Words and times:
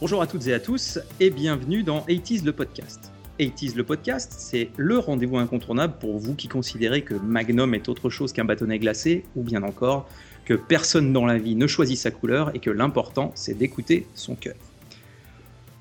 Bonjour 0.00 0.20
à 0.20 0.26
toutes 0.26 0.48
et 0.48 0.52
à 0.52 0.58
tous 0.58 0.98
et 1.20 1.30
bienvenue 1.30 1.84
dans 1.84 2.00
80s 2.00 2.44
le 2.44 2.52
podcast. 2.52 3.12
80s 3.38 3.76
le 3.76 3.84
podcast, 3.84 4.34
c'est 4.36 4.70
le 4.76 4.98
rendez-vous 4.98 5.38
incontournable 5.38 5.94
pour 6.00 6.18
vous 6.18 6.34
qui 6.34 6.48
considérez 6.48 7.02
que 7.02 7.14
Magnum 7.14 7.74
est 7.74 7.88
autre 7.88 8.10
chose 8.10 8.32
qu'un 8.32 8.44
bâtonnet 8.44 8.80
glacé 8.80 9.24
ou 9.36 9.44
bien 9.44 9.62
encore 9.62 10.08
que 10.44 10.54
personne 10.54 11.12
dans 11.12 11.24
la 11.26 11.38
vie 11.38 11.54
ne 11.54 11.68
choisit 11.68 11.96
sa 11.96 12.10
couleur 12.10 12.50
et 12.56 12.58
que 12.58 12.70
l'important 12.70 13.30
c'est 13.36 13.56
d'écouter 13.56 14.08
son 14.14 14.34
cœur. 14.34 14.56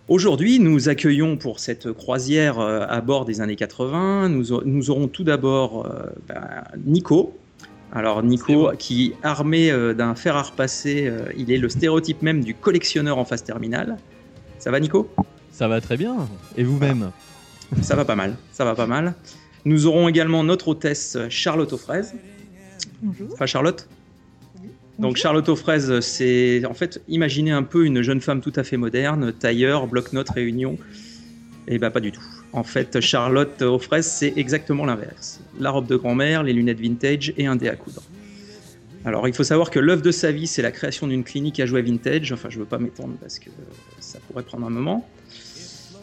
Aujourd'hui, 0.08 0.60
nous 0.60 0.90
accueillons 0.90 1.36
pour 1.36 1.60
cette 1.60 1.92
croisière 1.92 2.60
euh, 2.60 2.86
à 2.88 3.02
bord 3.02 3.26
des 3.26 3.42
années 3.42 3.56
80, 3.56 4.30
nous, 4.30 4.90
aurons 4.92 5.08
tout 5.08 5.24
d'abord 5.24 5.88
euh, 5.88 6.06
ben, 6.28 6.64
Nico. 6.86 7.36
Alors 7.94 8.24
Nico, 8.24 8.72
qui 8.78 9.14
armé 9.24 9.72
euh, 9.72 9.94
d'un 9.94 10.16
fer 10.16 10.36
à 10.36 10.42
repasser, 10.42 11.12
il 11.38 11.52
est 11.52 11.58
le 11.58 11.70
stéréotype 11.70 12.22
même 12.22 12.44
du 12.44 12.56
collectionneur 12.56 13.18
en 13.18 13.26
phase 13.26 13.44
terminale. 13.44 13.98
Ça 14.60 14.72
va 14.72 14.80
Nico? 14.80 15.10
Ça 15.52 15.68
va 15.68 15.80
très 15.80 15.96
bien. 15.96 16.28
Et 16.58 16.64
vous-même? 16.64 17.12
Ça 17.82 17.96
va 17.96 18.04
pas 18.04 18.16
mal, 18.16 18.36
ça 18.52 18.66
va 18.66 18.76
pas 18.76 18.88
mal. 18.88 19.14
Nous 19.66 19.86
aurons 19.86 20.10
également 20.10 20.44
notre 20.44 20.70
hôtesse 20.70 21.18
Charlotte 21.30 21.72
aux 21.72 21.78
fraises. 21.78 22.14
Bonjour. 23.02 23.30
Enfin 23.32 23.46
Charlotte 23.46 23.88
donc 25.00 25.18
Charlotte 25.18 25.50
aux 25.50 25.56
fraises, 25.56 26.00
c'est 26.02 26.66
en 26.66 26.74
fait 26.74 27.02
imaginez 27.08 27.52
un 27.52 27.64
peu 27.64 27.86
une 27.86 28.02
jeune 28.04 28.22
femme 28.22 28.42
tout 28.42 28.54
à 28.56 28.64
fait 28.64 28.78
moderne, 28.78 29.34
tailleur, 29.34 29.88
bloc-notes, 29.88 30.30
réunion. 30.30 30.78
Et 31.68 31.76
eh 31.76 31.80
bah 31.80 31.88
ben, 31.88 31.94
pas 31.94 32.00
du 32.00 32.12
tout. 32.12 32.24
En 32.54 32.64
fait, 32.64 33.02
Charlotte 33.02 33.62
aux 33.64 33.80
fraises, 33.80 34.08
c'est 34.08 34.34
exactement 34.38 34.86
l'inverse. 34.86 35.42
La 35.60 35.72
robe 35.72 35.88
de 35.88 35.96
grand-mère, 35.96 36.44
les 36.44 36.54
lunettes 36.54 36.80
vintage 36.80 37.34
et 37.36 37.48
un 37.48 37.56
dé 37.56 37.68
à 37.68 37.76
coudre. 37.76 38.04
Alors 39.06 39.28
il 39.28 39.34
faut 39.34 39.44
savoir 39.44 39.70
que 39.70 39.80
l'œuvre 39.80 40.02
de 40.02 40.12
sa 40.12 40.32
vie, 40.32 40.48
c'est 40.48 40.62
la 40.62 40.72
création 40.72 41.08
d'une 41.08 41.24
clinique 41.24 41.60
à 41.60 41.66
jouets 41.66 41.82
vintage. 41.82 42.32
Enfin, 42.32 42.50
je 42.50 42.60
veux 42.60 42.66
pas 42.66 42.78
m'étendre 42.78 43.16
parce 43.20 43.40
que 43.40 43.50
ça 44.00 44.20
pourrait 44.28 44.44
prendre 44.44 44.66
un 44.66 44.70
moment. 44.70 45.10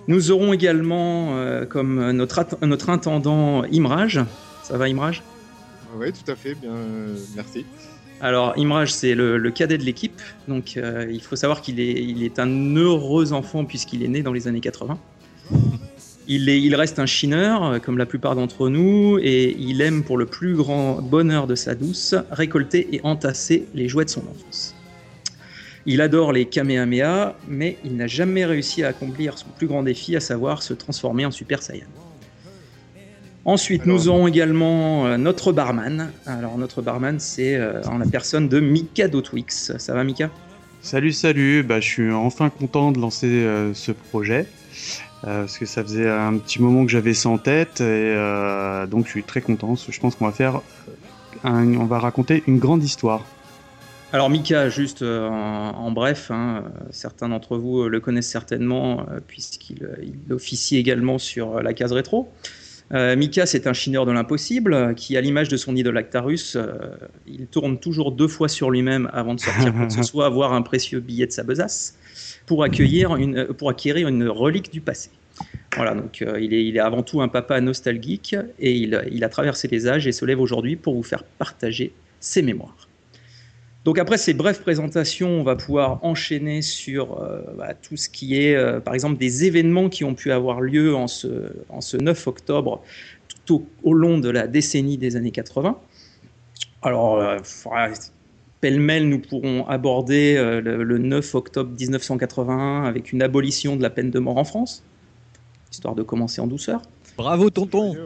Nous 0.09 0.33
aurons 0.33 0.53
également 0.53 1.37
euh, 1.37 1.65
comme 1.67 2.11
notre, 2.11 2.45
notre 2.67 2.91
intendant 2.91 3.63
Imrage. 3.73 4.21
Ça 4.65 4.77
va 4.77 4.89
Imrage 4.89 5.23
Oui, 5.97 6.13
tout 6.13 6.31
à 6.31 6.35
fait, 6.35 6.55
bien, 6.55 6.73
euh, 6.73 7.17
merci. 7.37 7.65
Alors, 8.21 8.55
Imraj, 8.59 8.91
c'est 8.91 9.15
le, 9.15 9.51
cadet 9.51 9.79
de 9.79 9.85
l'équipe. 9.85 10.21
Donc, 10.47 10.77
euh, 10.77 11.07
il 11.11 11.23
faut 11.23 11.37
savoir 11.37 11.63
qu'il 11.63 11.81
est, 11.81 12.03
il 12.03 12.23
est 12.23 12.39
un 12.39 12.77
heureux 12.77 13.33
enfant 13.33 13.65
puisqu'il 13.65 14.03
est 14.03 14.09
né 14.09 14.23
dans 14.23 14.33
les 14.33 14.47
années 14.47 14.61
80. 14.61 14.99
Il, 16.33 16.49
est, 16.49 16.63
il 16.63 16.77
reste 16.77 17.01
un 17.01 17.07
chineur, 17.07 17.65
euh, 17.65 17.79
comme 17.81 17.99
la 17.99 18.07
plupart 18.07 18.37
d'entre 18.37 18.69
nous, 18.69 19.19
et 19.21 19.57
il 19.59 19.81
aime, 19.81 20.05
pour 20.05 20.17
le 20.17 20.27
plus 20.27 20.55
grand 20.55 21.03
bonheur 21.03 21.49
de 21.49 21.57
sa 21.57 21.75
douce, 21.75 22.15
récolter 22.31 22.87
et 22.93 23.01
entasser 23.03 23.67
les 23.75 23.89
jouets 23.89 24.05
de 24.05 24.11
son 24.11 24.21
enfance. 24.21 24.77
Il 25.87 26.01
adore 26.01 26.33
les 26.33 26.45
Kamehameha, 26.45 27.37
mais 27.49 27.79
il 27.85 27.97
n'a 27.97 28.07
jamais 28.07 28.45
réussi 28.45 28.85
à 28.85 28.89
accomplir 28.89 29.39
son 29.39 29.49
plus 29.59 29.67
grand 29.67 29.83
défi, 29.83 30.15
à 30.15 30.21
savoir 30.21 30.63
se 30.63 30.73
transformer 30.73 31.27
en 31.27 31.33
Super 31.33 31.65
Saiyan. 31.65 31.89
Ensuite, 33.45 33.87
nous 33.87 34.09
aurons 34.09 34.29
également 34.29 35.07
euh, 35.07 35.17
notre 35.17 35.51
barman. 35.51 36.13
Alors, 36.27 36.59
notre 36.59 36.81
barman, 36.81 37.19
c'est 37.19 37.57
euh, 37.57 37.83
en 37.87 37.99
la 37.99 38.07
personne 38.07 38.49
de 38.49 38.61
Mika 38.61 39.09
Dotwix. 39.09 39.73
Ça 39.79 39.95
va, 39.95 40.05
Mika? 40.05 40.31
Salut, 40.81 41.13
salut. 41.13 41.65
Bah, 41.65 41.81
je 41.81 41.89
suis 41.89 42.13
enfin 42.13 42.51
content 42.51 42.93
de 42.93 43.01
lancer 43.01 43.27
euh, 43.27 43.75
ce 43.75 43.91
projet. 43.91 44.47
Parce 45.23 45.59
que 45.59 45.67
ça 45.67 45.83
faisait 45.83 46.09
un 46.09 46.37
petit 46.39 46.63
moment 46.63 46.85
que 46.85 46.91
j'avais 46.91 47.15
ça 47.15 47.29
en 47.29 47.39
tête. 47.39 47.81
Et 47.81 48.15
donc, 48.91 49.07
je 49.07 49.11
suis 49.11 49.23
très 49.23 49.41
content. 49.41 49.75
Je 49.77 50.01
pense 50.01 50.15
qu'on 50.15 50.27
va 50.27 50.33
faire. 50.33 50.61
on 51.45 51.85
va 51.85 51.99
raconter 51.99 52.43
une 52.47 52.59
grande 52.59 52.83
histoire. 52.83 53.25
Alors 54.13 54.29
Mika, 54.29 54.71
juste 54.71 55.03
en, 55.03 55.91
bref, 55.93 56.31
hein, 56.31 56.65
certains 56.91 57.29
d'entre 57.29 57.57
vous 57.57 57.89
le 57.89 58.01
connaissent 58.01 58.31
certainement 58.31 59.07
puisqu'il 59.29 59.87
officie 60.31 60.77
également 60.77 61.19
sur 61.19 61.63
la 61.63 61.75
case 61.75 61.93
rétro. 61.93 62.33
Euh, 62.93 63.15
Mika, 63.15 63.47
c'est 63.47 63.67
un 63.67 63.73
chineur 63.73 64.05
de 64.05 64.13
l'impossible 64.13 64.95
qui, 64.97 65.17
à 65.17 65.21
l'image 65.21 65.49
de 65.49 65.57
son 65.57 65.77
idole 65.77 65.97
Actarus, 65.97 66.57
euh, 66.57 66.73
il 67.27 67.47
tourne 67.47 67.79
toujours 67.79 68.11
deux 68.11 68.27
fois 68.27 68.49
sur 68.49 68.71
lui-même 68.71 69.09
avant 69.13 69.35
de 69.35 69.41
sortir 69.41 69.73
quoi 69.73 69.87
que 69.87 69.93
ce 69.93 70.03
soit, 70.11 70.27
avoir 70.27 70.53
un 70.53 70.63
précieux 70.63 71.01
billet 71.01 71.27
de 71.27 71.33
sa 71.33 71.45
besace 71.45 71.95
pour, 72.51 72.65
accueillir 72.65 73.15
une, 73.15 73.39
euh, 73.39 73.53
pour 73.53 73.71
acquérir 73.71 74.09
une 74.09 74.27
relique 74.27 74.73
du 74.73 74.81
passé. 74.81 75.11
Voilà, 75.77 75.95
donc 75.95 76.21
il, 76.21 76.53
est, 76.53 76.65
il, 76.67 76.77
est, 76.77 76.81
avant 76.81 77.05
tout 77.05 77.23
un 77.23 77.29
papa 77.29 77.61
nostalgique 77.61 78.35
et 78.59 78.73
il, 78.73 79.01
il 79.13 79.23
a 79.23 79.29
traversé 79.29 79.69
les 79.69 79.87
âges 79.87 80.09
et 80.09 80.13
se 80.13 80.25
lève 80.25 80.41
aujourd'hui 80.41 80.75
pour 80.75 80.95
vous 80.95 81.05
faire 81.05 81.23
partager 81.23 81.93
ses 82.19 82.43
mémoires. 82.43 82.89
Donc 83.85 84.01
après 84.01 84.19
ces 84.19 84.35
brèves 84.35 84.61
présentations, 84.61 85.29
on 85.29 85.43
va 85.45 85.55
pouvoir 85.55 86.05
enchaîner 86.05 86.61
sur 86.61 87.23
euh, 87.23 87.41
bah, 87.57 87.73
tout 87.73 87.97
ce 87.97 88.09
qui 88.11 88.37
est, 88.37 88.57
euh, 88.57 88.81
par 88.81 88.95
exemple, 88.95 89.17
des 89.17 89.45
événements 89.45 89.89
qui 89.89 90.03
ont 90.03 90.15
pu 90.15 90.33
avoir 90.33 90.61
lieu 90.61 90.95
en 90.97 91.07
ce, 91.07 91.53
en 91.69 91.81
ce 91.81 91.97
9 91.97 92.27
octobre, 92.27 92.83
tout 93.47 93.65
au, 93.85 93.95
long 93.95 94.19
de 94.19 94.29
la 94.29 94.49
décennie 94.49 94.99
des 94.99 95.15
années 95.15 95.31
80. 95.31 95.79
Alors, 96.83 97.21
euh, 97.21 97.39
pêle-mêle, 98.61 99.09
nous 99.09 99.19
pourrons 99.19 99.67
aborder 99.67 100.35
le, 100.37 100.83
le, 100.83 100.99
9 100.99 101.35
octobre 101.35 101.71
1981 101.79 102.85
avec 102.85 103.13
une 103.13 103.23
abolition 103.23 103.77
de 103.77 103.83
la 103.83 103.91
peine 103.91 104.11
de 104.11 104.19
mort 104.19 104.39
en 104.39 104.45
France, 104.45 104.83
histoire 105.73 105.95
de 105.95 106.03
commencer 106.03 106.41
en 106.41 106.47
douceur. 106.47 106.83
Bravo, 107.17 107.51
tonton 107.51 107.97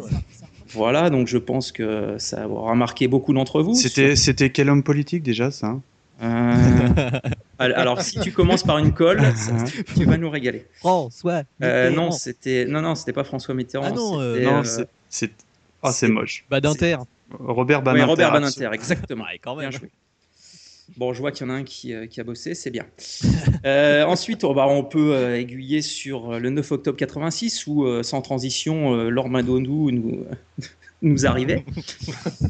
voilà, 0.74 1.08
donc 1.08 1.28
je 1.28 1.38
pense 1.38 1.72
que 1.72 2.16
ça 2.18 2.48
aura 2.48 2.74
marqué 2.74 3.06
beaucoup 3.06 3.32
d'entre 3.32 3.62
vous. 3.62 3.74
C'était, 3.74 4.16
c'était 4.16 4.50
quel 4.50 4.68
homme 4.68 4.82
politique 4.82 5.22
déjà 5.22 5.50
ça 5.50 5.78
euh, 6.22 6.52
alors, 7.58 8.00
si 8.00 8.20
tu 8.20 8.30
commences 8.32 8.62
par 8.62 8.78
une 8.78 8.92
colle, 8.92 9.20
tu 9.96 10.04
vas 10.04 10.16
nous 10.16 10.30
régaler. 10.30 10.64
François. 10.78 11.42
Euh, 11.62 11.90
non, 11.90 12.12
c'était 12.12 12.66
non, 12.66 12.82
non, 12.82 12.94
c'était 12.94 13.12
pas 13.12 13.24
François 13.24 13.52
Mitterrand. 13.54 13.86
Ah 13.88 13.90
non, 13.90 14.20
euh, 14.20 14.62
c'est, 15.08 15.32
ah, 15.82 15.92
c'est 15.92 16.08
moche. 16.08 16.44
Badinter. 16.48 16.98
Robert 17.32 17.82
Badinter. 17.82 18.04
Oui, 18.04 18.10
Robert 18.10 18.32
Badinter, 18.32 18.70
exactement. 18.72 19.24
quand 19.42 19.56
même. 19.56 19.70
Bien 19.70 19.78
joué. 19.78 19.90
Bon, 20.96 21.12
je 21.12 21.20
vois 21.20 21.32
qu'il 21.32 21.46
y 21.46 21.50
en 21.50 21.52
a 21.52 21.56
un 21.56 21.64
qui, 21.64 21.92
euh, 21.92 22.06
a 22.16 22.24
bossé, 22.24 22.54
c'est 22.54 22.70
bien. 22.70 22.86
Euh, 23.64 24.04
ensuite, 24.04 24.44
on, 24.44 24.54
on 24.54 24.84
peut 24.84 25.14
euh, 25.14 25.38
aiguiller 25.38 25.80
sur 25.80 26.38
le 26.38 26.50
9 26.50 26.72
octobre 26.72 26.98
86 26.98 27.66
où, 27.66 28.02
sans 28.02 28.20
transition, 28.20 28.94
Laure 29.08 29.30
Madondou 29.30 29.90
nous, 29.90 30.26
nous 31.02 31.24
arrivait. 31.24 31.64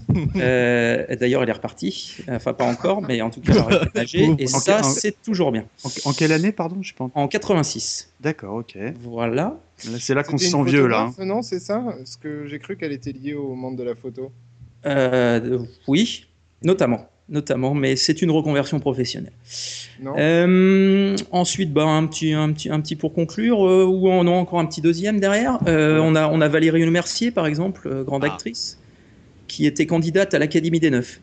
D'ailleurs, 0.34 1.44
elle 1.44 1.48
est 1.48 1.52
repartie. 1.52 2.16
Enfin, 2.28 2.52
pas 2.52 2.64
encore, 2.64 3.00
mais 3.00 3.22
en 3.22 3.30
tout 3.30 3.40
cas, 3.40 3.68
elle 3.94 4.00
a 4.00 4.40
Et 4.40 4.48
ça, 4.48 4.82
c'est 4.82 5.22
toujours 5.22 5.52
bien. 5.52 5.66
En, 6.04 6.12
quelle 6.12 6.32
année, 6.32 6.50
pardon 6.50 6.82
je 6.82 6.94
pense. 6.94 7.12
En 7.14 7.28
86. 7.28 8.10
D'accord, 8.20 8.56
ok. 8.56 8.76
Voilà. 9.02 9.56
c'est 9.76 10.14
là 10.14 10.24
qu'on 10.24 10.36
se 10.36 10.46
sent 10.46 10.64
vieux, 10.64 10.88
là. 10.88 11.12
Non, 11.20 11.42
c'est 11.42 11.60
ça? 11.60 11.80
Parce 11.96 12.16
que 12.16 12.48
j'ai 12.48 12.58
cru 12.58 12.76
qu'elle 12.76 12.92
était 12.92 13.12
liée 13.12 13.34
au 13.34 13.54
monde 13.54 13.76
de 13.76 13.84
la 13.84 13.94
photo. 13.94 14.32
oui, 15.86 16.26
notamment 16.64 17.08
notamment, 17.28 17.74
mais 17.74 17.96
c'est 17.96 18.22
une 18.22 18.30
reconversion 18.30 18.80
professionnelle. 18.80 19.32
Euh, 20.18 21.16
ensuite, 21.30 21.72
bah, 21.72 21.84
un, 21.84 22.06
petit, 22.06 22.32
un, 22.32 22.52
petit, 22.52 22.70
un 22.70 22.80
petit 22.80 22.96
pour 22.96 23.12
conclure, 23.12 23.66
euh, 23.66 23.84
ou 23.84 24.08
on 24.08 24.26
a 24.26 24.30
encore 24.30 24.58
un 24.58 24.66
petit 24.66 24.80
deuxième 24.80 25.20
derrière. 25.20 25.58
Euh, 25.66 25.98
on, 25.98 26.14
a, 26.14 26.28
on 26.28 26.40
a 26.40 26.48
Valérie 26.48 26.84
Mercier, 26.90 27.30
par 27.30 27.46
exemple, 27.46 28.04
grande 28.04 28.24
ah. 28.24 28.32
actrice, 28.32 28.78
qui 29.48 29.66
était 29.66 29.86
candidate 29.86 30.34
à 30.34 30.38
l'Académie 30.38 30.80
des 30.80 30.90
Neufs. 30.90 31.20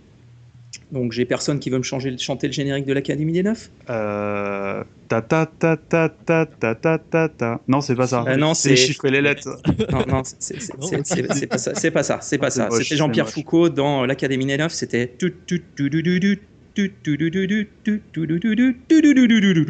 Donc 0.92 1.14
j'ai 1.14 1.26
personne 1.26 1.60
qui 1.60 1.70
veut 1.70 1.78
me 1.78 1.84
changer, 1.84 2.18
chanter 2.18 2.48
le 2.48 2.54
générique 2.54 2.86
de 2.86 2.94
l'Académie 2.94 3.34
des 3.34 3.44
Neufs. 3.44 3.70
Euh... 3.90 4.84
Ta 5.08 5.22
ta 5.22 5.46
ta 5.46 5.78
ta 5.78 6.10
ta 6.10 6.46
ta 6.46 6.76
ta 6.76 6.98
ta 6.98 7.30
ta. 7.30 7.60
Non, 7.68 7.82
c'est 7.82 7.96
pas 7.96 8.08
ça. 8.08 8.24
Euh, 8.28 8.38
non, 8.38 8.54
c'est 8.54 8.76
chiffrer 8.76 9.12
les 9.12 9.22
lettres. 9.22 9.58
non, 9.92 10.06
non, 10.08 10.22
c'est 10.24 10.58
pas 10.78 11.58
ça. 11.58 11.76
C'est 11.76 11.92
pas 11.92 12.04
ça. 12.04 12.20
C'est 12.22 12.38
pas 12.38 12.50
ça. 12.50 12.70
C'était 12.72 12.96
Jean-Pierre 12.96 13.30
Foucault 13.30 13.70
dans 13.70 14.06
l'Académie 14.06 14.46
des 14.46 14.58
Neufs. 14.58 14.74
C'était 14.74 15.08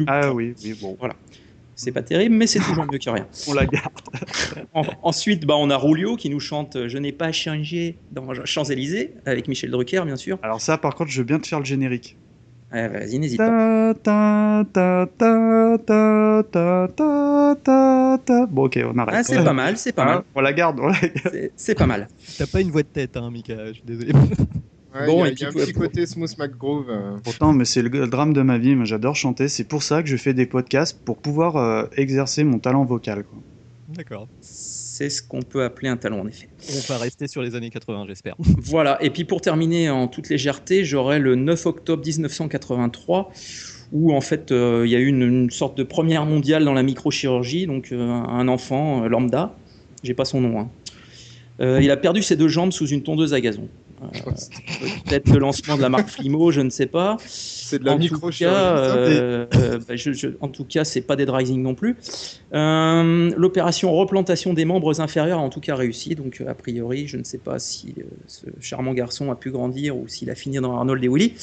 ah 0.06 0.32
oui, 0.32 0.54
oui, 0.62 0.78
bon. 0.80 0.96
Voilà. 0.98 1.14
C'est 1.82 1.90
pas 1.90 2.02
terrible, 2.02 2.36
mais 2.36 2.46
c'est 2.46 2.60
toujours 2.60 2.86
mieux 2.86 2.98
que 2.98 3.10
rien. 3.10 3.26
On 3.48 3.54
la 3.54 3.66
garde. 3.66 3.90
ensuite, 5.02 5.44
bah, 5.44 5.54
on 5.58 5.68
a 5.68 5.76
Rulio 5.76 6.14
qui 6.14 6.30
nous 6.30 6.38
chante 6.38 6.86
Je 6.86 6.96
n'ai 6.96 7.10
pas 7.10 7.32
changé 7.32 7.98
dans 8.12 8.32
Champs-Élysées, 8.44 9.14
avec 9.26 9.48
Michel 9.48 9.72
Drucker, 9.72 10.02
bien 10.06 10.14
sûr. 10.14 10.38
Alors, 10.44 10.60
ça, 10.60 10.78
par 10.78 10.94
contre, 10.94 11.10
je 11.10 11.18
veux 11.18 11.24
bien 11.24 11.40
te 11.40 11.48
faire 11.48 11.58
le 11.58 11.64
générique. 11.64 12.16
Vas-y, 12.70 13.18
n'hésite 13.18 13.38
pas. 13.38 13.94
Bon, 18.46 18.64
ok, 18.66 18.78
on 18.86 18.98
arrête. 18.98 19.14
Ah, 19.14 19.24
c'est 19.24 19.42
pas 19.44 19.52
mal, 19.52 19.76
c'est 19.76 19.92
pas 19.92 20.04
mal. 20.04 20.22
On 20.36 20.40
la 20.40 20.52
garde, 20.52 20.78
on 20.78 20.86
la 20.86 21.00
garde. 21.00 21.50
C'est 21.56 21.74
pas 21.74 21.86
mal. 21.86 22.06
T'as 22.38 22.46
pas 22.46 22.60
une 22.60 22.70
voix 22.70 22.82
de 22.82 22.88
tête, 22.88 23.16
hein, 23.16 23.28
Mika, 23.30 23.66
je 23.66 23.72
suis 23.72 23.82
désolé 23.84 24.12
bon, 25.06 25.24
il 25.24 25.38
y 25.38 25.44
a, 25.44 25.48
un 25.48 25.52
petit 25.52 25.72
côté 25.72 26.06
Smooth 26.06 26.38
McGrove. 26.38 26.86
Euh. 26.88 27.16
Pourtant, 27.22 27.52
mais 27.52 27.64
c'est 27.64 27.82
le, 27.82 28.06
drame 28.06 28.32
de 28.32 28.42
ma 28.42 28.58
vie. 28.58 28.76
J'adore 28.84 29.16
chanter. 29.16 29.48
C'est 29.48 29.64
pour 29.64 29.82
ça 29.82 30.02
que 30.02 30.08
je 30.08 30.16
fais 30.16 30.34
des 30.34 30.46
podcasts 30.46 30.98
pour 31.04 31.18
pouvoir 31.18 31.56
euh, 31.56 31.84
exercer 31.96 32.44
mon 32.44 32.58
talent 32.58 32.84
vocal. 32.84 33.24
D'accord. 33.88 34.28
C'est 34.40 35.10
ce 35.10 35.22
qu'on 35.22 35.42
peut 35.42 35.64
appeler 35.64 35.88
un 35.88 35.96
talent, 35.96 36.20
en 36.20 36.26
effet. 36.26 36.48
On 36.70 36.92
va 36.92 36.98
rester 36.98 37.26
sur 37.26 37.42
les 37.42 37.54
années 37.54 37.70
80, 37.70 38.04
j'espère. 38.08 38.36
Voilà. 38.62 39.02
Et 39.02 39.10
puis 39.10 39.24
pour 39.24 39.40
terminer 39.40 39.90
en 39.90 40.08
toute 40.08 40.28
légèreté, 40.28 40.84
j'aurai 40.84 41.18
le 41.18 41.34
9 41.34 41.66
octobre 41.66 42.04
1983 42.04 43.32
où 43.92 44.14
en 44.14 44.20
fait 44.20 44.50
euh, 44.52 44.82
il 44.86 44.90
y 44.90 44.96
a 44.96 44.98
eu 44.98 45.06
une, 45.06 45.22
une 45.22 45.50
sorte 45.50 45.76
de 45.76 45.82
première 45.82 46.24
mondiale 46.24 46.64
dans 46.64 46.72
la 46.72 46.82
microchirurgie, 46.82 47.66
donc 47.66 47.92
euh, 47.92 48.10
un 48.10 48.48
enfant 48.48 49.04
euh, 49.04 49.08
lambda, 49.08 49.54
j'ai 50.02 50.14
pas 50.14 50.24
son 50.24 50.40
nom. 50.40 50.58
hein. 50.60 50.70
Euh, 51.60 51.80
il 51.82 51.90
a 51.90 51.96
perdu 51.96 52.22
ses 52.22 52.34
deux 52.34 52.48
jambes 52.48 52.72
sous 52.72 52.88
une 52.88 53.02
tondeuse 53.02 53.34
à 53.34 53.40
gazon. 53.40 53.68
Euh, 54.02 54.30
Peut-être 55.06 55.30
le 55.30 55.38
lancement 55.38 55.76
de 55.76 55.82
la 55.82 55.88
marque 55.88 56.08
Flimo, 56.08 56.50
je 56.50 56.60
ne 56.60 56.70
sais 56.70 56.86
pas. 56.86 57.16
C'est 57.26 57.78
de 57.78 57.84
la 57.84 57.92
En 57.92 57.98
tout 57.98 58.18
cas, 58.30 58.76
euh, 58.76 59.46
euh, 59.54 59.78
bah, 59.86 59.96
je- 59.96 60.12
je- 60.12 60.28
en 60.40 60.48
tout 60.48 60.64
cas, 60.64 60.84
c'est 60.84 61.02
pas 61.02 61.16
Dead 61.16 61.30
Rising 61.30 61.62
non 61.62 61.74
plus. 61.74 61.96
Euh, 62.52 63.32
L'opération 63.36 63.92
replantation 63.92 64.54
des 64.54 64.64
membres 64.64 65.00
inférieurs 65.00 65.38
a 65.38 65.42
en 65.42 65.50
tout 65.50 65.60
cas 65.60 65.76
réussi. 65.76 66.14
Donc, 66.14 66.40
euh, 66.40 66.48
a 66.48 66.54
priori, 66.54 67.06
je 67.06 67.16
ne 67.16 67.24
sais 67.24 67.38
pas 67.38 67.58
si 67.58 67.94
euh, 67.98 68.02
ce 68.26 68.46
charmant 68.60 68.92
garçon 68.94 69.30
a 69.30 69.36
pu 69.36 69.50
grandir 69.50 69.96
ou 69.96 70.08
s'il 70.08 70.30
a 70.30 70.34
fini 70.34 70.56
dans 70.58 70.76
Arnold 70.76 71.02
et 71.04 71.08
Willy. 71.08 71.34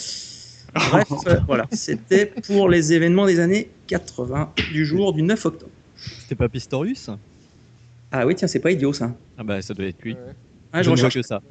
Bref, 0.73 1.07
voilà, 1.47 1.65
c'était 1.71 2.25
pour 2.27 2.69
les 2.69 2.93
événements 2.93 3.25
des 3.25 3.39
années 3.39 3.69
80 3.87 4.51
du 4.71 4.85
jour 4.85 5.13
du 5.13 5.21
9 5.23 5.45
octobre. 5.45 5.71
C'était 6.21 6.35
pas 6.35 6.49
Pistorius? 6.49 7.09
Ah 8.11 8.25
oui, 8.25 8.35
tiens, 8.35 8.47
c'est 8.47 8.59
pas 8.59 8.71
idiot 8.71 8.93
ça. 8.93 9.15
Ah 9.37 9.43
bah 9.43 9.61
ça 9.61 9.73
doit 9.73 9.85
être 9.85 10.01
lui. 10.03 10.13
Ouais. 10.13 10.19
Ah, 10.71 10.79
je 10.81 10.85
je 10.85 10.89
ne 10.91 10.95
vois 10.95 11.05
recherche 11.07 11.15
que 11.15 11.27
ça. 11.27 11.41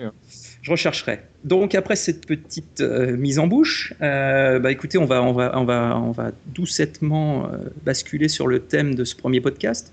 Je 0.62 0.70
rechercherai. 0.70 1.20
Donc 1.44 1.74
après 1.74 1.96
cette 1.96 2.26
petite 2.26 2.80
euh, 2.80 3.16
mise 3.16 3.38
en 3.38 3.46
bouche, 3.46 3.94
euh, 4.02 4.58
bah 4.58 4.72
écoutez, 4.72 4.98
on 4.98 5.04
va, 5.04 5.22
on 5.22 5.32
va, 5.32 5.58
on 5.58 5.64
va, 5.64 5.98
on 5.98 6.10
va 6.10 6.32
doucettement 6.46 7.46
euh, 7.46 7.68
basculer 7.84 8.28
sur 8.28 8.46
le 8.46 8.60
thème 8.60 8.94
de 8.94 9.04
ce 9.04 9.14
premier 9.14 9.40
podcast, 9.40 9.92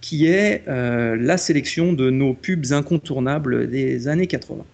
qui 0.00 0.26
est 0.26 0.64
la 0.66 1.36
sélection 1.36 1.92
de 1.92 2.10
nos 2.10 2.34
pubs 2.34 2.72
incontournables 2.72 3.70
des 3.70 4.08
années 4.08 4.26
80. 4.26 4.64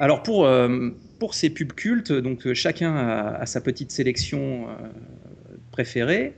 Alors 0.00 0.24
pour, 0.24 0.48
pour 1.20 1.34
ces 1.34 1.50
pubs 1.50 1.72
cultes, 1.72 2.10
donc 2.12 2.46
euh, 2.46 2.54
chacun 2.54 2.96
a, 2.96 3.36
a 3.36 3.46
sa 3.46 3.60
petite 3.60 3.92
sélection 3.92 4.66
euh, 4.68 4.72
préférée. 5.70 6.34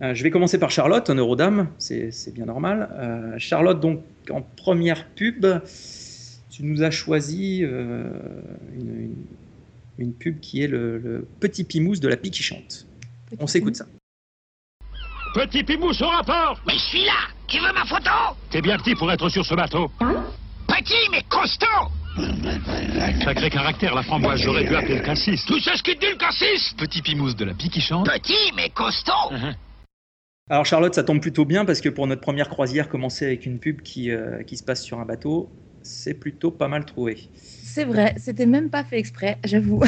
Euh, 0.00 0.14
je 0.14 0.22
vais 0.24 0.30
commencer 0.30 0.58
par 0.58 0.70
Charlotte, 0.72 1.08
honneur 1.08 1.28
aux 1.28 1.36
dames, 1.36 1.68
c'est 1.78 2.10
bien 2.34 2.46
normal. 2.46 2.88
Euh, 2.94 3.38
Charlotte, 3.38 3.78
donc 3.78 4.00
en 4.30 4.42
première 4.42 5.06
pub, 5.10 5.46
tu 6.50 6.64
nous 6.64 6.82
as 6.82 6.90
choisi 6.90 7.60
euh, 7.62 8.10
une, 8.74 9.00
une- 9.02 9.24
une 9.98 10.14
pub 10.14 10.40
qui 10.40 10.62
est 10.62 10.66
le, 10.68 10.96
le 10.98 11.26
petit 11.38 11.64
pimousse 11.64 12.00
de 12.00 12.08
la 12.08 12.16
pie 12.16 12.30
qui 12.30 12.42
chante. 12.42 12.86
On 13.38 13.46
s'écoute 13.46 13.76
ça. 13.76 13.84
Petit 15.34 15.62
Pimousse 15.64 16.00
au 16.02 16.08
rapport 16.08 16.60
Mais 16.66 16.74
je 16.74 16.78
suis 16.78 17.04
là 17.04 17.28
Tu 17.46 17.58
veux 17.58 17.72
ma 17.72 17.84
photo? 17.86 18.10
T'es 18.50 18.60
bien 18.62 18.76
petit 18.78 18.94
pour 18.94 19.10
être 19.12 19.28
sur 19.28 19.44
ce 19.44 19.54
bateau. 19.54 19.90
Petit 20.66 21.08
mais 21.10 21.22
costaud 21.28 21.66
Sacré 23.24 23.48
caractère, 23.48 23.94
la 23.94 24.02
framboise, 24.02 24.40
j'aurais 24.40 24.64
dû 24.64 24.76
appeler 24.76 24.96
le 24.96 25.02
cassis. 25.02 25.44
Tout 25.46 25.58
ce 25.58 25.82
qui 25.82 25.94
te 25.94 26.00
dit 26.00 26.10
le 26.10 26.16
cassis 26.16 26.74
Petit 26.76 27.00
Pimousse 27.00 27.36
de 27.36 27.44
la 27.44 27.54
pie 27.54 27.70
qui 27.70 27.80
chante. 27.80 28.06
Petit 28.06 28.52
mais 28.54 28.68
costaud 28.68 29.12
Alors 30.50 30.66
Charlotte, 30.66 30.94
ça 30.94 31.04
tombe 31.04 31.20
plutôt 31.20 31.46
bien 31.46 31.64
parce 31.64 31.80
que 31.80 31.88
pour 31.88 32.06
notre 32.06 32.20
première 32.20 32.50
croisière, 32.50 32.88
commencer 32.88 33.24
avec 33.24 33.46
une 33.46 33.58
pub 33.58 33.80
qui, 33.80 34.10
euh, 34.10 34.42
qui 34.42 34.56
se 34.58 34.62
passe 34.62 34.82
sur 34.82 35.00
un 35.00 35.06
bateau, 35.06 35.48
c'est 35.82 36.14
plutôt 36.14 36.50
pas 36.50 36.68
mal 36.68 36.84
trouvé. 36.84 37.16
C'est 37.34 37.84
vrai, 37.84 38.14
c'était 38.18 38.46
même 38.46 38.68
pas 38.68 38.84
fait 38.84 38.98
exprès, 38.98 39.38
j'avoue. 39.44 39.82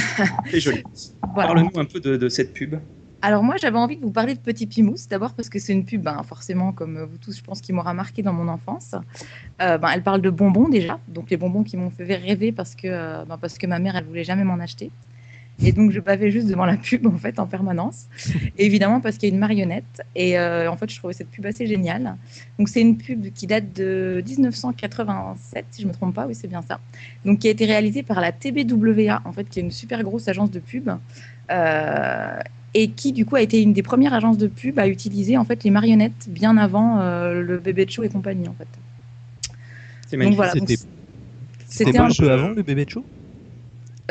C'est 0.51 0.61
joli. 0.61 0.83
Voilà. 1.35 1.53
Parle-nous 1.53 1.81
un 1.81 1.85
peu 1.85 2.01
de, 2.01 2.17
de 2.17 2.29
cette 2.29 2.55
pub. 2.55 2.77
Alors 3.27 3.43
moi, 3.43 3.55
j'avais 3.59 3.79
envie 3.79 3.97
de 3.97 4.03
vous 4.03 4.11
parler 4.11 4.35
de 4.35 4.39
Petit 4.39 4.67
Pimousse, 4.67 5.09
d'abord 5.09 5.33
parce 5.33 5.49
que 5.49 5.59
c'est 5.59 5.73
une 5.73 5.87
pub, 5.87 6.03
ben, 6.03 6.23
forcément, 6.25 6.73
comme 6.73 7.05
vous 7.05 7.17
tous, 7.17 7.35
je 7.35 7.43
pense, 7.43 7.63
qui 7.63 7.73
m'aura 7.73 7.95
marqué 7.95 8.21
dans 8.21 8.35
mon 8.35 8.49
enfance. 8.49 8.95
Euh, 9.63 9.79
ben, 9.79 9.89
elle 9.95 10.03
parle 10.03 10.21
de 10.21 10.29
bonbons 10.29 10.69
déjà, 10.69 11.01
donc 11.09 11.31
les 11.31 11.39
bonbons 11.39 11.63
qui 11.63 11.79
m'ont 11.79 11.89
fait 11.89 12.05
rêver 12.17 12.53
parce 12.53 12.75
que, 12.75 12.87
euh, 12.87 13.25
ben, 13.25 13.39
parce 13.39 13.57
que 13.57 13.67
ma 13.67 13.79
mère, 13.79 13.97
elle 13.97 14.05
voulait 14.05 14.25
jamais 14.25 14.45
m'en 14.45 14.61
acheter. 14.61 14.91
Et 15.63 15.73
donc 15.73 15.93
je 15.93 16.01
bavais 16.01 16.31
juste 16.31 16.49
devant 16.49 16.67
la 16.67 16.77
pub 16.77 17.07
en 17.15 17.17
fait 17.17 17.39
en 17.39 17.47
permanence. 17.47 18.09
Évidemment 18.59 19.01
parce 19.01 19.17
qu'il 19.17 19.31
y 19.31 19.33
a 19.33 19.35
une 19.35 19.41
marionnette. 19.41 20.03
Et 20.15 20.39
euh, 20.39 20.71
en 20.71 20.77
fait 20.77 20.91
je 20.91 20.99
trouvais 20.99 21.15
cette 21.15 21.31
pub 21.31 21.47
assez 21.47 21.67
géniale. 21.67 22.17
Donc 22.59 22.69
c'est 22.69 22.83
une 22.83 22.99
pub 22.99 23.33
qui 23.33 23.47
date 23.47 23.73
de 23.73 24.23
1987 24.27 25.67
si 25.71 25.83
je 25.83 25.87
me 25.87 25.93
trompe 25.93 26.15
pas. 26.15 26.27
Oui 26.27 26.35
c'est 26.35 26.49
bien 26.49 26.61
ça. 26.61 26.81
Donc 27.25 27.39
qui 27.39 27.49
a 27.49 27.53
été 27.53 27.65
réalisée 27.67 28.03
par 28.03 28.21
la 28.21 28.33
TBWA 28.33 29.23
en 29.25 29.33
fait 29.33 29.49
qui 29.49 29.61
est 29.61 29.63
une 29.63 29.71
super 29.71 30.03
grosse 30.03 30.29
agence 30.29 30.51
de 30.51 30.59
pub. 30.59 30.91
Euh, 31.51 32.39
et 32.75 32.91
qui 32.91 33.13
du 33.13 33.25
coup 33.25 33.37
a 33.37 33.41
été 33.41 33.63
une 33.63 33.73
des 33.73 33.83
premières 33.83 34.13
agences 34.15 34.37
de 34.39 34.47
pub 34.49 34.79
à 34.79 34.89
utiliser 34.89 35.37
en 35.37 35.45
fait 35.45 35.63
les 35.65 35.71
marionnettes 35.71 36.29
bien 36.29 36.57
avant 36.57 37.01
euh, 37.01 37.41
le 37.41 37.59
bébé 37.59 37.85
de 37.87 37.91
show 37.91 38.03
et 38.03 38.09
compagnie 38.09 38.49
en 38.49 38.55
fait. 38.55 38.67
C'est 40.09 40.17
magnifique. 40.17 40.37
voilà. 40.37 40.53
donc 40.55 40.69
C'était- 41.69 41.99
un 41.99 42.09
peu 42.09 42.31
avant 42.31 42.49
le 42.51 42.63
bébé 42.63 42.85
de 42.85 42.91
show? 42.91 43.05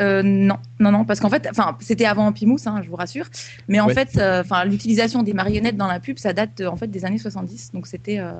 Euh, 0.00 0.22
non, 0.24 0.56
non, 0.80 0.90
non, 0.90 1.04
parce 1.04 1.20
qu'en 1.20 1.30
fait, 1.30 1.46
enfin, 1.48 1.76
c'était 1.80 2.04
avant 2.04 2.32
Pimousse, 2.32 2.66
hein, 2.66 2.80
je 2.82 2.88
vous 2.88 2.96
rassure. 2.96 3.26
Mais 3.68 3.78
en 3.78 3.86
Ouais. 3.86 3.94
fait, 3.94 4.18
euh, 4.18 4.40
enfin, 4.40 4.64
l'utilisation 4.64 5.22
des 5.22 5.32
marionnettes 5.34 5.76
dans 5.76 5.86
la 5.86 6.00
pub, 6.00 6.18
ça 6.18 6.32
date 6.32 6.60
en 6.62 6.76
fait 6.76 6.88
des 6.88 7.04
années 7.04 7.18
70. 7.18 7.70
Donc 7.72 7.86
c'était, 7.86 8.18
euh, 8.18 8.32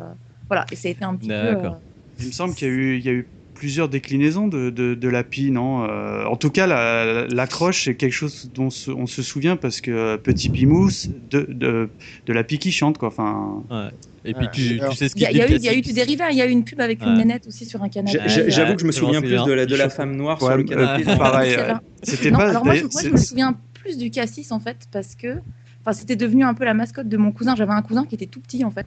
voilà, 0.48 0.66
et 0.72 0.76
ça 0.76 0.88
a 0.88 0.90
été 0.90 1.04
un 1.04 1.14
petit 1.14 1.28
peu. 1.28 1.34
Euh, 1.34 1.70
Il 2.18 2.26
me 2.26 2.32
semble 2.32 2.54
qu'il 2.54 2.68
y 2.68 2.70
a 2.70 2.74
eu, 2.74 2.96
il 2.98 3.04
y 3.04 3.08
a 3.08 3.12
eu 3.12 3.28
plusieurs 3.54 3.88
déclinaisons 3.88 4.48
de, 4.48 4.70
de, 4.70 4.94
de 4.94 5.08
la 5.08 5.24
pie, 5.24 5.50
non 5.50 5.84
Euh, 5.88 6.24
En 6.24 6.36
tout 6.36 6.50
cas, 6.50 6.66
la- 6.66 7.26
l'accroche, 7.28 7.84
c'est 7.84 7.94
quelque 7.94 8.12
chose 8.12 8.50
dont 8.52 8.70
se- 8.70 8.90
on 8.90 9.06
se 9.06 9.22
souvient 9.22 9.56
parce 9.56 9.80
que 9.80 9.90
euh, 9.90 10.16
Petit 10.16 10.48
Pimousse, 10.50 11.08
de, 11.30 11.46
de, 11.48 11.88
de 12.26 12.32
la 12.32 12.44
pie 12.44 12.58
qui 12.58 12.72
chante, 12.72 12.98
quoi. 12.98 13.08
Enfin, 13.08 13.62
Ouais. 13.70 13.88
Et 14.26 14.32
puis 14.32 14.46
tu, 14.52 14.80
Alors, 14.80 14.92
tu 14.92 14.96
sais 14.96 15.08
ce 15.10 15.14
Il 15.16 15.22
y, 15.22 15.26
qu'il 15.26 15.40
a- 15.42 15.46
dit 15.46 15.54
il 15.56 15.62
y 15.62 15.68
a 15.68 15.72
le 15.72 15.78
eu, 15.78 15.80
il 15.82 15.86
y 15.86 15.90
a 15.90 15.92
eu 15.92 15.92
dérivé. 15.94 16.24
Il 16.30 16.36
y 16.38 16.42
a 16.42 16.46
eu 16.46 16.50
une 16.50 16.64
pub 16.64 16.80
avec 16.80 17.02
une 17.02 17.10
Ouais. 17.10 17.16
nénette 17.18 17.46
aussi 17.46 17.66
sur 17.66 17.82
un 17.82 17.88
canapé. 17.90 18.18
J'avoue 18.48 18.74
que 18.74 18.80
je 18.80 18.86
me 18.86 18.92
souviens 18.92 19.20
plus 19.20 19.30
de 19.44 19.52
la, 19.52 19.66
de 19.66 19.76
la 19.76 19.88
femme 19.90 20.16
noire 20.16 20.40
Ouais, 20.42 20.48
sur 20.48 20.56
le 20.56 20.64
canapé. 20.64 21.04
ouais, 21.06 21.16
pareil. 21.18 21.56
C'était 22.02 22.30
pas. 22.30 22.48
alors 22.50 22.64
moi, 22.64 22.74
je, 22.74 22.82
moi, 22.84 23.02
je 23.02 23.08
me 23.10 23.16
souviens 23.18 23.54
plus 23.74 23.98
du 23.98 24.10
cassis 24.10 24.50
en 24.50 24.60
fait 24.60 24.88
parce 24.90 25.14
que, 25.14 25.40
enfin, 25.82 25.92
c'était 25.92 26.16
devenu 26.16 26.42
un 26.42 26.54
peu 26.54 26.64
la 26.64 26.72
mascotte 26.74 27.08
de 27.08 27.16
mon 27.18 27.32
cousin. 27.32 27.54
J'avais 27.54 27.72
un 27.74 27.82
cousin 27.82 28.06
qui 28.06 28.14
était 28.14 28.26
tout 28.26 28.40
petit 28.40 28.64
en 28.64 28.70
fait, 28.70 28.86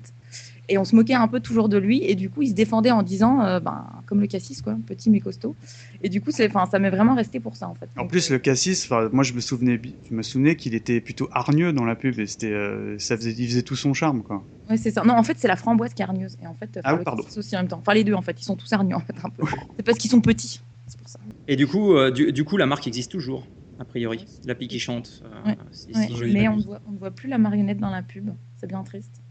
et 0.69 0.77
on 0.77 0.85
se 0.85 0.95
moquait 0.95 1.13
un 1.13 1.27
peu 1.27 1.39
toujours 1.39 1.69
de 1.69 1.77
lui. 1.77 2.03
Et 2.03 2.15
du 2.15 2.29
coup, 2.29 2.41
il 2.41 2.49
se 2.49 2.53
défendait 2.53 2.91
en 2.91 3.03
disant, 3.03 3.41
euh, 3.41 3.59
ben, 3.59 3.85
comme 4.05 4.21
le 4.21 4.27
cassis 4.27 4.61
quoi, 4.61 4.75
petit 4.85 5.09
mais 5.09 5.19
costaud. 5.19 5.55
Et 6.01 6.09
du 6.09 6.21
coup, 6.21 6.31
c'est, 6.31 6.47
enfin, 6.47 6.65
ça 6.69 6.79
m'est 6.79 6.89
vraiment 6.89 7.15
resté 7.15 7.39
pour 7.39 7.55
ça 7.55 7.67
en 7.67 7.75
fait. 7.75 7.89
En 7.97 8.01
Donc, 8.03 8.11
plus, 8.11 8.29
le 8.29 8.39
cassis, 8.39 8.89
moi 9.11 9.23
je 9.23 9.33
me 9.33 9.41
souvenais, 9.41 9.79
je 10.09 10.13
me 10.13 10.21
souvenais 10.21 10.55
qu'il 10.55 10.75
était 10.75 11.01
plutôt 11.01 11.27
hargneux 11.31 11.73
dans 11.73 11.85
la 11.85 11.95
pub 11.95 12.19
et 12.19 12.27
c'était, 12.27 12.51
euh, 12.51 12.97
ça 12.99 13.17
faisait, 13.17 13.31
il 13.31 13.47
faisait 13.47 13.63
tout 13.63 13.75
son 13.75 13.93
charme, 13.93 14.23
quoi. 14.23 14.43
Ouais, 14.69 14.77
c'est 14.77 14.91
ça. 14.91 15.03
Non, 15.03 15.13
en 15.13 15.23
fait, 15.23 15.37
c'est 15.39 15.47
la 15.47 15.55
framboise 15.55 15.93
qui 15.93 16.01
est 16.01 16.05
hargneuse. 16.05 16.35
Et 16.41 16.47
en 16.47 16.53
fait, 16.55 16.79
Ah 16.83 16.93
oui, 16.93 16.99
le 16.99 17.05
pardon. 17.05 17.23
cassis 17.23 17.37
aussi 17.37 17.55
en 17.55 17.59
même 17.59 17.69
temps. 17.69 17.77
Enfin, 17.79 17.93
les 17.93 18.03
deux, 18.03 18.13
en 18.13 18.21
fait, 18.21 18.39
ils 18.41 18.43
sont 18.43 18.57
tous 18.57 18.71
hargneux, 18.73 18.95
en 18.95 18.99
fait, 18.99 19.15
un 19.23 19.29
peu. 19.29 19.43
C'est 19.77 19.83
parce 19.83 19.97
qu'ils 19.97 20.11
sont 20.11 20.19
petits. 20.21 20.59
C'est 20.87 20.97
pour 20.99 21.07
ça. 21.07 21.19
Et 21.47 21.55
du 21.55 21.67
coup, 21.67 21.93
euh, 21.93 22.11
du, 22.11 22.31
du 22.33 22.43
coup, 22.43 22.57
la 22.57 22.65
marque 22.65 22.87
existe 22.87 23.11
toujours, 23.11 23.45
a 23.79 23.85
priori. 23.85 24.25
La 24.45 24.55
pie 24.55 24.67
qui 24.67 24.79
chante. 24.79 25.21
euh, 25.23 25.41
Ouais. 25.45 25.55
si- 25.71 25.93
Ouais. 25.93 26.07
si 26.07 26.15
je 26.15 26.25
Mais 26.25 26.47
on 26.49 26.57
voit, 26.57 26.81
on 26.85 26.91
ne 26.91 26.97
voit 26.97 27.11
plus 27.11 27.29
la 27.29 27.37
marionnette 27.37 27.77
dans 27.79 27.89
la 27.89 28.03
pub. 28.03 28.29
C'est 28.57 28.67
bien 28.67 28.83
triste. 28.83 29.21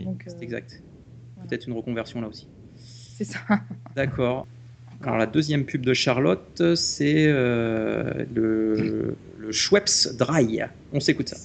Euh, 0.00 0.04
C'est 0.26 0.42
exact. 0.42 0.82
voilà. 1.34 1.48
Peut-être 1.48 1.66
une 1.66 1.74
reconversion 1.74 2.20
là 2.20 2.28
aussi. 2.28 2.48
c'est 2.76 3.24
ça. 3.24 3.38
D'accord. 3.94 4.46
Alors 5.02 5.16
la 5.18 5.26
deuxième 5.26 5.64
pub 5.64 5.84
de 5.84 5.94
Charlotte, 5.94 6.74
c'est 6.74 7.26
euh, 7.28 8.24
le, 8.34 9.16
le 9.38 9.52
Schweppes 9.52 10.16
Dry. 10.18 10.60
On 10.92 11.00
s'écoute 11.00 11.28
ça. 11.28 11.36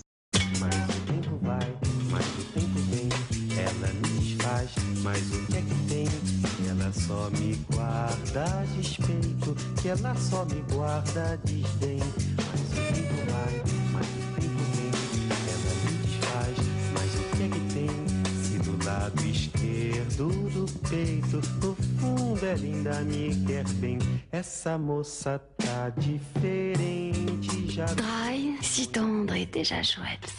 Esquerdo 20.12 20.50
do 20.50 20.66
peito, 20.90 21.42
no 21.62 21.76
fundo 21.76 22.46
ela 22.46 22.60
ainda 22.62 23.02
me 23.02 23.36
quer 23.46 23.64
bem. 23.80 23.98
Essa 24.32 24.78
moça 24.78 25.42
tá 25.58 25.90
diferente 25.98 27.72
já. 27.72 27.86
Dry, 27.86 28.58
si 28.62 28.88
tendre 28.88 29.36
et 29.38 29.46
déjà 29.46 29.82
chouette. 29.84 30.32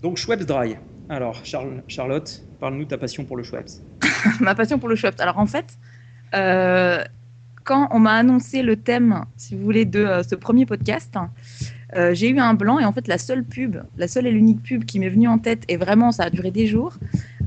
Donc 0.00 0.16
Schweppes 0.16 0.46
Dry. 0.46 0.76
Alors 1.08 1.44
Charl- 1.44 1.82
Charlotte, 1.88 2.42
parle-nous 2.60 2.84
de 2.84 2.88
ta 2.88 2.98
passion 2.98 3.24
pour 3.24 3.36
le 3.36 3.42
Schweppes. 3.42 3.70
Ma 4.40 4.54
passion 4.54 4.78
pour 4.78 4.88
le 4.88 4.96
Schweppes. 4.96 5.20
Alors, 5.20 5.38
en 5.38 5.46
fait, 5.46 5.66
euh, 6.34 7.02
quand 7.64 7.88
on 7.92 7.98
m'a 7.98 8.12
annoncé 8.14 8.62
le 8.62 8.76
thème, 8.76 9.24
si 9.36 9.54
vous 9.54 9.64
voulez, 9.64 9.84
de 9.84 10.00
euh, 10.00 10.22
ce 10.22 10.34
premier 10.34 10.66
podcast, 10.66 11.14
euh, 11.96 12.12
j'ai 12.14 12.28
eu 12.28 12.38
un 12.38 12.54
blanc 12.54 12.78
et 12.78 12.84
en 12.84 12.92
fait, 12.92 13.08
la 13.08 13.16
seule 13.18 13.44
pub, 13.44 13.76
la 13.96 14.08
seule 14.08 14.26
et 14.26 14.30
l'unique 14.32 14.62
pub 14.62 14.84
qui 14.84 15.00
m'est 15.00 15.08
venue 15.08 15.28
en 15.28 15.38
tête, 15.38 15.64
et 15.68 15.76
vraiment, 15.78 16.12
ça 16.12 16.24
a 16.24 16.30
duré 16.30 16.50
des 16.50 16.66
jours, 16.66 16.94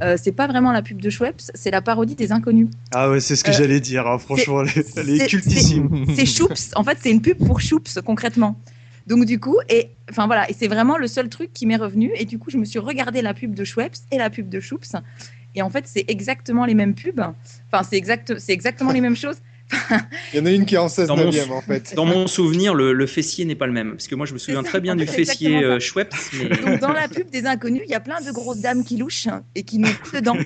euh, 0.02 0.18
c'est 0.22 0.32
pas 0.32 0.48
vraiment 0.48 0.72
la 0.72 0.82
pub 0.82 1.02
de 1.02 1.10
Schweppes, 1.10 1.42
c'est 1.54 1.72
la 1.72 1.82
parodie 1.82 2.16
des 2.16 2.32
inconnus. 2.32 2.70
Ah 2.94 3.10
ouais, 3.10 3.20
c'est 3.20 3.36
ce 3.36 3.44
que 3.44 3.52
Euh, 3.52 3.54
j'allais 3.54 3.80
dire. 3.80 4.08
hein, 4.08 4.18
franchement, 4.18 4.62
elle 4.62 4.70
est, 4.70 4.98
elle 4.98 5.10
est 5.10 5.18
c'est- 5.20 5.28
cultissime. 5.28 6.06
C'est 6.16 6.26
Choups. 6.26 6.72
En 6.76 6.84
fait, 6.84 6.98
c'est 7.02 7.12
une 7.12 7.22
pub 7.22 7.38
pour 7.46 7.62
Choups, 7.62 8.00
concrètement. 8.06 8.60
Donc 9.08 9.26
du 9.26 9.40
coup, 9.40 9.58
et 9.70 9.90
enfin 10.10 10.28
voilà, 10.28 10.50
et 10.50 10.54
c'est 10.54 10.68
vraiment 10.68 10.98
le 10.98 11.08
seul 11.08 11.28
truc 11.30 11.52
qui 11.54 11.66
m'est 11.66 11.76
revenu. 11.78 12.12
Et 12.16 12.26
du 12.26 12.38
coup, 12.38 12.50
je 12.52 12.58
me 12.58 12.66
suis 12.66 12.80
regardé 12.80 13.22
la 13.22 13.34
pub 13.34 13.54
de 13.56 13.64
Schweppes 13.64 13.96
et 14.12 14.18
la 14.18 14.30
pub 14.30 14.48
de 14.50 14.60
Choups. 14.60 14.96
Et 15.56 15.62
en 15.62 15.70
fait, 15.70 15.86
c'est 15.88 16.06
exactement 16.08 16.66
les 16.66 16.76
mêmes 16.76 16.94
pubs. 16.96 17.20
Enfin, 17.72 17.84
c'est 17.84 17.98
exact, 17.98 18.38
c'est 18.40 18.54
exactement 18.54 18.92
les 18.92 19.02
mêmes 19.02 19.16
choses. 19.18 19.38
Il 20.34 20.40
y 20.40 20.42
en 20.42 20.46
a 20.46 20.52
une 20.52 20.66
qui 20.66 20.76
est 20.76 20.78
en 20.80 20.90
16 20.90 21.08
Dans 21.08 21.16
mon, 21.18 21.32
9 21.32 21.52
en 21.52 21.62
fait. 21.62 21.94
dans 21.96 22.06
mon 22.06 22.28
souvenir, 22.28 22.74
le, 22.74 22.94
le 22.94 23.06
fessier 23.08 23.46
n'est 23.46 23.56
pas 23.56 23.68
le 23.68 23.74
même. 23.74 23.92
Parce 23.92 24.08
que 24.08 24.16
moi, 24.16 24.26
je 24.26 24.34
me 24.34 24.38
souviens 24.40 24.64
ça, 24.64 24.70
très 24.70 24.82
bien 24.82 24.94
en 24.94 24.96
du 24.98 25.08
fessier 25.08 25.64
euh, 25.64 25.80
Schweppes. 25.80 26.14
Mais... 26.34 26.50
Donc 26.72 26.80
dans 26.80 26.92
la 26.94 27.08
pub 27.08 27.30
des 27.30 27.46
inconnus, 27.46 27.82
il 27.86 27.92
y 27.92 27.96
a 27.96 28.00
plein 28.00 28.20
de 28.22 28.32
grosses 28.32 28.60
dames 28.60 28.84
qui 28.84 28.98
louchent 28.98 29.28
et 29.56 29.64
qui 29.64 29.80
n'ont 29.80 29.92
plus 30.04 30.20
de 30.20 30.26
dents. 30.26 30.38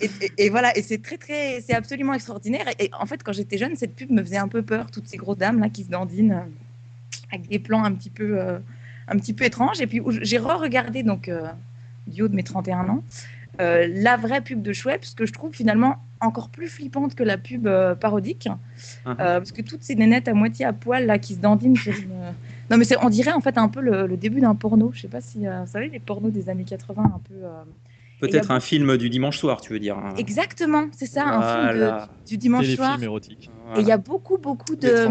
et, 0.00 0.10
et- 0.20 0.32
et 0.38 0.50
voilà, 0.50 0.76
et 0.76 0.82
c'est 0.82 1.02
très 1.02 1.16
très, 1.18 1.60
c'est 1.66 1.74
absolument 1.74 2.14
extraordinaire. 2.14 2.66
Et, 2.78 2.84
et 2.86 2.90
en 2.98 3.06
fait, 3.06 3.22
quand 3.22 3.32
j'étais 3.32 3.58
jeune, 3.58 3.76
cette 3.76 3.94
pub 3.94 4.10
me 4.10 4.22
faisait 4.22 4.36
un 4.36 4.48
peu 4.48 4.62
peur, 4.62 4.90
toutes 4.90 5.08
ces 5.08 5.16
grosses 5.16 5.38
dames 5.38 5.60
là 5.60 5.68
qui 5.68 5.84
se 5.84 5.90
dandinent 5.90 6.32
euh, 6.32 7.32
avec 7.32 7.48
des 7.48 7.58
plans 7.58 7.84
un 7.84 7.92
petit 7.92 8.10
peu, 8.10 8.38
euh, 8.38 8.58
un 9.08 9.16
petit 9.18 9.32
peu 9.32 9.44
étranges. 9.44 9.80
Et 9.80 9.86
puis 9.86 10.00
j'ai 10.22 10.38
re-regardé 10.38 11.02
donc 11.02 11.28
euh, 11.28 11.42
du 12.06 12.22
haut 12.22 12.28
de 12.28 12.34
mes 12.34 12.42
31 12.42 12.88
ans. 12.88 13.04
euh, 13.60 13.86
la 13.90 14.16
vraie 14.16 14.40
pub 14.40 14.62
de 14.62 14.72
Schweppes, 14.72 15.06
que 15.16 15.26
je 15.26 15.32
trouve 15.32 15.52
finalement 15.54 15.96
encore 16.22 16.48
plus 16.48 16.68
flippante 16.68 17.14
que 17.14 17.22
la 17.22 17.38
pub 17.38 17.66
euh, 17.66 17.94
parodique, 17.94 18.48
Mhm. 19.04 19.12
Euh, 19.12 19.14
parce 19.38 19.52
que 19.52 19.62
toutes 19.62 19.82
ces 19.82 19.94
nénettes 19.94 20.28
à 20.28 20.34
moitié 20.34 20.64
à 20.64 20.72
poil 20.72 21.06
là 21.06 21.18
qui 21.18 21.34
se 21.34 21.40
dandinent 21.40 21.76
sur 21.76 21.92
une... 21.94 22.34
Non 22.70 22.76
mais 22.78 22.84
on 23.02 23.10
dirait 23.10 23.32
en 23.32 23.40
fait 23.40 23.58
un 23.58 23.68
peu 23.68 23.80
le, 23.80 24.06
le 24.06 24.16
début 24.16 24.40
d'un 24.40 24.54
porno. 24.54 24.90
Je 24.94 25.02
sais 25.02 25.08
pas 25.08 25.20
si 25.20 25.46
euh, 25.46 25.60
vous 25.64 25.70
savez 25.70 25.88
les 25.88 26.00
pornos 26.00 26.32
des 26.32 26.48
années 26.48 26.64
80 26.64 27.02
un 27.02 27.20
peu. 27.28 27.34
Euh, 28.22 28.28
Peut-être 28.28 28.50
un 28.50 28.60
film 28.60 28.96
du 28.96 29.10
dimanche 29.10 29.38
soir, 29.38 29.60
tu 29.60 29.72
veux 29.72 29.78
dire. 29.80 29.96
hein. 29.98 30.14
Exactement, 30.16 30.86
c'est 30.96 31.06
ça, 31.06 31.24
un 31.26 31.42
film 31.42 31.72
de- 31.74 31.84
Voilà. 31.84 32.08
du 32.26 32.36
dimanche 32.38 32.66
soir. 32.74 32.88
Téléfilm 32.90 33.04
érotique. 33.04 33.50
Et 33.76 33.80
il 33.80 33.86
y 33.86 33.92
a 33.92 33.96
beaucoup, 33.96 34.36
beaucoup 34.38 34.76
de. 34.76 35.08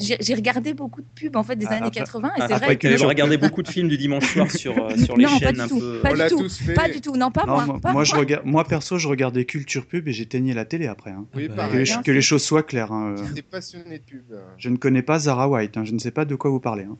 j'ai, 0.00 0.34
regardé 0.34 0.72
beaucoup 0.74 1.02
de 1.02 1.06
pubs 1.14 1.36
en 1.36 1.42
fait 1.42 1.56
des 1.56 1.66
Ah, 1.68 1.74
années 1.74 1.86
après- 1.88 2.00
80 2.00 2.28
et 2.28 2.32
c'est 2.38 2.42
après 2.52 2.66
vrai 2.66 2.76
que 2.76 2.96
j'ai 2.96 3.04
regardé 3.04 3.36
beaucoup 3.36 3.62
de 3.62 3.68
films 3.68 3.88
du 3.88 3.98
dimanche 3.98 4.32
soir 4.32 4.50
sur, 4.50 4.72
euh, 4.72 4.96
sur 5.04 5.16
les 5.16 5.24
non, 5.24 5.30
pas 5.32 5.38
chaînes 5.38 5.54
du 5.54 5.60
un 5.60 5.68
tout, 5.68 5.78
peu. 5.80 5.98
pas 6.02 6.08
On 6.10 6.12
du 6.14 6.18
l'a 6.18 6.28
tout, 6.30 6.38
tous 6.38 6.58
fait. 6.58 6.72
pas 6.74 6.88
du 6.88 7.00
tout, 7.00 7.16
non 7.16 7.30
pas 7.30 7.44
Non, 7.46 7.54
moi, 7.54 7.66
moi, 7.66 7.80
pas 7.80 7.92
moi, 7.92 8.04
je 8.04 8.14
regarde, 8.16 8.44
moi 8.46 8.64
perso, 8.64 8.98
je 8.98 9.06
regardais 9.08 9.44
culture 9.44 9.84
pub 9.86 10.08
et 10.08 10.12
j'éteignais 10.12 10.54
la 10.54 10.64
télé 10.64 10.86
après. 10.86 11.10
hein. 11.10 11.26
Oui, 11.34 11.48
bah, 11.48 11.68
Que, 11.70 11.76
les, 11.76 11.84
que 12.02 12.20
choses 12.20 12.42
soient 12.42 12.62
claires. 12.62 12.90
hein. 12.92 13.16
T'es 13.34 13.42
passionné 13.42 13.98
de 13.98 14.04
pub. 14.04 14.24
euh. 14.32 14.40
Je 14.56 14.70
ne 14.70 14.76
connais 14.76 15.02
pas 15.02 15.18
Zara 15.18 15.48
White. 15.48 15.76
hein. 15.76 15.84
Je 15.84 15.92
ne 15.92 15.98
sais 15.98 16.10
pas 16.10 16.24
de 16.24 16.34
quoi 16.34 16.50
vous 16.50 16.60
parlez. 16.60 16.84
hein. 16.84 16.96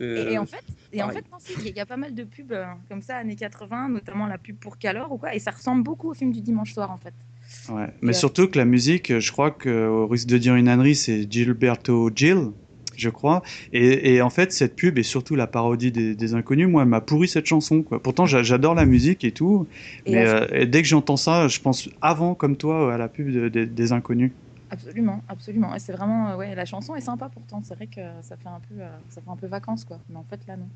Et 0.00 0.38
en 0.38 0.46
fait, 0.46 0.62
et 0.92 1.02
en 1.02 1.10
fait 1.10 1.24
si, 1.38 1.52
il 1.58 1.64
y, 1.64 1.68
a- 1.68 1.70
il 1.70 1.76
y 1.76 1.80
a 1.80 1.86
pas 1.86 1.96
mal 1.96 2.14
de 2.14 2.24
pubs 2.24 2.52
euh, 2.52 2.64
comme 2.88 3.02
ça 3.02 3.16
années 3.16 3.36
80, 3.36 3.88
notamment 3.90 4.26
la 4.26 4.38
pub 4.38 4.56
pour 4.56 4.78
Calor 4.78 5.12
ou 5.12 5.18
quoi, 5.18 5.34
et 5.34 5.38
ça 5.38 5.50
ressemble 5.50 5.82
beaucoup 5.82 6.10
au 6.10 6.14
film 6.14 6.32
du 6.32 6.40
dimanche 6.40 6.72
soir 6.72 6.90
en 6.90 6.98
fait. 6.98 7.14
Ouais. 7.68 7.86
Mais 8.02 8.10
Euh, 8.10 8.12
surtout 8.12 8.48
que 8.48 8.58
la 8.58 8.64
musique, 8.64 9.18
je 9.18 9.32
crois 9.32 9.50
que 9.50 9.86
au 9.88 10.06
risque 10.06 10.26
de 10.28 10.38
dire 10.38 10.54
une 10.54 10.68
ânerie, 10.68 10.94
c'est 10.94 11.30
Gilberto 11.30 12.10
Gil, 12.14 12.38
je 12.96 13.10
crois. 13.10 13.42
Et, 13.72 14.14
et 14.14 14.22
en 14.22 14.30
fait, 14.30 14.52
cette 14.52 14.74
pub 14.74 14.98
et 14.98 15.02
surtout 15.02 15.36
la 15.36 15.46
parodie 15.46 15.92
des, 15.92 16.14
des 16.14 16.34
inconnus, 16.34 16.68
moi, 16.68 16.82
elle 16.82 16.88
m'a 16.88 17.00
pourri 17.00 17.28
cette 17.28 17.46
chanson. 17.46 17.82
Quoi. 17.82 18.02
Pourtant, 18.02 18.26
j'a- 18.26 18.42
j'adore 18.42 18.74
la 18.74 18.86
musique 18.86 19.24
et 19.24 19.32
tout. 19.32 19.66
Et 20.06 20.12
mais 20.12 20.24
euh, 20.26 20.64
dès 20.66 20.82
que 20.82 20.88
j'entends 20.88 21.16
ça, 21.16 21.48
je 21.48 21.60
pense 21.60 21.88
avant, 22.00 22.34
comme 22.34 22.56
toi, 22.56 22.94
à 22.94 22.98
la 22.98 23.08
pub 23.08 23.30
de- 23.30 23.48
de- 23.48 23.64
des 23.64 23.92
inconnus. 23.92 24.32
Absolument, 24.70 25.22
absolument. 25.28 25.74
Et 25.74 25.78
c'est 25.78 25.92
vraiment, 25.92 26.30
euh, 26.30 26.36
ouais, 26.36 26.54
la 26.54 26.64
chanson 26.64 26.94
est 26.94 27.00
sympa 27.00 27.28
pourtant. 27.28 27.62
C'est 27.64 27.74
vrai 27.74 27.86
que 27.86 28.00
ça 28.22 28.36
fait 28.36 28.48
un 28.48 28.60
peu, 28.60 28.80
euh, 28.80 28.88
ça 29.08 29.20
fait 29.20 29.30
un 29.30 29.36
peu 29.36 29.46
vacances 29.46 29.84
quoi. 29.84 29.98
Mais 30.08 30.16
en 30.16 30.24
fait 30.24 30.40
là 30.46 30.56
non. 30.56 30.68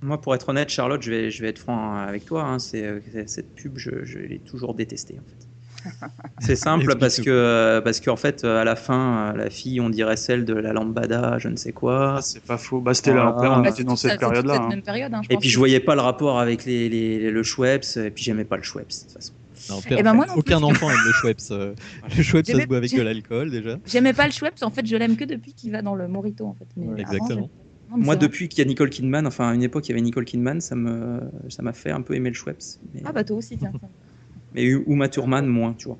Moi, 0.00 0.20
pour 0.20 0.32
être 0.34 0.48
honnête, 0.50 0.68
Charlotte, 0.68 1.02
je 1.02 1.10
vais, 1.10 1.30
je 1.30 1.42
vais 1.42 1.48
être 1.48 1.58
franc 1.58 1.96
avec 1.96 2.24
toi. 2.24 2.44
hein, 2.44 2.58
c'est, 2.60 2.84
euh, 2.84 3.00
cette 3.26 3.54
pub, 3.54 3.78
je, 3.78 4.04
je 4.04 4.18
l'ai 4.18 4.38
toujours 4.38 4.74
détestée. 4.74 5.18
En 5.18 5.24
fait. 5.24 5.48
C'est 6.40 6.56
simple 6.56 6.96
parce 6.98 7.20
que, 7.20 7.80
parce 7.84 8.00
qu'en 8.00 8.16
fait, 8.16 8.44
à 8.44 8.64
la 8.64 8.74
fin, 8.76 9.32
la 9.34 9.48
fille, 9.48 9.80
on 9.80 9.90
dirait 9.90 10.16
celle 10.16 10.44
de 10.44 10.54
la 10.54 10.72
lambada, 10.72 11.38
je 11.38 11.48
ne 11.48 11.56
sais 11.56 11.72
quoi. 11.72 12.16
Ah, 12.18 12.22
c'est 12.22 12.42
pas 12.44 12.58
faux. 12.58 12.80
Bah, 12.80 12.94
c'était 12.94 13.14
là, 13.14 13.34
Ah. 13.38 13.58
on 13.58 13.62
Bah, 13.62 13.70
était 13.70 13.84
dans 13.84 13.94
C'est 13.96 14.08
cette 14.08 14.20
c'est 14.20 14.26
période-là. 14.26 14.56
hein. 14.60 14.68
même 14.68 14.82
période, 14.82 15.14
hein, 15.14 15.20
Et 15.30 15.36
puis, 15.36 15.48
je 15.48 15.58
voyais 15.58 15.78
pas 15.80 15.94
le 15.94 16.00
rapport 16.00 16.40
avec 16.40 16.64
les, 16.64 16.88
les- 16.88 17.30
le 17.30 17.42
Schweppes, 17.44 17.84
et 17.96 18.10
puis 18.10 18.24
j'aimais 18.24 18.44
pas 18.44 18.56
le 18.56 18.62
Schweppes, 18.64 18.88
de 18.88 18.94
toute 19.04 19.12
façon. 19.12 19.32
Non, 19.70 19.80
Eh 19.90 20.02
ben, 20.02 20.14
moi 20.14 20.26
non 20.26 20.34
aucun 20.36 20.56
plus. 20.58 20.64
enfant 20.64 20.90
aime 20.90 20.96
le 21.06 21.12
Schweppes. 21.12 21.40
euh, 21.50 21.74
Le 22.16 22.22
Schweppes, 22.22 22.46
ça 22.46 22.60
se 22.60 22.66
boit 22.66 22.76
avec 22.78 22.94
de 22.94 23.02
l'alcool 23.02 23.50
déjà. 23.50 23.78
J'aimais 23.86 24.12
pas 24.12 24.26
le 24.26 24.32
Schweppes. 24.32 24.62
En 24.62 24.70
fait, 24.70 24.86
je 24.86 24.96
l'aime 24.96 25.16
que 25.16 25.24
depuis 25.24 25.52
qu'il 25.52 25.72
va 25.72 25.82
dans 25.82 25.94
le 25.94 26.08
Morito 26.08 26.46
en 26.46 26.54
fait. 26.54 26.66
Mais 26.76 26.86
Ouais. 26.86 26.92
avant, 26.92 27.00
Exactement. 27.12 27.28
j'aimais- 27.28 27.48
Non, 27.90 27.96
mais 27.96 28.04
Moi, 28.04 28.16
depuis 28.16 28.48
qu'il 28.48 28.58
y 28.58 28.62
a 28.62 28.68
Nicole 28.68 28.90
Kidman, 28.90 29.26
enfin, 29.26 29.48
à 29.48 29.54
une 29.54 29.62
époque, 29.62 29.86
il 29.88 29.90
y 29.90 29.92
avait 29.92 30.02
Nicole 30.02 30.26
Kidman, 30.26 30.60
ça 30.60 30.74
me, 30.74 31.20
ça 31.48 31.62
m'a 31.62 31.72
fait 31.72 31.90
un 31.90 32.02
peu 32.02 32.14
aimer 32.14 32.28
le 32.28 32.34
Schweppes. 32.34 32.60
Mais, 32.94 33.00
Ah 33.06 33.12
bah 33.12 33.24
toi 33.24 33.36
aussi 33.38 33.56
tiens. 33.56 33.72
mais 34.54 34.64
Uma 34.64 35.08
Thurman, 35.08 35.46
moins, 35.46 35.72
tu 35.72 35.88
vois. 35.88 35.98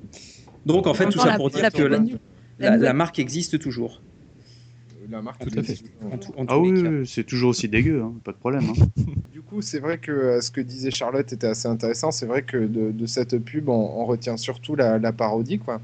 Donc, 0.66 0.86
en 0.86 0.92
fait, 0.94 1.06
tout 1.06 1.18
ça 1.18 1.36
pour 1.36 1.48
la- 1.48 1.54
dire 1.54 1.62
la 2.58 2.76
que 2.76 2.82
la, 2.82 2.92
marque 2.92 3.18
existe 3.18 3.58
toujours. 3.58 4.02
La 5.10 5.22
marque 5.22 5.38
Tout 5.40 5.48
à 5.58 5.62
fait. 5.62 5.72
existe. 5.72 5.84
En 6.10 6.18
tout- 6.18 6.32
en 6.36 6.44
Ah 6.48 6.58
oui, 6.58 7.06
c'est 7.06 7.24
toujours 7.24 7.50
aussi 7.50 7.68
dégueu, 7.68 8.02
hein, 8.02 8.12
pas 8.24 8.32
de 8.32 8.36
problème. 8.36 8.64
hein. 8.70 8.86
Du 9.32 9.40
coup, 9.42 9.62
c'est 9.62 9.78
vrai 9.78 9.98
que 9.98 10.10
euh, 10.10 10.40
ce 10.40 10.50
que 10.50 10.60
disait 10.60 10.90
Charlotte 10.90 11.32
était 11.32 11.46
assez 11.46 11.68
intéressant. 11.68 12.10
C'est 12.10 12.26
vrai 12.26 12.42
que 12.42 12.56
de, 12.58 12.90
de 12.90 13.06
cette 13.06 13.38
pub, 13.38 13.68
on, 13.68 13.72
on 14.00 14.04
retient 14.04 14.36
surtout 14.36 14.74
la, 14.74 14.98
la 14.98 15.12
parodie, 15.12 15.58
quoi. 15.58 15.80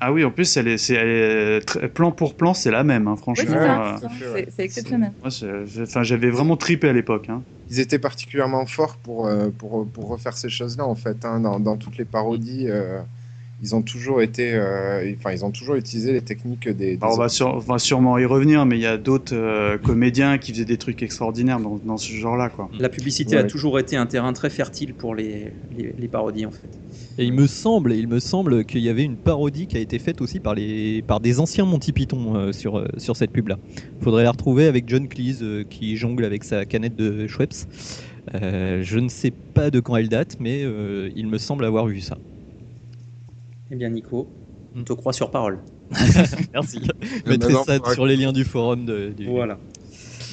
Ah 0.00 0.12
oui, 0.12 0.24
en 0.24 0.30
plus, 0.32 0.56
elle 0.56 0.66
est, 0.66 0.78
c'est, 0.78 0.94
elle 0.94 1.08
est 1.08 1.60
très- 1.60 1.88
plan 1.88 2.10
pour 2.10 2.34
plan, 2.34 2.54
c'est 2.54 2.72
la 2.72 2.82
même, 2.82 3.06
hein, 3.06 3.12
Oui, 3.14 3.22
franchement. 3.22 3.98
c'est 4.00 4.24
euh, 4.24 4.44
c'est 4.56 4.64
exceptionnel. 4.64 5.12
moi, 5.20 5.30
c'est- 5.30 5.66
j'ai- 5.66 5.82
enfin, 5.82 6.02
j'avais 6.02 6.30
vraiment 6.30 6.56
tripé 6.56 6.88
à 6.88 6.92
l'époque. 6.92 7.28
hein. 7.28 7.42
Ils 7.70 7.78
étaient 7.78 8.00
particulièrement 8.00 8.66
forts 8.66 8.96
pour, 8.96 9.26
euh, 9.26 9.50
pour, 9.50 9.86
pour 9.88 10.08
refaire 10.08 10.36
ces 10.36 10.48
choses-là, 10.48 10.84
en 10.86 10.96
fait. 10.96 11.24
hein. 11.24 11.38
Dans, 11.40 11.60
dans 11.60 11.76
toutes 11.76 11.98
les 11.98 12.04
parodies, 12.04 12.68
euh, 12.68 13.00
ils 13.62 13.74
ont 13.76 13.82
toujours 13.82 14.20
été, 14.22 14.52
euh, 14.54 15.14
enfin, 15.18 15.32
ils 15.32 15.44
ont 15.44 15.50
toujours 15.52 15.76
utilisé 15.76 16.12
les 16.12 16.20
techniques 16.20 16.68
des. 16.68 16.96
des 16.96 16.98
Alors, 17.00 17.14
on, 17.14 17.18
va 17.18 17.24
autres. 17.26 17.34
sur- 17.34 17.54
on 17.54 17.58
va 17.58 17.78
sûrement 17.78 18.18
y 18.18 18.24
revenir, 18.24 18.66
mais 18.66 18.76
il 18.76 18.82
y 18.82 18.86
a 18.86 18.98
d'autres 18.98 19.34
euh, 19.36 19.78
comédiens 19.78 20.38
qui 20.38 20.52
faisaient 20.52 20.64
des 20.64 20.78
trucs 20.78 21.02
extraordinaires 21.02 21.60
dans, 21.60 21.80
dans 21.84 21.96
ce 21.96 22.12
genre-là. 22.12 22.48
Quoi. 22.48 22.68
La 22.78 22.88
publicité 22.88 23.36
a 23.36 23.44
toujours 23.44 23.78
été 23.78 23.96
un 23.96 24.06
terrain 24.06 24.32
très 24.32 24.50
fertile 24.50 24.94
pour 24.94 25.14
les, 25.14 25.52
les, 25.76 25.94
les 25.96 26.08
parodies, 26.08 26.44
en 26.46 26.50
fait. 26.50 26.68
Et 27.18 27.24
il 27.24 27.32
me 27.32 27.46
semble, 27.46 27.92
il 27.92 28.08
me 28.08 28.20
semble 28.20 28.64
qu'il 28.64 28.80
y 28.80 28.88
avait 28.88 29.04
une 29.04 29.16
parodie 29.16 29.66
qui 29.66 29.76
a 29.76 29.80
été 29.80 29.98
faite 29.98 30.20
aussi 30.22 30.40
par, 30.40 30.54
les, 30.54 31.02
par 31.02 31.20
des 31.20 31.40
anciens 31.40 31.64
Monty 31.64 31.92
Python 31.92 32.34
euh, 32.36 32.52
sur, 32.52 32.84
sur 32.96 33.16
cette 33.16 33.30
pub-là. 33.32 33.58
Faudrait 34.02 34.24
la 34.24 34.30
retrouver 34.32 34.66
avec 34.66 34.88
John 34.88 35.08
Cleese 35.08 35.42
euh, 35.42 35.64
qui 35.68 35.96
jongle 35.96 36.24
avec 36.24 36.42
sa 36.42 36.64
canette 36.64 36.96
de 36.96 37.26
Schweppes. 37.26 37.52
Euh, 38.34 38.82
je 38.82 38.98
ne 38.98 39.08
sais 39.08 39.32
pas 39.54 39.70
de 39.70 39.80
quand 39.80 39.96
elle 39.96 40.08
date, 40.08 40.36
mais 40.40 40.62
euh, 40.64 41.10
il 41.14 41.26
me 41.26 41.38
semble 41.38 41.64
avoir 41.64 41.86
vu 41.86 42.00
ça. 42.00 42.18
Eh 43.72 43.76
bien, 43.76 43.88
Nico, 43.88 44.28
on 44.76 44.80
Hmm. 44.80 44.84
te 44.84 44.92
croit 44.92 45.12
sur 45.14 45.30
parole. 45.30 45.58
Merci. 46.54 46.80
Mais 46.82 47.06
Je 47.24 47.30
mettrai 47.30 47.52
maintenant, 47.52 47.64
ça 47.64 47.94
sur 47.94 48.06
les 48.06 48.16
liens 48.16 48.32
du 48.32 48.44
forum. 48.44 48.84
De, 48.84 49.08
du... 49.10 49.26
Voilà. 49.26 49.58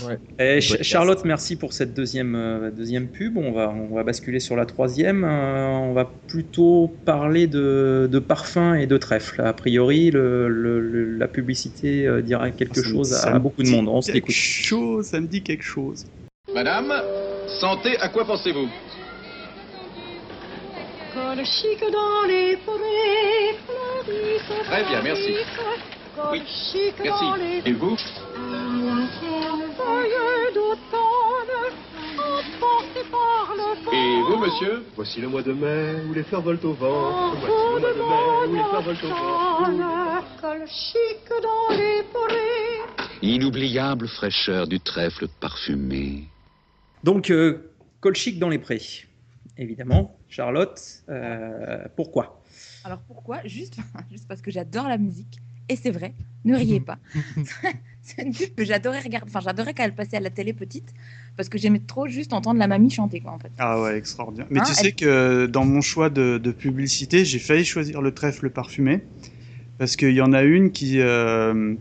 Ouais. 0.06 0.18
Eh, 0.40 0.62
Charlotte, 0.62 1.26
merci 1.26 1.58
pour 1.58 1.74
cette 1.74 1.94
deuxième, 1.94 2.34
euh, 2.36 2.72
deuxième 2.72 3.08
pub. 3.10 3.38
On 3.38 3.52
va, 3.52 3.70
on 3.70 3.94
va 3.94 4.04
basculer 4.04 4.40
sur 4.40 4.56
la 4.56 4.66
troisième. 4.66 5.26
Euh, 5.26 5.68
on 5.76 5.92
va 5.94 6.10
plutôt 6.28 6.94
parler 7.04 7.48
de, 7.48 8.08
de 8.10 8.20
parfum 8.20 8.76
et 8.76 8.88
de 8.88 8.98
trèfle. 8.98 9.42
A 9.42 9.52
priori, 9.52 10.10
le, 10.12 10.48
le- 10.48 10.80
le- 10.80 11.18
la 11.18 11.28
publicité 11.28 12.08
euh, 12.08 12.22
dira 12.22 12.50
quelque 12.52 12.82
Ça 12.82 12.90
chose 12.90 13.14
à, 13.14 13.40
beaucoup 13.40 13.62
de 13.62 13.70
monde. 13.70 13.90
On 13.90 14.02
se 14.02 14.08
quelque 14.14 14.28
l'écoute. 14.30 14.36
chose, 14.36 15.06
ça 15.08 15.20
me 15.20 15.28
dit 15.28 15.42
quelque 15.44 15.64
chose. 15.66 16.06
Madame, 16.54 16.94
santé, 17.60 17.98
à 18.00 18.08
quoi 18.08 18.24
pensez-vous? 18.26 18.70
Col 21.20 21.46
chic 21.46 21.80
dans 21.92 22.28
les 22.28 22.56
forêts, 22.58 23.56
fleurissent, 23.66 24.66
Très 24.66 24.84
bien, 24.86 25.02
merci. 25.02 25.36
Oui, 26.32 26.42
chic 26.48 26.96
dans 27.06 27.36
les 27.36 27.62
Merci. 27.62 27.70
Et 27.70 27.74
vous. 27.74 27.98
Et 33.92 34.22
vous, 34.22 34.38
monsieur 34.38 34.86
Voici 34.96 35.20
le 35.20 35.28
mois 35.28 35.42
de 35.42 35.52
mai 35.52 35.96
où 36.10 36.14
les 36.14 36.24
fleurs 36.24 36.42
volent 36.42 36.60
au 36.64 36.74
vent. 36.74 36.88
En 36.88 37.36
Voici 37.36 37.54
le 37.66 37.80
mois 37.80 37.92
de 37.92 37.98
mai 37.98 38.48
où 38.48 38.56
les 38.56 38.64
fleurs 38.64 38.82
volent 38.82 39.00
au 39.04 39.08
vent. 39.10 39.72
monde, 39.72 40.24
Col 40.42 40.68
chic 40.68 41.30
dans 41.44 41.76
les 41.76 42.04
forêts. 42.14 43.10
Inoubliable 43.22 44.08
fraîcheur 44.08 44.68
du 44.68 44.80
trèfle 44.80 45.28
parfumé. 45.42 46.30
Donc, 47.04 47.30
euh, 47.30 47.72
Colchic 48.00 48.40
dans 48.40 48.50
les 48.50 48.60
prés. 48.60 48.82
Évidemment, 49.58 50.16
Charlotte, 50.30 51.04
euh, 51.10 51.86
pourquoi? 51.96 52.42
Alors 52.84 53.00
pourquoi? 53.08 53.42
Juste, 53.46 53.78
juste 54.12 54.28
parce 54.28 54.42
que 54.42 54.52
j'adore 54.52 54.88
la 54.88 54.98
musique. 54.98 55.40
Et 55.68 55.76
c'est 55.76 55.92
vrai, 55.92 56.14
ne 56.46 56.56
riez 56.56 56.80
pas. 56.80 56.98
c'est 58.02 58.24
une 58.24 58.34
pub 58.34 58.56
que 58.56 58.66
j'adorais 58.66 59.02
regarder. 59.02 59.28
Enfin, 59.30 59.40
j'adorais 59.42 59.74
quand 59.74 59.84
elle 59.84 59.94
passait 59.94 60.18
à 60.18 60.20
la 60.20 60.30
télé 60.30 60.54
petite, 60.54 60.94
parce 61.36 61.50
que 61.50 61.58
j'aimais 61.58 61.80
trop 61.80 62.08
juste 62.08 62.34
entendre 62.34 62.60
la 62.60 62.68
mamie 62.68 62.90
chanter, 62.90 63.20
quoi, 63.20 63.32
en 63.32 63.40
fait. 63.40 63.52
Ah 63.60 63.82
ouais, 63.82 63.98
extraordinaire. 63.98 64.48
Mais 64.50 64.60
Hein, 64.60 64.64
tu 64.66 64.72
elle- 64.72 64.86
sais 64.86 64.92
que 64.94 65.46
dans 65.46 65.66
mon 65.66 65.82
choix 65.82 66.10
de, 66.10 66.40
de 66.42 66.52
publicité, 66.52 67.24
j'ai 67.26 67.40
failli 67.40 67.66
choisir 67.66 68.02
le 68.02 68.12
trèfle 68.14 68.50
parfumé 68.50 69.04
parce 69.78 69.96
qu'il 69.96 70.12
y 70.14 70.22
en 70.22 70.34
a 70.34 70.44
une 70.44 70.72
qui, 70.72 71.00
euh, 71.02 71.76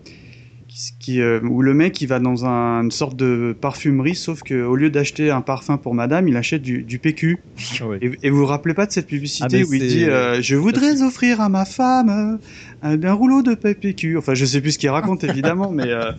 qui, 0.68 0.92
qui, 1.08 1.22
euh, 1.22 1.40
où 1.40 1.62
le 1.62 1.72
mec 1.72 1.98
il 2.02 2.06
va 2.06 2.18
dans 2.18 2.44
un- 2.44 2.82
une 2.82 2.90
sorte 2.90 3.16
de 3.16 3.56
parfumerie, 3.58 4.14
sauf 4.14 4.42
qu'au 4.42 4.76
lieu 4.76 4.90
d'acheter 4.90 5.30
un 5.30 5.40
parfum 5.40 5.78
pour 5.78 5.94
madame, 5.94 6.28
il 6.28 6.36
achète 6.36 6.60
du, 6.60 6.82
du 6.82 6.98
PQ. 6.98 7.38
Et, 8.02 8.10
et 8.22 8.30
vous 8.30 8.38
vous 8.40 8.46
rappelez 8.46 8.74
pas 8.74 8.84
de 8.84 8.92
cette 8.92 9.06
publicité 9.06 9.62
Ah, 9.62 9.66
où 9.66 9.72
il 9.72 9.80
dit 9.88 10.04
euh, 10.04 10.42
Je 10.42 10.54
voudrais 10.54 11.00
offrir 11.02 11.40
à 11.40 11.48
ma 11.48 11.64
femme 11.64 12.10
euh, 12.10 12.36
un, 12.82 13.02
un 13.02 13.12
rouleau 13.14 13.42
de 13.42 13.54
PQ. 13.54 14.18
Enfin, 14.18 14.34
je 14.34 14.44
sais 14.44 14.60
plus 14.60 14.72
ce 14.72 14.78
qu'il 14.78 14.90
raconte 14.90 15.24
évidemment, 15.24 15.70
mais, 15.70 15.88
euh, 15.88 16.12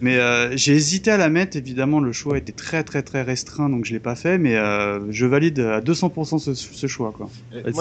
mais 0.00 0.16
euh, 0.18 0.56
j'ai 0.56 0.74
hésité 0.74 1.10
à 1.10 1.16
la 1.16 1.28
mettre. 1.30 1.56
Évidemment, 1.56 1.98
le 1.98 2.12
choix 2.12 2.38
était 2.38 2.52
très 2.52 2.84
très 2.84 3.02
très 3.02 3.22
restreint, 3.22 3.68
donc 3.68 3.86
je 3.86 3.92
l'ai 3.92 3.98
pas 4.00 4.14
fait, 4.14 4.38
mais 4.38 4.54
euh, 4.56 5.00
je 5.10 5.26
valide 5.26 5.58
à 5.58 5.80
200% 5.80 6.38
ce, 6.38 6.54
ce 6.54 6.86
choix. 6.86 7.12
Quoi. 7.16 7.28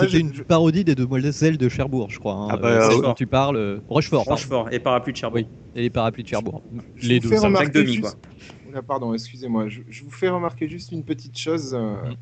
C'était 0.01 0.19
une 0.19 0.31
parodie 0.31 0.83
des 0.83 0.95
Demoiselles 0.95 1.57
de 1.59 1.69
Cherbourg, 1.69 2.07
je 2.09 2.17
crois. 2.17 2.33
hein. 2.33 2.47
Ah 2.51 2.57
bah, 2.57 2.89
quand 3.03 3.13
tu 3.13 3.27
parles. 3.27 3.81
Rochefort. 3.87 4.25
pardon. 4.25 4.31
Rochefort 4.35 4.69
et 4.71 4.79
parapluie 4.79 5.13
de 5.13 5.17
Cherbourg. 5.17 5.41
Oui, 5.41 5.47
et 5.75 5.81
les 5.83 5.89
parapluies 5.89 6.23
de 6.23 6.29
Cherbourg. 6.29 6.46
Je 6.95 7.07
Les 7.09 7.19
vous 7.19 7.29
deux. 7.29 7.35
ça. 7.37 7.85
juste- 7.85 8.01
quoi. 8.01 8.11
Oula, 8.69 8.81
pardon, 8.81 9.13
excusez-moi. 9.13 9.69
Je, 9.69 9.81
je 9.89 10.03
vous 10.03 10.11
fais 10.11 10.29
remarquer 10.29 10.67
juste 10.69 10.91
une 10.91 11.03
petite 11.03 11.37
chose. 11.37 11.73
euh, 11.73 11.95
Mm. 11.95 12.15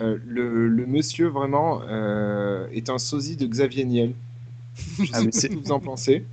euh, 0.00 0.18
le, 0.26 0.68
le 0.68 0.86
monsieur, 0.86 1.28
vraiment, 1.28 1.80
euh, 1.88 2.66
est 2.72 2.90
un 2.90 2.98
sosie 2.98 3.36
de 3.36 3.46
Xavier 3.46 3.84
Niel. 3.84 4.14
Je 4.98 5.04
sais 5.04 5.10
Ah, 5.14 5.24
pas 5.24 5.30
ce 5.32 5.46
que 5.46 5.54
vous 5.54 5.70
en 5.72 5.78
pensez. 5.80 6.24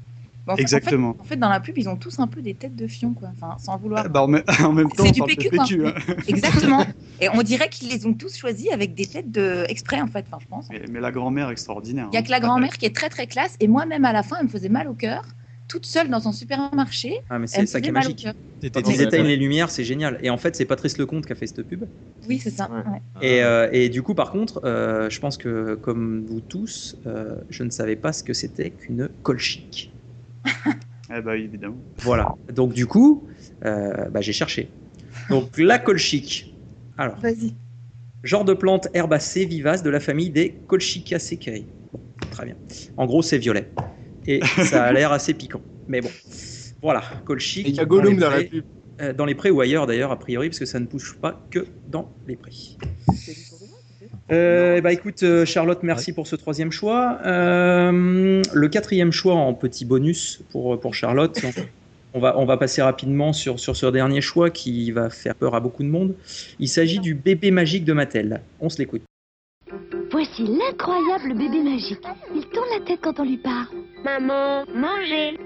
Bon, 0.45 0.53
en 0.53 0.55
fait- 0.57 0.61
Exactement. 0.63 1.09
En 1.11 1.13
fait, 1.13 1.19
en 1.21 1.23
fait, 1.25 1.35
dans 1.37 1.49
la 1.49 1.59
pub, 1.61 1.77
ils 1.77 1.87
ont 1.87 1.95
tous 1.95 2.19
un 2.19 2.27
peu 2.27 2.41
des 2.41 2.53
têtes 2.55 2.75
de 2.75 2.87
fion, 2.87 3.13
quoi. 3.13 3.29
Enfin, 3.37 3.55
sans 3.59 3.77
vouloir. 3.77 4.09
Bah, 4.09 4.23
en, 4.23 4.27
même, 4.27 4.43
en 4.65 4.73
même 4.73 4.89
temps, 4.89 5.05
C'est 5.05 5.21
on 5.21 5.25
du 5.25 5.35
PQ, 5.35 5.49
quoi. 5.51 5.63
PQ. 5.65 5.85
hein. 5.87 5.93
Exactement. 6.27 6.85
Et 7.21 7.29
on 7.29 7.41
dirait 7.43 7.69
qu'ils 7.69 7.89
les 7.89 8.05
ont 8.07 8.13
tous 8.13 8.35
choisis 8.35 8.69
avec 8.71 8.95
des 8.95 9.05
têtes 9.05 9.31
de 9.31 9.63
exprès, 9.69 10.01
en 10.01 10.07
fait. 10.07 10.25
Enfin, 10.27 10.39
je 10.41 10.47
pense. 10.47 10.67
Mais, 10.69 10.81
mais 10.91 10.99
la 10.99 11.11
grand-mère 11.11 11.49
extraordinaire. 11.49 12.07
Il 12.11 12.15
y 12.15 12.17
a 12.17 12.19
hein. 12.19 12.23
que 12.23 12.31
la 12.31 12.39
grand-mère 12.41 12.77
qui 12.77 12.85
est 12.85 12.93
très 12.95 13.07
très 13.09 13.27
classe. 13.27 13.55
Et 13.61 13.67
moi-même, 13.69 14.03
à 14.03 14.11
la 14.11 14.23
fin, 14.23 14.37
elle 14.39 14.45
me 14.47 14.49
faisait 14.51 14.67
mal 14.67 14.87
au 14.89 14.93
cœur, 14.95 15.23
toute 15.67 15.85
seule 15.85 16.09
dans 16.09 16.27
un 16.27 16.31
supermarché. 16.31 17.19
Ah, 17.29 17.39
mais 17.39 17.47
c'est 17.47 17.65
ça 17.65 17.81
qui 17.81 17.89
est 17.89 17.91
magique. 17.91 18.27
Quand 18.73 18.89
ils 18.89 19.01
éteignent 19.01 19.27
les 19.27 19.37
lumières, 19.37 19.69
c'est 19.69 19.83
génial. 19.83 20.19
Et 20.21 20.29
en 20.29 20.37
fait, 20.37 20.55
c'est 20.55 20.65
Patrice 20.65 20.97
Lecomte 20.97 21.25
qui 21.25 21.31
a 21.31 21.35
fait 21.35 21.47
cette 21.47 21.63
pub. 21.63 21.85
Oui, 22.27 22.39
c'est 22.39 22.49
ça. 22.49 22.69
Ouais. 22.69 22.91
ouais. 22.91 23.01
Et, 23.21 23.43
euh, 23.43 23.69
et 23.71 23.89
du 23.89 24.01
coup, 24.03 24.13
par 24.13 24.31
contre, 24.31 24.61
euh, 24.63 25.09
je 25.09 25.19
pense 25.19 25.37
que 25.37 25.75
comme 25.75 26.25
vous 26.25 26.41
tous, 26.41 26.97
euh, 27.05 27.35
je 27.49 27.63
ne 27.63 27.69
savais 27.69 27.95
pas 27.95 28.13
ce 28.13 28.23
que 28.23 28.33
c'était 28.33 28.69
qu'une 28.69 29.09
colchique. 29.21 29.91
Eh 31.15 31.21
bah, 31.21 31.35
évidemment. 31.37 31.77
Voilà. 31.99 32.35
Donc 32.53 32.73
du 32.73 32.85
coup, 32.87 33.27
euh, 33.65 34.09
bah, 34.09 34.21
j'ai 34.21 34.33
cherché. 34.33 34.69
Donc 35.29 35.57
la 35.57 35.79
colchique. 35.79 36.53
Alors, 36.97 37.17
Vas-y. 37.19 37.55
genre 38.23 38.45
de 38.45 38.53
plante 38.53 38.87
herbacée 38.93 39.45
vivace 39.45 39.83
de 39.83 39.89
la 39.89 39.99
famille 39.99 40.29
des 40.29 40.61
Colchicaceae. 40.67 41.65
Bon, 41.91 41.99
très 42.31 42.45
bien. 42.45 42.55
En 42.97 43.05
gros, 43.05 43.21
c'est 43.21 43.37
violet. 43.37 43.69
Et 44.27 44.41
ça 44.63 44.83
a 44.83 44.91
l'air 44.93 45.11
assez 45.11 45.33
piquant. 45.33 45.61
Mais 45.87 46.01
bon, 46.01 46.09
voilà, 46.81 47.03
colchique. 47.25 47.67
Et 47.67 47.69
il 47.71 47.75
y 47.75 47.79
a 47.79 47.83
dans 47.83 47.89
Gollum 47.89 48.13
les 48.13 48.19
dans 48.19 48.29
la 48.29 48.43
pub. 48.43 48.63
euh, 49.01 49.13
dans 49.13 49.25
les 49.25 49.35
prés 49.35 49.51
ou 49.51 49.61
ailleurs 49.61 49.87
d'ailleurs, 49.87 50.11
a 50.11 50.19
priori, 50.19 50.49
parce 50.49 50.59
que 50.59 50.65
ça 50.65 50.79
ne 50.79 50.85
pousse 50.85 51.13
pas 51.21 51.41
que 51.49 51.65
dans 51.89 52.11
les 52.27 52.35
prés. 52.35 52.51
Euh, 54.31 54.81
bah 54.81 54.93
écoute, 54.93 55.21
euh, 55.23 55.45
Charlotte, 55.45 55.83
merci 55.83 56.13
pour 56.13 56.27
ce 56.27 56.35
troisième 56.35 56.71
choix. 56.71 57.19
Euh, 57.25 58.41
le 58.53 58.67
quatrième 58.69 59.11
choix 59.11 59.35
en 59.35 59.53
petit 59.53 59.85
bonus 59.85 60.41
pour, 60.51 60.79
pour 60.79 60.93
Charlotte. 60.93 61.39
On 62.13 62.19
va, 62.19 62.37
on 62.37 62.45
va 62.45 62.57
passer 62.57 62.81
rapidement 62.81 63.33
sur, 63.33 63.59
sur 63.59 63.75
ce 63.75 63.87
dernier 63.87 64.21
choix 64.21 64.49
qui 64.49 64.91
va 64.91 65.09
faire 65.09 65.35
peur 65.35 65.55
à 65.55 65.59
beaucoup 65.59 65.83
de 65.83 65.87
monde. 65.89 66.15
Il 66.59 66.69
s'agit 66.69 66.99
du 66.99 67.15
bébé 67.15 67.51
magique 67.51 67.85
de 67.85 67.93
Mattel. 67.93 68.41
On 68.59 68.69
se 68.69 68.77
l'écoute. 68.77 69.01
Voici 70.13 70.43
l'incroyable 70.43 71.33
bébé 71.33 71.63
magique. 71.63 72.05
Il 72.35 72.45
tourne 72.49 72.67
la 72.71 72.85
tête 72.85 72.99
quand 73.01 73.19
on 73.19 73.23
lui 73.23 73.37
parle. 73.37 73.65
Maman, 74.03 74.63
manger. 74.71 75.39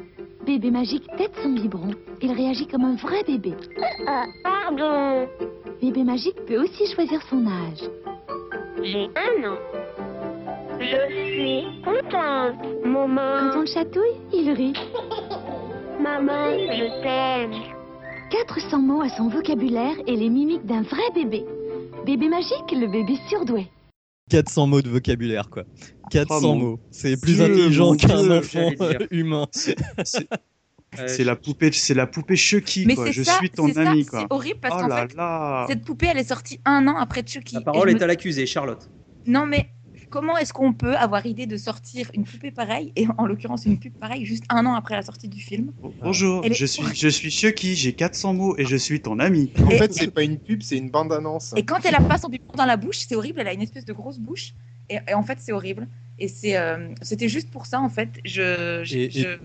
Bébé 0.46 0.72
magique 0.72 1.08
tête 1.18 1.32
son 1.42 1.54
biberon. 1.54 1.92
Il 2.22 2.34
réagit 2.34 2.68
comme 2.68 2.84
un 2.84 2.96
vrai 2.96 3.24
bébé. 3.25 3.53
Ah, 4.06 4.25
pardon. 4.44 5.25
Bébé 5.82 6.03
magique 6.03 6.36
peut 6.46 6.62
aussi 6.62 6.86
choisir 6.94 7.22
son 7.30 7.48
âge. 7.48 7.90
J'ai 8.84 9.06
un 9.16 9.50
an. 9.50 9.58
Je 10.82 11.14
suis 11.16 11.82
contente. 11.86 12.58
Quand 12.84 12.90
Maman, 12.90 13.51
on 13.56 13.62
le 13.62 13.66
chatouille, 13.68 14.18
il 14.34 14.51
rit. 14.51 14.74
maman, 16.01 16.51
je 16.51 17.01
t'aime. 17.03 17.53
400 18.32 18.80
mots 18.80 19.01
à 19.01 19.08
son 19.08 19.30
vocabulaire 19.30 19.96
et 20.08 20.18
les 20.18 20.27
mimiques 20.27 20.66
d'un 20.66 20.82
vrai 20.82 21.10
bébé. 21.16 21.46
Bébé 22.06 22.27
magique, 22.27 22.70
le 22.74 22.88
bébé 22.88 23.16
surdoué. 23.30 23.68
400 24.29 24.68
mots 24.68 24.81
de 24.81 24.90
vocabulaire, 24.90 25.50
quoi. 25.50 25.63
400 26.11 26.35
Oh, 26.37 26.42
mon 26.42 26.55
mots. 26.55 26.79
C'est 26.92 27.20
plus 27.20 27.42
intelligent 27.42 27.96
qu'un 27.96 28.29
enfant 28.40 28.72
dire. 28.72 29.07
humain. 29.11 29.48
Euh, 31.00 31.03
C'est 31.07 31.25
la 31.25 31.35
poupée, 31.35 31.70
c'est 31.74 31.94
la 31.94 32.07
poupée 32.07 32.37
Chucky, 32.37 32.85
Mais 32.85 32.96
quoi. 32.96 33.11
Je 33.11 33.22
ça, 33.22 33.37
suis 33.40 33.50
ton 33.50 33.70
ami, 33.75 34.05
quoi. 34.05 34.22
C'est 34.22 34.33
horrible 34.33 34.59
parce 34.61 34.75
oh 34.77 34.81
qu'en 34.83 34.87
là 34.87 35.05
fait, 35.07 35.16
là. 35.16 35.66
cette 35.68 35.83
poupée, 35.83 36.07
elle 36.09 36.18
est 36.18 36.24
sortie 36.24 36.61
un 36.63 36.87
an 36.87 36.96
après 36.98 37.24
Chucky. 37.27 37.55
La 37.55 37.61
parole 37.61 37.90
je 37.90 37.96
est 37.96 38.00
me- 38.00 38.03
à 38.03 38.07
l'accusé, 38.07 38.46
Charlotte. 38.46 38.90
Non, 39.25 39.46
mais 39.46 39.68
comment 40.09 40.37
est-ce 40.37 40.53
qu'on 40.53 40.74
peut 40.74 40.96
avoir 40.98 41.25
idée 41.25 41.46
de 41.46 41.57
sortir 41.57 42.09
une 42.13 42.24
poupée 42.24 42.51
pareille, 42.51 42.91
et 42.96 43.07
en 43.17 43.25
l'occurrence 43.25 43.65
une 43.65 43.79
pub 43.79 43.93
pareille, 43.93 44.25
juste 44.25 44.43
un 44.50 44.65
an 44.65 44.74
après 44.75 44.96
la 44.96 45.01
sortie 45.01 45.27
du 45.27 45.39
film? 45.41 45.72
Bonjour, 46.01 46.46
est- 46.46 46.53
je 46.53 46.65
suis, 46.65 46.83
je 46.96 47.07
suis 47.07 47.31
Chucky, 47.31 47.75
j'ai 47.75 47.93
400 47.93 48.33
mots 48.33 48.55
et 48.57 48.65
je 48.65 48.75
suis 48.75 49.01
ton 49.01 49.20
ami. 49.20 49.51
En 49.65 49.70
Et- 49.72 49.77
fait, 49.77 49.93
c'est 49.93 50.11
pas 50.11 50.24
une 50.24 50.37
pub, 50.37 50.61
c'est 50.61 50.77
une 50.77 50.89
bande-annonce. 50.89 51.53
Et 51.57 51.63
quand 51.63 51.85
elle 51.85 51.96
a 51.96 52.01
pas 52.01 52.17
son 52.17 52.29
biberon 52.29 52.55
dans 52.57 52.65
la 52.65 52.77
bouche, 52.77 53.00
c'est 53.07 53.15
horrible. 53.15 53.39
Elle 53.41 53.48
a 53.48 53.53
une 53.53 53.61
espèce 53.61 53.85
de 53.85 53.93
grosse 53.93 54.20
bouche. 54.20 54.53
Et, 54.89 55.00
et 55.07 55.13
en 55.13 55.24
fait, 55.24 55.39
c'est 55.41 55.51
horrible. 55.51 55.87
Et 56.20 56.27
c'est, 56.27 56.57
euh, 56.57 56.89
c'était 57.01 57.29
juste 57.29 57.51
pour 57.51 57.65
ça, 57.65 57.79
en 57.81 57.89
fait. 57.89 58.20
Je, 58.25 58.81
je- 58.83 58.98
Et- 58.98 59.03
et- 59.05 59.09
je- 59.11 59.37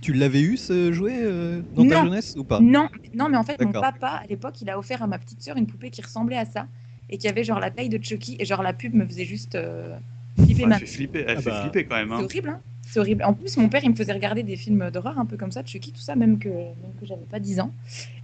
Tu 0.00 0.12
l'avais 0.12 0.40
eu 0.40 0.56
ce 0.56 0.92
jouet 0.92 1.18
euh, 1.22 1.62
dans 1.74 1.84
ta 1.86 2.02
jeunesse 2.04 2.34
ou 2.36 2.44
pas? 2.44 2.60
Non, 2.60 2.88
non, 3.14 3.28
mais 3.28 3.36
en 3.36 3.42
fait, 3.44 3.60
mon 3.60 3.72
papa, 3.72 4.20
à 4.22 4.26
l'époque, 4.28 4.60
il 4.60 4.70
a 4.70 4.78
offert 4.78 5.02
à 5.02 5.06
ma 5.06 5.18
petite 5.18 5.42
sœur 5.42 5.56
une 5.56 5.66
poupée 5.66 5.90
qui 5.90 6.02
ressemblait 6.02 6.36
à 6.38 6.44
ça. 6.44 6.66
Et 7.10 7.18
qui 7.18 7.28
avait 7.28 7.44
genre 7.44 7.60
la 7.60 7.70
taille 7.70 7.88
de 7.88 8.02
Chucky. 8.02 8.36
Et 8.38 8.44
genre 8.44 8.62
la 8.62 8.72
pub 8.72 8.94
me 8.94 9.04
faisait 9.06 9.24
juste 9.24 9.54
euh, 9.56 9.96
flipper 10.42 10.62
Elle 10.62 10.68
ma 10.68 10.78
fait 10.78 10.86
flipper, 10.86 11.24
elle 11.26 11.36
Ah 11.38 11.42
fait 11.42 11.50
bah. 11.50 11.60
flipper 11.62 11.84
quand 11.84 11.96
même. 11.96 12.08
C'est 12.08 12.14
Hein. 12.14 12.24
horrible, 12.24 12.48
hein 12.50 12.60
C'est 12.86 13.00
horrible. 13.00 13.24
En 13.24 13.34
plus, 13.34 13.56
mon 13.56 13.68
père, 13.68 13.82
il 13.84 13.90
me 13.90 13.96
faisait 13.96 14.12
regarder 14.12 14.42
des 14.42 14.56
films 14.56 14.90
d'horreur 14.90 15.18
un 15.18 15.26
peu 15.26 15.36
comme 15.36 15.52
ça, 15.52 15.62
Chucky, 15.64 15.92
tout 15.92 16.00
ça, 16.00 16.16
même 16.16 16.38
que, 16.38 16.48
même 16.48 16.94
que 17.00 17.06
j'avais 17.06 17.24
pas 17.30 17.38
10 17.38 17.60
ans. 17.60 17.72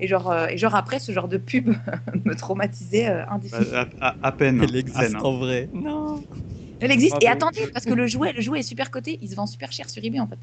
Et 0.01 0.07
genre, 0.09 0.31
euh, 0.31 0.47
et 0.49 0.57
genre 0.59 0.75
après, 0.75 0.99
ce 0.99 1.13
genre 1.13 1.29
de 1.29 1.37
pub 1.37 1.69
me 2.25 2.35
traumatisait 2.35 3.09
euh, 3.09 3.27
indéfiniment. 3.29 3.85
À, 4.01 4.09
à- 4.09 4.17
à 4.23 4.33
peine. 4.33 4.61
Elle 4.63 4.77
existe 4.77 4.99
peine, 4.99 5.17
hein. 5.17 5.21
en 5.23 5.39
vrai. 5.39 5.69
Non. 5.73 6.25
Elle 6.81 6.91
existe. 6.91 7.15
Ah 7.15 7.19
et 7.23 7.27
bon 7.27 7.33
attendez, 7.33 7.67
parce 7.73 7.85
que 7.85 7.95
le 7.95 8.07
jouet, 8.07 8.33
le 8.33 8.41
jouet 8.41 8.61
est 8.61 8.63
super 8.63 8.91
coté, 8.91 9.19
il 9.23 9.29
se 9.31 9.35
vend 9.35 9.47
super 9.47 9.73
cher 9.73 9.89
sur 9.89 10.05
eBay 10.05 10.21
en 10.21 10.27
fait. 10.27 10.39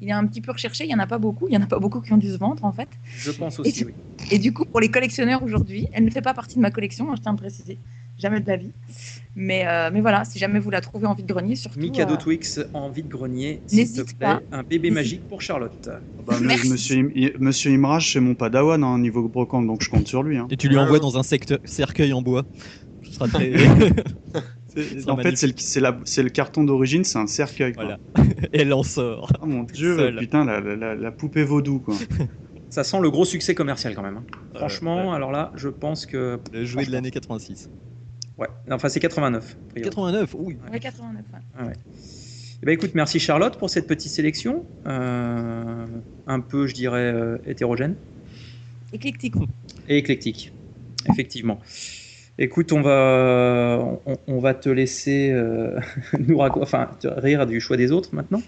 Il 0.00 0.08
est 0.08 0.12
un 0.12 0.26
petit 0.26 0.40
peu 0.40 0.52
recherché, 0.52 0.84
il 0.84 0.90
y 0.90 0.94
en 0.94 0.98
a 0.98 1.06
pas 1.06 1.18
beaucoup, 1.18 1.46
il 1.48 1.54
y 1.54 1.56
en 1.56 1.62
a 1.62 1.66
pas 1.66 1.78
beaucoup 1.78 2.00
qui 2.00 2.12
ont 2.12 2.16
dû 2.16 2.30
se 2.30 2.36
vendre 2.36 2.64
en 2.64 2.72
fait. 2.72 2.88
Je 3.16 3.30
pense 3.30 3.58
Et 3.58 3.62
aussi, 3.62 3.72
tu- 3.72 3.84
oui. 3.86 3.94
Et 4.30 4.38
du 4.38 4.52
coup, 4.52 4.64
pour 4.64 4.80
les 4.80 4.90
collectionneurs 4.90 5.42
aujourd'hui, 5.42 5.88
elle 5.92 6.04
ne 6.04 6.10
fait 6.10 6.22
pas 6.22 6.34
partie 6.34 6.56
de 6.56 6.60
ma 6.62 6.70
collection, 6.70 7.10
hein, 7.10 7.14
je 7.16 7.22
tiens 7.22 7.32
à 7.32 7.34
le 7.34 7.38
préciser, 7.40 7.78
jamais 8.18 8.40
de 8.40 8.46
la 8.46 8.56
vie. 8.56 8.70
Mais, 9.36 9.66
euh, 9.66 9.90
mais 9.92 10.00
voilà, 10.00 10.24
si 10.24 10.38
jamais 10.38 10.58
vous 10.60 10.70
la 10.70 10.80
trouvez 10.80 11.06
en 11.06 11.14
vide-grenier, 11.14 11.56
surtout. 11.56 11.78
Mikado 11.80 12.14
euh, 12.14 12.16
Twix 12.16 12.60
en 12.72 12.88
vide-grenier, 12.90 13.62
s'il 13.66 13.76
te 13.78 13.82
N'hésite 13.82 14.16
plaît. 14.16 14.26
pas. 14.26 14.40
Un 14.52 14.62
bébé 14.62 14.90
magique 14.90 15.26
pour 15.28 15.42
Charlotte. 15.42 15.88
Bah, 16.24 16.38
me- 16.40 16.46
Merci. 16.46 16.70
monsieur, 16.70 17.12
monsieur 17.38 17.70
Imraj, 17.72 18.12
c'est 18.12 18.20
mon 18.20 18.34
padawan 18.34 18.82
hein, 18.84 18.98
niveau 18.98 19.28
brocante, 19.28 19.66
donc 19.66 19.82
je 19.82 19.90
compte 19.90 20.06
sur 20.08 20.22
lui. 20.22 20.38
Hein. 20.38 20.46
Et 20.50 20.56
tu 20.56 20.68
lui 20.68 20.76
Ouais, 20.76 20.82
envoies 20.82 21.00
dans 21.00 21.18
un 21.18 21.22
secteur- 21.24 21.58
cercueil 21.64 22.12
en 22.12 22.22
bois. 22.22 22.46
Ce 23.02 23.14
sera 23.14 23.28
très. 23.28 23.52
En 25.06 25.16
fait, 25.16 25.36
c'est 25.36 25.46
le, 25.80 26.24
la- 26.24 26.30
carton 26.30 26.64
d'origine, 26.64 27.04
c'est 27.04 27.18
un 27.18 27.26
cercueil. 27.26 27.72
Quoi. 27.72 27.84
voilà. 27.84 27.98
Et 28.52 28.60
elle 28.62 28.72
en 28.72 28.82
sort. 28.82 29.32
Oh 29.40 29.46
mon 29.46 29.62
dieu, 29.62 29.96
Seul. 29.96 30.16
putain, 30.16 30.44
la, 30.44 30.60
la- 30.60 30.76
la- 30.76 30.94
la 30.94 31.10
poupée 31.12 31.44
vaudou, 31.44 31.78
quoi. 31.80 31.94
Ça 32.70 32.82
sent 32.82 32.98
le 33.00 33.08
gros 33.10 33.24
succès 33.24 33.54
commercial 33.54 33.94
quand 33.94 34.02
même. 34.02 34.16
hein. 34.16 34.24
Ouais, 34.52 34.58
Franchement, 34.58 35.10
ouais. 35.10 35.14
alors 35.16 35.30
là, 35.30 35.52
je 35.54 35.68
pense 35.68 36.06
que. 36.06 36.40
Le 36.52 36.64
jouet 36.64 36.84
de 36.86 36.90
l'année 36.90 37.12
86. 37.12 37.70
Ouais, 38.36 38.48
enfin 38.68 38.88
c'est 38.88 38.98
89. 38.98 39.44
a 39.44 39.70
priori. 39.70 39.90
89, 39.90 40.34
oui. 40.38 40.56
Ouais, 40.72 40.80
89. 40.80 41.22
ouais. 41.32 41.38
Ah 41.56 41.66
ouais. 41.66 41.72
Eh 42.62 42.66
ben, 42.66 42.72
écoute, 42.72 42.92
merci 42.94 43.20
Charlotte 43.20 43.58
pour 43.58 43.70
cette 43.70 43.86
petite 43.86 44.10
sélection. 44.10 44.64
Euh, 44.86 45.86
un 46.26 46.40
peu, 46.40 46.66
je 46.66 46.74
dirais, 46.74 47.12
euh, 47.14 47.36
hétérogène 47.46 47.94
Éclectique. 48.92 49.34
et 49.88 49.98
éclectique. 49.98 50.52
Effectivement. 51.08 51.60
Écoute, 52.38 52.72
on 52.72 52.80
va, 52.80 54.54
te 54.54 54.68
laisser 54.68 55.30
euh, 55.30 55.78
nous 56.18 56.38
rire 56.38 57.46
du 57.46 57.60
choix 57.60 57.76
des 57.76 57.92
autres 57.92 58.10
maintenant. 58.12 58.42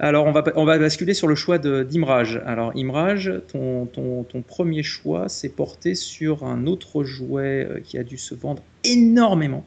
Alors, 0.00 0.26
on 0.26 0.64
va, 0.64 0.78
basculer 0.78 1.14
sur 1.14 1.28
le 1.28 1.34
choix 1.34 1.58
d'Imraj. 1.58 2.40
Alors, 2.46 2.72
Imraj, 2.74 3.32
ton, 3.48 3.86
ton, 3.86 4.24
ton 4.24 4.42
premier 4.42 4.82
choix 4.82 5.28
s'est 5.28 5.50
porté 5.50 5.94
sur 5.94 6.44
un 6.44 6.66
autre 6.66 7.04
jouet 7.04 7.66
euh, 7.68 7.80
qui 7.80 7.98
a 7.98 8.02
dû 8.02 8.16
se 8.16 8.34
vendre 8.34 8.62
énormément. 8.82 9.64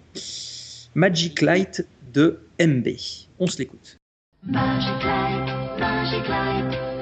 Magic 0.96 1.42
Light 1.42 1.88
de 2.14 2.40
MB. 2.60 2.90
On 3.40 3.48
se 3.48 3.60
l'écoute. 3.60 3.98
Magic 4.46 5.04
Light, 5.04 5.80
Magic 5.80 6.28
Light, 6.28 6.93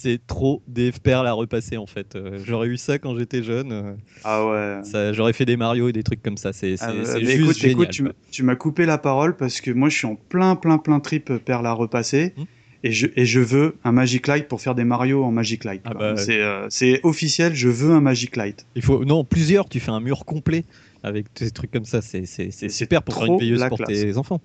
c'est 0.00 0.20
trop 0.26 0.62
des 0.66 0.92
perles 0.92 1.26
à 1.26 1.32
repasser 1.32 1.76
en 1.76 1.86
fait. 1.86 2.16
Euh, 2.16 2.38
J'aurais 2.44 2.68
eu 2.68 2.76
ça 2.76 2.98
quand 2.98 3.16
j'étais 3.18 3.42
jeune. 3.42 3.72
euh, 3.72 3.92
Ah 4.24 4.46
ouais. 4.46 5.12
J'aurais 5.12 5.32
fait 5.32 5.44
des 5.44 5.56
Mario 5.56 5.88
et 5.88 5.92
des 5.92 6.02
trucs 6.02 6.22
comme 6.22 6.36
ça. 6.36 6.52
C'est 6.52 6.74
Ah, 6.80 6.92
juste 7.18 7.30
écoute, 7.30 7.56
génial. 7.58 7.82
écoute, 7.82 7.90
tu 8.30 8.42
m'as- 8.42 8.56
coupé 8.56 8.86
la 8.86 8.98
parole 8.98 9.36
parce 9.36 9.60
que 9.60 9.70
moi 9.70 9.88
je 9.88 9.96
suis 9.96 10.06
en 10.06 10.16
plein, 10.16 10.56
plein, 10.56 10.78
plein 10.78 11.00
trip 11.00 11.32
perle 11.44 11.66
à 11.66 11.72
repasser. 11.72 12.34
Hmm. 12.36 12.44
Et 12.82 12.92
je, 12.92 13.08
et 13.14 13.26
je 13.26 13.40
veux 13.40 13.76
un 13.84 13.92
Magic 13.92 14.26
Light 14.26 14.48
pour 14.48 14.62
faire 14.62 14.74
des 14.74 14.84
Mario 14.84 15.22
en 15.22 15.30
Magic 15.30 15.64
Light. 15.64 15.82
Ah 15.84 15.92
bah, 15.92 16.14
C'est 16.16 16.40
euh, 16.40 16.66
officiel, 17.02 17.54
je 17.54 17.68
veux 17.68 17.90
un 17.92 18.00
Magic 18.00 18.36
Light. 18.36 18.64
Il 18.74 18.80
faut 18.82 19.04
non 19.04 19.22
plusieurs. 19.22 19.68
Tu 19.68 19.80
fais 19.80 19.90
un 19.90 20.00
mur 20.00 20.24
complet 20.24 20.64
avec 21.02 21.26
des 21.38 21.50
trucs 21.50 21.70
comme 21.70 21.84
ça. 21.84 22.00
C'est 22.00 22.24
super 22.70 23.02
pour 23.02 23.14
faire 23.16 23.26
une 23.26 23.38
veilleuse 23.38 23.62
pour 23.68 23.76
classe. 23.78 23.88
tes 23.88 24.16
enfants. 24.16 24.40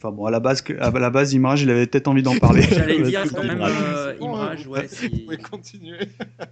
Enfin 0.00 0.12
bon, 0.14 0.26
à 0.26 0.30
la 0.30 0.38
base, 0.38 0.62
à 0.78 0.90
la 0.90 1.10
base 1.10 1.34
Imrage, 1.34 1.62
il 1.62 1.70
avait 1.70 1.86
peut-être 1.86 2.06
envie 2.06 2.22
d'en 2.22 2.36
parler. 2.38 2.62
J'allais 2.70 3.02
dire 3.02 3.24
quand 3.34 3.42
même, 3.42 3.60
euh, 3.60 4.14
Imrage, 4.20 4.66
ouais, 4.68 4.86
si- 4.88 5.08
Vous 5.08 5.18
pouvez 5.24 5.36
continuer. 5.38 5.98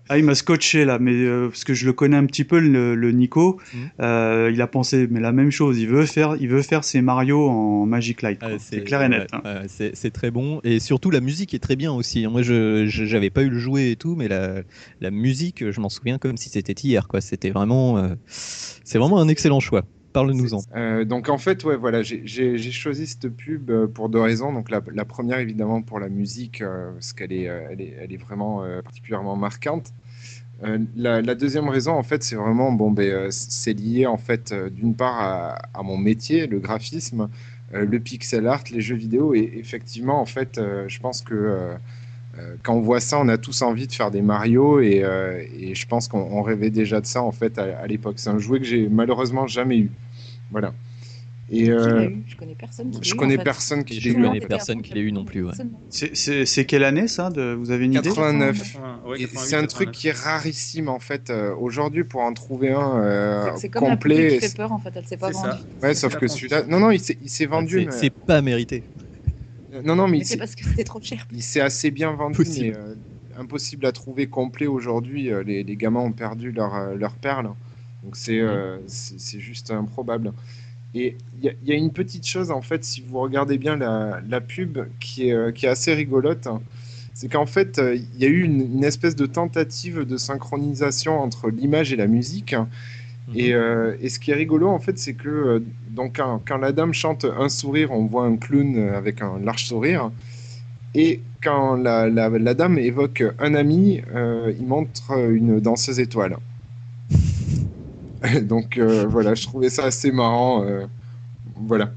Ah, 0.08 0.18
il 0.18 0.24
m'a 0.24 0.34
scotché 0.34 0.84
là, 0.84 0.98
mais 0.98 1.12
euh, 1.14 1.48
parce 1.48 1.62
que 1.62 1.72
je 1.72 1.86
le 1.86 1.92
connais 1.92 2.16
un 2.16 2.26
petit 2.26 2.42
peu, 2.44 2.58
le, 2.58 2.94
le 2.96 3.12
Nico. 3.12 3.60
Mhm. 3.72 3.90
euh, 4.00 4.50
il 4.52 4.60
a 4.60 4.66
pensé, 4.66 5.06
mais 5.10 5.20
la 5.20 5.30
même 5.32 5.50
chose. 5.52 5.78
Il 5.78 5.86
veut 5.88 6.06
faire, 6.06 6.34
il 6.40 6.48
veut 6.48 6.62
faire 6.62 6.82
ses 6.82 7.00
Mario 7.02 7.48
en 7.48 7.86
Magic 7.86 8.22
Light. 8.22 8.38
Ah, 8.42 8.48
c'est 8.58 8.82
clair 8.82 9.02
et 9.02 9.08
net. 9.08 9.28
ouais, 9.32 9.38
hein. 9.44 9.62
ouais, 9.62 9.90
c'est 9.94 10.10
très 10.10 10.30
bon 10.32 10.60
et 10.64 10.80
surtout 10.80 11.10
la 11.10 11.20
musique 11.20 11.54
est 11.54 11.58
très 11.60 11.76
bien 11.76 11.92
aussi. 11.92 12.26
Moi, 12.26 12.42
je 12.42 12.86
je- 12.86 13.04
j'avais 13.04 13.30
pas 13.30 13.42
eu 13.42 13.48
le 13.48 13.58
jouet 13.58 13.92
et 13.92 13.96
tout, 13.96 14.16
mais 14.16 14.26
la, 14.28 14.62
la 15.00 15.10
musique, 15.12 15.70
je 15.70 15.80
m'en 15.80 15.88
souviens 15.88 16.18
comme 16.18 16.36
si 16.36 16.48
c'était 16.48 16.74
hier. 16.82 17.06
quoi. 17.06 17.20
C'était 17.20 17.50
vraiment, 17.50 17.98
euh, 17.98 18.14
c'est 18.26 18.98
vraiment 18.98 19.18
un 19.20 19.28
excellent 19.28 19.60
choix. 19.60 19.82
Parle-nous-en. 20.16 20.62
Euh, 20.74 21.04
donc 21.04 21.28
en 21.28 21.36
fait, 21.36 21.62
ouais, 21.64 21.76
voilà, 21.76 22.00
j'ai- 22.02 22.58
choisi 22.72 23.06
cette 23.06 23.28
pub 23.28 23.68
euh, 23.68 23.86
pour 23.86 24.08
deux 24.08 24.18
raisons. 24.18 24.50
Donc 24.50 24.70
la, 24.70 24.80
première, 25.04 25.40
évidemment, 25.40 25.82
pour 25.82 26.00
la 26.00 26.08
musique, 26.08 26.62
euh, 26.62 26.90
parce 26.92 27.12
qu'elle 27.12 27.34
est, 27.34 28.16
vraiment 28.16 28.64
particulièrement 28.82 29.36
marquante. 29.36 29.92
La, 30.96 31.34
deuxième 31.34 31.68
raison, 31.68 31.92
en 31.92 32.02
fait, 32.02 32.22
c'est 32.22 32.34
vraiment, 32.34 32.72
bon, 32.72 32.90
ben, 32.90 33.30
c'est 33.30 33.74
lié, 33.74 34.06
en 34.06 34.16
fait, 34.16 34.54
d'une 34.70 34.94
part 34.94 35.58
à, 35.74 35.82
mon 35.82 35.98
métier, 35.98 36.46
le 36.46 36.60
graphisme, 36.60 37.28
le 37.74 37.98
pixel 38.00 38.46
art, 38.46 38.64
les 38.72 38.80
jeux 38.80 38.96
vidéo, 38.96 39.34
et 39.34 39.52
effectivement, 39.58 40.18
en 40.18 40.24
fait, 40.26 40.58
je 40.88 40.98
pense 40.98 41.20
que 41.20 41.74
quand 42.62 42.74
on 42.74 42.80
voit 42.80 43.00
ça, 43.00 43.20
on 43.20 43.28
a 43.28 43.36
tous 43.36 43.60
envie 43.60 43.86
de 43.86 43.92
faire 43.92 44.10
des 44.10 44.22
Mario, 44.22 44.80
et, 44.80 45.04
je 45.74 45.86
pense 45.86 46.08
qu'on 46.08 46.20
on 46.20 46.40
rêvait 46.40 46.70
déjà 46.70 47.02
de 47.02 47.06
ça, 47.06 47.20
en 47.22 47.32
fait, 47.32 47.58
à, 47.58 47.78
à 47.80 47.86
l'époque. 47.86 48.14
C'est 48.16 48.30
un 48.30 48.38
jouet 48.38 48.60
que 48.60 48.64
j'ai 48.64 48.88
malheureusement 48.88 49.46
jamais 49.46 49.76
eu. 49.76 49.90
Voilà. 50.50 50.72
Et 51.48 51.66
l'a 51.66 51.74
euh, 51.76 52.08
eu? 52.08 52.24
Je 52.26 52.34
connais 52.36 52.56
personne 52.56 52.90
qui 52.90 52.96
l'a 52.96 53.02
je 53.04 53.14
connais 53.14 53.38
personne 53.38 53.84
l'ait 53.94 54.10
eu. 54.10 54.14
connais 54.14 54.40
personne 54.40 54.82
qui 54.82 54.94
l'ait 54.94 55.00
eu 55.00 55.12
non 55.12 55.24
plus, 55.24 55.44
ouais. 55.44 55.52
C'est- 55.90 56.64
quelle 56.64 56.82
année 56.82 57.06
ça 57.06 57.30
de, 57.30 57.54
Vous 57.54 57.70
avez 57.70 57.84
une 57.84 57.92
idée? 57.94 58.08
89. 58.08 58.76
Ouais, 59.06 59.20
Et 59.20 59.26
88, 59.26 59.38
c'est 59.38 59.54
un 59.56 59.66
truc 59.66 59.90
89. 59.92 59.92
qui 59.92 60.08
est 60.08 60.12
rarissime 60.12 60.88
en 60.88 60.98
fait. 60.98 61.30
Euh, 61.30 61.54
Aujourd'hui, 61.54 62.02
pour 62.02 62.22
en 62.22 62.32
trouver 62.32 62.72
un 62.72 62.96
euh, 62.98 63.50
C'est- 63.56 63.68
comme 63.68 63.84
la 63.84 63.90
complet. 63.90 64.38
qui 64.38 64.48
fait 64.48 64.56
peur 64.56 64.72
en 64.72 64.80
fait, 64.80 64.90
elle 64.96 65.06
s'est 65.06 65.16
pas 65.16 65.30
vendue. 65.30 65.50
Ouais, 65.82 65.94
sauf 65.94 66.14
la 66.14 66.18
que 66.20 66.26
celui-là. 66.26 66.64
Non, 66.64 66.80
non, 66.80 66.90
il 66.90 66.98
s'est 66.98 67.16
s'est 67.26 67.46
vendu. 67.46 67.86
C'est 67.90 68.04
mais- 68.06 68.10
pas 68.26 68.42
mérité. 68.42 68.82
Non, 69.84 69.94
non, 69.94 70.08
mais 70.08 70.18
c'est 70.20 70.32
s'est- 70.32 70.36
parce 70.38 70.54
que 70.56 70.64
c'était 70.64 70.84
trop 70.84 71.00
cher. 71.00 71.28
il 71.32 71.42
s'est 71.42 71.60
assez 71.60 71.90
bien 71.92 72.10
vendu, 72.12 72.40
mais 72.60 72.74
euh, 72.74 72.94
impossible 73.38 73.86
à 73.86 73.92
trouver 73.92 74.26
complet 74.26 74.66
aujourd'hui. 74.66 75.30
Euh, 75.30 75.44
Les, 75.44 75.62
les 75.62 75.76
gamins 75.76 76.00
ont 76.00 76.12
perdu 76.12 76.50
leur, 76.50 76.74
euh, 76.74 76.94
leur 76.96 77.12
perle. 77.12 77.50
Donc 78.06 78.16
c'est 78.16 78.40
euh, 78.40 78.78
c'est 78.88 79.40
juste 79.40 79.72
improbable. 79.72 80.32
Et 80.94 81.18
il 81.38 81.44
y, 81.44 81.50
a- 81.50 81.54
il 81.62 81.68
y 81.68 81.72
a 81.72 81.76
une 81.76 81.92
petite 81.92 82.26
chose, 82.26 82.50
en 82.52 82.62
fait, 82.62 82.84
si 82.84 83.02
vous 83.02 83.20
regardez 83.20 83.58
bien 83.58 83.76
la, 83.76 84.20
la 84.28 84.40
pub, 84.42 84.78
qui 85.00 85.28
est, 85.30 85.34
euh, 85.34 85.52
qui 85.52 85.66
est 85.66 85.70
assez 85.70 85.94
rigolote. 85.94 86.48
C'est 87.14 87.30
qu'en 87.32 87.46
fait, 87.46 87.78
euh, 87.80 87.96
il 87.96 88.18
y 88.22 88.26
a 88.26 88.28
eu 88.28 88.42
une, 88.42 88.60
une 88.62 88.84
espèce 88.84 89.16
de 89.16 89.26
tentative 89.26 90.02
de 90.04 90.16
synchronisation 90.18 91.20
entre 91.20 91.50
l'image 91.50 91.92
et 91.92 91.96
la 91.96 92.08
musique. 92.08 92.56
Et, 93.34 93.54
euh, 93.54 93.96
et 94.00 94.08
ce 94.10 94.18
qui 94.20 94.30
est 94.32 94.34
rigolo, 94.34 94.68
en 94.68 94.80
fait, 94.80 94.98
c'est 94.98 95.14
que 95.14 95.62
donc, 95.88 96.16
quand, 96.18 96.42
quand 96.46 96.58
la 96.58 96.72
dame 96.72 96.94
chante 96.94 97.24
un 97.26 97.48
sourire, 97.48 97.92
on 97.92 98.06
voit 98.06 98.24
un 98.26 98.36
clown 98.38 98.78
avec 98.94 99.22
un 99.22 99.38
large 99.40 99.66
sourire. 99.66 100.12
Et 100.94 101.24
quand 101.42 101.76
la, 101.76 102.08
la- 102.08 102.28
la 102.30 102.54
dame 102.54 102.78
évoque 102.78 103.22
un 103.38 103.54
ami, 103.54 104.02
euh, 104.14 104.52
il 104.58 104.66
montre 104.66 105.12
une 105.30 105.60
danseuse 105.60 106.00
étoile. 106.00 106.36
donc 108.42 108.78
euh, 108.78 109.06
voilà, 109.06 109.34
je 109.34 109.42
trouvais 109.44 109.70
ça 109.70 109.84
assez 109.84 110.10
marrant. 110.12 110.64
euh, 110.64 110.86
voilà. 111.54 111.90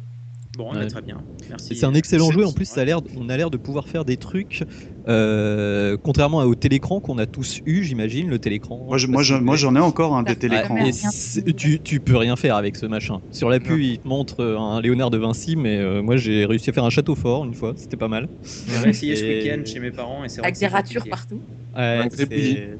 Bon, 0.57 0.73
Ouais. 0.73 0.87
très 0.87 1.01
bien. 1.01 1.17
Merci. 1.49 1.75
C'est 1.75 1.85
un 1.85 1.93
excellent 1.93 2.31
jouet. 2.31 2.43
En 2.45 2.51
plus, 2.51 2.65
ça 2.65 2.81
a 2.81 2.85
l'air, 2.85 2.99
on 3.15 3.29
a 3.29 3.37
l'air 3.37 3.49
de 3.49 3.57
pouvoir 3.57 3.87
faire 3.87 4.03
des 4.03 4.17
trucs, 4.17 4.63
euh, 5.07 5.97
contrairement 6.03 6.39
au 6.39 6.53
télécran 6.53 6.99
qu'on 6.99 7.17
a 7.17 7.25
tous 7.25 7.61
eu, 7.65 7.83
j'imagine, 7.83 8.29
le 8.29 8.39
télécran. 8.39 8.85
Moi, 8.85 8.97
je- 8.97 9.07
moi, 9.07 9.23
je- 9.23 9.35
moi, 9.35 9.55
j'en 9.55 9.75
ai 9.75 9.79
encore 9.79 10.15
un 10.15 10.23
des 10.23 10.35
télécrans. 10.35 10.75
tu, 11.57 11.79
tu 11.81 11.99
peux 12.01 12.17
rien 12.17 12.35
faire 12.35 12.55
avec 12.55 12.75
ce 12.75 12.85
machin. 12.85 13.21
Sur 13.31 13.49
la 13.49 13.59
pub, 13.59 13.79
il 13.79 13.99
te 13.99 14.07
montre 14.07 14.43
un 14.43 14.81
Léonard 14.81 15.09
de 15.11 15.17
Vinci, 15.17 15.55
mais 15.55 15.77
euh, 15.77 16.01
moi 16.01 16.17
j'ai 16.17 16.45
réussi 16.45 16.69
à 16.69 16.73
faire 16.73 16.83
un 16.85 16.89
château 16.89 17.15
fort 17.15 17.45
une 17.45 17.53
fois, 17.53 17.73
c'était 17.77 17.97
pas 17.97 18.07
mal. 18.09 18.27
J'ai 18.67 18.89
essayé 18.89 19.15
ce 19.15 19.23
week-end 19.23 19.63
chez 19.65 19.79
mes 19.79 19.91
parents 19.91 20.23
et 20.25 20.29
c'est 20.29 20.41
Avec 20.41 20.55
vraiment 20.55 20.69
des 20.71 20.75
ratures 20.75 21.03
compliqué. 21.03 21.09
partout. 21.09 21.41
Ouais, 21.75 21.99
Ouais. 21.99 22.79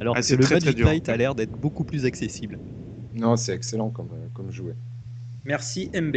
Alors 0.00 0.14
Ah, 0.16 0.20
que 0.20 0.26
c'est 0.26 0.36
le 0.36 0.42
très, 0.42 0.58
très 0.58 0.72
dur. 0.74 0.88
A 1.06 1.16
l'air 1.16 1.34
d'être 1.34 1.52
beaucoup 1.52 1.84
plus 1.84 2.04
accessible. 2.04 2.58
Non, 3.12 3.36
c'est 3.36 3.54
excellent 3.54 3.90
comme, 3.90 4.12
euh, 4.12 4.28
comme 4.34 4.50
jouet. 4.50 4.76
Merci 5.44 5.90
MB. 5.92 6.16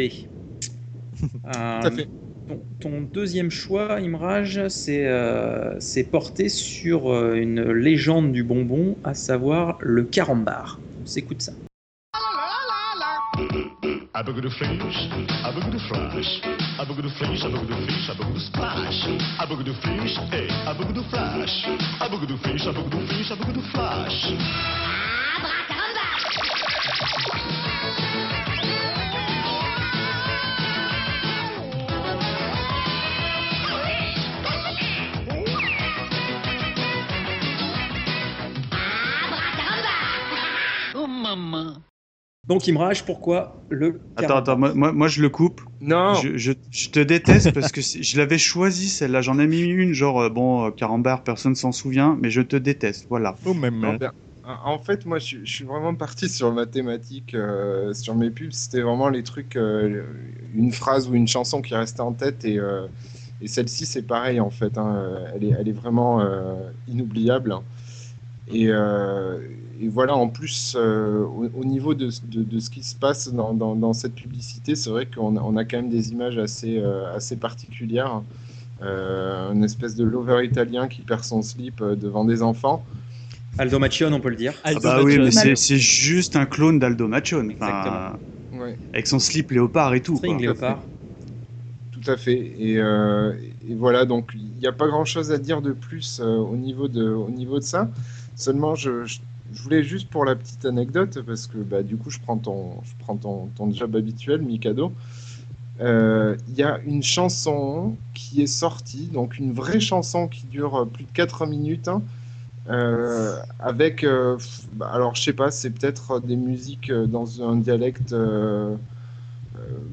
Euh, 1.46 1.82
Tout 1.82 1.88
à 1.88 1.92
fait. 1.92 2.08
ton, 2.48 2.66
ton 2.80 3.02
deuxième 3.02 3.50
choix, 3.50 4.00
Imrage, 4.00 4.68
c'est 4.70 5.08
euh, 5.08 5.80
c'est 5.80 6.04
porté 6.04 6.50
sur 6.50 7.12
euh, 7.12 7.36
une 7.36 7.64
légende 7.72 8.32
du 8.32 8.44
bonbon, 8.44 9.00
à 9.04 9.14
savoir 9.14 9.78
le 9.82 10.04
carambar. 10.04 10.80
On 11.02 11.06
s'écoute 11.06 11.42
ça. 11.42 11.54
Abagudo 14.22 14.52
fez, 14.52 14.70
abagudo 15.44 15.80
flash, 15.80 16.42
abagudo 16.78 17.10
fez, 17.10 17.44
abagudo 17.44 17.76
fez, 17.88 18.08
abagudo 18.08 18.40
splash, 18.40 19.08
abagudo 19.40 19.74
fez, 19.74 20.16
é, 20.32 20.70
abagudo 20.70 21.04
flash, 21.06 21.66
abagudo 22.00 22.38
fez, 22.38 22.68
abagudo 22.68 23.08
fez, 23.08 23.32
abagudo 23.32 23.62
flash. 23.64 24.28
Abracaramba! 25.38 26.02
Donc 42.52 42.68
Imrage, 42.68 43.06
pourquoi 43.06 43.64
le 43.70 44.02
Attends, 44.18 44.36
attends, 44.36 44.58
moi, 44.58 44.74
moi, 44.74 44.92
moi, 44.92 45.08
je 45.08 45.22
le 45.22 45.30
coupe. 45.30 45.62
Non, 45.80 46.14
Je, 46.16 46.36
je- 46.38 46.52
je 46.70 46.90
te 46.90 47.00
déteste 47.00 47.52
parce 47.54 47.72
que 47.72 47.80
je 47.82 48.18
l'avais 48.18 48.38
choisi 48.38 48.90
celle-là. 48.90 49.22
J'en 49.22 49.40
ai 49.40 49.48
mis 49.48 49.62
une, 49.62 49.94
genre, 49.94 50.20
euh, 50.22 50.30
bon, 50.30 50.66
euh, 50.66 50.72
carambar, 50.72 51.24
personne 51.24 51.56
s'en 51.56 51.72
souvient, 51.72 52.18
mais 52.22 52.30
je 52.30 52.42
te 52.42 52.58
déteste. 52.58 53.06
Voilà. 53.10 53.38
Oh, 53.46 53.54
même. 53.54 53.80
Non, 53.80 53.94
ben, 53.94 54.12
en 54.44 54.80
fait, 54.80 55.06
moi, 55.06 55.20
je, 55.20 55.38
je 55.46 55.54
suis 55.54 55.64
vraiment 55.64 55.96
parti 55.96 56.28
sur 56.28 56.52
ma 56.52 56.66
thématique, 56.66 57.34
euh, 57.36 57.94
sur 57.94 58.16
mes 58.16 58.32
pubs. 58.32 58.52
C'était 58.52 58.82
vraiment 58.82 59.08
les 59.08 59.24
trucs, 59.24 59.56
euh, 59.56 60.04
une 60.54 60.74
phrase 60.74 61.08
ou 61.10 61.16
une 61.16 61.28
chanson 61.28 61.62
qui 61.62 61.74
restait 61.74 62.02
en 62.02 62.12
tête. 62.14 62.44
Et, 62.44 62.60
euh, 62.60 62.88
et 63.40 63.48
celle-ci, 63.48 63.86
c'est 63.86 64.02
pareil, 64.04 64.42
en 64.42 64.50
fait. 64.50 64.78
hein. 64.78 65.24
Elle, 65.34 65.46
est, 65.46 65.56
elle 65.58 65.70
est 65.70 65.72
vraiment 65.72 66.20
euh, 66.22 66.70
inoubliable. 66.88 67.56
Et, 68.48 68.68
euh, 68.70 69.40
et 69.82 69.88
voilà, 69.88 70.16
en 70.16 70.28
plus, 70.28 70.76
euh, 70.78 71.24
au, 71.24 71.50
au 71.60 71.64
niveau 71.66 71.94
de, 71.94 72.10
de- 72.32 72.44
de 72.44 72.60
ce 72.60 72.70
qui 72.70 72.84
se 72.84 72.96
passe 72.96 73.34
dans, 73.34 73.54
dans- 73.54 73.76
dans 73.76 73.94
cette 73.94 74.14
publicité, 74.16 74.76
c'est 74.76 74.90
vrai 74.90 75.08
qu'on 75.08 75.36
a, 75.38 75.42
on 75.42 75.58
a 75.58 75.66
quand 75.66 75.78
même 75.78 75.90
des 75.90 76.12
images 76.12 76.38
assez, 76.38 76.78
euh, 76.78 77.14
assez 77.16 77.36
particulières. 77.36 78.22
Euh, 78.84 79.52
une 79.54 79.64
espèce 79.64 79.96
de 79.96 80.04
lover 80.04 80.44
italien 80.46 80.88
qui 80.88 81.02
perd 81.02 81.24
son 81.24 81.42
slip 81.44 81.84
devant 81.84 82.26
des 82.26 82.42
enfants. 82.42 82.84
Aldo 83.60 83.78
Macion, 83.80 84.12
on 84.14 84.20
peut 84.20 84.30
le 84.30 84.36
dire. 84.38 84.54
Ah 84.64 84.72
bah 84.82 85.02
oui, 85.04 85.20
mais 85.20 85.30
c'est 85.30 85.56
c'est 85.56 85.78
juste 85.78 86.36
un 86.36 86.46
clone 86.46 86.80
d'Aldo 86.80 87.08
Machon. 87.08 87.50
Exactement. 87.50 88.14
Ouais. 88.54 88.78
Avec 88.94 89.08
son 89.08 89.20
slip 89.20 89.52
léopard 89.52 89.94
et 89.94 90.02
tout. 90.02 90.16
String 90.18 90.34
quoi. 90.38 90.42
léopard. 90.42 90.80
Tout 91.92 92.10
à 92.10 92.18
fait. 92.18 92.54
Et, 92.58 92.78
euh, 92.80 93.34
et 93.70 93.76
voilà, 93.76 94.06
donc 94.06 94.32
il 94.34 94.60
n'y 94.60 94.66
a 94.68 94.72
pas 94.72 94.88
grand-chose 94.88 95.32
à 95.32 95.38
dire 95.38 95.62
de 95.62 95.74
plus 95.74 96.20
euh, 96.20 96.38
au, 96.38 96.56
niveau 96.56 96.88
de, 96.88 97.08
au 97.08 97.30
niveau 97.30 97.60
de 97.60 97.64
ça. 97.64 97.90
Seulement, 98.36 98.74
je, 98.74 99.06
je- 99.06 99.20
je 99.54 99.62
voulais 99.62 99.84
juste 99.84 100.10
pour 100.10 100.26
la 100.26 100.36
petite 100.36 100.66
anecdote, 100.66 101.20
parce 101.26 101.48
que 101.48 101.58
bah, 101.58 101.84
du 101.84 101.98
coup, 101.98 102.10
je 102.10 102.20
prends 102.20 102.38
ton, 102.38 102.82
je 102.84 102.92
prends 103.00 103.16
ton, 103.18 103.48
ton 103.56 103.72
job 103.72 103.96
habituel, 103.96 104.42
Mikado. 104.42 104.92
Euh, 105.80 106.36
Il 106.50 106.56
y 106.56 106.64
a 106.64 106.80
une 106.86 107.04
chanson 107.04 107.96
qui 108.14 108.42
est 108.42 108.48
sortie, 108.48 109.08
donc 109.08 109.38
une 109.40 109.54
vraie 109.54 109.80
chanson 109.80 110.28
qui 110.28 110.46
dure 110.46 110.88
plus 110.94 111.06
de 111.06 111.12
4 111.12 111.46
minutes, 111.48 111.88
hein, 111.88 112.02
euh, 112.70 113.36
avec, 113.60 114.04
euh, 114.04 114.38
bah, 114.74 114.90
alors 114.94 115.16
je 115.16 115.24
sais 115.24 115.34
pas, 115.34 115.50
c'est 115.52 115.72
peut-être 115.72 116.20
des 116.20 116.36
musiques 116.36 116.92
euh, 116.92 117.08
dans 117.08 117.42
un 117.42 117.56
dialecte, 117.56 118.14
euh, 118.14 118.76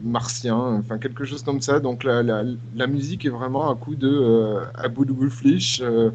martien, 0.03 0.57
enfin 0.57 0.99
quelque 0.99 1.25
chose 1.25 1.43
comme 1.43 1.61
ça. 1.61 1.81
Donc 1.81 2.05
la, 2.05 2.23
la, 2.23 2.45
la 2.75 2.87
musique 2.87 3.25
est 3.25 3.31
vraiment 3.31 3.71
un 3.71 3.77
coup 3.77 3.95
de 3.95 4.09
euh, 4.09 5.31
Flish, 5.31 5.81
euh, 5.83 6.11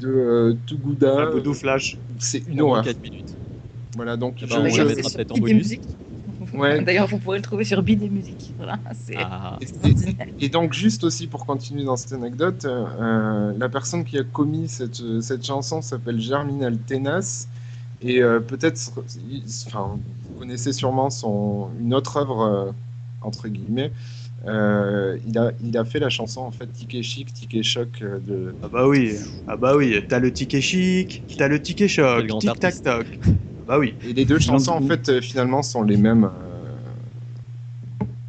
de 0.00 0.08
euh, 0.08 0.54
Tougouda. 0.66 1.22
Aboudou 1.28 1.54
Flash. 1.54 1.98
C'est 2.18 2.42
une 2.48 2.60
horreur. 2.60 2.84
4 2.84 3.02
minutes. 3.02 3.34
Voilà, 3.96 4.16
donc 4.16 4.36
Eh 4.42 4.46
je- 4.46 4.50
ben, 4.54 4.60
on 4.64 4.68
je- 4.68 4.82
peut-être 5.14 5.32
en 5.32 5.38
bonus. 5.38 5.54
musiques. 5.56 5.82
Ouais. 6.52 6.80
D'ailleurs, 6.84 7.06
vous 7.06 7.18
pourrez 7.18 7.38
le 7.38 7.42
trouver 7.42 7.64
sur 7.64 7.82
Bid. 7.82 8.00
Voilà, 8.56 8.78
Ah. 9.16 9.56
extraordinaire. 9.60 10.26
Et 10.40 10.48
donc, 10.48 10.72
juste 10.72 11.04
aussi 11.04 11.26
pour 11.26 11.46
continuer 11.46 11.84
dans 11.84 11.96
cette 11.96 12.12
anecdote, 12.12 12.64
euh, 12.64 13.52
la 13.56 13.68
personne 13.68 14.04
qui 14.04 14.18
a 14.18 14.24
commis 14.24 14.68
cette, 14.68 15.00
cette 15.22 15.44
chanson 15.46 15.80
s'appelle 15.82 16.20
Germinal 16.20 16.76
Tenas. 16.78 17.46
Et 18.02 18.22
euh, 18.22 18.40
peut-être, 18.40 18.92
enfin, 19.66 19.96
vous 19.96 20.38
connaissez 20.38 20.72
sûrement 20.72 21.08
son, 21.10 21.68
une 21.80 21.94
autre 21.94 22.16
œuvre, 22.16 22.40
euh, 22.42 22.70
entre 23.22 23.48
guillemets. 23.48 23.92
Euh, 24.46 25.18
il, 25.26 25.38
a, 25.38 25.52
il 25.62 25.76
a 25.78 25.84
fait 25.84 25.98
la 25.98 26.10
chanson 26.10 26.42
en 26.42 26.50
fait 26.50 26.66
Ticket 26.66 27.02
Chic, 27.02 27.32
Ticket 27.32 27.62
Choc 27.62 28.02
euh, 28.02 28.18
de. 28.20 28.54
Ah 28.62 28.68
bah 28.68 28.86
oui, 28.86 29.16
ah 29.46 29.56
bah 29.56 29.76
oui, 29.76 29.98
t'as 30.06 30.18
le 30.18 30.32
ticket 30.32 30.60
chic, 30.60 31.24
t'as 31.38 31.48
le 31.48 31.62
ticket 31.62 31.88
choc, 31.88 32.26
tic 32.40 32.58
tac 32.58 32.82
toc. 32.82 33.06
Ah 33.26 33.30
Bah 33.66 33.78
oui. 33.78 33.94
Et 34.04 34.12
les 34.12 34.24
deux 34.24 34.38
chansons 34.38 34.72
en 34.72 34.82
fait 34.82 35.20
finalement 35.20 35.62
sont 35.62 35.82
les 35.82 35.96
mêmes 35.96 36.24
euh, 36.24 36.28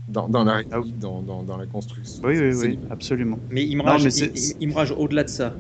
dans, 0.07 0.29
dans 0.29 0.43
la 0.43 0.61
Ah 0.71 0.79
oui. 0.79 0.93
dans, 0.97 1.21
dans, 1.21 1.43
dans 1.43 1.57
la 1.57 1.65
construction. 1.65 2.25
Oui, 2.27 2.37
oui, 2.39 2.53
oui, 2.53 2.79
absolument. 2.89 3.39
Mais 3.49 3.65
Imraj, 3.65 3.99
Non, 3.99 4.03
mais 4.05 4.11
c'est- 4.11 4.31
I- 4.33 4.53
I- 4.61 4.65
Imraj, 4.65 4.91
au-delà 4.91 5.23
de 5.23 5.29
ça, 5.29 5.57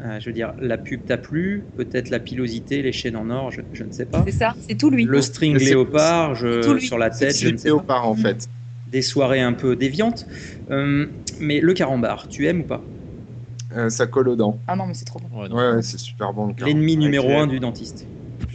euh, 0.00 0.18
je 0.20 0.26
veux 0.26 0.32
dire, 0.32 0.52
la 0.60 0.78
pub 0.78 1.04
t'a 1.04 1.18
plu, 1.18 1.64
peut-être 1.76 2.10
la 2.10 2.20
pilosité, 2.20 2.82
les 2.82 2.92
chaînes 2.92 3.16
en 3.16 3.28
or, 3.30 3.50
je, 3.50 3.60
je 3.72 3.84
ne 3.84 3.90
sais 3.90 4.06
pas. 4.06 4.22
C'est 4.24 4.32
ça, 4.32 4.56
c'est 4.60 4.76
tout 4.76 4.90
lui. 4.90 5.04
Le 5.04 5.20
string 5.20 5.58
léopard 5.58 6.34
je, 6.34 6.78
sur 6.78 6.98
la 6.98 7.10
tête, 7.10 7.36
je 7.38 7.46
le 7.46 7.52
ne 7.52 7.56
sais 7.56 7.64
pas. 7.64 7.70
léopard 7.76 8.08
en 8.08 8.14
fait. 8.14 8.48
Des 8.90 9.02
soirées 9.02 9.40
un 9.40 9.52
peu 9.52 9.76
déviantes. 9.76 10.26
Euh, 10.70 11.06
mais 11.40 11.60
le 11.60 11.72
carambar, 11.74 12.28
tu 12.28 12.46
aimes 12.46 12.60
ou 12.60 12.64
pas? 12.64 12.82
Euh, 13.76 13.90
ça 13.90 14.06
colle 14.06 14.28
aux 14.28 14.36
dents. 14.36 14.58
Ah 14.66 14.76
non, 14.76 14.86
mais 14.86 14.94
c'est 14.94 15.04
trop 15.04 15.18
bon. 15.20 15.40
Ouais, 15.42 15.48
non. 15.48 15.56
Ouais, 15.56 15.72
ouais, 15.72 15.82
c'est 15.82 15.98
super 15.98 16.32
bon. 16.32 16.46
le 16.48 16.54
carambar. 16.54 16.68
L'ennemi 16.68 16.96
numéro 16.96 17.30
un 17.38 17.46
du 17.46 17.60
dentiste. 17.60 18.06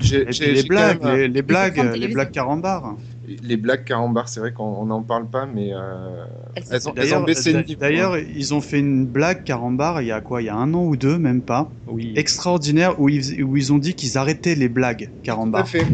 Les 0.02 0.64
blagues, 0.64 1.04
même, 1.04 1.16
les, 1.16 1.28
les 1.28 1.42
blagues, 1.42 1.96
les 1.96 2.08
blagues 2.08 2.32
carambar. 2.32 2.86
euh, 2.86 3.36
les 3.42 3.58
blagues 3.58 3.84
carambar, 3.86 4.28
c'est 4.28 4.40
vrai 4.40 4.52
qu'on 4.52 4.86
n'en 4.86 5.02
parle 5.02 5.28
pas, 5.28 5.46
mais 5.46 5.70
euh, 5.74 6.26
Elles 6.56 6.64
ont, 6.64 6.70
elles 6.72 6.90
ont 6.90 6.94
D'ailleurs, 6.94 7.26
baissé 7.26 7.54
d'ailleurs, 7.80 8.18
ils 8.18 8.54
ont 8.54 8.60
fait 8.62 8.80
une 8.80 9.06
blague 9.06 9.44
carambar 9.44 10.02
il 10.02 10.08
y 10.08 10.12
a 10.12 10.20
quoi 10.20 10.42
Il 10.42 10.46
y 10.46 10.50
a 10.50 10.56
un 10.56 10.74
an 10.74 10.84
ou 10.86 10.96
deux, 10.98 11.18
même 11.18 11.42
pas. 11.42 11.70
Oui. 11.88 12.14
Extraordinaire, 12.18 13.00
où 13.00 13.08
ils, 13.08 13.44
où 13.44 13.56
ils 13.56 13.72
ont 13.72 13.78
dit 13.78 13.94
qu'ils 13.94 14.18
arrêtaient 14.18 14.56
les 14.56 14.68
blagues 14.68 15.06
Tout 15.06 15.12
à 15.22 15.24
carambar. 15.24 15.68
fait. 15.68 15.86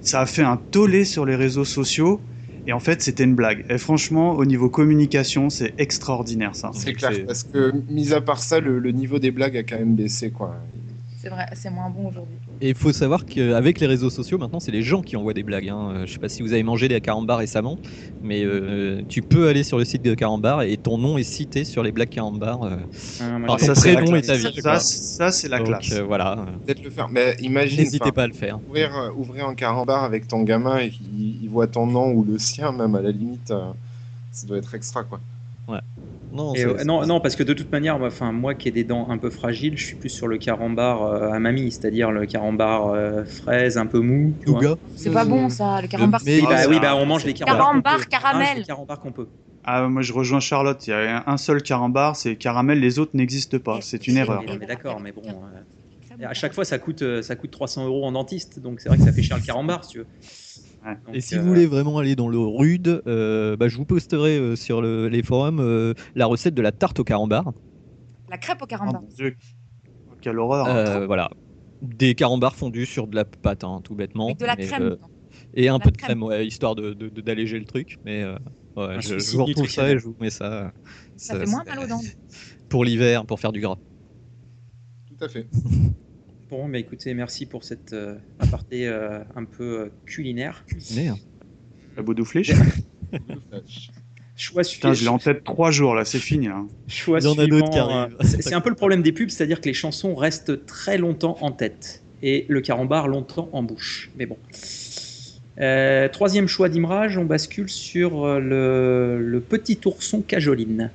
Ça 0.00 0.20
a 0.20 0.26
fait 0.26 0.42
un 0.42 0.56
tollé 0.70 1.04
sur 1.04 1.26
les 1.26 1.36
réseaux 1.36 1.66
sociaux. 1.66 2.20
Et 2.66 2.72
en 2.72 2.80
fait, 2.80 3.02
c'était 3.02 3.24
une 3.24 3.34
blague. 3.34 3.64
Et 3.68 3.78
franchement, 3.78 4.32
au 4.32 4.44
niveau 4.44 4.68
communication, 4.68 5.50
c'est 5.50 5.74
extraordinaire 5.78 6.54
ça. 6.54 6.70
C'est 6.74 6.92
clair, 6.92 7.12
parce 7.26 7.44
que 7.44 7.72
mis 7.88 8.12
à 8.12 8.20
part 8.20 8.42
ça, 8.42 8.60
le, 8.60 8.78
le 8.78 8.92
niveau 8.92 9.18
des 9.18 9.30
blagues 9.30 9.56
a 9.56 9.62
quand 9.62 9.78
même 9.78 9.94
baissé. 9.94 10.30
Quoi. 10.30 10.54
C'est 11.22 11.28
vrai, 11.28 11.46
c'est 11.54 11.70
moins 11.70 11.90
bon 11.90 12.08
aujourd'hui. 12.08 12.36
Et 12.62 12.68
il 12.70 12.74
faut 12.74 12.92
savoir 12.92 13.24
qu'avec 13.24 13.80
les 13.80 13.86
réseaux 13.86 14.10
sociaux, 14.10 14.36
maintenant, 14.36 14.60
c'est 14.60 14.70
les 14.70 14.82
gens 14.82 15.00
qui 15.00 15.16
envoient 15.16 15.32
des 15.32 15.42
blagues. 15.42 15.70
Hein. 15.70 15.92
Euh, 15.94 16.06
Je 16.06 16.12
sais 16.12 16.18
pas 16.18 16.28
si 16.28 16.42
vous 16.42 16.52
avez 16.52 16.62
mangé 16.62 16.88
des 16.88 17.00
carambars 17.00 17.38
récemment, 17.38 17.78
mais 18.20 18.44
euh, 18.44 19.02
tu 19.08 19.22
peux 19.22 19.48
aller 19.48 19.64
sur 19.64 19.78
le 19.78 19.86
site 19.86 20.02
de 20.02 20.14
carambar 20.14 20.60
et 20.62 20.76
ton 20.76 20.98
nom 20.98 21.16
est 21.16 21.22
cité 21.22 21.64
sur 21.64 21.82
les 21.82 21.90
blagues 21.90 22.10
carambar. 22.10 22.62
euh, 22.64 22.76
Ah, 23.48 23.56
ça, 23.58 23.74
c'est 23.74 23.94
la 23.94 24.02
classe. 24.02 24.30
vie. 24.36 24.60
Ça, 24.60 24.78
ça, 24.78 25.32
c'est 25.32 25.48
la 25.48 25.58
Donc, 25.58 25.68
classe. 25.68 25.92
euh, 25.92 26.02
voilà. 26.02 26.44
Peut-être 26.66 26.82
le 26.82 26.90
faire. 26.90 27.08
Mais 27.08 27.34
imagine, 27.40 27.78
N'hésitez 27.80 28.12
pas 28.12 28.24
à 28.24 28.26
le 28.26 28.34
faire. 28.34 28.58
ouvrir, 28.68 28.94
euh, 28.94 29.10
ouvrir 29.16 29.46
un 29.46 29.54
carambar 29.54 30.04
avec 30.04 30.28
ton 30.28 30.42
gamin 30.42 30.78
et 30.80 30.90
qu'il 30.90 31.42
il 31.42 31.48
voit 31.48 31.66
ton 31.66 31.86
nom 31.86 32.12
ou 32.12 32.24
le 32.24 32.38
sien, 32.38 32.72
même 32.72 32.94
à 32.94 33.00
la 33.00 33.10
limite, 33.10 33.50
euh, 33.52 33.72
ça 34.32 34.46
doit 34.46 34.58
être 34.58 34.74
extra. 34.74 35.02
quoi. 35.04 35.20
Non, 36.32 36.54
Et, 36.54 36.64
euh, 36.64 36.84
non, 36.84 37.04
non, 37.06 37.20
parce 37.20 37.34
que 37.36 37.42
de 37.42 37.52
toute 37.54 37.72
manière, 37.72 37.98
moi, 37.98 38.08
enfin, 38.08 38.30
moi 38.32 38.54
qui 38.54 38.68
ai 38.68 38.70
des 38.70 38.84
dents 38.84 39.08
un 39.10 39.18
peu 39.18 39.30
fragiles, 39.30 39.76
je 39.76 39.84
suis 39.84 39.96
plus 39.96 40.10
sur 40.10 40.28
le 40.28 40.38
carambar 40.38 41.02
euh, 41.02 41.30
à 41.32 41.38
mamie, 41.40 41.72
c'est-à-dire 41.72 42.12
le 42.12 42.26
carambar 42.26 42.88
euh, 42.88 43.24
fraise 43.24 43.78
un 43.78 43.86
peu 43.86 44.00
mou. 44.00 44.34
C'est 44.94 45.10
pas 45.10 45.24
bon 45.24 45.48
ça, 45.48 45.80
le 45.82 45.88
carambar. 45.88 46.20
Mais- 46.24 46.40
Oui, 46.40 46.46
bah, 46.46 46.56
Ah, 46.58 46.68
oui, 46.68 46.78
bah, 46.80 46.96
on 46.96 47.06
mange 47.06 47.24
les 47.24 47.34
carambars. 47.34 47.66
Carambar, 47.66 47.94
qu'on 47.96 48.00
peut. 48.00 48.06
caramel. 48.10 48.64
Qu'on 49.02 49.12
peut. 49.12 49.28
Ah, 49.64 49.88
moi, 49.88 50.02
je 50.02 50.12
rejoins 50.12 50.40
Charlotte. 50.40 50.86
Il 50.86 50.90
y 50.90 50.94
a 50.94 51.24
un 51.26 51.36
seul 51.36 51.62
carambar, 51.62 52.16
c'est 52.16 52.36
caramel. 52.36 52.80
Les 52.80 52.98
autres 52.98 53.12
n'existent 53.14 53.58
pas. 53.58 53.80
C'est 53.82 54.06
une 54.06 54.16
erreur. 54.16 54.42
Mais, 54.46 54.56
mais 54.58 54.66
d'accord, 54.66 55.00
mais 55.00 55.12
bon. 55.12 55.22
euh, 55.26 56.24
à 56.24 56.34
chaque 56.34 56.54
fois, 56.54 56.64
ça 56.64 56.78
coûte, 56.78 57.22
ça 57.22 57.36
coûte 57.36 57.50
300 57.50 57.86
euros 57.86 58.04
en 58.04 58.12
dentiste, 58.12 58.58
donc 58.58 58.80
c'est 58.80 58.88
vrai 58.88 58.98
que 58.98 59.04
ça 59.04 59.12
fait 59.12 59.22
cher 59.22 59.36
le 59.36 59.42
carambar, 59.42 59.84
si 59.84 59.92
tu 59.92 59.98
veux. 59.98 60.06
Ouais. 60.84 60.94
Donc, 61.06 61.14
Et 61.14 61.20
si 61.20 61.34
euh, 61.36 61.40
vous 61.40 61.48
voulez 61.48 61.66
vraiment 61.66 61.98
aller 61.98 62.16
dans 62.16 62.28
le 62.28 62.38
rude, 62.38 63.02
euh, 63.06 63.56
bah, 63.56 63.68
je 63.68 63.76
vous 63.76 63.84
posterai 63.84 64.38
euh, 64.38 64.56
sur 64.56 64.80
le- 64.80 65.08
les 65.08 65.22
forums 65.22 65.60
euh, 65.60 65.94
la 66.14 66.26
recette 66.26 66.54
de 66.54 66.62
la 66.62 66.72
tarte 66.72 67.00
au 67.00 67.04
carambar. 67.04 67.52
La 68.28 68.38
crêpe 68.38 68.60
au 68.60 68.64
Oh, 68.64 68.66
carambar. 68.66 69.02
Dieu. 69.14 69.36
Quelle 70.22 70.38
horreur. 70.38 70.66
Euh, 70.68 71.06
voilà. 71.06 71.30
Des 71.82 72.14
carambars 72.14 72.54
fondus 72.56 72.86
sur 72.86 73.06
de 73.06 73.16
la 73.16 73.24
pâte, 73.24 73.64
hein, 73.64 73.80
tout 73.82 73.94
bêtement. 73.94 74.26
Avec 74.26 74.38
de 74.38 74.46
la 74.46 74.56
mais, 74.56 74.66
crème. 74.66 74.82
euh, 74.82 74.96
et 75.54 75.68
un 75.68 75.78
peu 75.78 75.90
de 75.90 75.96
crème. 75.96 76.18
crème, 76.18 76.22
ouais, 76.22 76.46
histoire 76.46 76.74
de, 76.74 76.92
de- 76.94 77.08
de- 77.08 77.20
d'alléger 77.20 77.58
le 77.58 77.64
truc. 77.64 77.96
Mais 78.04 78.22
euh, 78.22 78.36
ouais, 78.76 78.96
Un 78.96 79.00
je, 79.00 79.36
vous 79.36 79.44
retrouve 79.44 79.68
ça 79.68 79.90
et 79.90 79.98
je 79.98 80.04
vous 80.04 80.16
mets 80.20 80.30
ça. 80.30 80.72
Ça 81.16 81.38
fait 81.38 81.46
moins 81.46 81.64
mal 81.64 81.78
aux 81.80 81.86
dents. 81.86 82.00
Pour 82.68 82.84
l'hiver, 82.84 83.26
pour 83.26 83.40
faire 83.40 83.52
du 83.52 83.60
gras. 83.60 83.76
Tout 85.08 85.24
à 85.24 85.28
fait. 85.28 85.48
Bon, 86.50 86.68
bah 86.68 86.78
écoutez, 86.78 87.14
merci 87.14 87.46
pour 87.46 87.62
cette 87.62 87.92
euh, 87.92 88.16
aparté 88.40 88.88
euh, 88.88 89.20
un 89.36 89.44
peu 89.44 89.80
euh, 89.82 89.92
culinaire. 90.04 90.64
Mais, 90.96 91.08
La 91.96 92.02
Boudouffliche. 92.02 92.52
Choix, 94.36 94.62
Putain, 94.62 94.94
je 94.94 95.02
l'ai 95.02 95.08
en 95.08 95.18
tête 95.18 95.44
trois 95.44 95.70
jours 95.70 95.94
là, 95.94 96.04
c'est 96.06 96.18
fini. 96.18 96.48
hein. 96.48 96.66
choix 96.88 97.18
Il 97.20 97.24
y 97.24 97.28
en 97.28 97.38
a 97.38 97.46
d'autres 97.46 97.70
qui 97.70 97.78
euh, 97.78 97.82
arrivent. 97.82 98.16
c'est 98.22 98.40
c'est 98.42 98.54
un 98.54 98.62
peu 98.62 98.70
le 98.70 98.74
problème 98.74 99.02
des 99.02 99.12
pubs, 99.12 99.28
c'est-à-dire 99.28 99.60
que 99.60 99.66
les 99.66 99.74
chansons 99.74 100.14
restent 100.14 100.64
très 100.64 100.96
longtemps 100.96 101.36
en 101.42 101.52
tête 101.52 102.02
et 102.22 102.46
le 102.48 102.60
carambar 102.62 103.06
longtemps 103.06 103.50
en 103.52 103.62
bouche. 103.62 104.10
Mais 104.16 104.24
bon. 104.24 104.38
Euh, 105.60 106.08
troisième 106.08 106.48
choix 106.48 106.70
d'Imrage, 106.70 107.18
on 107.18 107.26
bascule 107.26 107.68
sur 107.68 108.24
euh, 108.24 108.40
le, 108.40 109.18
le 109.20 109.40
petit 109.40 109.78
ourson 109.84 110.22
Cajoline. 110.22 110.90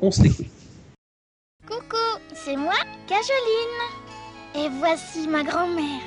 On 0.00 0.10
se 0.10 0.22
l'écoute. 0.22 0.46
Coucou, 1.68 1.96
c'est 2.34 2.56
moi, 2.56 2.72
Cajoline. 3.06 4.09
Et 4.54 4.68
voici 4.68 5.28
ma 5.28 5.42
grand-mère. 5.42 6.02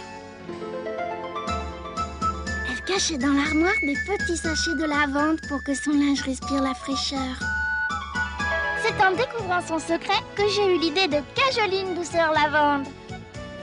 Elle 2.69 2.81
cachait 2.85 3.17
dans 3.17 3.31
l'armoire 3.31 3.73
des 3.83 3.95
petits 4.05 4.37
sachets 4.37 4.75
de 4.75 4.85
lavande 4.85 5.39
pour 5.47 5.63
que 5.63 5.73
son 5.73 5.91
linge 5.91 6.21
respire 6.21 6.61
la 6.61 6.73
fraîcheur. 6.73 7.39
C'est 8.81 9.01
en 9.01 9.11
découvrant 9.11 9.61
son 9.65 9.79
secret 9.79 10.21
que 10.35 10.43
j'ai 10.49 10.75
eu 10.75 10.79
l'idée 10.79 11.07
de 11.07 11.21
Cajoline 11.35 11.95
douceur 11.95 12.33
lavande. 12.33 12.87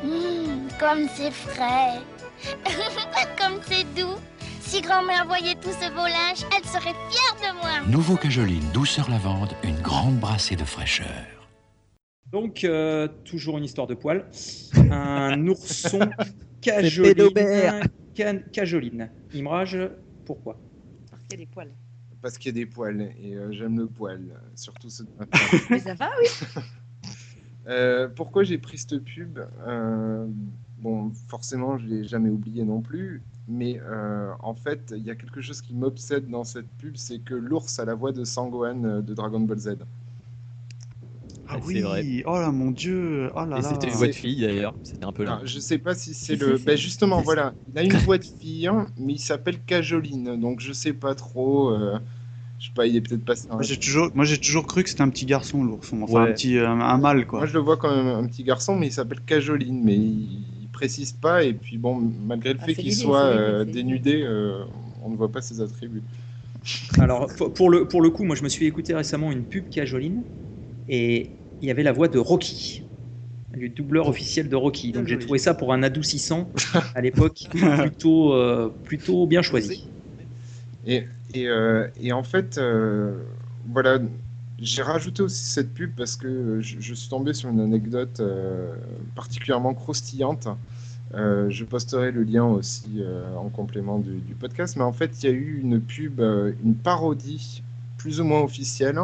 Hum, 0.03 0.69
comme 0.79 1.07
c'est 1.14 1.31
frais. 1.31 2.01
comme 3.38 3.61
c'est 3.66 3.85
doux. 3.95 4.16
Si 4.62 4.81
grand-mère 4.81 5.27
voyait 5.27 5.57
tout 5.57 5.73
ce 5.73 5.90
beau 5.90 6.07
linge, 6.07 6.47
elle 6.57 6.64
serait 6.64 6.95
fière 7.11 7.37
de 7.43 7.57
moi. 7.59 7.87
Nouveau 7.87 8.16
Cajoline, 8.16 8.71
douceur 8.73 9.11
lavande, 9.11 9.55
une 9.62 9.81
grande 9.81 10.16
brassée 10.16 10.57
de 10.57 10.64
fraîcheur. 10.64 11.39
Donc, 12.33 12.64
euh, 12.64 13.09
toujours 13.25 13.59
une 13.59 13.64
histoire 13.64 13.87
de 13.87 13.95
poils. 13.95 14.25
Un 14.90 15.47
ourson. 15.49 16.11
Cajoline. 16.61 17.83
Ca- 18.14 18.35
Cajoline. 18.53 19.09
Imrage, 19.35 19.79
pourquoi? 20.25 20.57
Parce 21.11 21.23
qu'il 21.25 21.38
y 21.38 21.43
a 21.43 21.45
des 21.45 21.51
poils. 21.51 21.71
Parce 22.23 22.38
qu'il 22.38 22.55
y 22.57 22.61
a 22.61 22.64
des 22.64 22.71
poils 22.71 23.01
et 23.23 23.35
euh, 23.35 23.51
j'aime 23.51 23.79
le 23.79 23.87
poil, 23.87 24.21
surtout 24.55 24.90
ceux 24.90 25.05
de 25.05 25.11
maintenant. 25.19 25.40
Mais 25.71 25.79
ça 25.81 25.95
va, 25.95 26.11
oui. 26.21 26.29
Euh, 27.66 28.09
pourquoi 28.09 28.43
j'ai 28.43 28.57
pris 28.57 28.79
cette 28.79 28.99
pub? 29.05 29.38
Euh, 29.66 30.27
Bon, 30.79 31.12
forcément, 31.29 31.77
je 31.77 31.87
l'ai 31.87 32.05
jamais 32.05 32.31
oublié 32.31 32.64
non 32.64 32.81
plus, 32.81 33.21
mais 33.47 33.79
euh, 33.85 34.33
en 34.40 34.55
fait, 34.55 34.95
il 34.97 35.03
y 35.05 35.11
a 35.11 35.14
quelque 35.14 35.43
chose 35.43 35.61
qui 35.61 35.75
m'obsède 35.75 36.27
dans 36.31 36.43
cette 36.43 36.66
pub, 36.79 36.97
c'est 36.97 37.19
que 37.19 37.35
l'ours 37.35 37.79
a 37.79 37.85
la 37.85 37.95
voix 37.95 38.12
de 38.12 38.25
Sangohan 38.25 39.03
de 39.03 39.12
Dragon 39.14 39.40
Ball 39.40 39.59
Z. 39.59 39.77
Ah 41.53 41.59
oui, 41.65 41.81
vrai. 41.81 42.07
oh 42.27 42.39
là 42.39 42.51
mon 42.53 42.71
dieu, 42.71 43.31
oh 43.35 43.41
là 43.41 43.47
Et 43.47 43.63
là. 43.63 43.63
c'était 43.63 43.89
une 43.89 43.95
voix 43.95 44.09
de 44.09 44.15
fille 44.15 44.41
d'ailleurs. 44.41 44.75
C'était 44.83 45.05
un 45.05 45.13
peu 45.13 45.25
là. 45.25 45.33
Alors, 45.33 45.47
je 45.47 45.61
sais 45.61 45.79
pas 45.79 45.95
si 45.95 46.15
c'est 46.15 46.37
le. 46.37 46.59
Ben 46.59 46.77
justement, 46.77 47.21
voilà, 47.23 47.55
il 47.69 47.79
a 47.79 47.83
une 47.83 47.97
voix 47.99 48.19
de 48.19 48.25
fille, 48.25 48.67
hein, 48.67 48.87
mais 48.97 49.15
il 49.15 49.19
s'appelle 49.19 49.61
Cajoline, 49.63 50.41
donc 50.41 50.61
je 50.61 50.73
sais 50.73 50.95
pas 50.95 51.15
trop. 51.15 51.71
euh, 51.71 51.99
je 52.59 52.67
sais 52.67 52.73
pas, 52.75 52.87
il 52.87 52.97
est 52.97 53.01
peut-être 53.01 53.25
passé. 53.25 53.49
Moi 53.51 53.63
j'ai 53.63 53.77
toujours, 53.79 54.11
moi 54.15 54.25
j'ai 54.25 54.39
toujours 54.39 54.67
cru 54.67 54.83
que 54.83 54.89
c'était 54.91 55.03
un 55.03 55.09
petit 55.11 55.27
garçon 55.27 55.63
l'ourson, 55.65 56.03
enfin 56.03 56.23
Ouais. 56.23 56.31
un 56.31 56.33
petit, 56.33 56.57
euh, 56.59 56.69
un 56.69 56.99
mâle 56.99 57.27
quoi. 57.27 57.41
Moi, 57.41 57.47
je 57.47 57.53
le 57.55 57.61
vois 57.61 57.77
quand 57.77 57.95
même 57.95 58.07
un 58.09 58.27
petit 58.27 58.43
garçon, 58.45 58.77
mais 58.77 58.89
il 58.89 58.93
s'appelle 58.93 59.21
Cajoline, 59.21 59.83
mais 59.83 59.97
il, 59.97 60.63
il 60.63 60.69
précise 60.69 61.13
pas. 61.13 61.45
Et 61.45 61.55
puis 61.55 61.79
bon, 61.79 61.97
malgré 61.97 62.53
le 62.53 62.59
Ah, 62.59 62.67
fait 62.67 62.75
qu'il 62.75 62.93
soit 62.93 63.25
euh, 63.25 63.65
dénudé, 63.65 64.23
euh, 64.23 64.65
on 65.03 65.11
ne 65.11 65.17
voit 65.17 65.31
pas 65.31 65.41
ses 65.43 65.61
attributs. 65.61 66.03
Alors, 66.99 67.35
pour- 67.35 67.53
pour 67.55 67.71
le, 67.71 67.87
pour 67.89 68.03
le 68.03 68.11
coup, 68.11 68.25
moi, 68.25 68.37
je 68.37 68.43
me 68.45 68.49
suis 68.49 68.67
écouté 68.67 68.95
récemment 68.95 69.33
une 69.33 69.45
pub 69.45 69.69
Cajoline 69.69 70.25
et 70.89 71.39
il 71.61 71.68
y 71.68 71.70
avait 71.70 71.83
la 71.83 71.92
voix 71.92 72.09
de 72.09 72.18
Rocky, 72.18 72.85
le 73.53 73.68
doubleur 73.68 74.09
officiel 74.09 74.49
de 74.49 74.57
Rocky. 74.57 74.92
Donc, 74.92 75.07
j'ai 75.07 75.18
trouvé 75.18 75.38
ça 75.38 75.55
pour 75.55 75.73
un 75.73 75.83
adoucissant 75.83 76.53
à 76.94 77.01
l'époque 77.01 77.51
plutôt, 77.77 78.35
euh, 78.35 78.70
plutôt 78.85 79.27
bien 79.27 79.42
choisi. 79.42 79.90
Et, 80.85 81.09
Et, 81.35 81.49
euh, 81.49 81.88
et 81.96 82.12
en 82.12 82.23
fait, 82.25 82.59
euh, 82.59 83.25
voilà, 83.66 84.01
j'ai 84.59 84.83
rajouté 84.83 85.23
aussi 85.23 85.44
cette 85.44 85.75
pub 85.75 85.94
parce 85.96 86.16
que 86.16 86.61
je, 86.61 86.81
je 86.81 86.94
suis 86.94 87.09
tombé 87.09 87.35
sur 87.35 87.49
une 87.51 87.61
anecdote 87.61 88.20
particulièrement 89.14 89.75
croustillante. 89.75 90.49
Je 91.14 91.64
posterai 91.64 92.12
le 92.12 92.23
lien 92.25 92.44
aussi 92.44 93.03
en 93.37 93.49
complément 93.51 93.99
du, 93.99 94.20
du 94.20 94.35
podcast. 94.35 94.77
Mais 94.77 94.85
en 94.85 94.92
fait, 94.92 95.23
il 95.23 95.27
y 95.27 95.29
a 95.29 95.33
eu 95.33 95.61
une 95.61 95.81
pub, 95.81 96.20
une 96.20 96.77
parodie 96.77 97.62
plus 97.96 98.20
ou 98.20 98.25
moins 98.25 98.42
officielle 98.42 98.99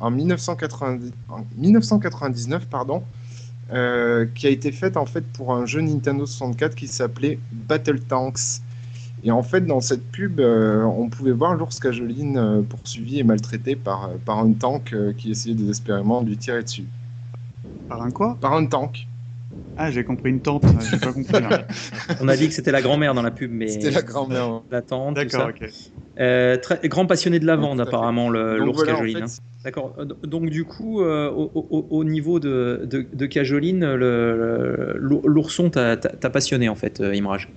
en, 0.00 0.10
1990 0.10 1.12
en 1.28 1.44
1999, 1.56 2.66
pardon, 2.66 3.02
euh, 3.72 4.26
qui 4.34 4.46
a 4.46 4.50
été 4.50 4.72
faite 4.72 4.96
en 4.96 5.06
fait 5.06 5.24
pour 5.32 5.52
un 5.52 5.66
jeu 5.66 5.80
Nintendo 5.80 6.24
64 6.24 6.74
qui 6.74 6.88
s'appelait 6.88 7.38
Battle 7.52 8.00
Tanks. 8.00 8.62
Et 9.24 9.32
en 9.32 9.42
fait, 9.42 9.66
dans 9.66 9.80
cette 9.80 10.04
pub, 10.12 10.38
euh, 10.38 10.84
on 10.84 11.08
pouvait 11.08 11.32
voir 11.32 11.54
l'ours 11.54 11.80
Cajoline 11.80 12.38
euh, 12.38 12.62
poursuivi 12.62 13.18
et 13.18 13.24
maltraité 13.24 13.74
par, 13.74 14.10
par 14.24 14.38
un 14.38 14.52
tank 14.52 14.94
qui 15.16 15.32
essayait 15.32 15.56
désespérément 15.56 16.22
de 16.22 16.28
lui 16.28 16.36
tirer 16.36 16.62
dessus. 16.62 16.86
Par 17.88 18.02
un 18.02 18.10
quoi? 18.10 18.36
Par 18.40 18.52
un 18.52 18.66
tank. 18.66 19.07
Ah, 19.76 19.90
j'ai 19.90 20.02
compris 20.04 20.30
une 20.30 20.40
tente, 20.40 20.64
j'ai 20.90 20.98
pas 20.98 21.12
compris. 21.12 21.40
là. 21.40 21.64
On 22.20 22.28
a 22.28 22.36
dit 22.36 22.48
que 22.48 22.54
c'était 22.54 22.72
la 22.72 22.82
grand-mère 22.82 23.14
dans 23.14 23.22
la 23.22 23.30
pub, 23.30 23.52
mais 23.52 23.68
C'était 23.68 23.90
la 23.90 24.02
grand-mère. 24.02 24.42
hein. 24.44 24.62
la 24.70 24.82
tante, 24.82 25.14
D'accord, 25.14 25.50
ok. 25.50 25.68
Euh, 26.20 26.56
très 26.56 26.80
grand 26.88 27.06
passionné 27.06 27.38
de 27.38 27.46
la 27.46 27.54
vente 27.54 27.78
apparemment 27.78 28.28
l'ours 28.28 28.76
voilà, 28.76 28.94
en 28.94 28.96
Cajoline. 28.96 29.16
fait, 29.18 29.22
hein. 29.22 29.28
D'accord. 29.64 29.94
Euh, 29.98 30.04
Donc 30.24 30.50
du 30.50 30.64
coup, 30.64 31.02
euh, 31.02 31.30
au, 31.30 31.50
au- 31.54 31.86
au 31.90 32.04
niveau 32.04 32.40
de, 32.40 32.86
de, 32.90 33.06
de 33.12 33.26
Cajoline, 33.26 33.84
l'ourson 33.94 35.70
t'a 35.70 35.96
passionné 36.30 36.68
en 36.68 36.74
fait, 36.74 37.00
euh, 37.00 37.14
Imraj? 37.14 37.48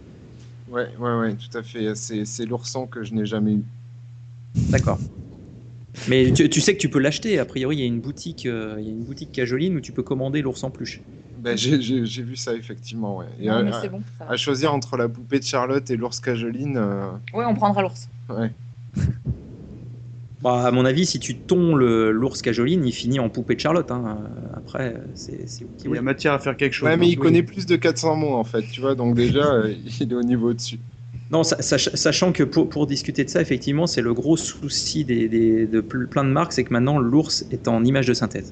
Ouais, 0.72 0.88
ouais, 1.00 1.16
ouais, 1.16 1.34
tout 1.34 1.58
à 1.58 1.64
fait. 1.64 1.96
C'est 1.96 2.24
c'est 2.26 2.46
l'ourson 2.46 2.86
que 2.86 3.04
je 3.04 3.14
n'ai 3.14 3.26
jamais 3.26 3.54
eu. 3.54 3.64
D'accord. 4.70 5.00
Mais 6.08 6.32
tu, 6.34 6.50
tu 6.50 6.62
sais 6.62 6.74
que 6.76 6.80
tu 6.80 6.90
peux 6.90 7.00
l'acheter. 7.00 7.40
A 7.40 7.46
priori, 7.46 7.78
il 7.78 7.80
y 7.80 7.84
a 7.84 7.86
une 7.88 8.00
boutique, 8.00 8.46
euh, 8.46 8.76
il 8.80 8.86
y 8.86 8.90
a 8.90 8.92
une 8.92 9.04
boutique 9.04 9.32
Cajoline 9.32 9.76
où 9.76 9.82
tu 9.82 9.92
peux 9.92 10.04
commander 10.04 10.42
l'ours 10.42 10.64
en 10.64 10.70
peluche. 10.70 11.02
Ben, 11.42 11.58
j'ai 11.58 11.78
vu 12.24 12.36
ça 12.36 12.54
effectivement. 12.54 13.18
Ouais. 13.18 13.26
Et 13.40 13.48
Non, 13.48 13.54
à, 13.56 13.64
mais 13.64 13.72
à- 13.74 13.82
c'est 13.82 13.90
bon. 13.90 14.02
ça 14.20 14.26
va. 14.26 14.32
à 14.32 14.38
choisir 14.38 14.74
entre 14.74 14.96
la 14.98 15.10
poupée 15.10 15.40
de 15.40 15.44
Charlotte 15.44 15.90
et 15.90 15.98
l'ours 15.98 16.20
Cajoline, 16.20 16.78
euh, 16.78 17.10
Ouais, 17.34 17.46
on 17.46 17.56
prendra 17.56 17.82
l'ours. 17.82 18.08
ouais. 18.30 18.52
Bah, 20.42 20.66
à 20.66 20.72
mon 20.72 20.86
avis, 20.86 21.06
si 21.06 21.20
tu 21.20 21.38
tons 21.38 21.76
le- 21.76 22.12
l'ours 22.12 22.42
Cajoline, 22.42 22.84
il 22.86 22.92
finit 22.94 23.20
en 23.20 23.30
poupée 23.30 23.54
de 23.56 23.60
Charlotte. 23.60 23.90
hein. 23.92 24.18
Après, 24.56 24.96
c'est 25.14 25.46
Il 25.86 25.92
y 25.94 25.98
a 25.98 26.02
matière 26.02 26.34
à 26.34 26.40
faire 26.40 26.58
quelque 26.58 26.74
chose. 26.74 26.90
Ouais, 26.90 26.98
mais 26.98 27.06
hein. 27.06 27.10
il 27.12 27.20
connaît 27.20 27.44
plus 27.44 27.68
de 27.68 27.76
400 27.76 28.16
mots 28.16 28.34
en 28.34 28.44
fait, 28.44 28.64
tu 28.72 28.82
vois, 28.82 28.96
donc 28.96 29.16
déjà 29.16 29.54
euh, 29.54 29.72
il 30.02 30.12
est 30.12 30.16
au 30.16 30.24
niveau 30.24 30.52
dessus. 30.54 30.80
Non, 31.30 31.44
sa- 31.44 31.62
sach- 31.62 31.96
sachant 31.96 32.32
que 32.34 32.44
pour, 32.44 32.70
pour 32.70 32.88
discuter 32.88 33.24
de 33.24 33.30
ça, 33.30 33.40
effectivement, 33.40 33.86
c'est 33.88 34.02
le 34.02 34.14
gros 34.14 34.36
souci 34.36 35.06
des, 35.06 35.30
des- 35.30 35.68
de 35.68 35.80
ple- 35.82 36.08
plein 36.08 36.24
de 36.24 36.30
marques, 36.32 36.54
c'est 36.54 36.64
que 36.64 36.74
maintenant 36.74 36.98
l'ours 37.00 37.46
est 37.52 37.68
en 37.68 37.86
image 37.86 38.08
de 38.08 38.14
synthèse. 38.14 38.52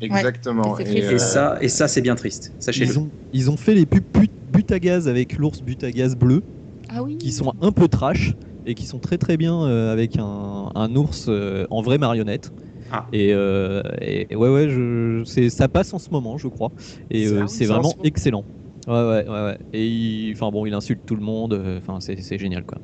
Exactement. 0.00 0.78
Et. 0.78 0.98
Et 0.98 1.04
euh, 1.04 1.18
ça, 1.18 1.58
et 1.60 1.68
ça 1.68 1.88
c'est 1.88 2.02
bien 2.02 2.14
triste. 2.14 2.52
Sachez-le. 2.58 2.86
Ils 2.92 2.98
ont, 2.98 3.10
ils 3.32 3.50
ont 3.50 3.56
fait 3.56 3.74
les 3.74 3.86
pubs 3.86 4.04
but, 4.12 4.30
but 4.48 4.70
à 4.72 4.78
gaz 4.78 5.08
avec 5.08 5.36
l'ours 5.38 5.60
but 5.62 5.82
à 5.84 5.90
gaz 5.90 6.14
bleu, 6.16 6.42
Ah 6.88 7.02
oui. 7.02 7.18
qui 7.18 7.32
sont 7.32 7.52
un 7.60 7.72
peu 7.72 7.88
trash 7.88 8.32
et 8.64 8.74
qui 8.74 8.86
sont 8.86 8.98
très 9.00 9.18
très 9.18 9.36
bien 9.36 9.62
euh, 9.64 9.92
avec 9.92 10.18
un, 10.18 10.70
un 10.74 10.94
ours 10.96 11.26
euh, 11.28 11.66
en 11.70 11.82
vraie 11.82 11.98
marionnette. 11.98 12.50
Ah. 12.90 13.06
Et, 13.12 13.34
euh, 13.34 13.82
et- 14.00 14.32
et 14.32 14.36
ouais 14.36 14.48
ouais, 14.48 14.68
je, 14.70 15.22
c'est, 15.26 15.50
ça 15.50 15.68
passe 15.68 15.92
en 15.92 15.98
ce 15.98 16.08
moment, 16.10 16.38
je 16.38 16.48
crois. 16.48 16.70
Et 17.10 17.26
C'est- 17.26 17.34
euh, 17.34 17.44
ah 17.48 17.64
vraiment 17.74 17.94
excellent. 18.04 18.44
Ouais 18.86 18.94
ouais 18.94 19.28
ouais 19.28 19.42
ouais. 19.44 19.58
Et 19.74 19.86
il, 19.86 20.32
enfin 20.32 20.50
bon, 20.50 20.64
il 20.64 20.72
insulte 20.72 21.02
tout 21.04 21.16
le 21.16 21.22
monde. 21.22 21.60
Enfin 21.78 21.98
c'est, 22.00 22.22
c'est 22.22 22.38
génial 22.38 22.64
quoi. 22.64 22.78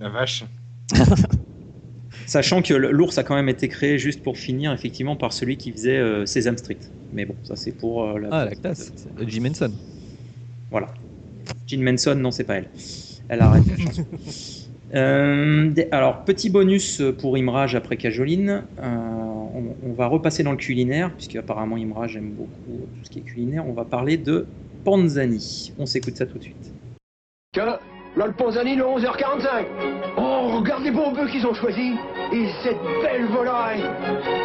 La 0.00 0.08
vache. 0.08 0.44
Sachant 2.28 2.60
que 2.60 2.74
l'ours 2.74 3.16
a 3.16 3.24
quand 3.24 3.34
même 3.34 3.48
été 3.48 3.68
créé 3.68 3.98
juste 3.98 4.22
pour 4.22 4.36
finir, 4.36 4.72
effectivement, 4.72 5.16
par 5.16 5.32
celui 5.32 5.56
qui 5.56 5.72
faisait 5.72 5.96
euh, 5.96 6.26
Sesame 6.26 6.58
Street. 6.58 6.76
Mais 7.14 7.24
bon, 7.24 7.34
ça 7.42 7.56
c'est 7.56 7.72
pour 7.72 8.04
euh, 8.04 8.18
la. 8.18 8.28
Ah 8.30 8.44
la 8.44 8.54
classe. 8.54 8.92
C'est 8.94 9.28
Jim 9.28 9.46
Henson. 9.46 9.72
Voilà. 10.70 10.88
Jean 11.66 11.82
Manson, 11.82 12.14
non, 12.16 12.30
c'est 12.30 12.44
pas 12.44 12.56
elle. 12.56 12.68
Elle 13.28 13.40
arrête 13.40 13.64
la 13.66 13.76
chanson. 13.84 14.06
Euh, 14.94 15.70
alors, 15.90 16.24
petit 16.24 16.48
bonus 16.48 17.02
pour 17.18 17.36
Imraj 17.36 17.74
après 17.74 17.98
Cajoline. 17.98 18.62
Euh, 18.78 18.86
on, 18.86 19.76
on 19.84 19.92
va 19.92 20.06
repasser 20.06 20.42
dans 20.42 20.52
le 20.52 20.56
culinaire, 20.56 21.12
puisque 21.12 21.36
apparemment 21.36 21.76
Imraj 21.76 22.16
aime 22.16 22.30
beaucoup 22.30 22.86
tout 22.96 23.04
ce 23.04 23.10
qui 23.10 23.18
est 23.18 23.22
culinaire. 23.22 23.66
On 23.68 23.74
va 23.74 23.84
parler 23.84 24.16
de 24.16 24.46
Panzani. 24.84 25.74
On 25.78 25.84
s'écoute 25.84 26.16
ça 26.16 26.24
tout 26.24 26.38
de 26.38 26.42
suite. 26.44 26.72
Tiens, 27.52 27.78
là 28.16 28.26
le 28.26 28.32
Panzani 28.32 28.76
le 28.76 28.84
11h45. 28.84 29.66
Oh, 30.16 30.47
regarde 30.58 30.82
les 30.84 30.90
bons 30.90 31.12
bœufs 31.12 31.28
qu'ils 31.28 31.46
ont 31.46 31.54
choisis. 31.54 31.96
Et 32.32 32.48
cette 32.62 32.82
belle 33.02 33.26
volaille. 33.26 33.84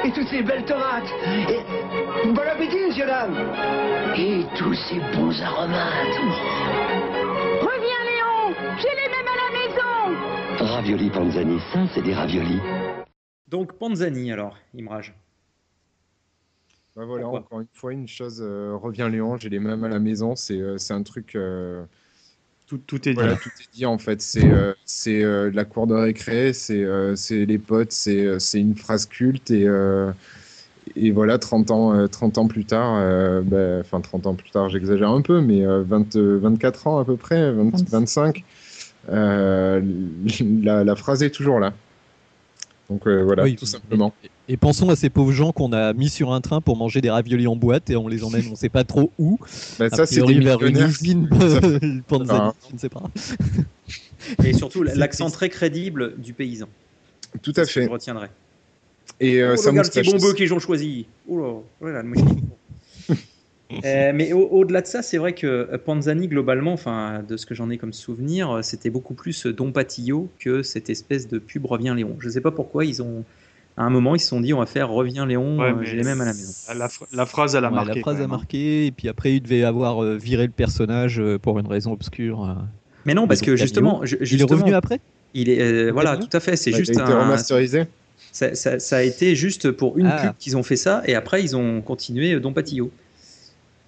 Et 0.05 0.11
toutes 0.11 0.27
ces 0.27 0.43
belles 0.43 0.65
tomates. 0.65 1.09
Et 1.49 1.59
bon 2.31 2.41
appétit, 2.41 2.77
monsieur 2.87 3.05
dame. 3.05 3.35
Et 4.17 4.45
tous 4.55 4.73
ces 4.73 4.99
bons 5.15 5.41
aromates. 5.41 6.17
Reviens 7.61 8.03
Léon 8.09 8.55
J'ai 8.77 8.89
les 8.89 9.09
mêmes 9.09 9.27
à 9.27 9.37
la 9.43 9.49
maison 9.59 10.73
Ravioli 10.73 11.09
Panzani, 11.09 11.59
ça 11.73 11.79
c'est 11.93 12.01
des 12.01 12.13
raviolis. 12.13 12.59
Donc, 13.47 13.73
Panzani, 13.73 14.31
alors, 14.31 14.57
Imraj. 14.77 15.13
Bah 16.95 17.05
voilà, 17.05 17.23
Pourquoi 17.23 17.39
encore 17.39 17.59
une 17.61 17.67
fois, 17.73 17.93
une 17.93 18.07
chose 18.07 18.39
euh, 18.41 18.75
revient 18.75 19.09
Léon, 19.11 19.37
j'ai 19.37 19.49
les 19.49 19.59
mêmes 19.59 19.83
à 19.83 19.89
la 19.89 19.99
maison, 19.99 20.35
c'est 20.35 20.59
euh, 20.59 20.77
c'est 20.77 20.93
un 20.93 21.01
truc. 21.03 21.35
euh, 21.35 21.85
Tout, 22.73 22.79
tout 22.87 23.07
est 23.09 23.13
dit. 23.13 23.15
voilà, 23.15 23.35
tout 23.35 23.49
est 23.61 23.75
dit 23.75 23.85
en 23.85 23.97
fait. 23.99 24.21
C'est 24.21 24.49
euh, 24.51 24.73
c'est 24.85 25.23
euh, 25.23 25.51
la 25.53 25.65
cour 25.65 25.85
de 25.87 25.93
récré, 25.93 26.53
c'est 26.53 26.83
euh, 26.83 27.15
c'est 27.15 27.45
les 27.45 27.59
potes, 27.59 27.91
c'est 27.91 28.25
euh, 28.25 28.39
c'est 28.39 28.59
une 28.59 28.75
phrase 28.75 29.05
culte 29.05 29.51
et. 29.51 29.67
euh, 29.67 30.11
et 30.95 31.11
voilà, 31.11 31.37
30 31.39 31.71
ans, 31.71 31.93
euh, 31.95 32.07
30 32.07 32.37
ans 32.37 32.47
plus 32.47 32.65
tard, 32.65 32.95
euh, 32.97 33.41
bah, 33.43 33.79
enfin 33.81 34.01
30 34.01 34.27
ans 34.27 34.35
plus 34.35 34.51
tard, 34.51 34.69
j'exagère 34.69 35.09
un 35.11 35.21
peu, 35.21 35.41
mais 35.41 35.65
euh, 35.65 35.83
20, 35.83 36.15
euh, 36.17 36.39
24 36.39 36.87
ans 36.87 36.99
à 36.99 37.05
peu 37.05 37.17
près, 37.17 37.51
20, 37.53 37.71
25, 37.89 38.45
euh, 39.09 39.81
la, 40.63 40.83
la 40.83 40.95
phrase 40.95 41.23
est 41.23 41.31
toujours 41.31 41.59
là. 41.59 41.79
Donc 42.89 43.07
euh, 43.07 43.23
voilà, 43.23 43.43
Oui. 43.43 43.55
tout 43.55 43.65
simplement. 43.65 44.13
Et 44.49 44.57
pensons 44.57 44.89
à 44.89 44.95
ces 44.95 45.09
pauvres 45.09 45.31
gens 45.31 45.51
qu'on 45.53 45.71
a 45.71 45.93
mis 45.93 46.09
sur 46.09 46.33
un 46.33 46.41
train 46.41 46.59
pour 46.59 46.75
manger 46.75 46.99
des 46.99 47.09
raviolis 47.09 47.47
en 47.47 47.55
boîte 47.55 47.89
et 47.89 47.95
on 47.95 48.07
les 48.09 48.23
emmène 48.23 48.43
on 48.51 48.55
sait 48.55 48.69
pas 48.69 48.83
trop 48.83 49.09
où. 49.17 49.39
Bah, 49.79 49.85
A 49.91 49.95
ça, 49.95 50.05
c'est 50.05 50.21
des 50.21 50.39
vers 50.39 50.61
une 50.61 50.77
usine 50.77 51.29
ça- 51.39 51.61
Panzani, 52.07 52.51
je 52.69 52.73
ne 52.73 52.79
sais 52.79 52.89
pas. 52.89 53.03
Et 54.43 54.53
surtout, 54.53 54.83
l'accent 54.83 55.29
très 55.29 55.49
crédible 55.49 56.15
du 56.17 56.33
paysan. 56.33 56.67
Tout 57.41 57.53
à 57.55 57.65
fait. 57.65 57.85
Je 57.85 57.89
retiendrai. 57.89 58.27
Et 59.19 59.41
euh, 59.41 59.53
oh, 59.53 59.55
sa 59.57 59.69
regarde 59.69 59.91
ces 59.91 59.99
moustache 60.01 60.05
bons 60.13 60.21
bœufs 60.21 60.27
aussi. 60.33 60.35
qu'ils 60.37 60.53
ont 60.53 60.59
choisi. 60.59 61.05
Oh 61.27 61.39
là, 61.39 61.53
oh 61.81 61.87
là, 61.87 62.03
le. 62.03 62.13
Euh, 63.85 64.11
mais 64.15 64.33
au- 64.33 64.47
au-delà 64.49 64.81
de 64.81 64.87
ça, 64.87 65.01
c'est 65.01 65.17
vrai 65.17 65.33
que 65.33 65.47
euh, 65.47 65.77
Panzani, 65.83 66.27
globalement, 66.27 66.73
enfin, 66.73 67.23
de 67.27 67.37
ce 67.37 67.45
que 67.45 67.55
j'en 67.55 67.69
ai 67.69 67.77
comme 67.77 67.93
souvenir, 67.93 68.51
euh, 68.51 68.61
c'était 68.61 68.89
beaucoup 68.89 69.13
plus 69.13 69.45
Don 69.45 69.71
Patillo 69.71 70.29
que 70.39 70.63
cette 70.63 70.89
espèce 70.89 71.27
de 71.27 71.39
pub 71.39 71.65
Reviens 71.65 71.95
Léon. 71.95 72.15
Je 72.19 72.27
ne 72.27 72.31
sais 72.33 72.41
pas 72.41 72.51
pourquoi 72.51 72.85
ils 72.85 73.01
ont, 73.01 73.23
à 73.77 73.83
un 73.83 73.89
moment, 73.89 74.15
ils 74.15 74.19
se 74.19 74.27
sont 74.27 74.41
dit 74.41 74.53
on 74.53 74.59
va 74.59 74.65
faire 74.67 74.89
Reviens 74.89 75.25
Léon, 75.25 75.57
Ouais, 75.59 75.73
j'ai 75.83 75.95
les 75.97 76.03
mêmes 76.03 76.21
à 76.21 76.25
la 76.25 76.33
maison. 76.33 76.53
La, 76.77 76.87
phr- 76.87 77.07
la 77.13 77.25
phrase, 77.25 77.55
elle 77.55 77.65
a 77.65 77.69
Ouais, 77.69 77.75
marqué. 77.75 77.93
la 77.95 78.01
phrase 78.01 78.21
a 78.21 78.23
hein. 78.25 78.27
marqué 78.27 78.85
et 78.87 78.91
puis 78.91 79.09
après 79.09 79.33
il 79.35 79.41
devait 79.41 79.63
avoir 79.63 80.03
euh, 80.03 80.17
viré 80.17 80.45
le 80.45 80.51
personnage 80.51 81.19
euh, 81.19 81.39
pour 81.39 81.57
une 81.59 81.67
raison 81.67 81.93
obscure. 81.93 82.55
Mais 83.05 83.13
non, 83.13 83.27
parce 83.27 83.41
que 83.41 83.55
justement, 83.55 83.95
Cameo, 83.95 84.05
ju- 84.05 84.17
il 84.19 84.23
est 84.23 84.25
justement, 84.25 84.59
revenu 84.59 84.73
après? 84.75 84.99
Il 85.33 85.49
est, 85.49 85.59
euh, 85.61 85.91
voilà, 85.91 86.15
tout 86.17 86.29
à 86.31 86.39
fait. 86.39 86.55
C'est 86.55 86.71
juste 86.71 86.91
il 86.93 86.99
a 87.01 87.03
été 87.03 87.11
un. 87.11 87.21
remasterisé. 87.23 87.85
Ça, 88.31 88.53
ça- 88.55 88.79
ça 88.79 88.97
a 88.97 89.01
été 89.01 89.35
juste 89.35 89.71
pour 89.71 89.97
une 89.97 90.07
Ah. 90.07 90.21
pub 90.27 90.31
qu'ils 90.39 90.55
ont 90.57 90.63
fait 90.63 90.75
ça, 90.75 91.01
et 91.05 91.15
après 91.15 91.43
ils 91.43 91.55
ont 91.55 91.81
continué 91.81 92.39
Don 92.39 92.53
Patillo 92.53 92.91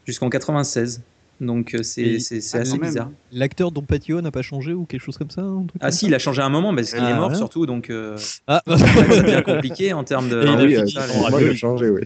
jusqu'en 0.06 0.30
96. 0.30 1.02
Donc 1.42 1.74
euh, 1.76 1.84
c'est 1.84 2.16
Ah, 2.54 2.58
assez 2.60 2.72
même. 2.78 2.82
bizarre. 2.82 3.12
L'acteur 3.34 3.72
Don 3.72 3.82
Patio 3.82 4.22
n'a 4.22 4.32
pas 4.32 4.42
changé 4.42 4.72
ou 4.74 4.86
quelque 4.86 5.02
chose 5.02 5.18
comme 5.18 5.30
ça 5.32 5.42
un 5.42 5.66
truc 5.66 5.82
Ah 5.82 5.88
comme 5.88 5.92
si, 5.92 6.06
ça 6.06 6.08
il 6.08 6.14
a 6.16 6.20
changé 6.20 6.42
un 6.42 6.50
moment, 6.50 6.74
parce 6.74 6.92
qu'il 6.92 7.04
Ah, 7.04 7.10
est 7.12 7.14
mort 7.16 7.30
ouais. 7.32 7.36
surtout, 7.36 7.66
donc 7.66 7.90
euh, 7.90 8.18
Ah, 8.48 8.62
c'est 9.10 9.24
bien 9.24 9.42
compliqué 9.42 9.92
en 9.92 10.04
termes 10.06 10.30
de. 10.30 10.46
Ah 10.48 10.54
a 10.54 10.64
oui, 10.64 10.76
euh, 10.78 10.86
il 10.88 10.98
a 10.98 11.54
changé, 11.56 11.90
oui. 11.90 12.02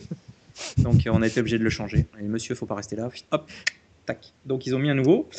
Donc 0.79 1.05
euh, 1.05 1.11
on 1.13 1.21
a 1.21 1.27
été 1.27 1.39
obligé 1.39 1.59
de 1.59 1.63
le 1.63 1.69
changer. 1.69 2.07
Et 2.19 2.23
monsieur, 2.23 2.55
faut 2.55 2.65
pas 2.65 2.75
rester 2.75 2.95
là. 2.95 3.09
Hop, 3.31 3.49
tac. 4.07 4.33
Donc 4.45 4.65
ils 4.65 4.73
ont 4.75 4.79
mis 4.79 4.89
un 4.89 4.95
nouveau. 4.95 5.29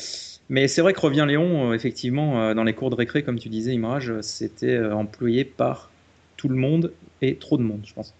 Mais 0.49 0.67
c'est 0.67 0.81
vrai 0.81 0.93
que 0.93 0.99
Revient 0.99 1.25
Léon, 1.27 1.73
effectivement, 1.73 2.53
dans 2.53 2.63
les 2.63 2.73
cours 2.73 2.89
de 2.89 2.95
récré, 2.95 3.23
comme 3.23 3.39
tu 3.39 3.47
disais, 3.49 3.71
Imraj, 3.73 4.09
euh, 4.09 4.21
c'était 4.21 4.79
employé 4.81 5.43
par 5.45 5.89
tout 6.37 6.49
le 6.49 6.55
monde 6.55 6.91
et 7.21 7.35
trop 7.35 7.57
de 7.57 7.61
monde, 7.63 7.81
je 7.85 7.93
pense. 7.93 8.13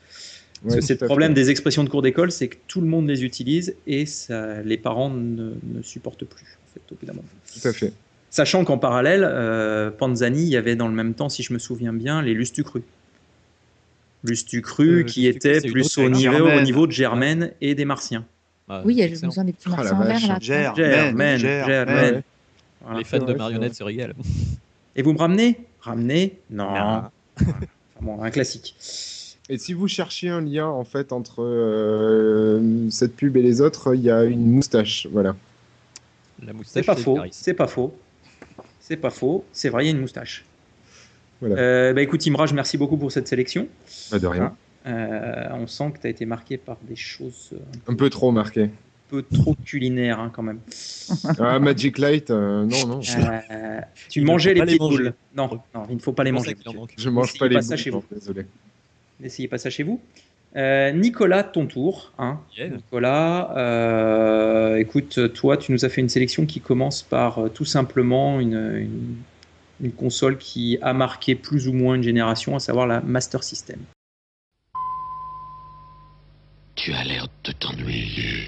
Parce 0.63 0.75
que 0.75 0.81
c'est 0.81 0.99
le 1.01 1.07
problème 1.07 1.33
des 1.33 1.49
expressions 1.49 1.83
de 1.83 1.89
cours 1.89 2.01
d'école, 2.03 2.31
c'est 2.31 2.47
que 2.47 2.57
tout 2.67 2.81
le 2.81 2.87
monde 2.87 3.07
les 3.07 3.23
utilise 3.23 3.75
et 3.87 4.05
ça, 4.05 4.61
les 4.61 4.77
parents 4.77 5.09
ne, 5.09 5.53
ne 5.63 5.81
supportent 5.81 6.25
plus, 6.25 6.45
en 6.67 6.73
fait, 6.73 6.81
au 6.91 6.95
bout 6.99 7.05
d'un 7.05 7.13
moment. 7.13 7.27
Tout 7.59 7.67
à 7.67 7.73
fait. 7.73 7.93
Sachant 8.29 8.63
qu'en 8.63 8.77
parallèle, 8.77 9.23
euh, 9.27 9.89
Panzani, 9.91 10.43
il 10.43 10.47
y 10.49 10.55
avait 10.57 10.75
dans 10.75 10.87
le 10.87 10.93
même 10.93 11.13
temps, 11.15 11.29
si 11.29 11.41
je 11.43 11.51
me 11.53 11.59
souviens 11.59 11.93
bien, 11.93 12.21
les 12.21 12.33
Lustucru. 12.33 12.83
Lustucru 14.23 14.99
Euh, 14.99 15.03
qui 15.03 15.25
était 15.25 15.61
plus 15.61 15.97
au 15.97 16.07
niveau, 16.09 16.35
au 16.35 16.37
Germaine. 16.47 16.63
niveau 16.63 16.87
de 16.87 16.91
Germaine 16.91 17.51
et 17.59 17.73
des 17.75 17.85
Martiens. 17.85 18.25
Ah, 18.69 18.83
Oui, 18.85 18.93
il 18.93 18.99
y 18.99 19.03
a 19.03 19.07
besoin 19.07 19.43
des 19.43 19.53
petits 19.53 19.67
Oh, 19.67 19.71
martiens 19.71 19.95
en 19.95 20.03
vache. 20.03 20.21
verre 20.21 20.29
là. 20.29 20.37
Gère, 20.39 20.75
Germaine, 20.75 21.39
Germaine, 21.39 21.39
Germaine. 21.39 21.65
Germaine. 21.87 22.23
Voilà. 22.81 22.97
Les 22.99 23.03
fans 23.03 23.19
de 23.19 23.33
marionnettes 23.33 23.75
se 23.75 23.83
régalent. 23.83 24.13
Et 24.95 25.01
vous 25.01 25.13
me 25.13 25.17
ramenez? 25.17 25.59
Ramener 25.81 26.37
Non. 26.51 26.67
Ah. 26.69 27.11
Enfin, 27.39 27.51
bon, 28.01 28.21
un 28.21 28.29
classique. 28.29 28.75
Et 29.51 29.57
si 29.57 29.73
vous 29.73 29.87
cherchiez 29.89 30.29
un 30.29 30.39
lien 30.39 30.67
en 30.67 30.85
fait 30.85 31.11
entre 31.11 31.43
euh, 31.43 32.89
cette 32.89 33.15
pub 33.17 33.35
et 33.35 33.41
les 33.41 33.59
autres, 33.59 33.93
il 33.95 34.01
y 34.01 34.09
a 34.09 34.23
une 34.23 34.49
moustache. 34.49 35.07
Voilà. 35.11 35.35
La 36.41 36.47
C'est 36.47 36.53
moustache, 36.53 36.85
pas 36.85 36.95
faux. 36.95 37.19
C'est 37.31 37.53
pas 37.53 37.67
faux. 37.67 37.93
C'est 38.79 38.95
pas 38.95 39.09
faux. 39.09 39.43
C'est 39.51 39.67
vrai, 39.69 39.83
il 39.83 39.87
y 39.87 39.89
a 39.89 39.93
une 39.93 39.99
moustache. 39.99 40.45
Voilà. 41.41 41.57
Euh, 41.57 41.93
bah 41.93 42.01
écoute, 42.01 42.25
Imraj, 42.25 42.53
merci 42.53 42.77
beaucoup 42.77 42.95
pour 42.95 43.11
cette 43.11 43.27
sélection. 43.27 43.67
Pas 44.09 44.19
de 44.19 44.27
rien. 44.27 44.55
Euh, 44.87 45.49
on 45.51 45.67
sent 45.67 45.91
que 45.95 45.99
tu 45.99 46.07
as 46.07 46.09
été 46.09 46.25
marqué 46.25 46.55
par 46.57 46.77
des 46.87 46.95
choses 46.95 47.49
euh, 47.53 47.57
Un 47.91 47.95
peu 47.95 48.09
trop 48.09 48.31
marqué. 48.31 48.63
un 48.63 48.69
peu 49.09 49.21
trop 49.21 49.55
culinaires 49.65 50.19
hein, 50.21 50.31
quand 50.33 50.43
même. 50.43 50.59
Ah, 51.39 51.59
Magic 51.59 51.97
Light, 51.97 52.31
euh, 52.31 52.63
non, 52.65 52.87
non. 52.87 52.99
Euh, 53.01 53.81
tu 54.09 54.19
Il 54.19 54.23
ne 54.23 54.27
mangeais 54.27 54.53
les 54.53 54.59
pas 54.61 54.65
les 54.65 54.77
pieds 54.77 54.79
de 54.79 54.83
manger. 54.83 54.97
boule. 55.03 55.13
Non, 55.35 55.49
non, 55.75 55.85
il 55.89 55.95
ne 55.97 56.01
faut 56.01 56.13
pas 56.13 56.23
les 56.23 56.31
manger. 56.31 56.55
Je 56.97 57.09
mange 57.09 57.33
N'essayez 57.33 57.39
pas 57.39 57.47
les 57.59 57.67
boules, 57.67 57.77
chez 57.77 57.91
non, 57.91 57.99
vous. 58.09 58.15
désolé. 58.15 58.45
N'essayez 59.21 59.47
pas 59.47 59.57
ça 59.57 59.69
chez 59.69 59.83
vous. 59.83 60.01
Euh, 60.57 60.91
Nicolas, 60.91 61.43
ton 61.43 61.65
tour. 61.67 62.11
Hein. 62.17 62.39
Yeah. 62.57 62.69
Nicolas, 62.69 63.55
euh, 63.57 64.75
écoute, 64.77 65.31
toi, 65.33 65.55
tu 65.57 65.71
nous 65.71 65.85
as 65.85 65.89
fait 65.89 66.01
une 66.01 66.09
sélection 66.09 66.45
qui 66.45 66.59
commence 66.59 67.03
par 67.03 67.39
euh, 67.39 67.49
tout 67.49 67.63
simplement 67.65 68.39
une, 68.41 68.75
une- 68.77 69.15
une 69.83 69.91
console 69.93 70.37
qui 70.37 70.77
a 70.81 70.93
marqué 70.93 71.33
plus 71.35 71.67
ou 71.67 71.73
moins 71.73 71.95
une 71.95 72.03
génération, 72.03 72.55
à 72.55 72.59
savoir 72.59 72.85
la 72.85 73.01
Master 73.01 73.43
System. 73.43 73.79
Tu 76.75 76.93
as 76.93 77.03
l'air 77.03 77.27
de 77.43 77.51
t'ennuyer. 77.51 78.43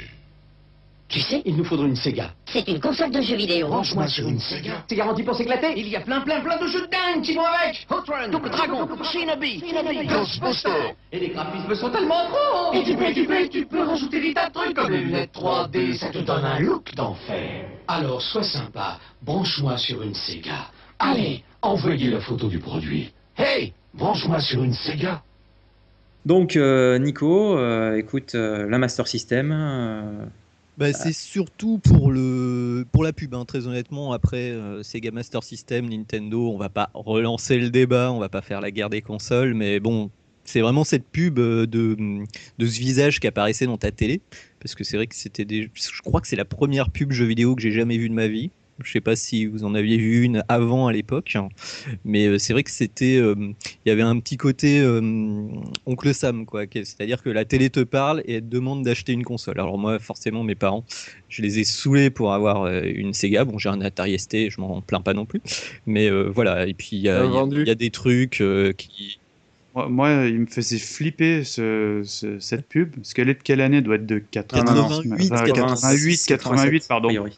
Tu 1.14 1.22
sais, 1.22 1.44
il 1.46 1.56
nous 1.56 1.64
faudrait 1.64 1.86
une 1.86 1.96
Sega. 1.96 2.32
C'est 2.48 2.68
une 2.68 2.80
console 2.80 3.12
de 3.12 3.22
jeux 3.22 3.36
vidéo. 3.36 3.68
Branche-moi 3.68 4.08
sur 4.08 4.28
une 4.28 4.40
Sega. 4.40 4.84
C'est 4.90 4.96
garanti 4.96 5.22
pour 5.22 5.36
s'éclater 5.36 5.72
Il 5.78 5.88
y 5.88 5.96
a 5.96 6.02
plein, 6.02 6.22
plein, 6.22 6.42
plein 6.42 6.58
de 6.60 6.66
jeux 6.66 6.82
de 6.82 6.90
dingue 6.90 7.22
qui 7.22 7.36
vont 7.36 7.46
avec 7.46 7.86
Outrun, 7.88 8.30
Double 8.30 8.50
Dragon, 8.50 8.90
Shinobi, 9.04 9.64
Ghostbuster. 10.10 10.96
Et 11.12 11.20
les 11.20 11.30
graphismes 11.30 11.76
sont 11.76 11.92
tellement 11.92 12.26
trop 12.32 12.74
Et 12.74 12.84
tu 12.84 12.96
peux, 12.96 13.14
tu 13.14 13.26
peux, 13.28 13.48
tu 13.48 13.64
peux 13.68 13.84
rajouter 13.84 14.22
des 14.22 14.34
tas 14.34 14.50
de 14.50 14.54
trucs 14.54 14.76
comme 14.76 14.90
les 14.90 15.02
lunettes 15.02 15.36
3D, 15.36 15.94
ça 15.98 16.10
te 16.10 16.18
donne 16.18 16.46
un 16.46 16.58
look 16.58 16.96
d'enfer. 16.96 17.68
Alors, 17.88 18.20
sois 18.20 18.42
sympa, 18.42 18.98
branche-moi 19.22 19.78
sur 19.78 20.02
une 20.02 20.16
Sega. 20.16 20.72
Allez, 20.98 21.44
envoyez 21.62 22.10
la 22.10 22.22
photo 22.22 22.48
du 22.48 22.58
produit. 22.58 23.14
Hey, 23.38 23.74
branche-moi 23.94 24.40
sur 24.40 24.64
une 24.64 24.74
Sega. 24.74 25.22
Donc, 26.26 26.56
euh, 26.56 26.98
Nico, 26.98 27.56
euh, 27.56 27.98
écoute, 27.98 28.34
euh, 28.34 28.68
la 28.68 28.80
Master 28.80 29.08
System. 29.08 30.32
Euh, 30.82 30.92
Bah, 30.92 30.94
c'est 30.94 31.14
surtout 31.14 31.80
pour 31.80 32.12
le 32.12 32.86
pour 32.92 33.04
la 33.04 33.14
pub, 33.14 33.34
hein, 33.36 33.46
très 33.46 33.68
honnêtement. 33.68 34.12
Après 34.14 34.52
euh, 34.52 34.84
Sega 34.84 35.12
Master 35.12 35.44
System, 35.44 35.90
Nintendo, 35.90 36.52
on 36.52 36.58
va 36.58 36.70
pas 36.70 36.90
relancer 36.94 37.58
le 37.60 37.70
débat, 37.70 38.12
on 38.12 38.20
va 38.20 38.30
pas 38.30 38.42
faire 38.42 38.62
la 38.62 38.72
guerre 38.72 38.90
des 38.90 39.02
consoles, 39.02 39.54
mais 39.54 39.80
bon, 39.80 40.12
c'est 40.46 40.62
vraiment 40.62 40.84
cette 40.84 41.08
pub 41.08 41.40
euh, 41.40 41.66
de, 41.68 41.96
de 42.58 42.66
ce 42.68 42.80
visage 42.80 43.20
qui 43.20 43.28
apparaissait 43.28 43.66
dans 43.66 43.78
ta 43.78 43.92
télé, 43.92 44.22
parce 44.60 44.76
que 44.76 44.84
c'est 44.84 44.98
vrai 44.98 45.08
que 45.08 45.16
c'était 45.16 45.46
des, 45.46 45.70
je 45.74 46.02
crois 46.02 46.22
que 46.22 46.28
c'est 46.28 46.36
la 46.36 46.46
première 46.46 46.90
pub 46.92 47.12
jeu 47.12 47.26
vidéo 47.26 47.56
que 47.56 47.62
j'ai 47.62 47.72
jamais 47.72 47.98
vue 47.98 48.10
de 48.10 48.16
ma 48.16 48.28
vie. 48.28 48.52
Je 48.84 48.92
sais 48.92 49.02
pas 49.02 49.16
si 49.16 49.46
vous 49.46 49.64
en 49.64 49.76
aviez 49.76 49.98
vu 49.98 50.24
une 50.24 50.44
avant 50.50 50.88
à 50.88 50.94
l'époque, 50.94 51.36
hein. 51.36 51.50
mais 52.06 52.28
euh, 52.28 52.38
c'est 52.38 52.54
vrai 52.54 52.64
que 52.64 52.72
c'était, 52.72 53.18
euh, 53.18 53.36
il 53.86 53.90
y 53.90 53.92
avait 53.92 54.02
un 54.02 54.20
petit 54.20 54.38
côté 54.38 54.80
euh, 54.82 55.02
oncle 55.86 56.14
Sam, 56.14 56.46
quoi. 56.46 56.64
C'est-à-dire 56.72 57.22
que 57.22 57.30
la 57.30 57.46
télé 57.46 57.70
te 57.70 57.82
parle 57.82 58.22
et 58.26 58.36
elle 58.36 58.42
te 58.42 58.48
demande 58.48 58.84
d'acheter 58.84 59.14
une 59.14 59.24
console. 59.24 59.60
Alors 59.60 59.78
moi, 59.78 60.00
forcément, 60.00 60.44
mes 60.44 60.56
parents, 60.56 60.86
je 61.30 61.42
les 61.42 61.60
ai 61.60 61.64
saoulés 61.64 62.10
pour 62.10 62.34
avoir 62.34 62.64
euh, 62.64 62.82
une 62.84 63.14
Sega. 63.14 63.46
Bon, 63.46 63.58
j'ai 63.58 63.70
un 63.70 63.82
Atari 63.82 64.18
ST, 64.20 64.50
je 64.50 64.62
m'en 64.62 64.82
plains 64.82 65.02
pas 65.02 65.14
non 65.14 65.26
plus, 65.26 65.42
mais 65.86 66.10
euh, 66.10 66.24
voilà. 66.30 66.68
Et 66.68 66.74
puis 66.74 66.90
il 66.94 67.00
y, 67.00 67.10
a- 67.10 67.24
il 67.66 67.70
y 67.70 67.76
des 67.76 67.90
trucs 67.90 68.42
euh, 68.42 68.72
qui, 68.74 69.20
Moi, 69.76 70.28
il 70.28 70.40
me 70.42 70.46
faisait 70.46 70.78
flipper 70.78 71.44
ce, 71.44 72.02
ce- 72.06 72.40
cette 72.40 72.68
pub, 72.68 72.96
parce 72.96 73.14
qu'elle 73.14 73.30
est 73.30 73.34
de 73.34 73.42
quelle 73.42 73.62
année? 73.62 73.78
Elle 73.78 73.84
doit 73.84 73.96
être 73.96 74.06
de 74.06 74.20
80, 74.20 74.64
88, 74.66 75.32
enfin, 75.32 75.44
88, 75.46 76.26
88, 76.28 76.86
pardon. 76.88 77.08
priori. 77.08 77.38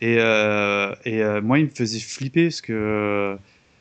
Et, 0.00 0.16
euh, 0.18 0.94
et 1.04 1.22
euh, 1.22 1.40
moi, 1.42 1.58
il 1.58 1.66
me 1.66 1.70
faisait 1.70 1.98
flipper 1.98 2.44
parce 2.48 2.60
que 2.60 3.36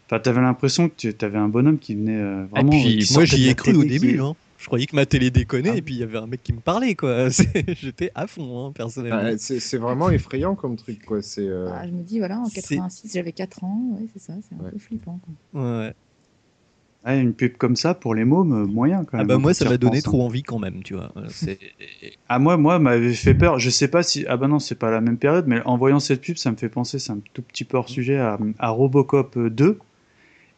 enfin, 0.07 0.20
tu 0.20 0.30
avais 0.30 0.41
l'impression 0.41 0.89
que 0.89 1.11
tu 1.11 1.26
avais 1.26 1.38
un 1.38 1.47
bonhomme 1.49 1.78
qui 1.80 1.95
venait 1.95 2.15
euh, 2.20 2.43
Ah, 2.45 2.61
vraiment. 2.61 2.70
puis 2.72 2.97
qui 2.99 3.13
moi 3.13 3.26
j'y 3.26 3.49
ai 3.49 3.53
cru 3.55 3.74
au 3.76 3.84
début. 3.84 4.13
qui- 4.15 4.20
hein. 4.20 4.36
Je 4.59 4.65
croyais 4.65 4.88
que 4.88 4.95
ma 4.95 5.05
télé 5.05 5.30
déconnait 5.30 5.70
Ah. 5.74 5.78
et 5.78 5.82
puis 5.84 5.93
il 5.93 5.99
y 5.99 6.03
avait 6.03 6.18
un 6.18 6.26
mec 6.26 6.41
qui 6.41 6.51
me 6.51 6.59
parlait 6.59 6.95
quoi. 6.95 7.28
J'étais 7.80 8.09
à 8.15 8.26
fond 8.26 8.65
hein, 8.68 8.72
personnellement. 8.74 9.22
Ah, 9.24 9.38
c'est 9.38 9.78
vraiment 9.78 10.09
effrayant 10.09 10.55
comme 10.55 10.76
truc, 10.78 11.05
quoi. 11.05 11.22
C'est. 11.22 11.47
euh, 11.47 11.70
Ah, 11.72 11.86
je 11.86 11.91
me 11.91 12.01
dis, 12.01 12.18
voilà, 12.18 12.39
en 12.39 12.45
C'est- 12.45 12.61
86, 12.61 13.11
j'avais 13.13 13.34
4 13.34 13.63
ans. 13.63 13.80
Ouais, 13.93 14.07
c'est 14.13 14.20
ça, 14.20 14.34
c'est 14.49 14.55
un 14.55 14.63
Ouais. 14.65 14.72
peu 14.72 14.80
flippant. 14.80 15.20
quoi. 15.53 15.61
Ouais. 15.61 15.93
Ouais, 17.08 17.20
une 17.20 17.34
pub 17.34 17.58
comme 17.58 17.76
ça 17.76 17.93
pour 17.93 18.14
les 18.14 18.26
mômes, 18.26 18.53
euh, 18.53 18.66
moyen 18.68 19.03
quand 19.05 19.18
Ah 19.18 19.24
même. 19.24 19.28
bah 19.30 19.36
hein, 19.36 19.39
moi 19.39 19.53
ça 19.53 19.66
m'a 19.66 19.78
donné 19.78 19.99
hein. 19.99 20.01
trop 20.01 20.22
envie 20.24 20.43
quand 20.43 20.60
même, 20.60 20.84
tu 20.84 20.93
vois. 20.93 21.12
Euh, 21.18 21.28
Ah 22.30 22.39
moi, 22.39 22.58
moi, 22.58 22.80
m'avait 22.80 23.14
fait 23.14 23.34
peur. 23.34 23.60
Je 23.60 23.70
sais 23.70 23.88
pas 23.88 24.03
si. 24.03 24.26
Ah 24.28 24.38
bah 24.38 24.47
non, 24.47 24.60
c'est 24.60 24.76
pas 24.76 24.91
la 24.91 24.99
même 25.01 25.18
période, 25.18 25.45
mais 25.47 25.62
en 25.66 25.78
voyant 25.78 25.99
cette 25.99 26.22
pub, 26.22 26.38
ça 26.38 26.51
me 26.51 26.58
fait 26.58 26.70
penser, 26.70 26.99
c'est 26.99 27.12
un 27.12 27.20
tout 27.34 27.41
petit 27.41 27.64
peu 27.64 27.78
hors 27.78 27.89
sujet, 27.89 28.18
à, 28.18 28.38
à 28.60 28.70
Robocop 28.70 29.38
2. 29.39 29.80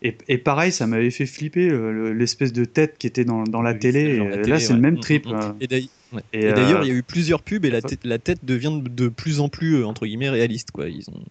Et, 0.01 0.17
et 0.29 0.37
pareil, 0.37 0.71
ça 0.71 0.87
m'avait 0.87 1.11
fait 1.11 1.25
flipper 1.25 1.69
euh, 1.69 1.91
le- 1.91 2.13
l'espèce 2.13 2.53
de 2.53 2.65
tête 2.65 2.97
qui 2.97 3.05
était 3.07 3.25
dans, 3.25 3.43
dans 3.43 3.61
la 3.61 3.73
Oui, 3.73 3.79
télé. 3.79 4.17
la 4.17 4.37
euh, 4.37 4.41
télé, 4.43 4.51
là, 4.51 4.59
c'est 4.59 4.73
ouais. 4.73 4.75
le 4.75 4.81
même 4.81 4.95
Mm, 4.95 5.01
trip. 5.01 5.25
mm, 5.25 5.29
mm. 5.29 5.33
euh. 5.33 5.53
Et 5.59 5.67
d'ailleurs, 5.67 5.89
ouais. 6.13 6.23
Et, 6.33 6.47
Et 6.47 6.53
d'ailleurs, 6.53 6.81
euh, 6.81 6.85
il 6.85 6.87
y 6.89 6.91
a 6.91 6.95
eu 6.95 7.03
plusieurs 7.03 7.41
pubs 7.43 7.65
et 7.65 7.69
la, 7.69 7.81
tête- 7.81 8.05
la 8.05 8.17
tête 8.19 8.43
devient 8.45 8.79
de, 8.83 9.07
plus 9.09 9.39
en 9.41 9.49
plus 9.49 9.75
euh, 9.77 9.85
entre 9.87 10.05
guillemets 10.07 10.29
réaliste 10.29 10.71
quoi. 10.71 10.89
Ils 10.89 11.09
ont. 11.09 11.23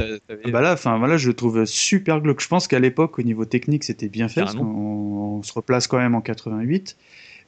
Ah 0.00 0.50
bah 0.50 0.60
là, 0.60 0.72
enfin 0.72 0.98
voilà, 0.98 1.16
je 1.16 1.28
le 1.28 1.34
trouve 1.34 1.64
super 1.64 2.20
glauque. 2.20 2.40
Je 2.40 2.48
pense 2.48 2.68
qu'à 2.68 2.78
l'époque, 2.78 3.18
au 3.18 3.22
niveau 3.22 3.44
technique, 3.44 3.84
c'était 3.84 4.08
bien 4.08 4.28
fait. 4.28 4.42
parce 4.42 4.56
on, 4.56 5.42
se 5.42 5.52
replace 5.52 5.86
quand 5.86 5.98
même 5.98 6.14
en 6.14 6.20
88. 6.20 6.96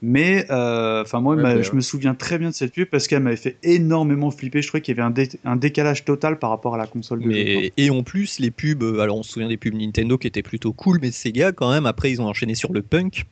Mais 0.02 0.46
euh, 0.50 1.02
enfin 1.02 1.20
moi, 1.20 1.34
Ouais, 1.36 1.62
je 1.62 1.70
euh, 1.70 1.74
me 1.74 1.80
souviens 1.82 2.14
très 2.14 2.38
bien 2.38 2.48
de 2.48 2.54
cette 2.54 2.72
pub 2.72 2.88
parce 2.88 3.06
qu'elle 3.06 3.22
m'avait 3.22 3.36
fait 3.36 3.58
énormément 3.62 4.30
flipper. 4.30 4.62
Je 4.62 4.68
trouvais 4.68 4.80
qu'il 4.80 4.96
y 4.96 4.98
avait 4.98 5.06
un, 5.06 5.10
dé- 5.10 5.28
un 5.44 5.56
décalage 5.56 6.04
total 6.06 6.38
par 6.38 6.50
rapport 6.50 6.74
à 6.74 6.78
la 6.78 6.86
console 6.86 7.20
de. 7.20 7.28
Mais, 7.28 7.72
et 7.76 7.90
en 7.90 8.02
plus, 8.02 8.38
les 8.38 8.50
pubs, 8.50 8.82
euh, 8.82 9.00
alors 9.00 9.18
on 9.18 9.22
se 9.22 9.32
souvient 9.32 9.48
des 9.48 9.58
pubs 9.58 9.74
Nintendo 9.74 10.16
qui 10.16 10.26
étaient 10.26 10.42
plutôt 10.42 10.72
cool, 10.72 11.00
mais 11.02 11.10
Sega, 11.10 11.52
quand 11.52 11.70
même, 11.70 11.84
après, 11.84 12.10
ils 12.10 12.22
ont 12.22 12.26
enchaîné 12.26 12.54
sur 12.54 12.72
le 12.72 12.80
punk. 12.80 13.26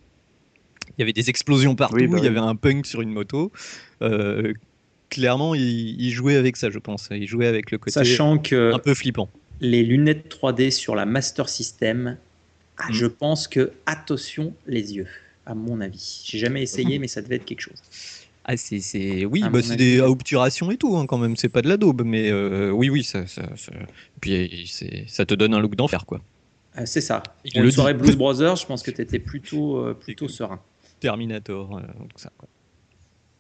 Il 0.97 1.01
y 1.01 1.03
avait 1.03 1.13
des 1.13 1.31
explosions 1.31 1.75
partout, 1.75 1.97
Oui, 1.97 2.07
bah 2.09 2.19
il 2.19 2.25
y 2.25 2.27
avait 2.29 2.39
un 2.39 2.57
punk 2.57 2.85
sur 2.85 3.01
une 3.01 3.11
moto. 3.11 3.53
Euh, 4.03 4.53
clairement, 5.09 5.55
ils 5.55 6.11
jouaient 6.11 6.37
avec 6.37 6.57
ça, 6.57 6.71
je 6.71 6.79
pense. 6.79 7.09
Ils 7.11 7.27
jouaient 7.29 7.47
avec 7.47 7.71
le 7.71 7.79
côté 7.79 7.93
Sachant 7.93 8.39
que 8.39 8.73
un 8.75 8.79
peu 8.79 8.95
flippant. 8.95 9.29
les 9.61 9.83
lunettes 9.83 10.29
3D 10.29 10.71
sur 10.71 10.95
la 10.95 11.07
Master 11.07 11.49
System, 11.49 12.17
ah, 12.79 12.87
Mm. 12.89 12.93
je 12.93 13.07
pense 13.07 13.49
que 13.49 13.73
attention 13.87 14.55
les 14.67 14.95
yeux, 14.95 15.07
à 15.47 15.55
mon 15.55 15.81
avis. 15.81 16.23
J'ai 16.25 16.39
jamais 16.39 16.63
essayé, 16.63 16.99
mais 16.99 17.09
ça 17.09 17.23
devait 17.23 17.37
être 17.37 17.45
quelque 17.45 17.61
chose. 17.63 17.81
Ah, 18.51 18.57
c'est, 18.57 18.81
c'est- 18.81 19.25
Oui, 19.27 19.43
bah, 19.53 19.61
c'est 19.63 19.77
des 19.77 20.01
à 20.01 20.09
obturation 20.09 20.71
et 20.71 20.77
tout, 20.79 20.97
hein, 20.97 21.05
quand 21.07 21.19
même. 21.19 21.37
C'est 21.37 21.51
pas 21.51 21.61
de 21.61 21.69
la 21.69 21.77
daube, 21.77 22.03
mais 22.05 22.31
euh, 22.31 22.71
oui, 22.71 22.89
oui, 22.89 23.05
ça, 23.05 23.27
ça, 23.27 23.43
ça- 23.57 23.73
Puis 24.23 24.67
c'est- 24.73 25.05
ça 25.07 25.27
te 25.27 25.35
donne 25.35 25.53
un 25.53 25.61
look 25.61 25.75
d'enfer, 25.77 26.07
quoi. 26.07 26.21
Euh, 26.79 26.83
c'est 26.87 27.01
ça. 27.03 27.23
Il 27.45 27.53
Pour 27.53 27.63
le 27.63 27.71
soirée. 27.71 27.93
Blues 27.95 28.17
Brothers, 28.17 28.57
je 28.57 28.65
pense 28.67 28.83
que 28.83 28.91
tu 28.91 29.03
étais 29.03 29.19
plutôt, 29.19 29.79
euh, 29.79 29.93
plutôt 29.95 30.29
serein. 30.29 30.61
Terminator, 31.01 31.81
tout 32.09 32.19
ça, 32.19 32.31
quoi. 32.39 32.49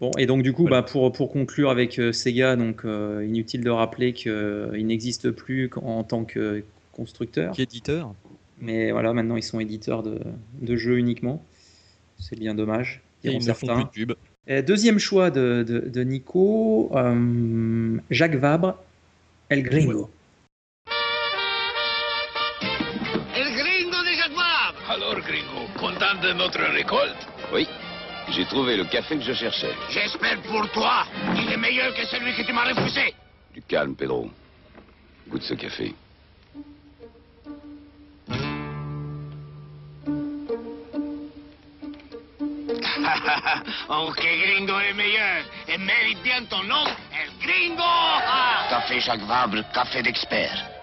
Bon, 0.00 0.10
et 0.16 0.26
donc 0.26 0.42
du 0.42 0.52
coup, 0.52 0.62
Voilà. 0.62 0.82
bah, 0.82 0.88
pour, 0.90 1.10
pour 1.12 1.32
conclure 1.32 1.70
avec 1.70 1.98
euh, 1.98 2.12
Sega, 2.12 2.54
donc 2.54 2.84
euh, 2.84 3.24
inutile 3.26 3.64
de 3.64 3.70
rappeler 3.70 4.12
qu'il 4.12 4.86
n'existe 4.86 5.30
plus 5.32 5.68
qu'en- 5.68 5.98
en 5.98 6.04
tant 6.04 6.24
que 6.24 6.62
constructeur, 6.92 7.52
Qui 7.52 7.62
est 7.62 7.64
éditeur 7.64 8.14
mais 8.60 8.90
voilà, 8.90 9.12
maintenant 9.12 9.36
ils 9.36 9.42
sont 9.44 9.60
éditeurs 9.60 10.02
de, 10.02 10.18
de 10.60 10.74
jeux 10.76 10.98
uniquement. 10.98 11.44
C'est 12.18 12.36
bien 12.36 12.56
dommage. 12.56 13.02
Et 13.22 13.28
ils 13.30 13.34
ne 13.34 13.38
font 13.52 13.66
certains. 13.66 13.84
plus 13.86 14.04
de 14.06 14.12
pub. 14.14 14.18
Euh, 14.50 14.62
deuxième 14.62 14.98
choix 14.98 15.30
de, 15.30 15.64
de- 15.66 15.88
de 15.88 16.00
Nico, 16.02 16.90
euh, 16.94 17.98
Jacques 18.10 18.34
Vabre, 18.34 18.76
El 19.48 19.62
Gringo. 19.62 20.10
El 23.36 23.44
gringo 23.54 23.98
de 24.02 24.12
Jacques 24.16 24.32
Vabre. 24.32 24.90
Alors, 24.90 25.20
gringo, 25.20 25.68
content 25.78 26.20
de 26.20 26.32
notre 26.32 26.60
récolte 26.74 27.28
Oui, 27.54 27.68
j'ai 28.30 28.44
trouvé 28.44 28.76
le 28.76 28.84
café 28.84 29.16
que 29.16 29.22
je 29.22 29.32
cherchais. 29.32 29.74
J'espère 29.90 30.40
pour 30.42 30.70
toi 30.70 31.06
qu'il 31.34 31.50
est 31.50 31.56
meilleur 31.56 31.94
que 31.94 32.04
celui 32.06 32.34
que 32.34 32.42
tu 32.42 32.52
m'as 32.52 32.72
refusé. 32.72 33.14
Du 33.52 33.62
calme, 33.62 33.94
Pedro. 33.96 34.30
Goûte 35.28 35.42
ce 35.42 35.54
café. 35.54 35.94
oh, 43.88 44.12
que 44.14 44.22
gringo 44.22 44.78
est 44.80 44.92
meilleur 44.92 45.44
et 45.66 45.78
mérite 45.78 46.22
bien 46.22 46.44
ton 46.44 46.62
nom, 46.64 46.84
El 47.12 47.30
Gringo. 47.40 47.82
Café 48.70 49.00
Jacques 49.00 49.26
Vabre, 49.26 49.62
café 49.72 50.02
d'expert. 50.02 50.77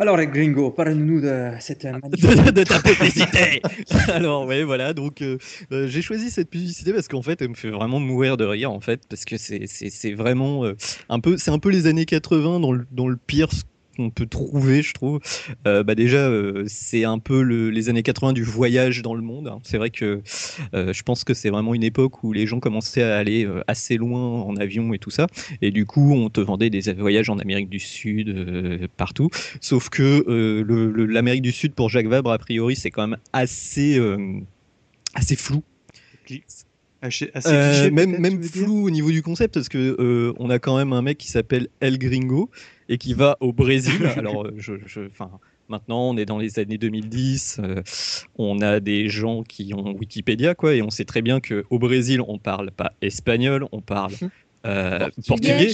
Alors 0.00 0.16
Gringo, 0.16 0.70
parle-nous 0.70 1.20
de 1.20 1.50
cette 1.60 1.84
magnifique... 1.84 2.24
de, 2.24 2.50
de 2.52 2.64
ta 2.64 2.80
publicité. 2.82 3.60
Alors 4.08 4.46
ouais, 4.46 4.64
voilà. 4.64 4.94
Donc 4.94 5.20
euh, 5.20 5.36
euh, 5.72 5.88
j'ai 5.88 6.00
choisi 6.00 6.30
cette 6.30 6.48
publicité 6.48 6.94
parce 6.94 7.06
qu'en 7.06 7.20
fait, 7.20 7.42
elle 7.42 7.50
me 7.50 7.54
fait 7.54 7.68
vraiment 7.68 8.00
mourir 8.00 8.38
de 8.38 8.46
rire 8.46 8.72
en 8.72 8.80
fait, 8.80 9.02
parce 9.10 9.26
que 9.26 9.36
c'est 9.36 9.66
c'est 9.66 9.90
c'est 9.90 10.14
vraiment 10.14 10.64
euh, 10.64 10.74
un 11.10 11.20
peu 11.20 11.36
c'est 11.36 11.50
un 11.50 11.58
peu 11.58 11.68
les 11.68 11.86
années 11.86 12.06
80 12.06 12.60
dans 12.60 12.72
le 12.72 12.86
dans 12.90 13.08
le 13.08 13.18
pire 13.18 13.50
qu'on 14.00 14.10
peut 14.10 14.26
trouver, 14.26 14.82
je 14.82 14.94
trouve. 14.94 15.20
Euh, 15.66 15.82
bah 15.82 15.94
déjà, 15.94 16.18
euh, 16.28 16.64
c'est 16.66 17.04
un 17.04 17.18
peu 17.18 17.42
le- 17.42 17.70
les 17.70 17.88
années 17.88 18.02
80 18.02 18.32
du 18.32 18.42
voyage 18.42 19.02
dans 19.02 19.14
le 19.14 19.22
monde. 19.22 19.48
hein. 19.48 19.60
C'est 19.62 19.76
vrai 19.78 19.90
que 19.90 20.22
euh, 20.74 20.92
je 20.92 21.02
pense 21.02 21.24
que 21.24 21.34
c'est 21.34 21.50
vraiment 21.50 21.74
une 21.74 21.82
époque 21.84 22.24
où 22.24 22.32
les 22.32 22.46
gens 22.46 22.60
commençaient 22.60 23.02
à 23.02 23.16
aller 23.18 23.46
assez 23.66 23.96
loin 23.96 24.20
en 24.42 24.56
avion 24.56 24.92
et 24.94 24.98
tout 24.98 25.10
ça. 25.10 25.26
Et 25.62 25.70
du 25.70 25.86
coup, 25.86 26.12
on 26.14 26.30
te 26.30 26.40
vendait 26.40 26.70
des 26.70 26.80
voyages 26.94 27.28
en 27.30 27.38
Amérique 27.38 27.68
du 27.68 27.78
Sud, 27.80 28.88
partout. 28.96 29.28
Sauf 29.60 29.88
que 29.88 30.24
l'Amérique 31.08 31.42
du 31.42 31.52
Sud, 31.52 31.74
pour 31.74 31.88
Jacques 31.90 32.06
Vabre, 32.08 32.30
a 32.32 32.38
priori, 32.38 32.76
c'est 32.76 32.90
quand 32.90 33.06
même 33.06 33.18
assez, 33.32 34.00
assez 35.14 35.36
flou. 35.36 35.62
Assez, 37.02 37.30
assez 37.32 37.48
cliché, 37.70 37.90
même 37.90 38.18
même 38.20 38.42
flou 38.42 38.84
au 38.86 38.90
niveau 38.90 39.10
du 39.10 39.22
concept 39.22 39.54
parce 39.54 39.70
que 39.70 40.34
on 40.38 40.50
a 40.50 40.58
quand 40.58 40.76
même 40.76 40.92
un 40.92 41.00
mec 41.00 41.16
qui 41.16 41.28
s'appelle 41.28 41.68
El 41.80 41.98
Gringo 41.98 42.50
et 42.90 42.98
qui 42.98 43.14
va 43.14 43.38
au 43.40 43.52
Brésil. 43.54 44.04
Alors 44.18 44.44
euh, 44.44 44.52
je, 44.58 44.74
je- 44.84 45.08
enfin 45.10 45.30
maintenant 45.68 46.10
on 46.10 46.16
est 46.18 46.26
dans 46.26 46.38
les 46.38 46.58
années 46.58 46.76
2010, 46.76 47.60
euh, 47.62 47.82
on 48.36 48.60
a 48.60 48.80
des 48.80 49.08
gens 49.08 49.42
qui 49.44 49.72
ont 49.72 49.94
Wikipédia 49.96 50.54
quoi 50.54 50.74
et 50.74 50.82
on 50.82 50.90
sait 50.90 51.06
très 51.06 51.22
bien 51.22 51.40
que 51.40 51.64
au 51.70 51.78
Brésil 51.78 52.20
on 52.26 52.38
parle 52.38 52.70
pas 52.72 52.92
espagnol, 53.00 53.66
on 53.72 53.80
parle 53.80 54.12
euh, 54.66 55.08
portugais, 55.26 55.70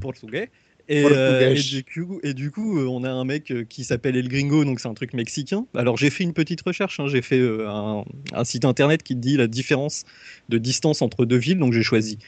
portugais. 0.00 0.50
Et, 0.88 1.04
euh, 1.04 1.54
et 1.54 1.54
Portugais. 1.54 1.62
du 1.62 1.84
coup, 1.84 2.20
et 2.24 2.34
du 2.34 2.50
coup 2.50 2.78
on 2.78 3.04
a 3.04 3.10
un 3.10 3.24
mec 3.24 3.52
qui 3.68 3.84
s'appelle 3.84 4.16
El 4.16 4.28
Gringo, 4.28 4.64
donc 4.64 4.80
c'est 4.80 4.88
un 4.88 4.94
truc 4.94 5.14
mexicain. 5.14 5.64
Alors 5.76 5.96
j'ai 5.96 6.10
fait 6.10 6.24
une 6.24 6.32
petite 6.34 6.60
recherche, 6.62 7.00
hein, 7.00 7.06
j'ai 7.06 7.22
fait 7.22 7.38
euh, 7.38 7.70
un, 7.70 8.04
un 8.32 8.44
site 8.44 8.64
internet 8.64 9.02
qui 9.02 9.14
dit 9.14 9.36
la 9.36 9.46
différence 9.46 10.02
de 10.48 10.58
distance 10.58 11.00
entre 11.00 11.24
deux 11.24 11.36
villes, 11.38 11.58
donc 11.58 11.72
j'ai 11.72 11.84
choisi 11.84 12.18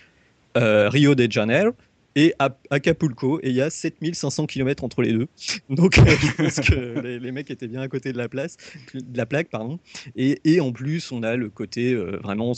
euh, 0.56 0.88
Rio 0.88 1.14
de 1.14 1.30
Janeiro 1.30 1.72
et 2.16 2.34
Ap- 2.38 2.64
Acapulco, 2.70 3.40
et 3.42 3.50
il 3.50 3.54
y 3.56 3.60
a 3.60 3.70
7500 3.70 4.46
km 4.46 4.84
entre 4.84 5.02
les 5.02 5.12
deux. 5.12 5.26
Donc 5.68 5.98
euh, 5.98 6.04
je 6.06 6.42
pense 6.42 6.60
que 6.60 7.00
les, 7.00 7.18
les 7.18 7.32
mecs 7.32 7.50
étaient 7.50 7.68
bien 7.68 7.80
à 7.80 7.88
côté 7.88 8.12
de 8.12 8.18
la 8.18 8.28
place, 8.28 8.56
de 8.94 9.16
la 9.16 9.26
plaque, 9.26 9.48
pardon. 9.50 9.78
Et, 10.16 10.40
et 10.44 10.60
en 10.60 10.72
plus, 10.72 11.10
on 11.12 11.22
a 11.22 11.36
le 11.36 11.50
côté 11.50 11.92
euh, 11.92 12.18
vraiment, 12.22 12.52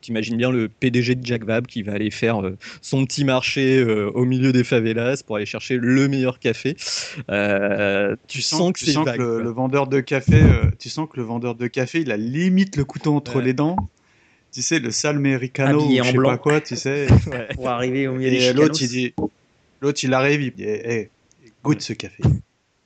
t'imagines 0.00 0.36
bien 0.36 0.50
le 0.50 0.68
PDG 0.68 1.14
de 1.14 1.24
Jack 1.24 1.44
Vab 1.44 1.66
qui 1.66 1.82
va 1.82 1.92
aller 1.92 2.10
faire 2.10 2.44
euh, 2.44 2.56
son 2.80 3.04
petit 3.06 3.24
marché 3.24 3.78
euh, 3.78 4.10
au 4.10 4.24
milieu 4.24 4.52
des 4.52 4.64
favelas 4.64 5.22
pour 5.26 5.36
aller 5.36 5.46
chercher 5.46 5.78
le 5.78 6.08
meilleur 6.08 6.38
café. 6.38 6.74
Tu, 6.74 8.42
sens 8.42 8.72
que 8.72 8.78
tu 8.78 8.86
c'est 8.86 8.92
sens 8.92 9.06
vague, 9.06 9.18
que 9.18 9.22
le, 9.22 9.50
vendeur 9.50 9.86
de 9.86 10.00
café, 10.00 10.42
tu 10.78 10.88
sens 10.88 11.08
que 11.10 11.16
le 11.16 11.22
vendeur 11.24 11.54
de 11.54 11.66
café, 11.66 12.00
il 12.00 12.12
a 12.12 12.16
limite 12.16 12.76
le 12.76 12.84
couteau 12.84 13.14
entre 13.14 13.40
les 13.40 13.54
dents. 13.54 13.76
Tu 14.52 14.62
sais, 14.62 14.78
le 14.78 14.90
en 16.00 16.04
je 16.04 16.10
sais 16.10 16.16
blanc. 16.18 16.28
pas 16.30 16.38
quoi, 16.38 16.60
tu 16.60 16.76
sais. 16.76 17.06
Pour 17.54 17.68
arriver 17.68 18.06
au 18.08 18.14
milieu 18.14 18.30
des 18.30 18.36
Et 18.36 18.52
l'autre, 18.52 18.80
il 18.82 18.88
dit, 18.88 19.14
l'autre, 19.80 20.00
il 20.04 20.12
arrive, 20.14 20.42
il 20.42 20.52
dit, 20.52 20.64
Eh, 20.64 21.10
eh, 21.44 21.52
goûte 21.64 21.80
ce 21.80 21.94
café. 21.94 22.22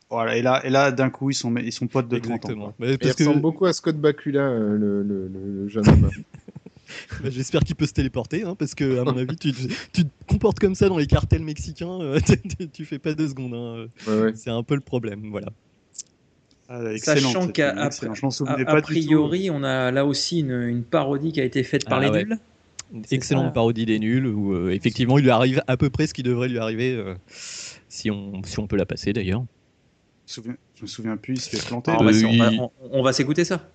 Voilà, 0.09 0.37
et 0.37 0.43
là, 0.43 0.64
et 0.64 0.71
là 0.71 0.93
d'un 0.93 1.11
coup, 1.11 1.31
ils 1.31 1.35
sont, 1.35 1.53
ils 1.57 1.73
sont 1.73 1.89
potes 1.89 2.07
de 2.09 2.19
30 2.19 2.31
ans. 2.31 2.35
Exactement. 2.37 2.75
Mais 2.79 2.93
Il 2.93 2.99
parce 2.99 3.14
que- 3.14 3.25
ressemble 3.25 3.41
beaucoup 3.43 3.67
à 3.67 3.73
Scott 3.73 3.97
Bakula, 3.97 4.41
euh, 4.49 4.77
le, 4.79 5.03
le- 5.03 5.27
le- 5.29 5.62
le 5.62 5.69
jeune 5.69 5.89
homme. 5.89 6.11
Bah, 7.21 7.31
J'espère 7.31 7.62
qu'il 7.62 7.75
peut 7.75 7.87
se 7.87 7.93
téléporter, 7.93 8.45
hein, 8.45 8.55
parce 8.57 8.77
que 8.77 9.01
à 9.01 9.03
mon 9.05 9.17
avis, 9.17 9.35
tu, 9.37 9.53
tu 9.53 10.05
te 10.05 10.09
comportes 10.29 10.61
comme 10.61 10.77
ça 10.77 10.89
dans 10.89 10.99
les 10.99 11.09
cartels 11.09 11.43
mexicains, 11.43 12.01
euh, 12.01 12.21
tu- 12.61 12.69
tu 12.69 12.85
fais 12.85 13.01
pas 13.01 13.12
deux 13.14 13.27
secondes. 13.29 13.55
hein. 13.55 13.89
Ouais, 14.07 14.21
ouais. 14.21 14.33
C'est 14.37 14.51
un 14.51 14.62
peu 14.62 14.77
le 14.77 14.81
problème, 14.81 15.29
voilà. 15.33 15.49
Ah, 16.69 16.81
Sachant 16.99 17.47
qu'à 17.49 17.75
priori, 18.83 19.51
on 19.51 19.62
a 19.62 19.91
là 19.93 20.05
aussi 20.05 20.41
une, 20.41 20.51
une 20.62 20.83
parodie 20.83 21.33
qui 21.33 21.41
a 21.41 21.45
été 21.45 21.62
faite 21.62 21.85
par 21.85 21.99
Ah 21.99 22.03
les 22.05 22.11
ouais. 22.11 22.25
nuls. 22.25 22.39
Excellente 23.11 23.47
ça. 23.47 23.51
parodie 23.51 23.85
des 23.87 23.99
nuls, 23.99 24.27
où 24.27 24.53
euh, 24.55 24.71
effectivement, 24.71 25.19
il 25.19 25.25
lui 25.25 25.31
arrive 25.31 25.62
à 25.67 25.77
peu 25.77 25.91
près 25.91 26.07
ce 26.07 26.14
qui 26.14 26.23
devrait 26.23 26.49
lui 26.49 26.59
arriver, 26.59 26.93
euh, 26.95 27.14
si, 27.89 28.11
on, 28.11 28.43
si 28.45 28.59
on 28.59 28.67
peut 28.67 28.77
la 28.77 28.87
passer 28.87 29.12
d'ailleurs. 29.12 29.45
Je 30.27 30.41
me 30.41 30.45
souviens- 30.45 30.57
je 30.77 30.83
me 30.83 30.87
souviens 30.87 31.17
plus, 31.17 31.35
il 31.35 31.41
se 31.41 31.51
fait 31.57 31.67
planter. 31.69 31.93
On 31.93 32.05
va, 32.05 32.11
Euh, 32.11 32.14
s- 32.14 32.25
on 32.25 32.37
va- 32.37 32.51
il- 32.53 32.61
on- 32.61 32.71
on 32.93 33.03
va 33.03 33.12
s'écouter 33.12 33.45
ça. 33.45 33.69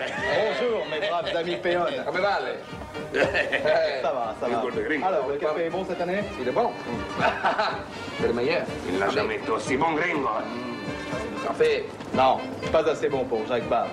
Bonjour 0.00 0.86
mes 0.90 1.06
braves 1.06 1.36
amis 1.36 1.56
péons. 1.56 1.84
Come 2.06 2.20
vale? 2.20 2.56
Ça 3.12 4.12
va, 4.12 4.34
ça 4.40 4.48
va. 4.48 5.06
Alors, 5.06 5.28
le 5.28 5.36
café 5.36 5.66
est 5.66 5.70
bon 5.70 5.84
cette 5.86 6.00
année? 6.00 6.20
Il 6.40 6.48
est 6.48 6.52
bon? 6.52 6.70
C'est 8.20 8.26
le 8.26 8.32
meilleur. 8.32 8.62
Il 8.88 8.98
l'a 8.98 9.10
jamais 9.10 9.36
été 9.36 9.50
aussi 9.50 9.76
bon, 9.76 9.92
gringo. 9.92 10.28
Café. 11.46 11.84
Non, 12.14 12.38
pas 12.70 12.88
assez 12.88 13.08
bon 13.08 13.24
pour 13.24 13.46
Jacques 13.46 13.68
Bab. 13.68 13.88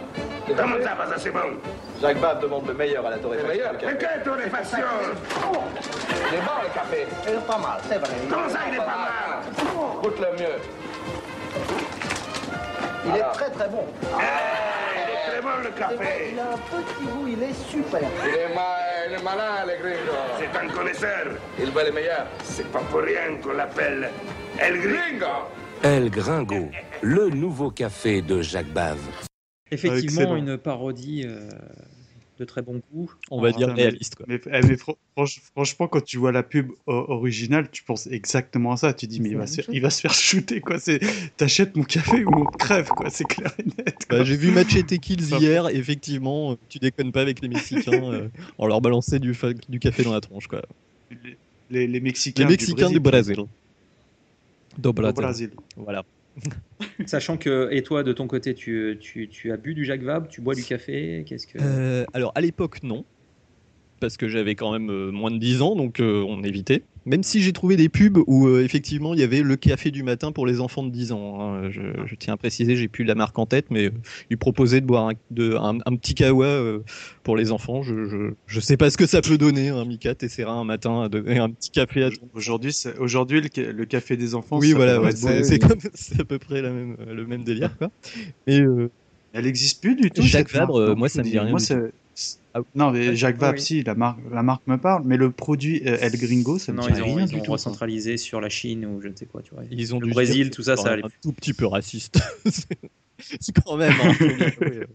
Comment 0.56 0.76
ça 0.82 0.96
va, 0.96 1.18
c'est 1.18 1.32
bon? 1.32 1.60
Jacques 2.02 2.20
Bab 2.20 2.42
demande 2.42 2.68
le 2.68 2.74
meilleur 2.74 3.06
à 3.06 3.10
la 3.12 3.16
Le 3.18 3.22
torréfaction 3.22 3.50
meilleur? 3.50 3.74
Mais 3.74 3.80
café. 3.80 3.98
quelle 4.00 4.24
torréfaction? 4.24 4.78
Il 6.32 6.38
est 6.38 6.42
bon, 6.42 6.52
le 6.64 6.70
café. 6.74 7.08
Il 7.28 7.34
est 7.34 7.48
pas 7.48 7.58
mal, 7.58 7.80
c'est 7.88 7.98
vrai. 7.98 8.10
Comment 8.30 8.50
ça, 8.50 8.60
il 8.68 8.74
est 8.74 8.78
pas 8.78 8.86
mal? 8.86 10.02
Goûte 10.02 10.20
le 10.20 10.32
mieux. 10.42 10.58
Il 13.06 13.16
est 13.16 13.32
très 13.34 13.50
très 13.50 13.68
bon. 13.70 13.86
Il 14.02 14.08
est 14.08 14.20
très 14.20 14.20
bon, 14.20 14.89
le 15.70 15.78
café. 15.80 16.32
Il 16.34 16.40
a 16.40 16.54
un 16.54 16.58
petit 16.58 17.06
goût, 17.06 17.28
il 17.28 17.44
est 17.44 17.54
super. 17.54 18.02
Il 18.26 18.36
est, 18.36 18.56
ma- 18.56 19.08
il 19.08 19.14
est 19.14 19.24
malin, 19.24 19.66
le 19.66 19.82
gringo. 19.82 20.18
C'est 20.40 20.58
un 20.60 20.68
connaisseur. 20.70 21.26
Il 21.60 21.72
va 21.72 21.84
le 21.84 21.92
meilleur. 21.92 22.26
C'est 22.44 22.72
pas 22.72 22.80
pour 22.80 23.02
rien 23.02 23.38
qu'on 23.42 23.54
l'appelle 23.54 24.10
El 24.60 24.80
Gringo. 24.80 25.26
El 25.84 26.10
Gringo, 26.10 26.70
le 27.02 27.30
nouveau 27.30 27.72
café 27.72 28.22
de 28.22 28.42
Jacques 28.42 28.68
Bave. 28.74 29.00
Effectivement, 29.72 30.22
excellent. 30.22 30.36
une 30.36 30.58
parodie 30.58 31.26
euh, 31.28 31.48
de 32.40 32.46
très 32.46 32.62
bon 32.62 32.82
goût. 32.94 33.12
On 33.32 33.42
va 33.42 33.50
Ah, 33.50 33.52
dire 33.52 33.68
putain, 33.68 33.74
mais- 33.76 33.82
réaliste. 33.84 34.16
Quoi. 34.16 34.26
Mais, 34.30 34.40
eh, 34.46 34.62
mais 34.66 34.78
fran- 34.78 34.98
franch- 35.16 35.40
franchement, 35.54 35.88
quand 35.88 36.04
tu 36.04 36.18
vois 36.18 36.32
la 36.32 36.42
pub 36.44 36.72
originale, 36.88 37.70
tu 37.70 37.84
penses 37.84 38.08
exactement 38.08 38.72
à 38.72 38.78
ça. 38.78 38.94
Tu 38.94 39.08
dis, 39.08 39.20
mais 39.20 39.30
il 39.30 39.38
va, 39.38 39.46
se 39.46 39.56
faire, 39.62 39.66
il 39.74 39.82
va 39.82 39.90
se 39.90 40.00
faire 40.02 40.14
shooter, 40.14 40.62
quoi. 40.62 40.80
C'est, 40.80 41.00
t'achètes 41.38 41.76
mon 41.76 41.84
café 41.84 42.24
ou 42.24 42.34
on 42.34 42.46
crève, 42.46 42.88
quoi. 42.90 43.10
C'est 43.10 43.26
clair 43.26 43.52
et 43.60 43.64
net. 43.64 43.98
Bah, 44.10 44.24
J'ai 44.24 44.38
vu 44.38 44.52
Machete 44.52 44.98
Kills 45.00 45.36
hier, 45.40 45.68
effectivement, 45.70 46.54
euh, 46.54 46.56
tu 46.70 46.80
déconnes 46.80 47.12
pas 47.12 47.22
avec 47.22 47.42
les 47.42 47.50
Mexicains, 47.50 47.92
euh, 48.04 48.30
on 48.58 48.68
leur 48.68 48.80
balançait 48.82 49.20
du, 49.20 49.34
du 49.68 49.80
café 49.80 50.04
dans 50.04 50.14
la 50.14 50.22
tronche. 50.22 50.48
Quoi. 50.48 50.62
Les, 51.12 51.38
les, 51.70 51.88
les 51.88 52.00
Mexicains, 52.00 52.44
Les 52.44 52.50
Mexicains 52.50 52.90
du 52.90 53.00
Brésil. 53.00 53.38
Do 54.78 54.94
Brasil. 54.94 55.22
Brésil. 55.22 55.52
Voilà. 55.76 56.06
Sachant 57.06 57.38
que, 57.38 57.70
et 57.72 57.84
toi, 57.84 58.04
de 58.04 58.14
ton 58.14 58.28
côté, 58.28 58.54
tu, 58.54 58.98
tu, 59.00 59.30
tu 59.30 59.52
as 59.52 59.58
bu 59.58 59.74
du 59.74 59.86
Jacques 59.86 60.04
Vabre, 60.04 60.28
tu 60.28 60.42
bois 60.42 60.56
du 60.56 60.64
café, 60.64 61.24
qu'est-ce 61.28 61.48
que... 61.48 61.58
Euh, 61.62 62.06
alors 62.14 62.32
à 62.36 62.42
l'époque 62.42 62.84
non, 62.84 63.06
parce 64.00 64.18
que 64.18 64.28
j'avais 64.28 64.56
quand 64.56 64.72
même 64.72 64.90
euh, 64.90 65.12
moins 65.12 65.32
de 65.32 65.38
10 65.38 65.62
ans, 65.62 65.76
donc 65.76 66.00
euh, 66.00 66.24
on 66.28 66.44
évitait. 66.44 66.84
Même 67.06 67.24
si 67.24 67.42
j'ai 67.42 67.54
trouvé 67.54 67.76
des 67.76 67.90
pubs 67.90 68.20
où 68.28 68.48
euh, 68.48 68.64
effectivement 68.64 69.14
il 69.14 69.20
y 69.20 69.24
avait 69.24 69.42
le 69.42 69.56
café 69.56 69.90
du 69.90 70.04
matin 70.04 70.32
pour 70.32 70.46
les 70.46 70.60
enfants 70.62 70.84
de 70.84 70.90
10 70.92 71.12
ans. 71.12 71.40
hein. 71.42 71.70
Je, 71.72 71.82
je 72.06 72.16
tiens 72.16 72.34
à 72.34 72.38
préciser, 72.38 72.76
j'ai 72.76 72.88
plus 72.88 73.04
la 73.04 73.16
marque 73.16 73.40
en 73.40 73.46
tête, 73.46 73.68
mais 73.72 73.90
ils 74.30 74.38
proposaient 74.38 74.82
de 74.82 74.86
boire 74.86 75.08
un, 75.10 75.14
de- 75.32 75.56
un- 75.56 75.78
un 75.86 75.96
petit 75.96 76.14
kawa 76.14 76.80
pour 77.24 77.36
les 77.38 77.52
enfants. 77.52 77.82
Je, 77.82 78.06
je, 78.08 78.34
je 78.46 78.60
sais 78.60 78.78
pas 78.78 78.90
ce 78.92 78.98
que 78.98 79.08
ça 79.08 79.22
peut 79.22 79.38
donner. 79.38 79.70
Hein. 79.70 79.86
Mika 79.86 80.14
t'essaiera 80.14 80.54
un 80.54 80.66
matin 80.66 81.02
à 81.04 81.10
donner 81.10 81.38
un 81.40 81.50
petit 81.50 81.72
café 81.72 82.04
à 82.04 82.10
Aujourd'hui, 82.34 82.76
aujourd'hui 83.00 83.42
le, 83.42 83.50
ca- 83.54 83.72
le 83.72 83.86
café 83.86 84.16
des 84.18 84.36
enfants. 84.36 84.60
Oui, 84.60 84.74
voilà, 84.74 85.02
ouais, 85.02 85.12
c'est 85.94 86.20
à 86.22 86.26
peu 86.26 86.38
près 86.38 86.62
la 86.62 86.70
même, 86.72 86.96
le 87.08 87.26
même 87.26 87.44
délire. 87.44 87.76
Quoi. 87.78 87.90
Et, 88.46 88.62
euh, 88.62 88.92
Elle 89.34 89.48
existe 89.48 89.82
plus 89.82 89.96
du 89.96 90.12
tout. 90.12 90.22
Jacques 90.22 90.52
Vabre, 90.52 90.96
moi, 90.96 91.10
ça 91.10 91.24
me 91.24 91.28
dit 91.30 91.40
rien 91.40 91.50
Moi, 91.50 91.60
c'est- 92.20 92.38
Non, 92.76 92.92
mais 92.92 93.16
Jacques 93.16 93.38
Vabre, 93.38 93.58
oui. 93.58 93.64
si, 93.64 93.84
la 93.84 93.96
marque, 93.96 94.20
la 94.32 94.44
marque 94.44 94.66
me 94.68 94.78
parle, 94.78 95.04
mais 95.06 95.18
le 95.18 95.32
produit 95.32 95.82
euh, 95.86 95.98
El 96.02 96.18
Gringo, 96.18 96.58
ça 96.60 96.72
dit 96.74 96.78
ils 96.90 97.02
ont, 97.02 97.16
rien 97.16 97.26
ils 97.26 97.30
du 97.30 97.36
ont 97.38 97.42
tout. 97.42 97.52
recentralisé 97.52 98.18
sur 98.18 98.42
la 98.42 98.50
Chine 98.50 98.86
ou 98.86 99.02
je 99.02 99.08
ne 99.08 99.16
sais 99.16 99.26
quoi, 99.26 99.42
tu 99.42 99.54
vois. 99.54 99.64
Ils 99.72 99.96
ont 99.96 100.00
le 100.00 100.08
Brésil, 100.08 100.48
dire 100.48 100.56
tout 100.56 100.64
ça, 100.64 100.76
c'est 100.76 100.84
ça 100.84 100.92
allait. 100.92 101.06
un 101.06 101.10
tout 101.22 101.32
petit 101.32 101.54
peu 101.54 101.66
raciste. 101.66 102.20
C'est- 102.50 103.62
quand 103.66 103.78
même. 103.78 103.94
hein. 104.02 104.14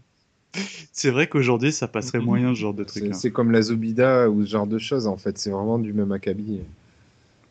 C'est 0.93 1.11
vrai 1.11 1.27
qu'aujourd'hui, 1.27 1.71
ça 1.73 1.87
passerait 1.87 2.19
moyen 2.19 2.53
ce 2.55 2.59
genre 2.59 2.73
de 2.73 2.83
truc. 2.83 3.03
C'est 3.07 3.13
c'est 3.13 3.31
comme 3.31 3.51
la 3.51 3.61
Zobida 3.61 4.29
ou 4.29 4.45
ce 4.45 4.51
genre 4.51 4.67
de 4.67 4.79
choses, 4.79 5.05
en 5.05 5.17
fait. 5.17 5.37
C'est 5.37 5.49
vraiment 5.51 5.77
du 5.79 5.91
même 5.93 6.11
acabit. 6.13 6.61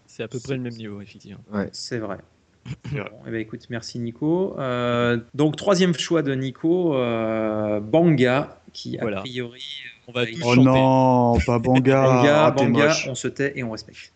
C'est 0.06 0.22
à 0.22 0.28
peu 0.28 0.38
près 0.40 0.54
le 0.54 0.62
même 0.62 0.72
niveau, 0.74 1.00
effectivement. 1.00 1.40
Ouais. 1.52 1.68
C'est 1.72 1.98
vrai. 1.98 2.18
Bon, 2.92 3.00
eh 3.26 3.30
ben, 3.30 3.40
écoute, 3.40 3.66
merci 3.68 3.98
Nico. 3.98 4.58
Euh, 4.58 5.18
donc, 5.34 5.56
troisième 5.56 5.92
choix 5.94 6.22
de 6.22 6.34
Nico, 6.34 6.94
euh, 6.96 7.78
Banga, 7.80 8.58
qui 8.74 8.98
a 8.98 9.00
Voilà. 9.00 9.20
priori. 9.20 9.64
On 10.06 10.12
va 10.12 10.26
tous 10.26 10.38
Oh 10.44 10.54
chanter. 10.54 10.64
non, 10.64 11.38
pas 11.46 11.58
Banga. 11.58 12.02
Banga, 12.02 12.46
ah, 12.46 12.50
Banga, 12.50 12.94
on 13.08 13.14
se 13.14 13.28
tait 13.28 13.52
et 13.56 13.64
on 13.64 13.70
respecte. 13.70 14.12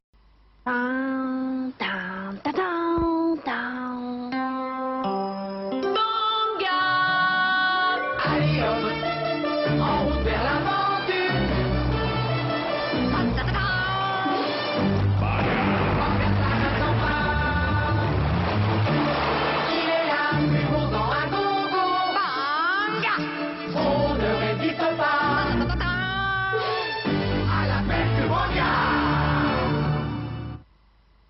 Tan, 0.67 1.71
tan, 1.79 2.35
ta, 2.45 2.53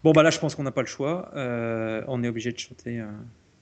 Bon, 0.05 0.13
bah 0.13 0.23
là, 0.23 0.31
je 0.31 0.39
pense 0.39 0.55
qu'on 0.55 0.63
n'a 0.63 0.71
pas 0.71 0.81
le 0.83 0.87
choix. 0.87 1.31
Euh, 1.35 2.03
on 2.07 2.23
est 2.23 2.29
obligé 2.29 2.53
de 2.53 2.59
chanter 2.59 3.01
euh, 3.01 3.07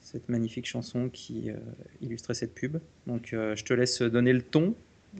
cette 0.01 0.28
magnifique 0.28 0.66
chanson 0.66 1.09
qui 1.12 1.51
euh, 1.51 1.55
illustrait 2.03 2.34
cette 2.34 2.55
pub. 2.55 2.78
Donc, 3.07 3.32
euh, 3.32 3.57
je 3.57 3.64
te 3.64 3.72
laisse 3.72 4.03
donner 4.03 4.32
le 4.32 4.43
ton, 4.43 4.74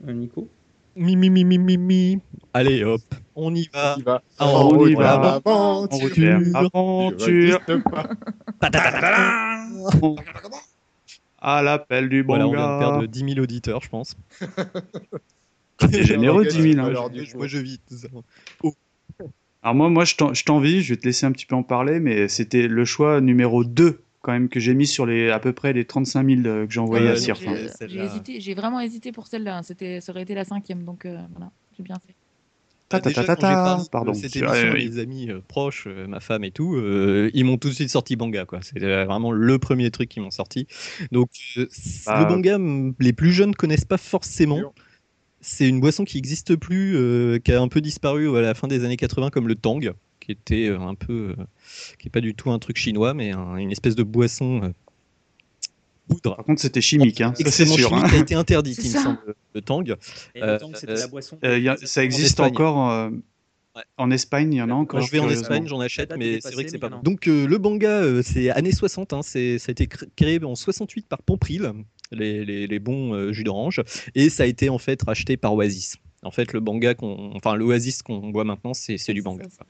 euh, 0.07 0.13
Nico. 0.13 0.47
Mi, 0.95 1.15
mi, 1.15 1.29
mi, 1.29 1.43
mi, 1.43 1.57
mi, 1.57 1.77
mi. 1.77 2.19
Allez, 2.53 2.83
hop, 2.83 3.01
on 3.35 3.53
y 3.53 3.69
va. 3.71 3.95
On 3.95 3.99
y 3.99 4.03
va. 4.03 4.21
Ah, 4.39 4.47
on 4.47 4.69
route 4.69 4.89
y 4.89 4.95
va. 4.95 5.41
Je 5.45 6.55
aventure. 6.55 7.25
résiste 7.25 7.83
pas. 7.83 8.09
À 11.39 11.61
l'appel 11.61 12.09
du 12.09 12.23
bon 12.23 12.33
Voilà, 12.33 12.47
on 12.47 12.51
vient 12.51 12.73
de 12.75 12.79
perdre 12.79 13.05
10 13.05 13.19
000 13.33 13.39
auditeurs, 13.39 13.81
je 13.81 13.89
pense. 13.89 14.15
T'es 15.77 16.03
généreux, 16.03 16.45
10 16.45 16.73
000. 16.73 16.79
hein. 16.79 17.09
Du 17.09 17.27
coup, 17.31 17.37
Moi, 17.37 17.47
je 17.47 17.59
vis 17.59 17.79
tout 17.87 17.97
ça. 17.97 18.07
Alors 19.67 19.75
moi, 19.75 19.89
moi 19.89 20.05
je 20.05 20.15
t'en- 20.15 20.33
je 20.33 20.45
t'envie, 20.45 20.81
je 20.81 20.93
vais 20.93 20.97
te 20.97 21.05
laisser 21.05 21.25
un 21.25 21.31
petit 21.33 21.45
peu 21.45 21.53
en 21.53 21.61
parler, 21.61 21.99
mais 21.99 22.29
c'était 22.29 22.69
le 22.69 22.85
choix 22.85 23.19
numéro 23.19 23.65
2 23.65 23.99
quand 24.21 24.31
même 24.31 24.47
que 24.47 24.61
j'ai 24.61 24.73
mis 24.73 24.87
sur 24.87 25.05
les 25.05 25.29
à 25.29 25.39
peu 25.39 25.51
près 25.51 25.73
les 25.73 25.83
35 25.83 26.25
000 26.25 26.41
euh, 26.45 26.65
que 26.65 26.71
j'ai 26.71 26.79
envoyés 26.79 27.05
Ouais, 27.07 27.11
à 27.11 27.15
Sirf. 27.17 27.41
J'ai 27.41 27.47
hein. 27.49 27.55
Euh, 27.81 27.87
j'ai 27.89 27.99
hésité, 28.05 28.39
j'ai 28.39 28.53
vraiment 28.53 28.79
hésité 28.79 29.11
pour 29.11 29.27
celle-là. 29.27 29.57
hein. 29.57 29.63
C'était, 29.63 29.99
ça 29.99 30.13
aurait 30.13 30.21
été 30.21 30.35
la 30.35 30.45
cinquième, 30.45 30.83
donc 30.83 31.05
euh, 31.05 31.17
voilà, 31.33 31.51
j'ai 31.75 31.83
bien 31.83 31.95
fait. 31.95 32.15
Ta, 32.87 33.01
ta, 33.01 33.09
Déjà, 33.09 33.35
ta, 33.35 33.83
Pardon. 33.91 34.13
Cette 34.13 34.31
C'est- 34.31 34.39
émission, 34.39 34.69
euh, 34.69 34.73
les 34.75 34.99
amis 34.99 35.29
euh, 35.29 35.41
proches, 35.45 35.83
euh, 35.87 36.07
ma 36.07 36.21
femme 36.21 36.45
et 36.45 36.51
tout, 36.51 36.75
euh, 36.75 37.29
ils 37.33 37.43
m'ont 37.43 37.57
tout 37.57 37.67
de 37.67 37.73
suite 37.73 37.89
sorti 37.89 38.15
Banga. 38.15 38.45
quoi. 38.45 38.61
C'était 38.61 39.03
vraiment 39.03 39.33
le 39.33 39.59
premier 39.59 39.91
truc 39.91 40.07
qu'ils 40.07 40.23
m'ont 40.23 40.31
sorti. 40.31 40.65
Donc, 41.11 41.29
euh, 41.57 41.67
Bah, 42.05 42.19
le 42.19 42.25
Banga, 42.25 42.57
les 43.01 43.11
plus 43.11 43.33
jeunes 43.33 43.53
connaissent 43.53 43.83
pas 43.83 43.97
forcément. 43.97 44.61
C'est 45.49 45.67
une 45.69 45.79
boisson 45.79 46.03
qui 46.03 46.17
n'existe 46.17 46.57
plus, 46.57 46.97
euh, 46.97 47.39
qui 47.39 47.53
a 47.53 47.61
un 47.61 47.69
peu 47.69 47.79
disparu 47.79 48.35
à 48.37 48.41
la 48.41 48.53
fin 48.53 48.67
des 48.67 48.83
années 48.83 48.97
80, 48.97 49.29
comme 49.29 49.47
le 49.47 49.55
Tang, 49.55 49.79
qui 50.19 50.31
était 50.33 50.67
euh, 50.67 50.79
un 50.81 50.93
peu, 50.93 51.35
euh, 51.39 51.43
qui 51.99 52.07
est 52.09 52.11
pas 52.11 52.19
du 52.19 52.35
tout 52.35 52.51
un 52.51 52.59
truc 52.59 52.75
chinois, 52.77 53.13
mais 53.13 53.31
un- 53.31 53.55
une 53.55 53.71
espèce 53.71 53.95
de 53.95 54.03
boisson 54.03 54.61
euh, 54.63 54.69
poudre. 56.09 56.35
Par 56.35 56.43
contre, 56.45 56.61
c'était 56.61 56.81
chimique, 56.81 57.21
hein. 57.21 57.33
c'est 57.37 57.65
sûr. 57.65 57.87
chimique, 57.89 58.03
hein. 58.03 58.09
qui 58.09 58.15
a 58.15 58.19
été 58.19 58.35
interdite, 58.35 58.75
C'est 58.81 58.87
il 58.89 58.97
me 58.97 59.01
semble, 59.01 59.19
le 59.55 59.61
Tang. 59.61 59.95
Et 60.35 60.43
autant 60.43 60.71
que 60.71 60.77
c'était 60.79 60.95
la 60.95 61.07
boisson. 61.07 61.37
Euh, 61.45 61.57
y 61.59 61.69
a- 61.69 61.77
ça 61.77 62.03
existe 62.03 62.39
encore 62.41 62.91
euh, 62.91 63.09
Ouais. 63.77 63.83
en 63.97 64.11
Espagne, 64.11 64.53
il 64.53 64.57
y 64.57 64.61
en 64.61 64.69
a 64.69 64.73
encore. 64.73 64.99
Quand 64.99 65.05
je 65.05 65.11
vais 65.11 65.19
en. 65.19 65.29
Espagne, 65.29 65.67
j'en 65.67 65.79
achète, 65.79 66.13
mais 66.17 66.33
est 66.35 66.41
c'est 66.41 66.53
vrai 66.53 66.65
que 66.65 66.71
c'est 66.71 66.77
pas 66.79 66.89
bon. 66.89 66.99
Donc 67.03 67.27
euh, 67.27 67.45
le 67.47 67.57
Banga, 67.57 67.89
euh, 68.01 68.21
c'est 68.23 68.49
années 68.49 68.71
60, 68.73 69.13
hein, 69.13 69.21
c'est, 69.23 69.59
ça 69.59 69.69
a 69.69 69.71
été 69.71 69.87
cré- 69.87 70.07
créé 70.15 70.43
en 70.43 70.55
68 70.55 71.07
par 71.07 71.21
Pompril, 71.21 71.71
les, 72.11 72.43
les- 72.43 72.67
les 72.67 72.79
bons 72.79 73.13
euh, 73.13 73.31
jus 73.31 73.43
d'orange, 73.43 73.81
et 74.15 74.29
ça 74.29 74.43
a 74.43 74.45
été 74.47 74.69
en 74.69 74.77
fait 74.79 75.01
racheté 75.03 75.37
par 75.37 75.53
Oasis. 75.53 75.95
En 76.23 76.31
fait, 76.31 76.51
le 76.53 76.59
Banga, 76.59 76.95
qu'on, 76.95 77.31
enfin 77.35 77.55
l'Oasis 77.55 78.01
qu'on 78.01 78.29
boit 78.29 78.43
maintenant, 78.43 78.73
c'est, 78.73 78.97
c'est 78.97 79.13
du 79.13 79.21
Banga. 79.21 79.45
Ça, 79.49 79.63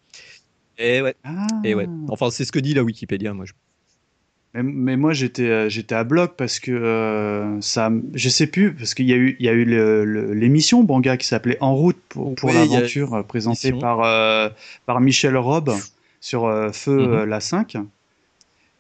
Et 0.78 1.02
ouais, 1.02 1.16
Ah. 1.24 1.48
et 1.64 1.76
ouais. 1.76 1.88
Enfin, 2.10 2.30
c'est 2.32 2.46
ce 2.46 2.52
que 2.52 2.60
dit 2.60 2.74
la 2.74 2.84
Wikipédia, 2.84 3.34
moi. 3.34 3.46
je- 3.46 3.54
Mais, 4.54 4.64
mais 4.64 4.98
moi 4.98 5.14
j'étais 5.14 5.50
euh, 5.50 5.70
j'étais 5.70 5.94
à 5.96 6.04
bloc 6.04 6.34
parce 6.38 6.60
que 6.60 6.72
euh, 6.72 7.60
ça 7.62 7.92
je 8.14 8.30
sais 8.30 8.48
plus 8.48 8.74
parce 8.74 8.94
qu'il 8.94 9.06
y 9.06 9.14
a 9.14 9.18
eu 9.18 9.36
il 9.40 9.46
y 9.46 9.50
a 9.50 9.54
eu 9.54 9.66
l'émission 10.34 10.84
Banga 10.84 11.18
qui 11.18 11.28
s'appelait 11.28 11.58
En 11.60 11.76
route 11.76 11.98
pour, 12.10 12.34
pour 12.36 12.50
Oui, 12.50 12.56
il 12.56 12.72
y 12.72 12.76
a 12.76 12.80
l'aventure 12.80 13.14
euh, 13.14 13.24
présentée 13.24 13.72
par 13.74 14.02
euh, 14.04 14.50
par 14.86 15.02
Michel 15.02 15.38
Rob 15.38 15.72
sur 16.22 16.46
euh, 16.46 16.72
Feu 16.72 17.24
Mhm. 17.24 17.30
la 17.30 17.40
5 17.40 17.78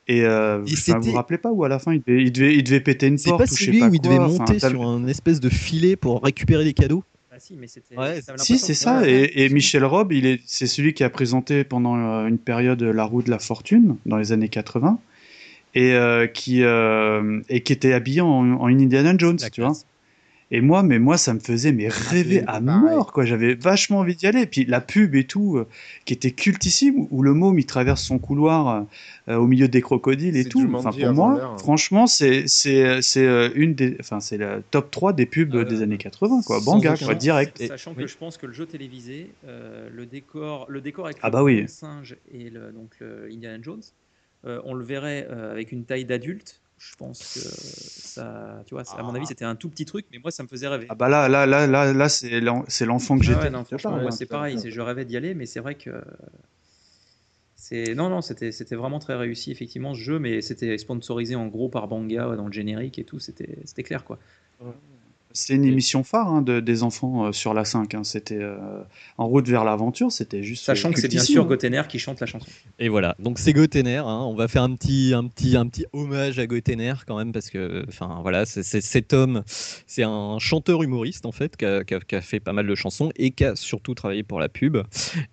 et, 0.09 0.23
euh, 0.23 0.63
Et 0.65 0.73
enfin, 0.73 0.99
vous 0.99 1.11
rappelez 1.11 1.37
pas 1.37 1.51
où 1.51 1.63
à 1.65 1.69
la 1.69 1.79
fin 1.79 1.93
il 1.93 2.01
devait 2.01 2.23
il 2.23 2.31
devait, 2.31 2.55
il 2.55 2.63
devait 2.63 2.79
péter 2.79 3.07
une 3.07 3.17
C'est 3.17 3.29
porte 3.29 3.39
pas 3.45 3.51
ou 3.51 3.55
je 3.55 3.59
sais 3.59 3.65
celui 3.65 3.79
pas 3.79 3.89
où 3.89 3.93
il 3.93 4.01
devait 4.01 4.19
enfin, 4.19 4.43
monter 4.45 4.59
sur 4.59 4.81
un 4.83 5.05
espèce 5.07 5.39
de 5.41 5.49
filet 5.49 5.95
pour 5.97 6.23
récupérer 6.23 6.63
des 6.63 6.73
cadeaux 6.73 7.03
Ah 7.29 7.35
si, 7.39 7.55
mais 7.59 7.67
c'était. 7.67 7.97
Ouais, 7.97 8.21
Si, 8.37 8.57
c'est 8.57 8.73
ça. 8.73 9.01
Ouais. 9.01 9.11
Et, 9.25 9.43
et 9.43 9.49
Michel 9.49 9.83
Rob, 9.83 10.13
il 10.13 10.25
est, 10.25 10.39
c'est 10.45 10.65
celui 10.65 10.93
qui 10.93 11.03
a 11.03 11.09
présenté 11.09 11.65
pendant 11.65 12.25
une 12.25 12.37
période 12.37 12.81
La 12.81 13.03
roue 13.03 13.21
de 13.21 13.29
la 13.29 13.37
fortune 13.39 13.97
dans 14.05 14.17
les 14.17 14.31
années 14.31 14.47
80 14.49 14.97
et 15.77 15.93
euh, 15.93 16.27
qui 16.27 16.63
euh, 16.63 17.41
et 17.49 17.61
qui 17.63 17.73
était 17.73 17.93
habillé 17.93 18.21
en, 18.21 18.51
en 18.53 18.67
Indiana 18.67 19.13
Jones, 19.17 19.37
tu 19.53 19.61
vois. 19.61 19.73
Et 20.49 20.61
moi, 20.61 20.81
mais 20.81 20.97
moi, 20.97 21.17
ça 21.17 21.33
me 21.33 21.41
faisait 21.41 21.73
mais 21.73 21.89
rêver 21.89 22.41
à 22.47 22.61
mort, 22.61 23.11
quoi. 23.11 23.25
J'avais 23.25 23.53
vachement 23.53 23.99
envie 23.99 24.15
d'y 24.15 24.27
aller. 24.27 24.43
Et 24.43 24.45
puis 24.45 24.63
la 24.63 24.79
pub 24.79 25.13
et 25.13 25.25
tout, 25.25 25.57
euh, 25.57 25.67
qui 26.05 26.13
était 26.13 26.31
cultissime, 26.31 27.05
où 27.11 27.21
le 27.21 27.33
môme 27.33 27.59
il 27.59 27.65
traverse 27.65 28.01
son 28.01 28.17
couloir 28.17 28.85
euh, 29.27 29.35
au 29.35 29.45
milieu 29.45 29.67
des 29.67 29.81
crocodiles 29.81 30.37
et 30.37 30.45
tout. 30.45 30.65
Enfin, 30.73 30.91
pour 30.93 31.13
moi, 31.13 31.31
hein. 31.43 31.57
franchement, 31.57 32.07
c'est 32.07 32.47
c'est 32.47 33.01
c'est 33.01 33.27
euh, 33.27 33.49
une 33.55 33.73
des, 33.75 33.97
enfin, 33.99 34.21
c'est 34.21 34.37
la 34.37 34.61
top 34.71 34.89
3 34.89 35.11
des 35.11 35.25
pubs 35.25 35.53
Euh, 35.53 35.65
des 35.65 35.81
années 35.81 35.97
80, 35.97 36.41
quoi. 36.45 36.61
Banga, 36.61 36.95
quoi, 36.95 37.07
doute. 37.09 37.17
direct. 37.17 37.59
Et- 37.59 37.67
Sachant 37.67 37.91
oui. 37.97 38.03
que 38.03 38.07
je 38.07 38.15
pense 38.15 38.37
que 38.37 38.45
le 38.45 38.53
jeu 38.53 38.65
télévisé, 38.65 39.27
euh, 39.45 39.89
le 39.93 40.05
décor, 40.05 40.65
le 40.69 40.79
décor 40.79 41.07
avec 41.07 41.17
Ah 41.23 41.27
le 41.27 41.31
bah 41.33 41.43
oui. 41.43 41.65
singe 41.67 42.15
et 42.31 42.49
le, 42.49 42.71
donc 42.71 42.91
le 43.01 43.27
Indiana 43.29 43.59
Jones, 43.61 43.83
on 44.65 44.73
le 44.73 44.83
verrait 44.83 45.27
euh, 45.29 45.51
avec 45.51 45.71
une 45.71 45.85
taille 45.85 46.05
d'adulte. 46.05 46.61
Je 46.77 46.95
pense 46.95 47.27
que 47.27 47.39
ça, 48.03 48.63
tu 48.67 48.75
vois, 48.75 48.83
à 48.97 49.03
mon 49.03 49.15
avis, 49.15 49.25
c'était 49.27 49.45
un 49.45 49.55
tout 49.55 49.69
petit 49.69 49.85
truc, 49.85 50.05
mais 50.11 50.19
moi, 50.19 50.31
ça 50.31 50.43
me 50.43 50.47
faisait 50.47 50.67
rêver. 50.67 50.89
Ah 50.89 50.95
bah 50.95 51.09
là, 51.09 51.27
là, 51.29 51.45
là, 51.45 51.67
là, 51.67 51.93
là, 51.93 52.09
c'est 52.09 52.39
l'en- 52.41 52.63
c'est 52.67 52.85
l'enfant 52.85 53.17
que 53.19 53.25
Ah 53.25 53.25
j'étais. 53.25 53.41
ouais, 53.41 53.49
non, 53.49 53.63
franchement, 53.63 53.97
pareil, 53.97 54.01
moi, 54.01 54.11
hein, 54.11 54.11
c'est 54.11 54.25
à 54.31 54.37
pareil. 54.37 54.59
Je 54.71 54.81
rêvais 54.81 55.05
d'y 55.05 55.17
aller, 55.17 55.33
mais 55.33 55.45
c'est 55.45 55.59
vrai 55.59 55.75
que 55.75 55.91
c'est 57.55 57.95
non, 57.95 58.09
non, 58.09 58.21
c'était 58.21 58.51
c'était 58.51 58.75
vraiment 58.75 58.99
très 58.99 59.15
réussi 59.15 59.51
effectivement 59.51 59.93
ce 59.93 59.99
jeu, 59.99 60.19
mais 60.19 60.41
c'était 60.41 60.77
sponsorisé 60.77 61.35
en 61.35 61.47
gros 61.47 61.69
par 61.69 61.87
Banga 61.87 62.29
ouais, 62.29 62.37
dans 62.37 62.45
le 62.45 62.51
générique 62.53 62.99
et 62.99 63.03
tout. 63.03 63.19
C'était 63.19 63.59
c'était 63.65 63.83
clair 63.83 64.03
quoi. 64.03 64.19
C'était 65.37 65.55
une 65.55 65.65
émission 65.65 66.03
phare 66.03 66.27
hein, 66.29 66.41
de, 66.41 66.59
des 66.59 66.83
enfants 66.83 67.27
euh, 67.27 67.31
sur 67.31 67.53
la 67.53 67.63
5. 67.63 67.93
hein. 67.93 68.03
C'était 68.03 68.39
euh, 68.41 68.57
en 69.17 69.27
route 69.27 69.47
vers 69.47 69.63
l'aventure, 69.63 70.11
c'était 70.11 70.41
juste. 70.43 70.65
Sachant 70.65 70.91
que 70.91 70.99
c'est 70.99 71.07
bien 71.07 71.21
sûr. 71.23 71.45
Gotener 71.45 71.83
qui 71.87 71.99
chante 71.99 72.19
la 72.19 72.25
chanson. 72.25 72.47
Et 72.79 72.89
voilà, 72.89 73.15
donc 73.19 73.37
c'est 73.39 73.53
Gotener. 73.53 73.97
hein. 73.97 74.21
On 74.25 74.35
va 74.35 74.47
faire 74.47 74.63
un 74.63 74.73
petit, 74.75 75.13
un 75.13 75.25
petit, 75.27 75.55
un 75.55 75.67
petit 75.67 75.85
hommage 75.93 76.39
à 76.39 76.47
Gotener 76.47 76.93
quand 77.05 77.17
même 77.17 77.31
parce 77.31 77.49
que, 77.49 77.85
enfin 77.87 78.19
voilà, 78.21 78.45
c'est 78.45 78.63
c'est- 78.63 78.81
cet 78.81 79.13
homme, 79.13 79.43
c'est 79.45 80.03
un 80.03 80.39
chanteur 80.39 80.81
humoriste 80.83 81.25
en 81.25 81.31
fait 81.31 81.55
qui 81.55 81.65
a, 81.65 81.83
qui 81.83 81.93
a- 81.93 81.99
qui 81.99 82.15
a 82.15 82.21
fait 82.21 82.39
pas 82.39 82.53
mal 82.53 82.65
de 82.67 82.75
chansons 82.75 83.11
et 83.15 83.31
qui 83.31 83.43
a 83.45 83.55
surtout 83.55 83.93
travaillé 83.93 84.23
pour 84.23 84.39
la 84.39 84.49
pub. 84.49 84.77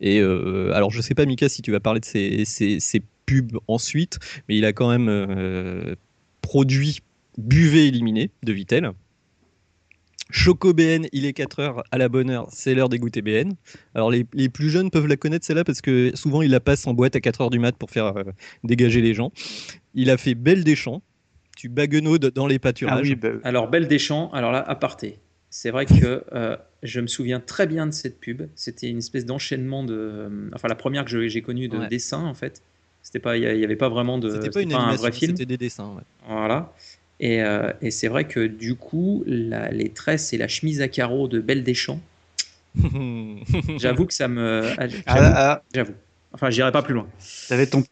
Et 0.00 0.20
euh, 0.20 0.72
alors 0.74 0.90
je 0.90 1.00
sais 1.00 1.14
pas 1.14 1.24
Mika 1.26 1.48
si 1.48 1.62
tu 1.62 1.72
vas 1.72 1.80
parler 1.80 2.00
de 2.00 2.04
ses, 2.04 2.44
ses- 2.44 2.78
ses 2.80 3.02
pubs 3.26 3.58
ensuite, 3.68 4.18
mais 4.48 4.56
il 4.58 4.64
a 4.66 4.72
quand 4.74 4.90
même 4.90 5.08
euh, 5.08 5.94
produit 6.42 6.98
Buvez 7.36 7.86
éliminé 7.88 8.30
de 8.44 8.52
Vitel. 8.52 8.92
Choco 10.30 10.72
BN, 10.72 11.06
il 11.12 11.26
est 11.26 11.32
4 11.34 11.60
heures 11.60 11.84
à 11.90 11.98
la 11.98 12.08
bonne 12.08 12.30
heure, 12.30 12.48
c'est 12.50 12.74
l'heure 12.74 12.88
des 12.88 12.98
goûter 12.98 13.20
BN. 13.22 13.52
Alors 13.94 14.10
les, 14.10 14.26
les 14.32 14.48
plus 14.48 14.70
jeunes 14.70 14.90
peuvent 14.90 15.06
la 15.06 15.16
connaître 15.16 15.44
celle-là 15.44 15.64
parce 15.64 15.80
que 15.80 16.12
souvent 16.16 16.42
il 16.42 16.50
la 16.50 16.60
passe 16.60 16.86
en 16.86 16.94
boîte 16.94 17.14
à 17.14 17.20
4 17.20 17.42
heures 17.42 17.50
du 17.50 17.58
mat 17.58 17.76
pour 17.76 17.90
faire 17.90 18.16
euh, 18.16 18.24
dégager 18.64 19.00
les 19.02 19.14
gens. 19.14 19.32
Il 19.94 20.10
a 20.10 20.16
fait 20.16 20.34
Belle 20.34 20.64
des 20.64 20.76
Champs, 20.76 21.02
tu 21.56 21.68
baguenaudes 21.68 22.30
dans 22.34 22.46
les 22.46 22.56
Ah 22.56 22.58
pâturages. 22.58 23.06
oui, 23.08 23.14
bah, 23.14 23.28
Alors 23.44 23.68
Belle 23.68 23.86
Deschamps, 23.86 24.30
alors 24.32 24.50
là, 24.50 24.60
aparté. 24.66 25.18
C'est 25.50 25.70
vrai 25.70 25.86
que 25.86 26.24
euh, 26.32 26.56
je 26.82 27.00
me 27.00 27.06
souviens 27.06 27.38
très 27.38 27.66
bien 27.68 27.86
de 27.86 27.92
cette 27.92 28.18
pub. 28.18 28.42
C'était 28.56 28.88
une 28.88 28.98
espèce 28.98 29.24
d'enchaînement 29.24 29.84
de, 29.84 29.94
euh, 29.94 30.50
enfin 30.52 30.66
la 30.68 30.74
première 30.74 31.04
que 31.04 31.28
j'ai 31.28 31.42
connue 31.42 31.68
de 31.68 31.78
Ouais. 31.78 31.88
dessins 31.88 32.24
en 32.24 32.34
fait. 32.34 32.62
C'était 33.02 33.20
pas, 33.20 33.36
il 33.36 33.42
y 33.42 33.46
a- 33.46 33.54
il 33.54 33.60
y 33.60 33.64
avait 33.64 33.76
pas 33.76 33.90
vraiment 33.90 34.18
de, 34.18 34.30
c'était 34.30 34.50
pas 34.50 34.62
une 34.62 34.72
un 34.72 34.78
animation, 34.78 35.02
vrai 35.02 35.12
film. 35.12 35.32
c'était 35.32 35.44
des 35.46 35.58
dessins. 35.58 35.94
ouais. 35.94 36.02
Voilà. 36.26 36.72
Et, 37.20 37.42
euh, 37.42 37.72
et 37.80 37.90
c'est 37.90 38.08
vrai 38.08 38.24
que 38.26 38.46
du 38.46 38.74
coup, 38.74 39.22
la- 39.26 39.70
les 39.70 39.90
tresses 39.90 40.32
et 40.32 40.36
la 40.38 40.48
chemise 40.48 40.80
à 40.82 40.88
carreaux 40.88 41.28
de 41.28 41.40
Belle 41.40 41.62
Deschamps, 41.62 42.00
j'avoue 43.78 44.06
que 44.06 44.14
ça 44.14 44.28
me. 44.28 44.72
ah, 44.76 44.88
J'avoue. 44.88 45.02
ah, 45.06 45.52
ah, 45.52 45.62
j'avoue. 45.74 45.94
Enfin, 46.32 46.50
j'irai 46.50 46.72
pas 46.72 46.82
plus 46.82 46.94
loin. 46.94 47.06
t'avais 47.48 47.66
ton, 47.66 47.84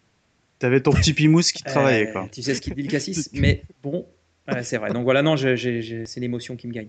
t'avais 0.58 0.80
ton 0.80 0.92
petit 0.92 1.14
pimousse 1.14 1.52
qui 1.52 1.62
travaillait, 1.62 2.08
Euh, 2.08 2.12
quoi. 2.12 2.28
Tu 2.32 2.42
sais 2.42 2.54
ce 2.54 2.60
qu'il 2.60 2.74
dit 2.74 2.82
le 2.82 2.88
cassis, 2.90 3.30
mais 3.32 3.62
bon, 3.82 4.06
euh, 4.50 4.60
c'est 4.64 4.78
vrai. 4.78 4.92
Donc 4.92 5.04
voilà, 5.04 5.22
non, 5.22 5.36
c'est 5.36 6.16
l'émotion 6.16 6.56
qui 6.56 6.66
me 6.66 6.72
gagne. 6.72 6.88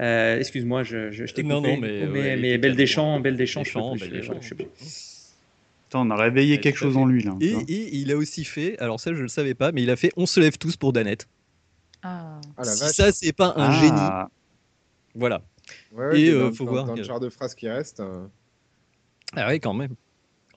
Euh, 0.00 0.38
Excuse-moi, 0.38 0.82
je, 0.84 1.10
je, 1.10 1.26
je 1.26 1.34
t'ai 1.34 1.42
Non, 1.42 1.56
coupé, 1.56 1.74
non, 1.74 1.80
mais, 1.80 1.92
Nico, 2.00 2.12
mais, 2.12 2.20
ouais, 2.20 2.36
mais. 2.36 2.58
Belle 2.58 2.76
Deschamps, 2.76 3.18
Belle 3.20 3.36
Deschamps, 3.36 3.62
Deschamps, 3.62 3.96
je- 3.96 4.06
Deschamps. 4.06 4.40
je 4.40 4.48
sais 4.48 4.54
plus. 4.54 4.66
Putain, 5.88 5.98
on 6.00 6.10
a 6.10 6.16
réveillé 6.16 6.54
Ouais, 6.54 6.60
quelque 6.60 6.76
chose 6.78 6.94
fait. 6.94 7.00
en 7.00 7.06
lui, 7.06 7.22
là. 7.24 7.36
Et, 7.40 7.50
et 7.52 7.96
il 7.96 8.12
a 8.12 8.16
aussi 8.16 8.44
fait, 8.44 8.78
alors 8.78 9.00
ça 9.00 9.12
je 9.14 9.22
le 9.22 9.28
savais 9.28 9.54
pas, 9.54 9.70
mais 9.72 9.82
il 9.82 9.90
a 9.90 9.96
fait 9.96 10.10
On 10.16 10.26
se 10.26 10.38
lève 10.40 10.56
tous 10.58 10.76
pour 10.76 10.92
Danette. 10.92 11.26
Ah. 12.04 12.40
Ah 12.58 12.64
si 12.64 12.92
ça 12.94 13.10
c'est 13.12 13.32
pas 13.32 13.54
un 13.56 13.70
Ah, 13.70 13.80
génie, 13.80 14.28
voilà. 15.14 15.42
Ouais, 15.92 16.06
ouais, 16.08 16.20
Et, 16.20 16.28
euh, 16.30 16.50
dans, 16.50 16.52
faut 16.54 16.64
dans- 16.66 16.70
voir 16.72 16.84
dans 16.84 16.94
le 16.94 17.02
genre 17.02 17.20
de 17.20 17.30
phrase 17.30 17.54
qui 17.54 17.68
reste. 17.68 18.00
euh, 18.00 18.26
Ah 19.34 19.48
ouais 19.48 19.58
quand 19.58 19.72
même. 19.74 19.94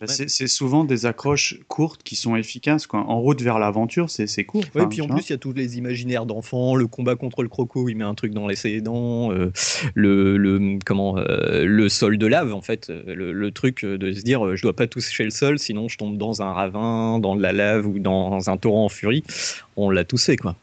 bah, 0.02 0.06
c'est 0.08 0.48
souvent 0.48 0.84
des 0.84 1.06
accroches 1.08 1.58
courtes 1.70 2.04
qui 2.04 2.16
sont 2.16 2.36
efficaces, 2.36 2.86
quoi. 2.86 3.00
En 3.00 3.20
route 3.20 3.42
vers 3.42 3.58
l'aventure, 3.58 4.10
c'est 4.12 4.44
court. 4.44 4.64
Enfin, 4.68 4.88
puis 4.88 5.02
en 5.02 5.08
plus, 5.08 5.30
il 5.30 5.32
y 5.32 5.36
a 5.36 5.38
tous 5.40 5.54
les 5.54 5.78
imaginaires 5.80 6.26
d'enfants, 6.28 6.76
le 6.76 6.86
combat 6.86 7.16
contre 7.16 7.42
le 7.42 7.50
croco, 7.50 7.88
il 7.90 7.96
met 7.96 8.04
un 8.04 8.14
truc 8.14 8.32
dans 8.34 8.46
les 8.48 8.82
dents, 8.82 9.32
euh, 9.32 9.52
le, 9.96 10.38
le, 10.38 10.78
comment, 10.86 11.18
euh, 11.18 11.66
le 11.66 11.90
sol 11.90 12.18
de 12.20 12.28
lave, 12.28 12.54
en 12.54 12.62
fait, 12.62 12.90
le, 12.90 13.32
le 13.32 13.52
truc 13.52 13.86
de 13.86 14.12
se 14.12 14.22
dire 14.22 14.46
euh, 14.46 14.56
je 14.56 14.62
dois 14.62 14.76
pas 14.76 14.86
toucher 14.86 15.24
le 15.24 15.32
sol, 15.32 15.58
sinon 15.58 15.88
je 15.88 15.98
tombe 15.98 16.18
dans 16.18 16.42
un 16.44 16.52
ravin, 16.54 17.18
dans 17.20 17.36
de 17.36 17.42
la 17.42 17.54
lave 17.54 17.88
ou 17.88 17.98
dans 17.98 18.50
un 18.52 18.58
torrent 18.58 18.86
en 18.86 18.90
furie. 18.90 19.24
On 19.78 19.90
l'a 19.90 20.04
tous 20.04 20.24
fait, 20.26 20.38
quoi. 20.38 20.56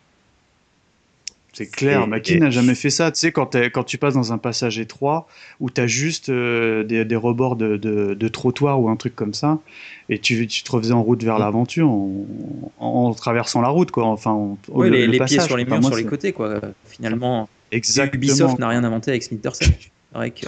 C'est 1.57 1.67
clair, 1.71 2.03
Et- 2.03 2.07
bah, 2.09 2.21
qui 2.21 2.35
et- 2.35 2.41
n'a 2.41 2.51
jamais 2.51 2.75
fait 2.75 2.91
ça 2.91 3.11
Tu 3.13 3.21
sais, 3.21 3.33
quand, 3.33 3.47
tu 3.87 3.97
passes 3.99 4.15
dans 4.15 4.33
un 4.33 4.39
passage 4.39 4.79
étroit 4.79 5.27
où 5.61 5.71
tu 5.71 5.81
as 5.81 5.87
juste 5.87 6.29
euh, 6.29 6.83
des, 6.85 7.05
des 7.05 7.17
rebords 7.17 7.57
de, 7.57 7.77
de, 7.77 8.15
de 8.15 8.29
trottoir 8.29 8.81
ou 8.81 8.89
un 8.89 8.97
truc 8.97 9.15
comme 9.15 9.35
ça, 9.35 9.61
et 10.09 10.19
tu, 10.19 10.47
tu 10.49 10.63
te 10.65 10.71
refaisais 10.73 10.93
en 10.93 11.03
route 11.03 11.23
Mm. 11.23 11.27
vers 11.27 11.39
l'aventure 11.39 11.89
en, 12.79 13.15
traversant 13.15 13.61
la 13.61 13.69
route, 13.69 13.91
quoi. 13.91 14.05
Enfin, 14.07 14.33
en- 14.33 14.59
Ouais, 14.69 14.91
le- 14.91 14.97
les, 14.97 15.07
le 15.07 15.13
les 15.13 15.19
passage, 15.19 15.39
pieds 15.39 15.47
sur 15.47 15.57
les 15.57 15.65
murs, 15.65 15.81
Moi, 15.81 15.91
sur 15.91 15.97
les 15.97 16.05
côtés, 16.05 16.33
quoi. 16.33 16.61
Finalement, 16.87 17.49
Exactement. 17.73 18.17
Ubisoft 18.23 18.59
n'a 18.59 18.69
rien 18.69 18.85
inventé 18.85 19.11
avec 19.11 19.23
Splinter 19.23 19.51
Cell. 19.55 19.69
C'est 19.79 20.19
vrai 20.19 20.31
que. 20.31 20.47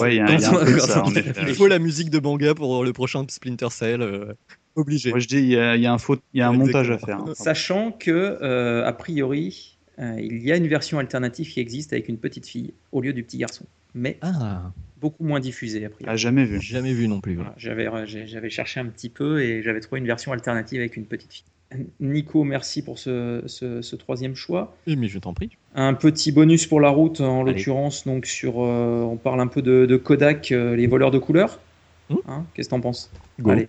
Ouais, 0.00 0.14
il 0.14 0.16
y 0.16 0.20
a- 0.20 0.30
il 0.32 0.40
y 0.40 0.44
a 0.44 0.50
un 0.50 0.64
peu 0.64 0.72
de 0.74 0.78
ça, 0.78 1.04
en 1.04 1.10
effet. 1.14 1.32
Il 1.46 1.54
faut 1.54 1.66
la 1.68 1.78
musique 1.78 2.10
de 2.10 2.18
Banga 2.18 2.54
pour 2.54 2.84
le 2.84 2.92
prochain 2.92 3.24
Splinter 3.28 3.68
Cell. 3.70 4.02
euh, 4.02 4.32
obligé. 4.74 5.10
Moi, 5.10 5.18
je 5.18 5.26
dis, 5.26 5.38
il 5.38 5.46
y 5.48 5.56
a, 5.58 5.74
il 5.76 5.82
y 5.82 5.86
a 5.86 5.92
un, 5.92 5.98
faute, 5.98 6.20
il 6.34 6.38
y 6.38 6.42
a 6.42 6.48
un 6.48 6.52
montage 6.52 6.90
à 6.90 6.98
faire. 6.98 7.18
hein. 7.18 7.32
Sachant 7.34 7.90
que, 7.92 8.10
euh, 8.10 8.86
a 8.86 8.92
priori, 8.92 9.76
euh, 9.76 9.77
il 9.98 10.42
y 10.42 10.52
a 10.52 10.56
une 10.56 10.68
version 10.68 10.98
alternative 10.98 11.48
qui 11.50 11.60
existe 11.60 11.92
avec 11.92 12.08
une 12.08 12.18
petite 12.18 12.46
fille 12.46 12.72
au 12.92 13.00
lieu 13.00 13.12
du 13.12 13.22
petit 13.22 13.38
garçon. 13.38 13.64
Mais 13.94 14.18
Ah, 14.20 14.70
beaucoup 15.00 15.24
moins 15.24 15.40
diffusée, 15.40 15.84
a 15.84 15.88
priori. 15.90 16.12
Ah, 16.12 16.16
jamais 16.16 16.44
vu. 16.44 16.60
jamais 16.60 16.92
vu 16.92 17.08
non 17.08 17.20
plus. 17.20 17.34
Voilà, 17.34 17.54
J'avais 17.56 17.88
euh, 17.88 18.04
j'avais 18.06 18.50
cherché 18.50 18.80
un 18.80 18.86
petit 18.86 19.08
peu 19.08 19.40
et 19.42 19.62
j'avais 19.62 19.80
trouvé 19.80 20.00
une 20.00 20.06
version 20.06 20.32
alternative 20.32 20.78
avec 20.80 20.96
une 20.96 21.06
petite 21.06 21.32
fille. 21.32 21.44
Nico, 22.00 22.44
merci 22.44 22.80
pour 22.82 22.98
ce, 22.98 23.42
ce- 23.46 23.82
ce 23.82 23.96
troisième 23.96 24.34
choix. 24.34 24.74
Oui, 24.86 24.96
mais 24.96 25.08
je 25.08 25.18
t'en 25.18 25.34
prie. 25.34 25.50
Un 25.74 25.92
petit 25.94 26.32
bonus 26.32 26.66
pour 26.66 26.80
la 26.80 26.88
route, 26.88 27.20
en 27.20 27.42
l'occurrence, 27.42 28.06
donc 28.06 28.24
sur, 28.26 28.62
euh, 28.64 29.02
on 29.02 29.16
parle 29.16 29.40
un 29.40 29.48
peu 29.48 29.60
de, 29.62 29.84
de 29.84 29.96
Kodak, 29.96 30.50
euh, 30.52 30.74
les 30.76 30.86
voleurs 30.86 31.10
de 31.10 31.18
couleurs. 31.18 31.60
Hmm. 32.08 32.16
Hein, 32.26 32.46
Qu'est-ce 32.54 32.68
que 32.68 32.74
t'en 32.74 32.80
penses? 32.80 33.10
Go. 33.40 33.50
Allez. 33.50 33.68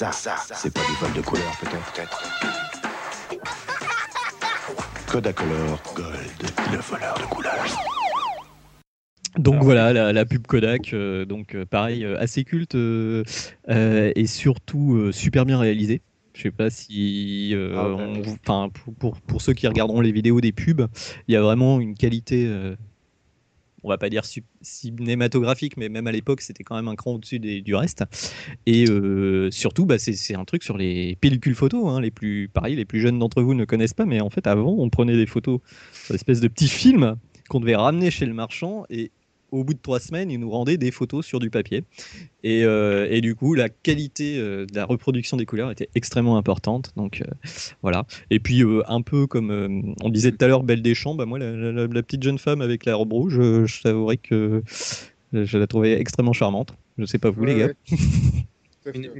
Et 0.00 0.12
ça, 0.12 0.36
c'est 0.54 0.72
pas 0.72 0.80
du 0.86 0.92
vol 1.00 1.12
de 1.12 1.20
couleur, 1.22 1.50
peut-être, 1.60 1.92
peut-être. 1.92 2.22
Kodacolor 5.10 5.82
Gold, 5.96 6.16
le 6.72 6.78
voleur 6.78 7.14
de 7.18 7.34
couleur. 7.34 7.54
Donc 9.38 9.62
voilà, 9.62 9.92
la, 9.92 10.12
la 10.12 10.24
pub 10.24 10.46
Kodak, 10.46 10.92
euh, 10.92 11.24
donc 11.24 11.54
euh, 11.56 11.64
pareil, 11.66 12.04
euh, 12.04 12.16
assez 12.20 12.44
culte 12.44 12.74
euh, 12.76 13.24
euh, 13.70 14.12
et 14.14 14.26
surtout 14.26 14.94
euh, 14.96 15.10
super 15.12 15.44
bien 15.44 15.58
réalisée. 15.58 16.00
Je 16.34 16.42
sais 16.42 16.50
pas 16.52 16.70
si, 16.70 17.50
euh, 17.54 17.74
Ah 17.76 17.88
ouais. 17.88 18.22
on- 18.26 18.32
enfin 18.48 18.68
pour, 18.68 18.94
pour, 18.94 19.20
pour 19.20 19.42
ceux 19.42 19.52
qui 19.54 19.66
regarderont 19.66 20.00
les 20.00 20.12
vidéos 20.12 20.40
des 20.40 20.52
pubs, 20.52 20.86
il 21.26 21.34
y 21.34 21.36
a 21.36 21.42
vraiment 21.42 21.80
une 21.80 21.94
qualité, 21.96 22.44
euh, 22.46 22.76
on 23.82 23.88
va 23.88 23.98
pas 23.98 24.10
dire 24.10 24.24
cinématographique, 24.62 25.76
mais 25.76 25.88
même 25.88 26.06
à 26.06 26.12
l'époque 26.12 26.40
c'était 26.40 26.64
quand 26.64 26.76
même 26.76 26.88
un 26.88 26.96
cran 26.96 27.12
au-dessus 27.14 27.38
des- 27.38 27.60
du 27.60 27.74
reste. 27.74 28.04
Et 28.66 28.88
euh, 28.88 29.50
surtout, 29.50 29.86
bah, 29.86 29.98
c'est 29.98 30.34
un 30.34 30.44
truc 30.44 30.62
sur 30.62 30.76
les 30.76 31.16
pellicules 31.20 31.54
photos, 31.54 31.84
hein, 31.86 32.00
les 32.00 32.10
plus, 32.10 32.48
pareil, 32.48 32.76
les 32.76 32.84
plus 32.84 33.00
jeunes 33.00 33.18
d'entre 33.18 33.42
vous 33.42 33.54
ne 33.54 33.64
connaissent 33.64 33.94
pas, 33.94 34.06
mais 34.06 34.20
en 34.20 34.30
fait 34.30 34.46
avant 34.46 34.74
on 34.78 34.90
prenait 34.90 35.16
des 35.16 35.26
photos, 35.26 35.60
sur 35.92 36.14
espèce 36.14 36.40
de 36.40 36.48
petits 36.48 36.68
films 36.68 37.16
qu'on 37.48 37.60
devait 37.60 37.76
ramener 37.76 38.10
chez 38.10 38.26
le 38.26 38.34
marchand 38.34 38.84
et 38.90 39.10
au 39.50 39.64
bout 39.64 39.74
de 39.74 39.78
trois 39.80 40.00
semaines, 40.00 40.30
il 40.30 40.38
nous 40.40 40.50
rendait 40.50 40.76
des 40.76 40.90
photos 40.90 41.24
sur 41.24 41.38
du 41.40 41.50
papier. 41.50 41.84
Et, 42.44 42.64
euh, 42.64 43.06
et 43.10 43.20
du 43.20 43.34
coup, 43.34 43.54
la 43.54 43.68
qualité 43.68 44.38
euh, 44.38 44.66
de 44.66 44.74
la 44.74 44.84
reproduction 44.84 45.36
des 45.36 45.46
couleurs 45.46 45.70
était 45.70 45.88
extrêmement 45.94 46.36
importante. 46.36 46.92
Donc 46.96 47.20
euh, 47.22 47.24
voilà. 47.82 48.04
Et 48.30 48.40
puis, 48.40 48.62
un 48.86 49.02
peu 49.02 49.26
comme 49.26 49.94
on 50.02 50.08
disait 50.10 50.32
tout 50.32 50.44
à 50.44 50.48
l'heure, 50.48 50.62
Belle 50.62 50.82
Deschamps, 50.82 51.14
bah, 51.14 51.26
moi, 51.26 51.38
la, 51.38 51.52
la- 51.52 51.72
la- 51.72 51.86
la 51.86 52.02
petite 52.02 52.22
jeune 52.22 52.38
femme 52.38 52.60
avec 52.60 52.84
la 52.84 52.94
robe 52.94 53.12
rouge, 53.12 53.34
je 53.40 54.16
que 54.16 54.62
je 55.32 55.58
la 55.58 55.66
trouvais 55.66 56.00
extrêmement 56.00 56.32
charmante. 56.32 56.74
Je 56.96 57.04
sais 57.04 57.18
pas 57.18 57.30
vous, 57.30 57.44
les 57.44 57.54
gars. 57.54 57.66
ouais. 57.66 57.74
Une- 58.94 59.10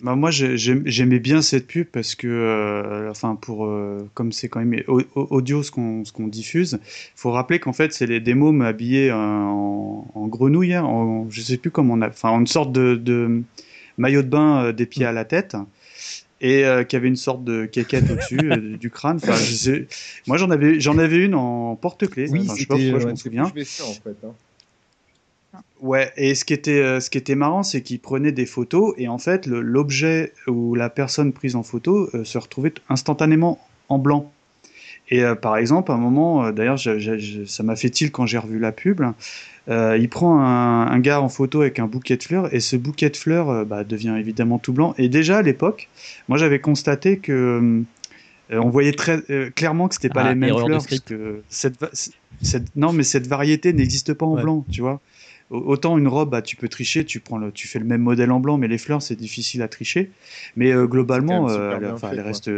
Bah, 0.00 0.14
moi, 0.16 0.30
j'aimais 0.30 1.18
bien 1.18 1.42
cette 1.42 1.66
pub 1.66 1.86
parce 1.86 2.14
que, 2.14 2.26
euh, 2.26 3.10
enfin, 3.10 3.36
pour 3.36 3.66
euh, 3.66 4.08
comme 4.14 4.32
c'est 4.32 4.48
quand 4.48 4.64
même 4.64 4.82
au- 4.88 5.02
au- 5.14 5.26
audio 5.30 5.62
ce 5.62 5.70
qu'on 5.70 6.02
qu'on 6.12 6.28
diffuse, 6.28 6.78
faut 7.14 7.30
rappeler 7.30 7.58
qu'en 7.58 7.72
fait, 7.72 7.92
c'est 7.92 8.06
les 8.06 8.34
mômes 8.34 8.62
habillés 8.62 9.10
euh, 9.10 9.14
en, 9.16 10.06
en 10.14 10.26
grenouille, 10.28 10.74
hein, 10.74 10.84
en, 10.84 11.28
je 11.30 11.40
sais 11.42 11.56
plus 11.58 11.70
comment 11.70 11.94
on 11.94 12.00
a, 12.02 12.08
enfin, 12.08 12.30
une 12.38 12.46
sorte 12.46 12.72
de, 12.72 12.94
de 12.94 13.42
maillot 13.98 14.22
de 14.22 14.28
bain 14.28 14.72
des 14.72 14.86
pieds 14.86 15.04
à 15.04 15.12
la 15.12 15.24
tête. 15.24 15.56
Et 16.44 16.64
euh, 16.64 16.82
qui 16.82 16.96
avait 16.96 17.06
une 17.06 17.14
sorte 17.14 17.44
de 17.44 17.66
quéquette 17.66 18.10
au-dessus 18.10 18.50
euh, 18.50 18.76
du 18.76 18.90
crâne. 18.90 19.18
Enfin, 19.22 19.36
je 19.36 19.54
sais- 19.54 19.86
Moi, 20.26 20.38
j'en 20.38 20.50
avais, 20.50 20.80
j'en 20.80 20.98
avais 20.98 21.18
une 21.24 21.36
en 21.36 21.76
porte-clés. 21.76 22.26
Oui, 22.30 22.40
Enfin, 22.42 22.54
je 22.56 22.60
sais 22.62 22.66
pas 22.66 22.74
pourquoi, 22.90 22.98
je 22.98 23.06
m'en 23.06 23.16
souviens. 23.16 23.44
En 23.44 23.94
fait. 23.94 24.16
hein. 24.26 24.34
Ouais, 25.82 26.12
et 26.16 26.36
ce 26.36 26.44
qui 26.44 26.54
était, 26.54 26.80
euh, 26.80 27.00
ce 27.00 27.10
qui 27.10 27.18
était 27.18 27.34
marrant, 27.34 27.64
c'est 27.64 27.82
qu'il 27.82 27.98
prenait 27.98 28.30
des 28.30 28.46
photos 28.46 28.94
et 28.98 29.08
en 29.08 29.18
fait, 29.18 29.46
l'objet 29.46 30.32
ou 30.46 30.76
la 30.76 30.88
personne 30.88 31.32
prise 31.32 31.56
en 31.56 31.64
photo 31.64 32.08
euh, 32.14 32.22
se 32.22 32.38
retrouvait 32.38 32.72
instantanément 32.88 33.58
en 33.88 33.98
blanc. 33.98 34.30
Et 35.08 35.24
euh, 35.24 35.34
par 35.34 35.56
exemple, 35.56 35.90
à 35.90 35.96
un 35.96 35.98
moment, 35.98 36.44
euh, 36.46 36.52
d'ailleurs, 36.52 36.78
ça 36.78 37.62
m'a 37.64 37.74
fait 37.74 37.90
tilt 37.90 38.12
quand 38.12 38.26
j'ai 38.26 38.38
revu 38.38 38.60
la 38.60 38.70
pub. 38.70 39.02
il 39.68 40.08
prend 40.08 40.38
un, 40.40 40.86
un 40.86 40.98
gars 41.00 41.20
en 41.20 41.28
photo 41.28 41.62
avec 41.62 41.80
un 41.80 41.86
bouquet 41.86 42.16
de 42.16 42.22
fleurs 42.22 42.54
et 42.54 42.60
ce 42.60 42.76
bouquet 42.76 43.10
de 43.10 43.16
fleurs 43.16 43.66
bah, 43.66 43.82
devient 43.82 44.14
évidemment 44.16 44.60
tout 44.60 44.72
blanc. 44.72 44.94
Et 44.98 45.08
déjà 45.08 45.38
à 45.38 45.42
l'époque, 45.42 45.88
moi 46.28 46.38
j'avais 46.38 46.60
constaté 46.60 47.18
que 47.18 47.82
on 48.50 48.68
voyait 48.70 48.92
très 48.92 49.22
clairement 49.56 49.88
que 49.88 49.94
c'était 49.94 50.10
pas 50.10 50.22
Ah, 50.24 50.28
les 50.28 50.34
mêmes 50.36 50.50
fleurs 50.50 50.68
parce 50.68 50.84
script. 50.84 51.08
que 51.08 51.42
cette, 51.48 51.80
va- 51.80 51.90
cette- 52.42 52.76
non 52.76 52.92
mais 52.92 53.02
cette 53.02 53.26
variété 53.26 53.72
n'existe 53.72 54.14
pas 54.14 54.26
en 54.26 54.34
Ouais. 54.34 54.42
blanc, 54.42 54.64
tu 54.70 54.80
vois. 54.80 55.00
Au- 55.52 55.58
Autant 55.72 55.98
une 55.98 56.08
robe, 56.08 56.30
bah, 56.30 56.42
tu 56.42 56.56
peux 56.56 56.68
tricher, 56.68 57.04
tu 57.04 57.20
prends 57.20 57.38
le, 57.38 57.52
tu 57.52 57.68
fais 57.68 57.78
le 57.78 57.84
même 57.84 58.00
modèle 58.02 58.32
en 58.32 58.40
blanc, 58.40 58.58
mais 58.58 58.66
les 58.68 58.78
fleurs 58.78 59.02
c'est 59.02 59.14
difficile 59.16 59.62
à 59.62 59.68
tricher. 59.68 60.10
Mais 60.56 60.72
euh, 60.72 60.86
globalement, 60.86 61.48
euh, 61.48 61.72
elle, 61.74 61.80
bien 61.80 61.94
enfin, 61.94 62.08
fait, 62.10 62.16
elle 62.16 62.22
quoi. 62.22 62.26
reste, 62.32 62.50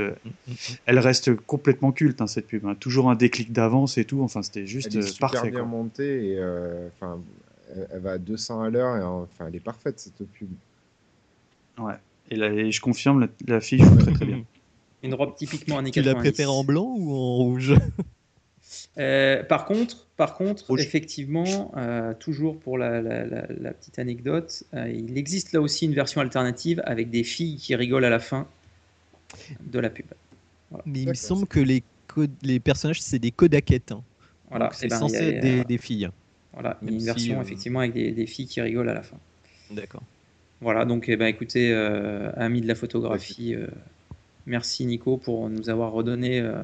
elle 0.87 0.99
reste 0.99 1.35
complètement 1.35 1.93
culte 1.93 2.21
hein, 2.21 2.27
cette 2.27 2.47
pub. 2.47 2.65
hein. 2.67 2.75
Toujours 2.79 3.11
un 3.11 3.15
déclic 3.15 3.53
d'avance 3.53 3.99
et 3.99 4.05
tout. 4.05 4.23
Enfin, 4.23 4.43
c'était 4.43 4.67
juste 4.67 4.89
Elle 4.93 5.01
est 5.01 5.05
euh, 5.05 5.07
super 5.07 5.31
parfait. 5.31 5.51
bien 5.51 5.61
quoi. 5.61 5.69
montée 5.69 6.29
et 6.29 6.39
euh, 6.39 6.89
enfin, 6.97 7.19
elle, 7.93 8.01
va 8.01 8.13
à 8.13 8.19
200 8.19 8.63
à 8.63 8.71
l'heure 8.71 8.97
et 8.97 9.03
enfin, 9.03 9.47
elle 9.49 9.57
est 9.57 9.61
parfaite 9.61 9.99
cette 9.99 10.25
pub. 10.33 10.49
Ouais. 11.79 11.95
Et, 12.31 12.37
là, 12.37 12.53
et 12.53 12.71
je 12.73 12.81
confirme, 12.81 13.21
la, 13.21 13.29
la 13.47 13.61
fille 13.61 13.81
joue 13.81 13.97
très 13.99 14.13
très 14.13 14.25
bien. 14.27 14.43
Une 15.03 15.15
robe 15.15 15.35
typiquement 15.37 15.79
années 15.79 15.91
Tu 15.91 16.01
la 16.01 16.15
90. 16.15 16.31
préfères 16.31 16.53
en 16.53 16.65
blanc 16.65 16.95
ou 16.97 17.13
en 17.13 17.35
rouge? 17.37 17.75
Euh, 18.99 19.43
par 19.43 19.65
contre, 19.65 20.07
par 20.17 20.35
contre 20.35 20.67
Rouge. 20.69 20.83
effectivement, 20.83 21.73
euh, 21.77 22.15
toujours 22.15 22.59
pour 22.59 22.79
la, 22.79 23.03
la- 23.03 23.25
la- 23.27 23.47
la 23.49 23.73
petite 23.73 23.99
anecdote, 23.99 24.63
euh, 24.75 24.89
il 24.89 25.19
existe 25.19 25.53
là 25.53 25.61
aussi 25.61 25.87
une 25.87 25.95
version 25.95 26.21
alternative 26.21 26.81
avec 26.87 27.11
des 27.11 27.25
filles 27.25 27.57
qui 27.57 27.75
rigolent 27.75 28.05
à 28.05 28.11
la 28.11 28.21
fin 28.21 28.47
de 29.67 29.79
la 29.81 29.91
pub. 29.91 30.07
Mais 30.87 31.03
il 31.03 31.09
me 31.09 31.15
semble 31.15 31.47
que 31.47 31.61
les, 31.61 32.61
personnages, 32.61 33.03
c'est 33.03 33.19
des 33.19 33.31
Kodakettes. 33.31 33.93
hein. 33.93 34.03
Voilà, 34.51 34.67
Donc, 34.67 34.75
eh 34.77 34.81
c'est 34.81 34.89
ben, 34.89 34.99
censé 34.99 35.17
être 35.17 35.67
des, 35.67 35.79
filles. 35.79 36.09
Voilà, 36.53 36.79
il 36.83 36.87
y 36.87 36.89
a 36.89 36.93
Même 36.93 36.95
une 36.95 37.01
si, 37.01 37.07
version 37.07 37.39
euh, 37.39 37.43
effectivement 37.43 37.81
avec 37.81 37.95
des, 37.95 38.13
des 38.13 38.27
filles 38.27 38.47
qui 38.47 38.61
rigolent 38.61 38.89
à 38.89 38.95
la 38.95 39.03
fin. 39.03 39.17
D'accord. 39.71 40.03
Voilà, 40.61 40.85
donc 40.85 41.09
eh 41.09 41.17
ben, 41.17 41.27
écoutez, 41.27 41.73
euh, 41.73 42.31
amis 42.37 42.61
de 42.61 42.69
la 42.69 42.75
photographie, 42.75 43.55
euh, 43.55 43.67
merci 44.47 44.87
Nico 44.87 45.17
pour 45.17 45.49
nous 45.51 45.69
avoir 45.69 45.93
redonné 45.93 46.41
euh, 46.41 46.63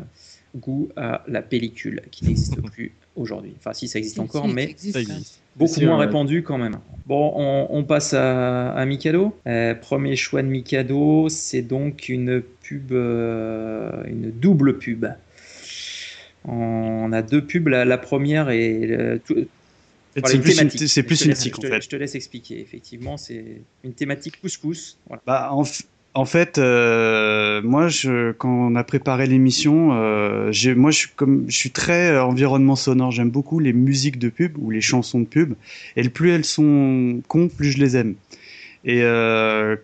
goût 0.56 0.88
à 0.96 1.22
la 1.28 1.42
pellicule 1.42 2.02
qui 2.10 2.24
n'existe 2.24 2.60
plus 2.72 2.92
aujourd'hui. 3.16 3.52
Enfin, 3.58 3.72
si 3.72 3.88
ça 3.88 3.98
existe 3.98 4.16
Si, 4.16 4.20
encore, 4.20 4.46
si, 4.48 4.52
mais 4.54 4.64
existe, 4.70 4.96
existe. 4.96 5.40
beaucoup 5.56 5.80
moins 5.80 5.98
répandu 5.98 6.42
quand 6.42 6.58
même. 6.58 6.78
Bon, 7.06 7.32
on, 7.34 7.66
on 7.70 7.84
passe 7.84 8.14
à, 8.14 8.72
à 8.72 8.84
Mikado. 8.84 9.36
Euh, 9.46 9.74
premier 9.74 10.16
choix 10.16 10.42
de 10.42 10.48
Mikado, 10.48 11.28
c'est 11.28 11.62
donc 11.62 12.08
une 12.08 12.40
pub, 12.62 12.92
euh, 12.92 13.90
une 14.06 14.30
double 14.30 14.78
pub. 14.78 15.06
On 16.44 17.12
a 17.12 17.22
deux 17.22 17.44
pubs. 17.44 17.68
La, 17.68 17.84
la 17.84 17.98
première 17.98 18.50
est 18.50 18.90
euh, 18.90 19.18
tout- 19.24 19.46
c'est 20.16 20.22
plus 20.22 20.34
une, 20.36 20.42
thématique. 20.58 20.88
c'est 20.88 21.02
Je 21.02 21.06
plus 21.06 21.18
te 21.18 21.24
une 21.24 21.30
laisse- 21.30 21.38
tique 21.40 21.54
je 21.54 21.58
en 21.58 21.62
te- 21.62 21.66
fait. 21.68 21.80
Je 21.82 21.88
te 21.88 21.96
laisse 21.96 22.14
expliquer. 22.16 22.60
Effectivement, 22.60 23.16
c'est 23.16 23.62
une 23.84 23.92
thématique 23.92 24.40
couscous. 24.40 24.98
Voilà. 25.06 25.22
Bah, 25.26 25.48
en, 25.52 25.62
en 26.14 26.24
fait, 26.24 26.58
euh, 26.58 27.62
moi, 27.62 27.86
je, 27.88 28.32
quand 28.32 28.50
on 28.50 28.74
a 28.74 28.82
préparé 28.82 29.26
l'émission, 29.26 29.90
euh, 29.92 30.52
moi, 30.74 30.90
je 30.90 30.98
suis 30.98 31.08
comme, 31.14 31.44
je 31.48 31.56
suis 31.56 31.70
très 31.70 32.18
environnement 32.18 32.74
sonore. 32.74 33.12
J'aime 33.12 33.30
beaucoup 33.30 33.60
les 33.60 33.72
musiques 33.72 34.18
de 34.18 34.28
pub 34.28 34.58
ou 34.58 34.70
les 34.70 34.80
chansons 34.80 35.20
de 35.20 35.26
pub. 35.26 35.54
Et 35.94 36.02
le 36.02 36.10
plus 36.10 36.30
elles 36.30 36.44
sont 36.44 37.22
cons, 37.28 37.48
plus 37.48 37.72
je 37.72 37.78
les 37.78 37.96
aime. 37.96 38.16
Et 38.84 39.02
euh, 39.02 39.76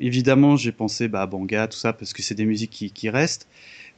évidemment, 0.00 0.56
j'ai 0.56 0.72
pensé 0.72 1.06
bah, 1.06 1.22
à 1.22 1.26
Banga, 1.26 1.68
tout 1.68 1.78
ça, 1.78 1.92
parce 1.92 2.12
que 2.12 2.22
c'est 2.22 2.34
des 2.34 2.46
musiques 2.46 2.70
qui, 2.70 2.90
qui 2.90 3.08
restent. 3.08 3.46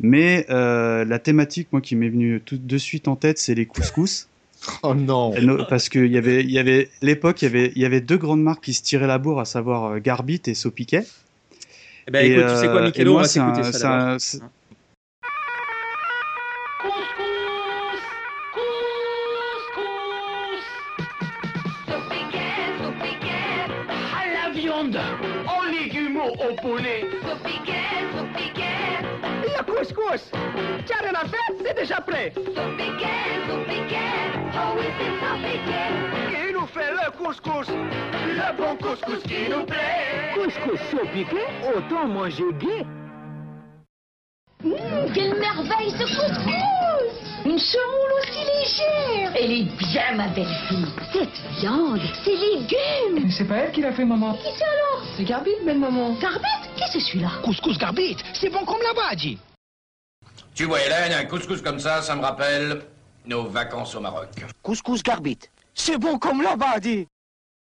Mais 0.01 0.45
la 0.49 1.19
thématique, 1.19 1.69
moi, 1.73 1.81
qui 1.81 1.97
m'est 1.97 2.09
venue 2.11 2.43
tout 2.45 2.59
de 2.59 2.79
suite 2.79 3.09
en 3.09 3.17
tête, 3.17 3.39
c'est 3.39 3.55
les 3.55 3.67
couscous. 3.67 4.27
Oh 4.83 4.95
non 4.95 5.33
Parce 5.71 5.89
qu'il 5.89 6.13
y 6.13 6.19
avait, 6.19 6.45
y 6.45 6.59
avait 6.59 6.91
l'époque, 7.01 7.41
il 7.41 7.47
y 7.47 7.49
avait, 7.49 7.73
il 7.75 7.81
y 7.81 7.87
avait 7.87 8.03
deux 8.03 8.19
grandes 8.19 8.43
marques 8.43 8.65
qui 8.65 8.75
se 8.75 8.83
tiraient 8.83 9.07
la 9.07 9.17
bourre, 9.17 9.41
à 9.41 9.47
savoir 9.47 10.01
Garbit 10.01 10.43
et 10.45 10.53
Sopiquet. 10.53 11.07
Eh 12.13 12.37
ben, 12.37 12.49
tu 12.49 12.57
sais 12.57 12.67
quoi, 12.67 12.83
Michelo, 12.83 13.13
moi, 13.13 13.21
on 13.21 13.23
va 13.23 13.29
s'écouter 13.29 13.63
ça. 13.73 14.17
aux 24.81 24.97
hein. 24.97 25.71
légumes, 25.71 26.17
au 26.17 26.55
poulet. 26.61 27.07
Vous. 27.23 28.27
Le 29.45 29.63
couscous, 29.65 30.31
t'as 30.87 31.03
rien 31.03 31.15
à 31.15 31.29
faire, 31.29 31.51
c'est 31.65 31.77
déjà 31.79 32.01
prêt. 32.01 32.33
Vous 32.35 32.43
piquez. 32.77 33.97
Oh 34.55 34.77
oui, 34.77 34.87
c'est 34.99 36.20
fait 36.73 36.91
le 36.93 37.11
couscous 37.19 37.69
Le 37.69 38.57
bon 38.57 38.77
couscous 38.77 39.23
qui 39.25 39.49
nous 39.51 39.65
plaît. 39.65 40.33
Couscous 40.35 40.81
saupiqué, 40.91 41.43
autant 41.75 42.07
manger 42.07 42.45
gai. 42.59 42.87
Mmh, 44.63 45.13
quelle 45.15 45.39
merveille 45.39 45.91
ce 45.91 46.05
couscous 46.05 47.45
Une 47.45 47.59
semoule 47.59 48.13
aussi 48.21 48.41
légère 48.45 49.33
Elle 49.35 49.53
est 49.53 49.77
bien, 49.79 50.17
ma 50.17 50.29
belle 50.29 50.55
fille. 50.69 50.87
Cette 51.13 51.61
viande, 51.61 52.01
ces 52.25 52.37
légumes 52.37 53.31
C'est 53.31 53.47
pas 53.47 53.57
elle 53.57 53.73
qui 53.73 53.81
l'a 53.81 53.93
fait, 53.93 54.05
maman. 54.05 54.35
Qui 54.35 54.49
c'est 54.57 54.65
alors? 54.65 55.07
C'est 55.17 55.25
Garbit, 55.25 55.57
belle 55.65 55.79
maman. 55.79 56.15
Garbet 56.21 56.47
Qu'est-ce 56.77 56.93
que 56.93 57.01
c'est 57.01 57.07
celui-là? 57.07 57.31
Couscous 57.43 57.79
garbit, 57.79 58.17
c'est 58.35 58.51
bon 58.51 58.65
comme 58.65 58.81
là-bas, 58.83 59.15
dit. 59.17 59.39
Tu 60.55 60.65
vois, 60.65 60.81
Hélène, 60.81 61.13
un 61.13 61.25
couscous 61.25 61.63
comme 61.63 61.79
ça, 61.79 62.03
ça 62.03 62.15
me 62.15 62.23
rappelle 62.23 62.83
nos 63.27 63.45
vacances 63.45 63.95
au 63.95 64.01
Maroc. 64.01 64.29
Couscous 64.63 65.03
garbit. 65.03 65.39
C'est 65.83 65.97
bon 65.99 66.19
comme 66.19 66.43
là-bas, 66.43 66.79
dit. 66.79 67.07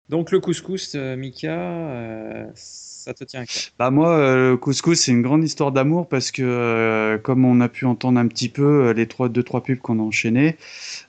Donc 0.10 0.32
le 0.32 0.40
couscous, 0.40 0.94
euh, 0.96 1.16
Mika, 1.16 1.52
euh, 1.52 2.46
ça 2.56 3.14
te 3.14 3.24
tient 3.26 3.42
à 3.42 3.46
cœur. 3.46 3.62
Bah 3.78 3.92
moi, 3.92 4.18
euh, 4.18 4.52
le 4.52 4.58
couscous, 4.58 5.00
c'est 5.02 5.12
une 5.12 5.22
grande 5.22 5.44
histoire 5.44 5.72
d'amour 5.72 6.10
parce 6.10 6.32
que, 6.32 6.42
euh, 6.44 7.18
comme 7.20 7.46
on 7.46 7.62
a 7.62 7.70
pu 7.70 7.86
entendre 7.86 8.20
un 8.20 8.28
petit 8.28 8.50
peu 8.50 8.90
les 8.92 9.06
trois, 9.06 9.30
deux 9.30 9.44
trois 9.44 9.62
pubs 9.62 9.78
qu'on 9.78 10.00
a 10.00 10.02
enchaînés, 10.02 10.56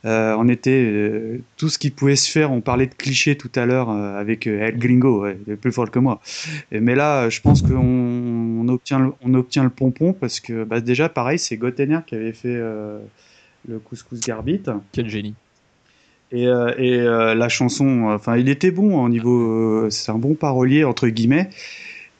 euh, 0.04 0.34
on 0.38 0.48
était 0.48 0.84
euh, 0.84 1.38
tout 1.56 1.70
ce 1.70 1.78
qui 1.78 1.90
pouvait 1.90 2.14
se 2.16 2.30
faire. 2.30 2.52
On 2.52 2.60
parlait 2.60 2.86
de 2.86 2.94
clichés 2.94 3.36
tout 3.38 3.50
à 3.54 3.64
l'heure 3.66 3.88
euh, 3.88 4.18
avec 4.20 4.46
El 4.46 4.76
Gringo, 4.78 5.22
ouais, 5.22 5.38
il 5.46 5.52
est 5.54 5.56
plus 5.56 5.72
fort 5.72 5.90
que 5.90 5.98
moi. 6.00 6.20
Et- 6.72 6.80
mais 6.80 6.94
là, 6.94 7.30
je 7.30 7.40
pense 7.40 7.62
qu'on 7.62 7.74
on 7.78 8.68
obtient, 8.68 8.98
le- 8.98 9.12
on 9.22 9.32
obtient 9.34 9.64
le 9.64 9.70
pompon 9.70 10.12
parce 10.12 10.40
que, 10.40 10.64
bah, 10.64 10.80
déjà, 10.80 11.08
pareil, 11.08 11.38
c'est 11.38 11.56
Gotener 11.56 12.00
qui 12.06 12.16
avait 12.16 12.32
fait 12.34 12.54
euh, 12.54 12.98
le 13.66 13.78
couscous 13.78 14.20
Garbit. 14.20 14.62
Quel 14.92 15.08
génie. 15.08 15.34
Et, 16.30 16.46
euh, 16.46 16.74
et 16.76 17.00
euh, 17.00 17.34
la 17.34 17.48
chanson, 17.48 18.04
enfin, 18.04 18.36
il 18.36 18.48
était 18.48 18.70
bon 18.70 19.02
au 19.02 19.08
niveau, 19.08 19.84
euh, 19.84 19.90
c'est 19.90 20.12
un 20.12 20.18
bon 20.18 20.34
parolier 20.34 20.84
entre 20.84 21.08
guillemets. 21.08 21.48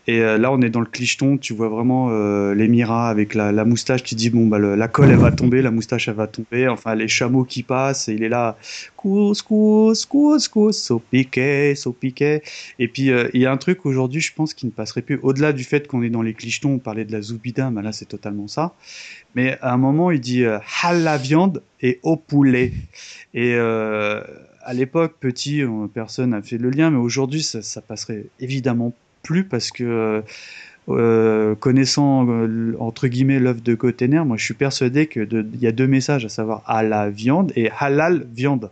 Et 0.09 0.22
euh, 0.22 0.38
là, 0.38 0.50
on 0.50 0.62
est 0.62 0.70
dans 0.70 0.80
le 0.80 0.86
clicheton, 0.86 1.36
tu 1.36 1.52
vois 1.52 1.68
vraiment 1.68 2.09
euh, 2.11 2.54
l'émirat 2.54 3.11
avec 3.11 3.34
la, 3.34 3.52
moustache. 3.66 4.02
Tu 4.02 4.14
dis 4.14 4.30
bon 4.30 4.46
bah 4.46 4.59
la 4.59 4.88
colle 4.88 5.11
elle 5.11 5.18
va 5.18 5.30
tomber, 5.30 5.61
la 5.61 5.70
moustache 5.70 6.09
elle 6.09 6.14
va 6.14 6.26
tomber. 6.26 6.66
Enfin 6.66 6.94
les 6.94 7.09
chameaux 7.09 7.44
qui 7.44 7.62
passent, 7.62 8.09
et 8.09 8.14
il 8.14 8.22
est 8.22 8.30
là, 8.30 8.56
couscous, 8.96 10.06
couscous, 10.06 10.78
so 10.78 10.98
piqué, 10.98 11.74
so 11.74 11.92
piqué. 11.92 12.40
Et 12.78 12.88
puis 12.88 13.11
euh, 13.11 13.28
il 13.34 13.42
y 13.42 13.46
a 13.46 13.52
un 13.52 13.59
truc 13.59 13.84
aujourd'hui, 13.84 14.22
je 14.22 14.32
pense, 14.32 14.54
qui 14.54 14.64
ne 14.64 14.70
passerait 14.70 15.02
plus. 15.02 15.20
Au-delà 15.22 15.52
du 15.52 15.62
fait 15.62 15.86
qu'on 15.86 16.02
est 16.02 16.09
dans 16.09 16.22
les 16.22 16.32
clichetons, 16.32 16.76
on 16.76 16.78
parlait 16.78 17.04
de 17.04 17.12
la 17.12 17.20
zoubida, 17.20 17.70
mais 17.70 17.82
là 17.82 17.92
c'est 17.92 18.06
totalement 18.09 18.48
ça. 18.48 18.72
Mais 19.34 19.59
à 19.61 19.74
un 19.74 19.76
moment, 19.76 20.11
il 20.11 20.20
dit 20.20 20.44
euh, 20.44 20.59
à 20.84 20.94
la 20.94 21.18
viande 21.18 21.62
et 21.82 22.00
au 22.02 22.16
poulet. 22.16 22.72
Et 23.34 23.56
euh, 23.56 24.22
à 24.62 24.72
l'époque, 24.72 25.16
petit, 25.20 25.62
personne 25.92 26.30
n'a 26.30 26.40
fait 26.40 26.56
le 26.56 26.70
lien, 26.70 26.90
mais 26.90 26.96
aujourd'hui, 26.96 27.42
ça, 27.42 27.61
ça 27.61 27.82
passerait 27.82 28.24
évidemment 28.40 28.94
plus 29.22 29.44
parce 29.44 29.70
que 29.70 30.22
euh, 30.88 31.54
connaissant 31.56 32.26
euh, 32.28 32.74
entre 32.80 33.08
guillemets 33.08 33.38
l'œuvre 33.40 33.60
de 33.60 33.74
Cotener, 33.74 34.24
moi 34.24 34.36
je 34.36 34.44
suis 34.44 34.54
persuadé 34.54 35.06
que 35.06 35.20
de- 35.20 35.46
il 35.52 35.60
y 35.60 35.66
a 35.66 35.72
deux 35.72 35.86
messages, 35.86 36.24
à 36.24 36.28
savoir 36.28 36.62
à 36.66 36.82
la 36.82 37.10
viande 37.10 37.52
et 37.56 37.70
halal 37.78 38.26
viande. 38.34 38.70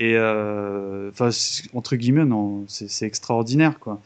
Et 0.00 0.14
euh, 0.16 1.10
enfin 1.10 1.30
entre 1.74 1.96
guillemets, 1.96 2.24
non, 2.24 2.64
c'est 2.68 3.06
extraordinaire 3.06 3.78
quoi. 3.78 4.00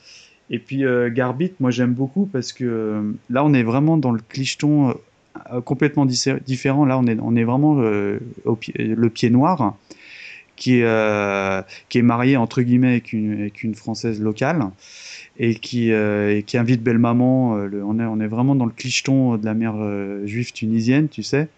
Et 0.50 0.58
puis 0.58 0.84
Garbit, 1.10 1.52
moi 1.60 1.70
j'aime 1.70 1.92
beaucoup 1.92 2.24
parce 2.26 2.52
que 2.54 3.14
là 3.28 3.44
on 3.44 3.52
est 3.52 3.62
vraiment 3.62 3.98
dans 3.98 4.12
le 4.12 4.20
clicheton 4.26 4.94
complètement 5.66 6.06
différent. 6.06 6.86
Là 6.86 6.98
on 6.98 7.06
est 7.06 7.18
on 7.20 7.36
est 7.36 7.44
vraiment 7.44 7.72
au 8.46 8.58
le 8.76 9.08
pied 9.08 9.28
noir 9.28 9.76
qui 10.58 10.80
est, 10.80 10.84
euh, 10.84 11.62
qui 11.88 11.98
est 11.98 12.02
marié 12.02 12.36
entre 12.36 12.60
guillemets 12.62 12.88
avec 12.88 13.12
une, 13.12 13.50
une 13.62 13.74
française 13.74 14.20
locale 14.20 14.66
et 15.38 15.54
qui, 15.54 15.92
euh, 15.92 16.42
invite 16.54 16.82
belle 16.82 16.98
maman. 16.98 17.56
euh, 17.56 17.82
on, 17.84 18.20
est, 18.20 18.26
vraiment 18.26 18.54
dans 18.56 18.66
le 18.66 18.72
clicheton 18.72 19.36
de 19.36 19.44
la 19.44 19.54
mère 19.54 19.76
juive 20.26 20.52
tunisienne, 20.52 21.08
tu 21.08 21.22
sais. 21.22 21.48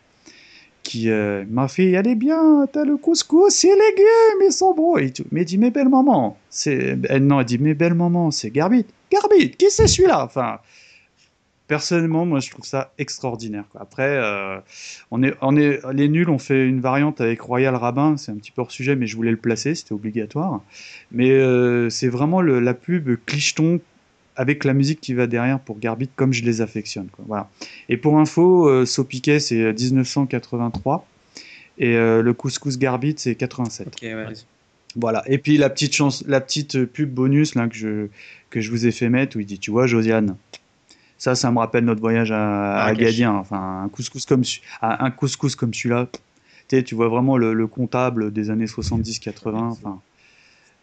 Qui, 0.83 1.09
ma 1.51 1.69
fille, 1.69 1.95
est 1.95 2.15
bien, 2.15 2.67
t'as 2.73 2.85
le 2.85 2.97
couscous, 2.97 3.53
c'est 3.53 3.69
légumes, 3.69 4.47
ils 4.47 4.53
sont 4.53 4.75
beaux. 4.75 4.99
Et 4.99 5.11
tout. 5.11 5.25
Mais 5.31 5.41
elle 5.41 5.47
dit, 5.47 5.59
mais 5.59 5.71
belle 5.71 5.89
maman, 5.89 6.39
c'est. 6.49 6.97
Non, 7.21 7.41
elle 7.41 7.47
dit, 7.47 7.59
mais 7.59 7.75
belle 7.75 7.95
maman, 7.95 8.31
c'est 8.31 8.51
Garbit. 8.51 8.87
Garbit, 9.11 9.51
qui 9.51 9.71
c'est 9.71 9.87
celui-là? 9.87 10.25
Enfin, 10.25 10.59
personnellement, 11.71 12.27
moi, 12.27 12.41
je 12.41 12.51
trouve 12.51 12.65
ça 12.67 12.93
extraordinaire. 12.99 13.63
quoi. 13.71 13.81
Après, 13.81 14.09
euh, 14.09 14.59
on 15.13 15.23
est, 15.23 15.35
on 15.41 15.57
est, 15.57 15.81
les 15.95 16.09
nuls 16.09 16.29
ont 16.29 16.41
fait 16.41 16.67
une 16.67 16.81
variante 16.81 17.21
avec 17.21 17.41
Royal 17.41 17.77
Rabbin, 17.77 18.17
c'est 18.17 18.33
un 18.33 18.35
petit 18.35 18.51
peu 18.51 18.61
hors 18.61 18.73
sujet, 18.73 18.97
mais 18.97 19.07
je 19.07 19.15
voulais 19.15 19.31
le 19.31 19.37
placer, 19.37 19.77
c'était 19.77 19.93
obligatoire. 19.93 20.63
Mais 21.13 21.31
euh, 21.31 21.89
c'est 21.89 22.09
vraiment 22.09 22.41
le- 22.43 22.59
la 22.59 22.75
pub 22.75 23.09
clicheton 23.25 23.81
avec 24.35 24.65
la 24.65 24.75
musique 24.75 25.01
qui 25.01 25.15
va 25.15 25.29
derrière 25.29 25.61
pour 25.61 25.79
Garbit, 25.79 26.11
comme 26.17 26.33
je 26.33 26.43
les 26.43 26.61
affectionne. 26.61 27.07
quoi. 27.13 27.25
Voilà. 27.29 27.49
Et 27.89 27.97
pour 27.97 28.19
info, 28.19 28.69
euh, 28.69 28.85
Sopiquet, 28.85 29.39
c'est 29.39 29.73
1983, 29.73 31.07
et 31.79 31.95
euh, 31.97 32.21
le 32.21 32.33
couscous 32.35 32.79
Garbit, 32.79 33.15
c'est 33.17 33.37
87. 33.37 33.87
Ok, 33.87 34.03
ouais. 34.03 34.27
Voilà. 34.97 35.23
Et 35.29 35.39
puis 35.39 35.57
la 35.57 35.71
petite 35.71 35.95
chance, 35.95 36.25
la 36.27 36.41
petite 36.41 36.85
pub 36.85 37.11
bonus 37.15 37.55
là 37.55 37.69
que 37.69 37.77
je 37.77 38.09
que 38.51 38.61
je 38.61 38.71
vous 38.73 38.87
ai 38.89 38.91
fait 38.91 39.09
mettre 39.09 39.37
où 39.37 39.41
il 39.41 39.47
dit, 39.47 39.61
tu 39.61 39.71
vois, 39.71 39.87
Josiane, 39.87 40.37
ça, 41.21 41.35
ça 41.35 41.51
me 41.51 41.59
rappelle 41.59 41.85
notre 41.85 42.01
voyage 42.01 42.33
à, 42.33 42.87
à. 42.87 42.93
Enfin, 43.33 43.83
un 43.85 43.89
couscous 43.91 44.25
comme 44.25 44.43
un 44.81 45.11
couscous 45.11 45.55
comme 45.55 45.75
celui-là. 45.75 46.09
Tu 46.11 46.77
sais, 46.77 46.83
tu 46.83 46.95
vois 46.95 47.09
vraiment 47.09 47.37
le, 47.37 47.53
le 47.53 47.67
comptable 47.67 48.33
des 48.33 48.49
années 48.49 48.65
70-80. 48.65 49.55
Enfin, 49.55 50.01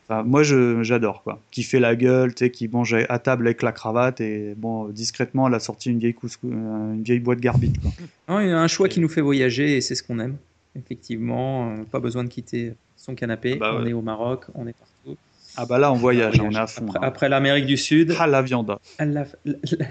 enfin, 0.08 0.22
moi, 0.22 0.44
j'adore 0.44 1.24
quoi. 1.24 1.42
Qui 1.50 1.64
fait 1.64 1.80
la 1.80 1.96
gueule, 1.96 2.36
tu 2.36 2.46
sais, 2.46 2.52
qui 2.52 2.68
mange 2.68 2.94
à 2.94 3.18
table 3.18 3.48
avec 3.48 3.64
la 3.64 3.72
cravate 3.72 4.22
et 4.22 4.54
bon, 4.56 4.90
discrètement, 4.90 5.48
elle 5.48 5.56
a 5.56 5.60
sorti 5.60 5.90
une 5.90 5.98
vieille 5.98 6.14
couscous, 6.14 6.52
euh, 6.54 6.94
une 6.94 7.02
vieille 7.02 7.20
boîte 7.20 7.40
garbite. 7.40 7.82
Quoi. 7.82 7.92
Non, 8.30 8.40
il 8.40 8.50
y 8.50 8.52
a 8.52 8.60
un 8.62 8.68
choix 8.68 8.90
qui 8.90 9.00
nous 9.00 9.10
fait 9.10 9.22
voyager 9.22 9.76
et 9.76 9.82
c'est 9.82 9.96
ce 9.96 10.04
qu'on 10.04 10.20
aime. 10.20 10.38
Effectivement, 10.76 11.72
euh, 11.72 11.84
pas 11.84 12.00
besoin 12.00 12.24
de 12.24 12.30
quitter 12.30 12.74
son 12.96 13.16
canapé. 13.16 13.56
bah 13.56 13.74
on 13.74 13.82
ouais. 13.82 13.90
est 13.90 13.94
au 13.94 14.04
Maroc, 14.04 14.46
on 14.54 14.68
est 14.68 14.76
partout. 14.78 15.18
Ah 15.58 15.66
bah 15.66 15.80
là, 15.80 15.92
on 15.92 15.96
voyage, 15.96 16.40
on 16.40 16.52
est 16.52 16.58
à 16.58 16.68
fond. 16.68 16.86
Après, 17.02 17.30
l'Amérique 17.30 17.66
du 17.66 17.78
Sud, 17.78 18.16
Ah 18.20 18.28
la 18.28 18.42
viande, 18.42 18.78
l'Af- 19.00 19.36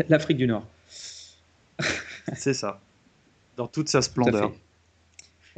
l'Afrique 0.08 0.36
du 0.38 0.46
Nord. 0.46 0.64
c'est 2.34 2.54
ça. 2.54 2.80
Dans 3.56 3.66
toute 3.66 3.88
sa 3.88 4.00
splendeur. 4.02 4.52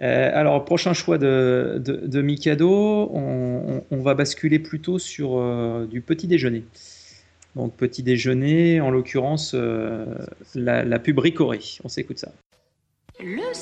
Euh, 0.00 0.30
alors, 0.32 0.64
prochain 0.64 0.94
choix 0.94 1.18
de, 1.18 1.80
de, 1.84 2.06
de 2.06 2.22
Mikado, 2.22 2.70
on, 3.12 3.74
on- 3.78 3.84
on 3.90 4.00
va 4.02 4.14
basculer 4.14 4.58
plutôt 4.60 4.98
sur 4.98 5.38
euh, 5.38 5.86
du 5.86 6.00
petit 6.00 6.26
déjeuner. 6.28 6.64
Donc, 7.56 7.74
petit 7.74 8.02
déjeuner, 8.04 8.80
en 8.80 8.90
l'occurrence, 8.90 9.52
euh, 9.54 10.06
la, 10.54 10.84
la 10.84 10.98
pub 11.00 11.18
Ricoré. 11.18 11.58
On 11.82 11.88
s'écoute 11.88 12.18
ça. 12.18 12.30
Le 13.20 13.52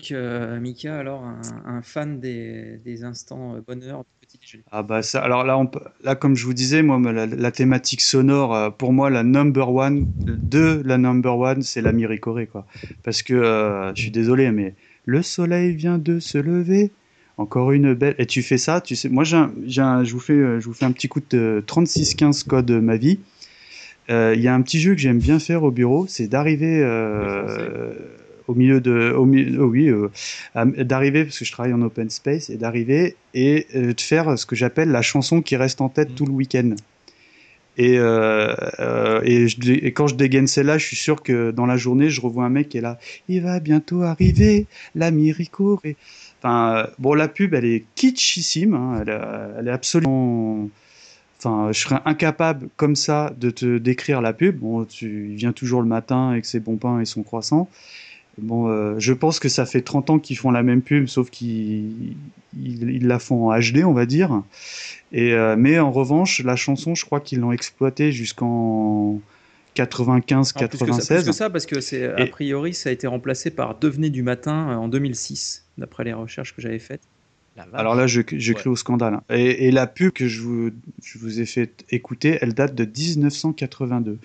Donc, 0.00 0.12
euh, 0.12 0.58
Mika, 0.60 0.98
alors, 0.98 1.24
un, 1.24 1.62
un 1.66 1.82
fan 1.82 2.20
des, 2.20 2.78
des 2.78 3.04
instants 3.04 3.56
euh, 3.56 3.60
bonheur 3.60 3.98
du 4.00 4.26
petit 4.26 4.38
déjeuner. 4.38 4.64
Ah 4.72 4.82
bah 4.82 5.02
ça, 5.02 5.20
alors 5.20 5.44
là, 5.44 5.58
on 5.58 5.70
là, 6.02 6.14
comme 6.14 6.36
je 6.36 6.46
vous 6.46 6.54
disais, 6.54 6.82
moi, 6.82 6.98
la, 7.12 7.26
la 7.26 7.50
thématique 7.50 8.00
sonore, 8.00 8.54
euh, 8.54 8.70
pour 8.70 8.92
moi, 8.92 9.10
la 9.10 9.22
number 9.22 9.74
one 9.74 10.06
de 10.26 10.80
la 10.86 10.96
number 10.96 11.36
one, 11.36 11.62
c'est 11.62 11.82
la 11.82 11.92
Miricoré, 11.92 12.46
quoi. 12.46 12.66
Parce 13.02 13.22
que, 13.22 13.34
euh, 13.34 13.94
je 13.94 14.00
suis 14.00 14.10
désolé, 14.10 14.50
mais 14.52 14.74
le 15.04 15.22
soleil 15.22 15.74
vient 15.74 15.98
de 15.98 16.18
se 16.18 16.38
lever, 16.38 16.92
encore 17.36 17.72
une 17.72 17.92
belle. 17.92 18.14
Et 18.18 18.24
tu 18.26 18.42
fais 18.42 18.58
ça, 18.58 18.80
tu 18.80 18.96
sais, 18.96 19.08
moi, 19.10 19.24
j'ai 19.24 19.36
un- 19.36 19.52
j'ai 19.66 19.82
un- 19.82 20.02
je 20.04 20.12
vous 20.14 20.20
fais, 20.20 20.34
je 20.60 20.64
vous 20.64 20.72
fais 20.74 20.86
un 20.86 20.92
petit 20.92 21.08
coup 21.08 21.20
de 21.30 21.62
3615 21.66 22.42
code 22.44 22.70
ma 22.70 22.96
vie. 22.96 23.18
Euh, 24.10 24.34
Il 24.36 24.42
y 24.42 24.48
a 24.48 24.54
un 24.54 24.62
petit 24.62 24.80
jeu 24.80 24.94
que 24.94 25.00
j'aime 25.00 25.18
bien 25.18 25.38
faire 25.38 25.62
au 25.62 25.70
bureau, 25.70 26.06
c'est 26.08 26.26
d'arriver 26.28 26.80
euh, 26.82 27.92
au 28.50 28.54
milieu 28.54 28.80
de, 28.80 29.12
au 29.12 29.24
oh 29.24 29.66
oui, 29.66 29.88
euh, 29.88 30.08
d'arriver 30.84 31.24
parce 31.24 31.38
que 31.38 31.44
je 31.44 31.52
travaille 31.52 31.72
en 31.72 31.82
open 31.82 32.10
space 32.10 32.50
et 32.50 32.56
d'arriver 32.56 33.16
et 33.32 33.66
euh, 33.74 33.94
de 33.94 34.00
faire 34.00 34.38
ce 34.38 34.44
que 34.46 34.56
j'appelle 34.56 34.90
la 34.90 35.02
chanson 35.02 35.40
qui 35.40 35.56
reste 35.56 35.80
en 35.80 35.88
tête 35.88 36.14
tout 36.14 36.26
le 36.26 36.32
week-end. 36.32 36.74
Et, 37.76 37.98
euh, 37.98 38.54
euh, 38.80 39.20
et, 39.24 39.48
je 39.48 39.58
dé- 39.58 39.80
et 39.82 39.92
quand 39.92 40.06
je 40.08 40.14
dégaine 40.14 40.46
celle-là, 40.46 40.76
je 40.76 40.84
suis 40.84 40.96
sûr 40.96 41.22
que 41.22 41.50
dans 41.50 41.66
la 41.66 41.76
journée, 41.76 42.10
je 42.10 42.20
revois 42.20 42.44
un 42.44 42.50
mec 42.50 42.68
qui 42.68 42.78
est 42.78 42.82
là. 42.82 42.98
Il 43.28 43.42
va 43.42 43.60
bientôt 43.60 44.02
arriver, 44.02 44.66
l'ami 44.94 45.32
Rico. 45.32 45.80
Et... 45.84 45.96
Enfin, 46.42 46.76
euh, 46.76 46.86
bon, 46.98 47.14
la 47.14 47.28
pub, 47.28 47.54
elle 47.54 47.64
est 47.64 47.84
kitschissime. 47.94 48.74
hein, 48.74 48.98
elle, 49.00 49.10
euh, 49.10 49.56
elle 49.58 49.68
est 49.68 49.72
absolument. 49.72 50.68
Enfin, 51.38 51.72
je 51.72 51.80
serais 51.80 52.00
incapable 52.04 52.68
comme 52.76 52.96
ça 52.96 53.32
de 53.40 53.48
te 53.48 53.78
décrire 53.78 54.20
la 54.20 54.34
pub. 54.34 54.58
Bon, 54.58 54.84
tu 54.84 55.30
il 55.30 55.36
vient 55.36 55.52
toujours 55.52 55.80
le 55.80 55.88
matin 55.88 56.30
avec 56.30 56.44
ses 56.44 56.60
bons 56.60 56.76
pains 56.76 57.00
et 57.00 57.06
son 57.06 57.22
croissant. 57.22 57.70
Bon, 58.42 58.68
euh, 58.68 58.94
je 58.98 59.12
pense 59.12 59.38
que 59.38 59.48
ça 59.48 59.66
fait 59.66 59.82
30 59.82 60.10
ans 60.10 60.18
qu'ils 60.18 60.36
font 60.36 60.50
la 60.50 60.62
même 60.62 60.82
pub, 60.82 61.06
sauf 61.06 61.30
qu'ils 61.30 62.14
ils, 62.58 62.90
ils 62.90 63.06
la 63.06 63.18
font 63.18 63.50
en 63.50 63.58
HD, 63.58 63.84
on 63.84 63.92
va 63.92 64.06
dire. 64.06 64.42
Et, 65.12 65.34
euh, 65.34 65.56
mais 65.56 65.78
en 65.78 65.90
revanche, 65.90 66.42
la 66.42 66.56
chanson, 66.56 66.94
je 66.94 67.04
crois 67.04 67.20
qu'ils 67.20 67.40
l'ont 67.40 67.52
exploitée 67.52 68.12
jusqu'en 68.12 69.20
95, 69.74 70.52
Alors, 70.56 70.68
plus, 70.68 70.78
que 70.78 70.84
ça, 70.84 70.86
96. 70.86 71.22
plus 71.22 71.30
que 71.30 71.36
ça, 71.36 71.50
parce 71.50 71.66
que 71.66 71.80
c'est 71.80 72.06
a 72.06 72.26
priori 72.26 72.74
ça 72.74 72.90
a 72.90 72.92
été 72.92 73.06
remplacé 73.06 73.50
par 73.50 73.78
Devenez 73.78 74.10
du 74.10 74.22
matin 74.22 74.70
euh, 74.70 74.74
en 74.74 74.88
2006, 74.88 75.64
d'après 75.78 76.04
les 76.04 76.12
recherches 76.12 76.54
que 76.54 76.62
j'avais 76.62 76.78
faites. 76.78 77.02
Alors 77.74 77.94
là, 77.94 78.06
je, 78.06 78.20
je 78.30 78.52
crie 78.52 78.68
au 78.68 78.76
scandale. 78.76 79.14
hein. 79.14 79.22
Et, 79.30 79.66
et 79.68 79.70
la 79.70 79.86
pub 79.86 80.12
que 80.12 80.26
je 80.28 80.40
vous, 80.40 80.70
je 81.02 81.18
vous 81.18 81.40
ai 81.40 81.46
fait 81.46 81.84
écouter, 81.90 82.38
elle 82.40 82.54
date 82.54 82.74
de 82.74 82.84
1982. 82.84 84.18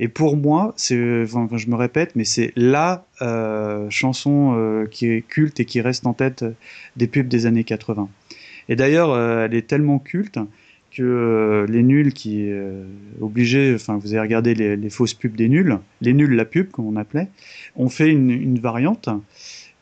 Et 0.00 0.08
pour 0.08 0.36
moi, 0.36 0.72
c'est, 0.76 1.22
enfin, 1.22 1.48
je 1.56 1.66
me 1.68 1.74
répète, 1.76 2.16
mais 2.16 2.24
c'est 2.24 2.52
la 2.56 3.06
euh, 3.22 3.88
chanson 3.90 4.54
euh, 4.56 4.86
qui 4.86 5.06
est 5.06 5.22
culte 5.22 5.60
et 5.60 5.64
qui 5.64 5.80
reste 5.80 6.06
en 6.06 6.12
tête 6.14 6.42
euh, 6.42 6.52
des 6.96 7.06
pubs 7.06 7.28
des 7.28 7.46
années 7.46 7.64
80. 7.64 8.08
Et 8.68 8.76
d'ailleurs, 8.76 9.10
euh, 9.12 9.46
elle 9.46 9.54
est 9.54 9.66
tellement 9.66 9.98
culte 9.98 10.38
que 10.90 11.66
les 11.68 11.82
nuls 11.82 12.12
qui 12.14 12.50
obligés, 13.20 13.74
enfin 13.74 13.98
vous 13.98 14.14
avez 14.14 14.20
regardé 14.20 14.54
les, 14.54 14.74
les 14.74 14.90
fausses 14.90 15.12
pubs 15.12 15.36
des 15.36 15.48
nuls, 15.48 15.78
les 16.00 16.14
nuls 16.14 16.34
la 16.34 16.46
pub 16.46 16.70
comme 16.70 16.86
on 16.86 16.96
appelait, 16.96 17.28
ont 17.76 17.90
fait 17.90 18.08
une, 18.08 18.30
une 18.30 18.58
variante 18.58 19.08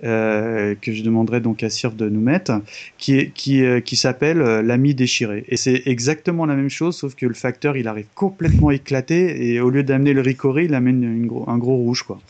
euh, 0.04 0.74
que 0.80 0.92
je 0.92 1.02
demanderai 1.02 1.40
donc 1.40 1.62
à 1.62 1.70
Sirf 1.70 1.94
de 1.94 2.08
nous 2.08 2.20
mettre, 2.20 2.60
qui, 2.98 3.30
qui, 3.30 3.64
euh, 3.64 3.80
qui 3.80 3.96
s'appelle 3.96 4.42
euh, 4.42 4.62
l'ami 4.62 4.94
déchiré. 4.94 5.44
Et 5.48 5.56
c'est 5.56 5.82
exactement 5.86 6.44
la 6.46 6.54
même 6.54 6.68
chose, 6.68 6.96
sauf 6.96 7.14
que 7.14 7.26
le 7.26 7.34
facteur 7.34 7.76
il 7.76 7.88
arrive 7.88 8.06
complètement 8.14 8.70
éclaté 8.70 9.46
et 9.52 9.60
au 9.60 9.70
lieu 9.70 9.82
d'amener 9.82 10.12
le 10.12 10.20
ricoré, 10.20 10.64
il 10.64 10.74
amène 10.74 11.28
un 11.46 11.58
gros 11.58 11.76
rouge 11.76 12.02
quoi. 12.02 12.20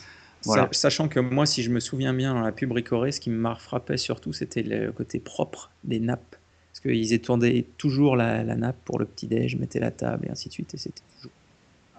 Sachant 0.71 1.07
que 1.07 1.19
moi, 1.19 1.45
si 1.45 1.63
je 1.63 1.69
me 1.69 1.79
souviens 1.79 2.13
bien, 2.13 2.33
dans 2.33 2.41
la 2.41 2.51
pub 2.51 2.71
Ricoré, 2.71 3.11
ce 3.11 3.19
qui 3.19 3.29
me 3.29 3.53
frappait 3.55 3.97
surtout, 3.97 4.33
c'était 4.33 4.63
le 4.63 4.91
côté 4.91 5.19
propre 5.19 5.71
des 5.83 5.99
nappes. 5.99 6.35
Parce 6.71 6.79
qu'ils 6.79 7.11
étendaient 7.11 7.65
toujours 7.77 8.15
la, 8.15 8.43
la 8.43 8.55
nappe 8.55 8.77
pour 8.85 8.99
le 8.99 9.05
petit-déj, 9.05 9.57
mettaient 9.57 9.79
la 9.79 9.91
table 9.91 10.27
et 10.27 10.31
ainsi 10.31 10.47
de 10.47 10.53
suite. 10.53 10.73
Et 10.73 10.77
c'était 10.77 11.01
toujours. 11.17 11.31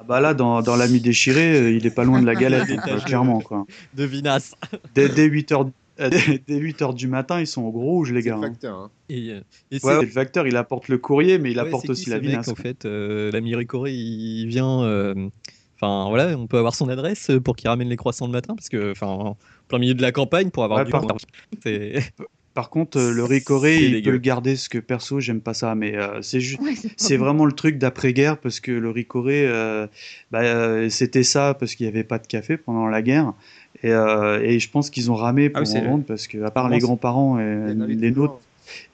Ah 0.01 0.05
bah 0.05 0.21
là, 0.21 0.33
dans, 0.33 0.63
dans 0.63 0.77
l'ami 0.77 1.01
déchiré, 1.01 1.57
euh, 1.57 1.73
il 1.73 1.85
est 1.85 1.91
pas 1.91 2.05
loin 2.05 2.21
de 2.21 2.27
la 2.27 2.35
galette, 2.41 2.69
de- 2.69 3.05
clairement 3.05 3.41
quoi. 3.41 3.67
De 3.95 4.05
vinasse. 4.05 4.55
Dès, 4.95 5.09
dès 5.09 5.25
8 5.25 5.51
heures, 5.53 5.69
euh, 6.01 6.09
dès, 6.11 6.39
dès 6.47 6.57
8 6.59 6.81
heures 6.83 6.95
du 6.95 7.09
matin, 7.09 7.41
ils 7.41 7.47
sont 7.49 7.63
au 7.63 7.73
gros 7.73 7.83
rouge 7.83 8.13
les 8.13 8.23
gars. 8.23 8.37
hein. 8.37 8.43
Facteur, 8.43 8.91
Et, 9.09 9.31
euh, 9.31 9.41
et 9.73 9.75
Ouais, 9.75 9.81
c'est- 9.81 10.03
le 10.03 10.07
facteur, 10.07 10.47
il 10.47 10.57
apporte 10.57 10.87
le 10.89 10.99
courrier, 10.99 11.39
mais 11.39 11.51
il 11.51 11.59
Ouais, 11.59 11.67
apporte 11.67 11.87
c'est 11.87 11.91
aussi 11.91 12.11
la 12.11 12.17
mec, 12.21 12.29
vinasse. 12.29 12.49
en 12.49 12.55
fait, 12.55 12.85
euh, 12.85 13.33
l'ami 13.33 13.55
Ricoré, 13.57 13.93
il 13.93 14.47
vient. 14.47 14.83
euh, 14.85 15.29
Enfin 15.81 16.09
voilà, 16.09 16.37
on 16.37 16.49
peut 16.49 16.59
avoir 16.59 16.75
son 16.75 16.89
adresse 16.89 17.31
pour 17.45 17.55
qu'il 17.55 17.69
ramène 17.69 17.89
les 17.89 17.97
croissants 17.97 18.27
le 18.27 18.33
matin, 18.33 18.57
parce 18.57 18.69
que 18.69 18.91
enfin, 18.91 19.07
en 19.07 19.37
plein 19.69 19.79
milieu 19.79 19.95
de 19.95 20.03
la 20.03 20.11
campagne 20.11 20.51
pour 20.51 20.65
avoir 20.65 20.81
Ouais, 20.81 20.85
du 20.87 20.91
par- 22.59 22.71
contre, 22.71 22.99
euh, 22.99 23.13
le 23.13 23.25
ricoré, 23.25 23.77
il 23.85 23.91
dégueu. 23.93 24.03
peut 24.03 24.11
le 24.13 24.19
garder, 24.19 24.57
ce 24.57 24.69
que 24.69 24.79
perso, 24.79 25.21
j'aime 25.21 25.41
pas 25.41 25.55
ça, 25.55 25.75
mais 25.77 25.97
euh, 25.97 26.21
c'est 26.23 26.41
juste, 26.41 26.61
Ouais, 26.61 26.75
c'est 26.97 27.17
vraiment 27.17 27.45
le 27.45 27.53
truc 27.53 27.79
d'après-guerre, 27.79 28.39
parce 28.39 28.59
que 28.59 28.73
le 28.73 28.91
ricoré, 28.91 29.47
euh, 29.47 29.87
bah, 30.33 30.41
euh, 30.43 30.89
c'était 30.91 31.23
ça, 31.23 31.55
parce 31.55 31.77
qu'il 31.77 31.87
n'y 31.87 31.93
avait 31.93 32.03
pas 32.03 32.19
de 32.19 32.27
café 32.27 32.57
pendant 32.57 32.87
la 32.89 33.01
guerre, 33.03 33.33
et, 33.83 33.93
euh, 33.93 34.43
et 34.43 34.59
je 34.59 34.69
pense 34.71 34.91
qu'ils 34.91 35.11
ont 35.13 35.15
ramé 35.15 35.51
pour 35.51 35.63
Ah 35.63 35.65
oui, 35.69 35.79
en 35.79 35.81
le- 35.83 35.87
vendre, 35.89 36.05
parce 36.05 36.27
que 36.27 36.43
à 36.43 36.51
part 36.51 36.69
les 36.69 36.81
grands-parents 36.81 37.39
et 37.39 37.75
les 37.97 38.11
nôtres, 38.11 38.41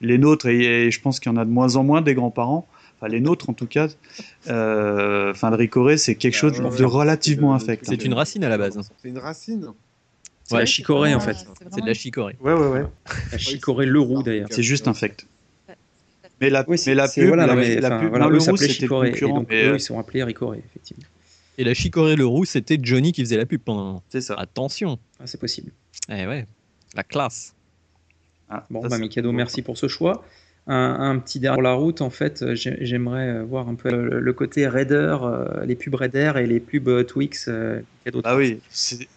les 0.01 0.17
nôtres, 0.19 0.45
et, 0.47 0.85
et 0.85 0.91
je 0.91 1.01
pense 1.01 1.19
qu'il 1.19 1.31
y 1.31 1.35
en 1.35 1.37
a 1.37 1.45
de 1.45 1.49
moins 1.49 1.75
en 1.75 1.83
moins 1.83 2.01
des 2.01 2.13
grands-parents, 2.13 2.67
enfin 2.99 3.07
les 3.11 3.19
nôtres 3.19 3.49
en 3.49 3.53
tout 3.53 3.67
cas, 3.67 3.87
euh, 4.47 5.31
enfin 5.31 5.49
le 5.49 5.55
ricoré, 5.55 5.97
c'est 5.97 6.15
quelque 6.15 6.35
chose 6.35 6.61
ouais, 6.61 6.77
de 6.77 6.83
relativement 6.85 7.55
infect. 7.55 7.85
c'est 7.87 8.05
une 8.05 8.13
racine 8.13 8.43
à 8.43 8.49
la 8.49 8.57
base. 8.57 8.79
C'est 9.01 9.09
une 9.09 9.17
racine. 9.17 9.73
C'est 10.47 10.57
la 10.57 10.65
chicorée 10.65 11.13
en 11.15 11.19
fait. 11.19 11.35
C'est 11.71 11.81
de 11.81 11.87
la 11.87 11.93
chicorée. 11.93 12.35
Ouais, 12.39 12.53
ouais, 12.53 12.67
ouais. 12.67 12.83
La 13.31 13.37
chicorée 13.37 13.85
le 13.87 13.99
roux 13.99 14.21
d'ailleurs. 14.23 14.47
C'est 14.51 14.63
juste 14.63 14.87
infect. 14.87 15.25
Mais 16.41 16.49
la, 16.49 16.65
Oui, 16.67 16.77
mais 16.85 16.95
la 16.95 17.07
pub, 17.07 17.27
voilà, 17.27 17.47
la, 17.47 17.53
non, 17.55 17.61
mais, 17.61 17.75
la 17.79 17.87
enfin, 17.87 17.99
pub, 18.01 18.09
voilà, 18.09 18.25
non, 18.25 18.29
eux 18.31 18.33
le 18.33 18.37
roux, 18.39 18.43
s'appelaient 18.45 18.57
c'était 18.59 18.67
le 18.67 18.73
chicorée. 18.73 19.07
Et 19.07 19.11
concurrent. 19.11 19.35
donc, 19.35 19.47
mais, 19.49 19.65
eux, 19.65 19.71
euh, 19.71 19.75
ils 19.77 19.79
sont 19.79 19.97
appelés 19.97 20.23
Ricoré, 20.23 20.61
effectivement. 20.65 21.03
Et 21.57 21.63
la 21.63 21.73
chicorée 21.73 22.15
le 22.17 22.25
roux, 22.25 22.43
c'était 22.45 22.77
Johnny 22.81 23.13
qui 23.13 23.21
faisait 23.21 23.37
la 23.37 23.45
pub 23.45 23.61
pendant. 23.61 24.03
C'est 24.09 24.19
ça. 24.21 24.35
Attention. 24.35 24.99
Ah, 25.19 25.23
c'est 25.27 25.39
possible. 25.39 25.71
Eh 26.09 26.27
ouais, 26.27 26.45
la 26.93 27.03
classe. 27.03 27.53
Ah, 28.49 28.65
Bon, 28.69 28.81
ça, 28.83 28.89
bah, 28.89 28.97
Mikado, 28.99 29.31
merci 29.31 29.61
pour 29.61 29.77
ce 29.77 29.87
choix. 29.87 30.23
Un, 30.67 30.75
un 30.99 31.19
petit 31.19 31.39
dernier 31.39 31.55
pour 31.55 31.61
la 31.61 31.73
route, 31.73 32.01
en 32.01 32.09
fait, 32.09 32.41
euh, 32.41 32.53
j'ai- 32.55 32.77
j'aimerais 32.81 33.29
euh, 33.29 33.43
voir 33.43 33.69
un 33.69 33.75
peu 33.75 33.89
le, 33.89 34.19
le 34.19 34.33
côté 34.33 34.67
Raider, 34.67 35.15
euh, 35.21 35.63
les 35.65 35.75
pubs 35.75 35.93
Raider 35.95 36.33
et 36.37 36.45
les 36.47 36.59
pubs 36.59 37.05
Twix. 37.05 37.45
euh, 37.47 37.79
Mikado 38.05 38.21
Ah 38.25 38.35
oui, 38.35 38.59
c'est- 38.69 39.07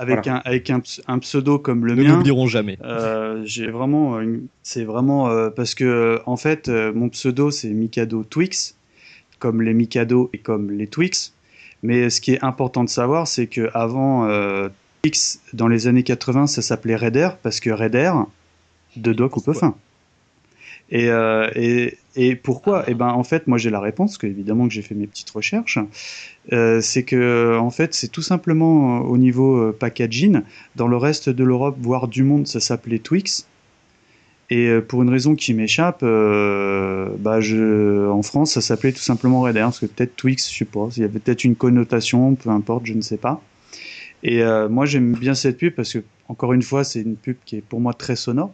avec, 0.00 0.24
Voilà. 0.24 0.38
un, 0.38 0.42
avec 0.44 0.70
un, 0.70 0.80
ps- 0.80 1.00
un 1.06 1.18
pseudo 1.20 1.58
comme 1.58 1.84
le 1.86 1.94
Nous 1.94 2.04
mien. 2.04 2.16
n'oublierons 2.16 2.46
jamais. 2.46 2.78
euh, 2.82 3.42
j'ai 3.44 3.68
vraiment, 3.70 4.18
une- 4.20 4.46
c'est 4.62 4.84
vraiment 4.84 5.28
euh, 5.28 5.50
parce 5.50 5.74
que 5.74 5.84
euh, 5.84 6.18
en 6.26 6.36
fait, 6.36 6.68
euh, 6.68 6.92
mon 6.94 7.08
pseudo 7.10 7.50
c'est 7.50 7.68
Mikado 7.68 8.24
Twix, 8.24 8.74
comme 9.38 9.62
les 9.62 9.74
Mikado 9.74 10.30
et 10.32 10.38
comme 10.38 10.70
les 10.70 10.86
Twix. 10.86 11.32
Mais 11.82 12.10
ce 12.10 12.20
qui 12.20 12.32
est 12.32 12.44
important 12.44 12.84
de 12.84 12.90
savoir, 12.90 13.26
c'est 13.26 13.46
que 13.46 13.70
avant 13.74 14.26
euh, 14.28 14.68
Twix, 15.02 15.40
dans 15.54 15.68
les 15.68 15.86
années 15.86 16.02
80, 16.02 16.46
ça 16.46 16.60
s'appelait 16.62 16.96
Raider 16.96 17.28
parce 17.42 17.58
que 17.60 17.70
Raider, 17.70 18.12
deux 18.96 19.14
doigts 19.14 19.28
coupe 19.30 19.52
fin. 19.54 19.74
Et, 20.90 21.08
euh, 21.08 21.48
et, 21.54 21.96
et 22.16 22.34
pourquoi 22.36 22.84
Eh 22.88 22.94
ben, 22.94 23.08
en 23.08 23.22
fait, 23.22 23.46
moi 23.46 23.58
j'ai 23.58 23.70
la 23.70 23.80
réponse, 23.80 24.18
que 24.18 24.26
évidemment 24.26 24.66
que 24.66 24.74
j'ai 24.74 24.82
fait 24.82 24.94
mes 24.94 25.06
petites 25.06 25.30
recherches. 25.30 25.78
Euh, 26.52 26.80
c'est 26.80 27.04
que 27.04 27.56
en 27.58 27.70
fait, 27.70 27.94
c'est 27.94 28.08
tout 28.08 28.22
simplement 28.22 28.98
euh, 28.98 29.00
au 29.02 29.18
niveau 29.18 29.56
euh, 29.58 29.76
packaging. 29.78 30.40
Dans 30.76 30.88
le 30.88 30.96
reste 30.96 31.28
de 31.28 31.44
l'Europe, 31.44 31.76
voire 31.80 32.08
du 32.08 32.24
monde, 32.24 32.46
ça 32.46 32.60
s'appelait 32.60 32.98
Twix. 32.98 33.46
Et 34.50 34.66
euh, 34.66 34.80
pour 34.80 35.02
une 35.02 35.10
raison 35.10 35.36
qui 35.36 35.54
m'échappe, 35.54 36.00
euh, 36.02 37.10
bah 37.18 37.40
je, 37.40 38.08
en 38.08 38.22
France, 38.22 38.52
ça 38.52 38.60
s'appelait 38.60 38.92
tout 38.92 38.98
simplement 38.98 39.42
Raider, 39.42 39.60
parce 39.60 39.78
que 39.78 39.86
peut-être 39.86 40.16
Twix, 40.16 40.50
je 40.52 40.58
sais 40.58 40.64
pas, 40.64 40.88
il 40.96 41.02
y 41.02 41.04
avait 41.04 41.20
peut-être 41.20 41.44
une 41.44 41.54
connotation, 41.54 42.34
peu 42.34 42.50
importe, 42.50 42.86
je 42.86 42.94
ne 42.94 43.00
sais 43.00 43.16
pas. 43.16 43.40
Et 44.22 44.42
euh, 44.42 44.68
moi, 44.68 44.86
j'aime 44.86 45.12
bien 45.12 45.34
cette 45.34 45.56
pub 45.56 45.74
parce 45.74 45.92
que, 45.92 46.00
encore 46.28 46.52
une 46.52 46.62
fois, 46.62 46.84
c'est 46.84 47.00
une 47.00 47.16
pub 47.16 47.36
qui 47.44 47.56
est 47.56 47.62
pour 47.62 47.80
moi 47.80 47.94
très 47.94 48.16
sonore. 48.16 48.52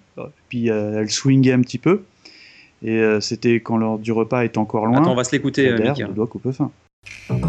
Puis 0.48 0.70
euh, 0.70 1.00
elle 1.00 1.10
swingait 1.10 1.52
un 1.52 1.60
petit 1.60 1.78
peu. 1.78 2.02
Et 2.82 2.98
euh, 2.98 3.20
c'était 3.20 3.60
quand 3.60 3.76
l'heure 3.78 3.98
du 3.98 4.12
repas 4.12 4.44
est 4.44 4.58
encore 4.58 4.86
loin. 4.86 4.98
Attends, 5.00 5.12
on 5.12 5.16
va 5.16 5.24
se 5.24 5.32
l'écouter, 5.32 5.68
euh, 5.68 5.76
Raider, 5.76 5.90
Mika. 5.90 6.06
deux 6.06 6.12
doigts 6.12 6.26
coupe 6.26 6.50
fin. 6.52 6.70
Alright. 7.30 7.46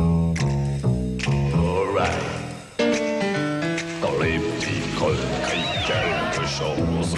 Quand 4.01 4.13
les 4.21 4.39
petits 4.39 4.95
creux 4.95 5.17
crient 5.43 5.85
quelque 5.85 6.47
chose. 6.47 7.15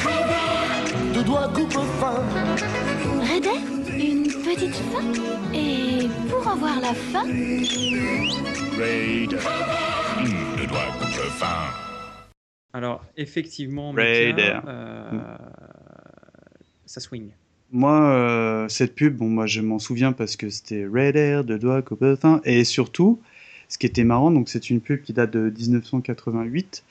Deux 1.13 1.23
doigts 1.23 1.49
coupe 1.53 1.71
fin. 1.71 2.23
Raider, 3.21 3.59
une 3.95 4.23
petite 4.23 4.75
fin. 4.75 5.03
Et 5.53 6.07
pour 6.29 6.47
avoir 6.47 6.79
la 6.81 6.93
fin, 6.93 7.23
Raid. 8.77 9.33
Hmm, 10.17 10.57
deux 10.57 10.67
doigts 10.67 10.91
coupe 10.99 11.29
fin. 11.37 11.67
Alors, 12.73 13.03
effectivement, 13.17 13.91
Raider. 13.91 14.53
Mika, 14.55 14.67
euh, 14.67 15.37
ça 16.85 16.99
swing. 16.99 17.29
Moi, 17.71 18.01
euh, 18.11 18.67
cette 18.67 18.95
pub, 18.95 19.15
bon, 19.17 19.29
moi, 19.29 19.45
je 19.45 19.61
m'en 19.61 19.77
souviens 19.79 20.11
parce 20.11 20.35
que 20.35 20.49
c'était 20.49 20.87
Raider, 20.91 21.41
deux 21.45 21.59
doigts 21.59 21.81
coupe 21.81 22.03
fin. 22.15 22.41
Et 22.43 22.63
surtout, 22.63 23.19
ce 23.67 23.77
qui 23.77 23.85
était 23.85 24.03
marrant, 24.03 24.31
donc 24.31 24.49
c'est 24.49 24.69
une 24.69 24.81
pub 24.81 25.01
qui 25.01 25.13
date 25.13 25.31
de 25.31 25.51
1988. 25.55 26.83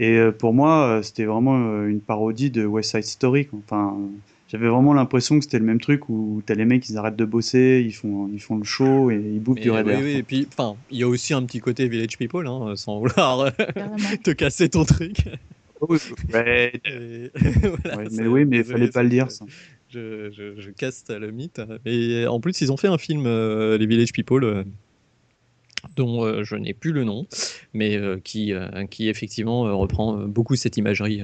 Et 0.00 0.16
euh, 0.18 0.32
pour 0.32 0.52
moi, 0.52 0.86
euh, 0.98 1.02
c'était 1.02 1.24
vraiment 1.24 1.56
euh, 1.68 1.86
une 1.86 2.00
parodie 2.00 2.50
de 2.50 2.64
West 2.66 2.90
Side 2.90 3.04
Story. 3.04 3.46
quoi. 3.46 3.60
Enfin, 3.64 3.96
j'avais 4.48 4.68
vraiment 4.68 4.92
l'impression 4.92 5.38
que 5.38 5.44
c'était 5.44 5.60
le 5.60 5.64
même 5.64 5.80
truc 5.80 6.08
où 6.08 6.42
t'as 6.44 6.54
les 6.54 6.64
mecs, 6.64 6.88
ils 6.88 6.98
arrêtent 6.98 7.16
de 7.16 7.24
bosser, 7.24 7.82
ils 7.86 7.92
font, 7.92 8.28
ils 8.32 8.40
font 8.40 8.56
le 8.56 8.64
show 8.64 9.12
et 9.12 9.14
ils 9.16 9.40
bouffent 9.40 9.54
Mais 9.56 9.62
du 9.62 9.70
oui, 9.70 9.76
Raider. 9.76 10.00
oui, 10.02 10.10
et 10.18 10.22
puis, 10.24 10.48
enfin, 10.52 10.76
il 10.90 10.98
y 10.98 11.04
a 11.04 11.08
aussi 11.08 11.32
un 11.32 11.44
petit 11.44 11.60
côté 11.60 11.86
Village 11.88 12.18
People, 12.18 12.46
hein, 12.48 12.74
sans 12.74 12.98
vouloir 12.98 13.52
te 14.24 14.32
casser 14.32 14.68
ton 14.68 14.84
truc. 14.84 15.16
Raider. 16.32 16.80
Et 16.84 17.30
voilà, 17.38 17.98
Ouais, 17.98 18.04
c'est- 18.10 18.22
mais 18.22 18.26
oui, 18.28 18.44
mais 18.44 18.58
désolé, 18.58 18.78
fallait 18.78 18.90
pas 18.90 19.02
le 19.04 19.08
dire, 19.10 19.30
ça. 19.30 19.44
Je, 19.94 20.30
je, 20.32 20.60
je 20.60 20.70
casse 20.70 21.04
le 21.08 21.30
mythe. 21.30 21.60
Et 21.86 22.26
en 22.26 22.40
plus, 22.40 22.60
ils 22.60 22.72
ont 22.72 22.76
fait 22.76 22.88
un 22.88 22.98
film, 22.98 23.24
euh, 23.26 23.78
les 23.78 23.86
Village 23.86 24.12
People, 24.12 24.42
euh, 24.44 24.64
dont 25.96 26.24
euh, 26.24 26.42
je 26.42 26.56
n'ai 26.56 26.74
plus 26.74 26.90
le 26.92 27.04
nom, 27.04 27.26
mais 27.74 27.98
qui, 28.24 28.52
qui 28.90 29.08
effectivement 29.08 29.78
reprend 29.78 30.16
beaucoup 30.26 30.56
cette 30.56 30.76
imagerie 30.76 31.20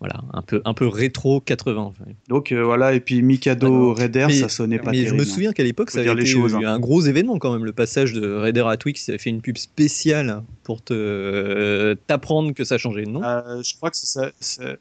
Voilà, 0.00 0.20
un 0.32 0.42
peu, 0.42 0.62
un 0.64 0.74
peu 0.74 0.86
rétro 0.86 1.40
80. 1.40 1.80
enfin. 1.82 2.04
Donc 2.28 2.52
voilà, 2.52 2.94
et 2.94 3.00
puis 3.00 3.22
Mikado 3.22 3.92
Ah, 3.92 3.94
Raider, 4.00 4.24
mais- 4.28 4.34
ça 4.34 4.48
sonnait 4.48 4.78
pas 4.78 4.90
Mais 4.90 4.98
terrible. 5.02 5.16
je 5.18 5.20
me 5.20 5.24
souviens 5.24 5.52
qu'à 5.52 5.64
l'époque, 5.64 5.90
ça 5.90 6.00
avait 6.00 6.12
été 6.12 6.26
choses, 6.26 6.54
hein. 6.54 6.60
un 6.64 6.78
gros 6.78 7.00
événement 7.02 7.38
quand 7.38 7.52
même. 7.52 7.64
Le 7.64 7.72
passage 7.72 8.12
de 8.12 8.26
Raider 8.34 8.64
à 8.66 8.76
Twix, 8.76 9.02
ça 9.04 9.12
avait 9.12 9.18
fait 9.18 9.30
une 9.30 9.40
pub 9.42 9.56
spéciale 9.58 10.42
pour 10.62 10.82
te 10.82 11.94
t'apprendre 12.06 12.52
que 12.52 12.64
ça 12.64 12.78
changeait 12.78 13.04
de 13.04 13.10
nom. 13.10 13.20
Je 13.62 13.76
crois 13.76 13.90
que 13.90 13.96
c'est 13.96 14.06
ça. 14.06 14.30
c'est- 14.40 14.78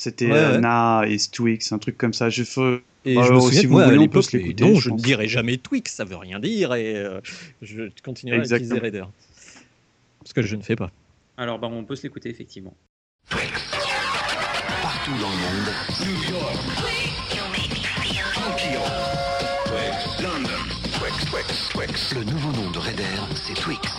C'était 0.00 0.26
Ouais, 0.30 0.32
euh, 0.38 0.52
ouais. 0.52 0.60
Na 0.60 1.02
et 1.08 1.16
Twix, 1.18 1.72
un 1.72 1.78
truc 1.78 1.98
comme 1.98 2.12
ça. 2.14 2.30
Je 2.30 2.44
fais... 2.44 2.80
Et 3.04 3.16
Bah, 3.16 3.22
je 3.26 3.32
me 3.32 3.36
euh, 3.38 3.40
souviens 3.40 3.60
si 3.62 3.66
moi, 3.66 3.82
à 3.82 3.86
voulez, 3.86 3.98
on 3.98 4.02
peut 4.02 4.18
l'époque, 4.18 4.30
se 4.30 4.36
l'écouter. 4.36 4.64
non, 4.64 4.74
je 4.76 4.80
je 4.82 4.90
ne 4.90 4.96
dirai 4.96 5.26
jamais 5.26 5.56
Twix, 5.56 5.92
ça 5.92 6.04
veut 6.04 6.14
rien 6.16 6.38
dire, 6.38 6.72
et 6.74 6.94
euh, 6.94 7.20
je 7.62 7.90
continuerai 8.04 8.38
à 8.38 8.42
Exactement. 8.42 8.76
utiliser 8.76 8.98
Raider. 8.98 9.04
Ce 10.24 10.32
que 10.32 10.42
je 10.42 10.54
ne 10.54 10.62
fais 10.62 10.76
pas. 10.76 10.92
Alors, 11.36 11.58
bah, 11.58 11.66
on 11.68 11.82
peut 11.84 11.96
se 11.96 12.04
l'écouter 12.04 12.30
effectivement. 12.30 12.74
Partout 13.28 15.10
dans 15.20 15.30
le 15.30 15.36
monde. 15.36 15.68
New 16.00 16.30
York. 16.32 16.56
Tokyo. 18.34 18.82
Twix. 19.66 20.22
London. 20.22 20.62
Twix, 21.00 21.24
Twix, 21.28 21.68
Twix. 21.70 22.14
Le 22.14 22.22
nouveau 22.22 22.52
nom 22.52 22.70
de 22.70 22.78
Raider, 22.78 23.02
c'est 23.34 23.54
Twix. 23.54 23.97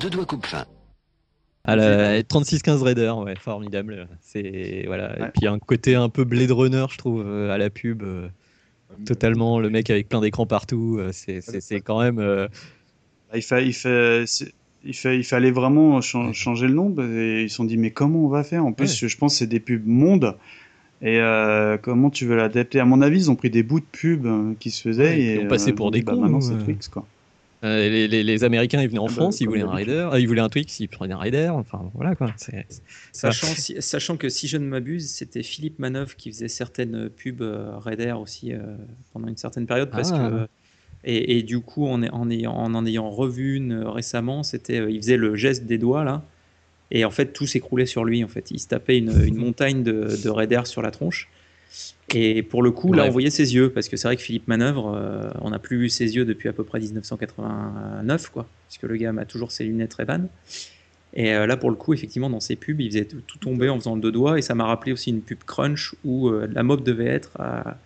Deux 0.00 0.10
doigts 0.10 0.24
coupe 0.26 0.46
fin. 0.46 0.64
À 1.64 1.76
la 1.76 2.22
3615 2.22 2.82
Raider, 2.82 3.12
ouais, 3.24 3.34
formidable. 3.36 4.08
C'est 4.22 4.84
voilà. 4.86 5.18
Et 5.18 5.22
Ouais. 5.22 5.30
puis 5.36 5.46
un 5.46 5.58
côté 5.58 5.94
un 5.96 6.08
peu 6.08 6.24
Blade 6.24 6.50
Runner, 6.50 6.86
je 6.90 6.96
trouve, 6.96 7.22
euh, 7.26 7.50
à 7.50 7.58
la 7.58 7.68
pub. 7.70 8.02
euh, 8.02 8.28
totalement, 9.04 9.60
le 9.60 9.68
mec 9.68 9.90
avec 9.90 10.08
plein 10.08 10.20
d'écrans 10.20 10.46
partout. 10.46 10.96
euh, 10.98 11.10
c'est- 11.12 11.80
quand 11.80 12.00
même. 12.00 12.18
euh, 12.18 12.48
Il, 13.34 13.42
fa- 13.42 13.60
il, 13.60 13.74
fa- 13.74 14.22
il, 14.84 14.94
fa- 14.94 15.14
il 15.14 15.24
fallait 15.24 15.50
vraiment 15.50 16.00
chan- 16.00 16.32
changer 16.32 16.68
le 16.68 16.74
nom. 16.74 16.94
Et 16.98 17.42
ils 17.42 17.50
se 17.50 17.56
sont 17.56 17.64
dit, 17.64 17.76
mais 17.76 17.90
comment 17.90 18.24
on 18.24 18.28
va 18.28 18.44
faire? 18.44 18.64
En 18.64 18.72
plus, 18.72 19.06
je 19.06 19.16
pense 19.18 19.34
que 19.34 19.38
c'est 19.40 19.46
des 19.46 19.60
pubs 19.60 19.86
monde. 19.86 20.36
Et 21.02 21.20
euh, 21.20 21.76
comment 21.76 22.08
tu 22.10 22.24
veux 22.24 22.36
l'adapter? 22.36 22.80
À 22.80 22.84
mon 22.86 23.02
avis, 23.02 23.18
ils 23.18 23.30
ont 23.30 23.36
pris 23.36 23.50
des 23.50 23.62
bouts 23.62 23.80
de 23.80 23.84
pubs 23.84 24.26
qui 24.58 24.70
se 24.70 24.80
faisaient. 24.82 25.04
Ouais, 25.04 25.20
et 25.20 25.34
ils 25.34 25.44
ont 25.44 25.48
passé 25.48 25.72
pour 25.74 25.90
des 25.90 26.00
bah, 26.02 26.14
cons, 26.14 26.22
maintenant, 26.22 26.40
c'est. 26.40 26.56
Twix, 26.64 26.88
quoi. 26.88 27.06
Euh, 27.64 27.88
les, 27.88 28.06
les- 28.08 28.22
les 28.22 28.44
Américains, 28.44 28.80
ils 28.82 28.88
venaient 28.88 28.98
en 29.00 29.06
Ah 29.06 29.08
bah, 29.08 29.14
France, 29.14 29.40
ils 29.40 29.46
voulaient 29.48 29.62
un. 29.62 29.70
Raider, 29.70 30.08
ah, 30.12 30.18
ils 30.20 30.26
voulaient 30.28 30.40
un 30.40 30.48
Twix, 30.48 30.78
ils 30.80 30.88
prenaient 30.88 31.14
un 31.14 31.18
Raider. 31.18 31.48
Enfin, 31.48 31.90
voilà 31.94 32.14
quoi. 32.14 32.32
Sachant, 33.12 33.46
si- 33.48 33.76
sachant 33.80 34.16
que 34.16 34.28
si 34.28 34.46
je 34.48 34.56
ne 34.58 34.66
m'abuse, 34.66 35.10
c'était 35.10 35.42
Philippe 35.42 35.78
Manœuvre 35.78 36.14
qui 36.16 36.30
faisait 36.30 36.48
certaines 36.48 37.08
pubs 37.10 37.42
euh, 37.42 37.76
Raider 37.78 38.12
aussi 38.12 38.52
euh, 38.52 38.60
pendant 39.12 39.28
une 39.28 39.36
certaine 39.36 39.66
période. 39.66 39.90
Parce 39.90 40.12
Ah. 40.12 40.30
que, 40.30 40.48
et, 41.04 41.38
et 41.38 41.42
du 41.42 41.60
coup, 41.60 41.86
en, 41.86 42.02
en, 42.02 42.30
ayant, 42.30 42.52
en 42.54 42.74
en 42.74 42.84
ayant 42.86 43.10
revu 43.10 43.56
une 43.56 43.72
euh, 43.72 43.90
récemment, 43.90 44.42
c'était, 44.42 44.80
euh, 44.80 44.90
il 44.90 45.00
faisait 45.00 45.16
le 45.16 45.34
geste 45.36 45.64
des 45.64 45.78
doigts 45.78 46.04
là. 46.04 46.22
Et 46.90 47.04
en 47.04 47.10
fait, 47.10 47.32
tout 47.32 47.46
s'écroulait 47.46 47.86
sur 47.86 48.04
lui. 48.04 48.24
En 48.24 48.28
fait, 48.28 48.50
il 48.50 48.58
se 48.58 48.66
tapait 48.68 48.98
une, 48.98 49.12
une 49.26 49.36
montagne 49.46 49.82
de, 49.82 50.08
de 50.22 50.28
Raider 50.30 50.62
sur 50.64 50.80
la 50.82 50.90
tronche. 50.90 51.28
Et 52.14 52.42
pour 52.42 52.62
le 52.62 52.70
coup, 52.70 52.92
là, 52.92 53.02
on 53.08 53.10
voyait 53.10 53.30
ses 53.30 53.54
yeux, 53.54 53.70
parce 53.70 53.88
que 53.88 53.96
c'est 53.98 54.08
vrai 54.08 54.16
que 54.16 54.22
Philippe 54.22 54.48
Manœuvre, 54.48 54.94
euh, 54.96 55.28
on 55.42 55.50
n'a 55.50 55.58
plus 55.58 55.76
vu 55.78 55.88
ses 55.90 56.16
yeux 56.16 56.24
depuis 56.24 56.48
à 56.48 56.52
peu 56.54 56.64
près 56.64 56.78
1989, 56.80 58.30
quoi, 58.30 58.48
puisque 58.68 58.84
le 58.84 58.96
gars 58.96 59.12
a 59.16 59.24
toujours 59.26 59.52
ses 59.52 59.64
lunettes 59.64 59.94
Ray-Ban. 59.94 60.28
Et 61.14 61.34
euh, 61.34 61.46
là, 61.46 61.56
pour 61.56 61.70
le 61.70 61.76
coup, 61.76 61.92
effectivement, 61.94 62.30
dans 62.30 62.40
ses 62.40 62.56
pubs, 62.56 62.80
il 62.80 62.90
faisait 62.90 63.04
tout, 63.04 63.38
tomber 63.38 63.68
en 63.68 63.78
faisant 63.78 63.94
le 63.94 64.00
deux 64.00 64.12
doigts, 64.12 64.38
et 64.38 64.42
ça 64.42 64.54
m'a 64.54 64.64
rappelé 64.64 64.92
aussi 64.92 65.10
une 65.10 65.20
pub 65.22 65.44
Crunch 65.44 65.94
où 66.04 66.28
euh, 66.28 66.48
la 66.50 66.62
mob 66.62 66.82
devait 66.82 67.06
être 67.06 67.38
à- 67.38 67.78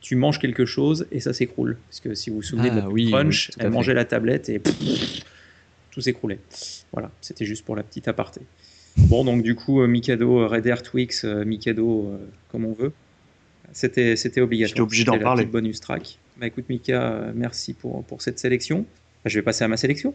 tu 0.00 0.16
manges 0.16 0.38
quelque 0.38 0.64
chose 0.64 1.06
et 1.12 1.20
ça 1.20 1.34
s'écroule. 1.34 1.76
Parce 1.88 2.00
que 2.00 2.14
si 2.14 2.30
vous 2.30 2.36
vous 2.36 2.42
souvenez 2.42 2.70
de 2.70 2.76
la 2.76 2.80
Ah 2.82 2.86
pub 2.86 2.92
oui, 2.94 3.10
Crunch, 3.10 3.48
oui, 3.50 3.54
elle 3.58 3.70
mangeait 3.70 3.92
la 3.92 4.06
tablette 4.06 4.48
et 4.48 4.58
tout 5.90 6.00
s'écroulait. 6.00 6.38
Voilà, 6.92 7.10
c'était 7.20 7.44
juste 7.44 7.66
pour 7.66 7.76
la 7.76 7.82
petite 7.82 8.08
aparté. 8.08 8.40
Bon, 8.96 9.24
donc 9.24 9.42
du 9.42 9.54
coup, 9.54 9.86
Mikado, 9.86 10.40
euh, 10.40 10.46
Raider, 10.46 10.76
Twix, 10.82 11.24
Mikado, 11.24 12.18
comme 12.50 12.64
on 12.64 12.72
veut. 12.72 12.92
C'était, 13.72 14.16
c'était 14.16 14.40
obligatoire. 14.40 14.68
J'étais 14.70 14.80
obligé 14.80 15.04
d'en 15.04 15.16
la 15.16 15.22
parler. 15.22 15.44
bonus 15.44 15.80
track. 15.80 16.18
Bah 16.38 16.46
écoute, 16.46 16.64
Mika, 16.68 17.02
euh, 17.12 17.32
merci 17.34 17.74
pour, 17.74 18.02
pour 18.04 18.22
cette 18.22 18.38
sélection. 18.38 18.80
Bah, 19.24 19.30
je 19.30 19.38
vais 19.38 19.42
passer 19.42 19.64
à 19.64 19.68
ma 19.68 19.76
sélection. 19.76 20.14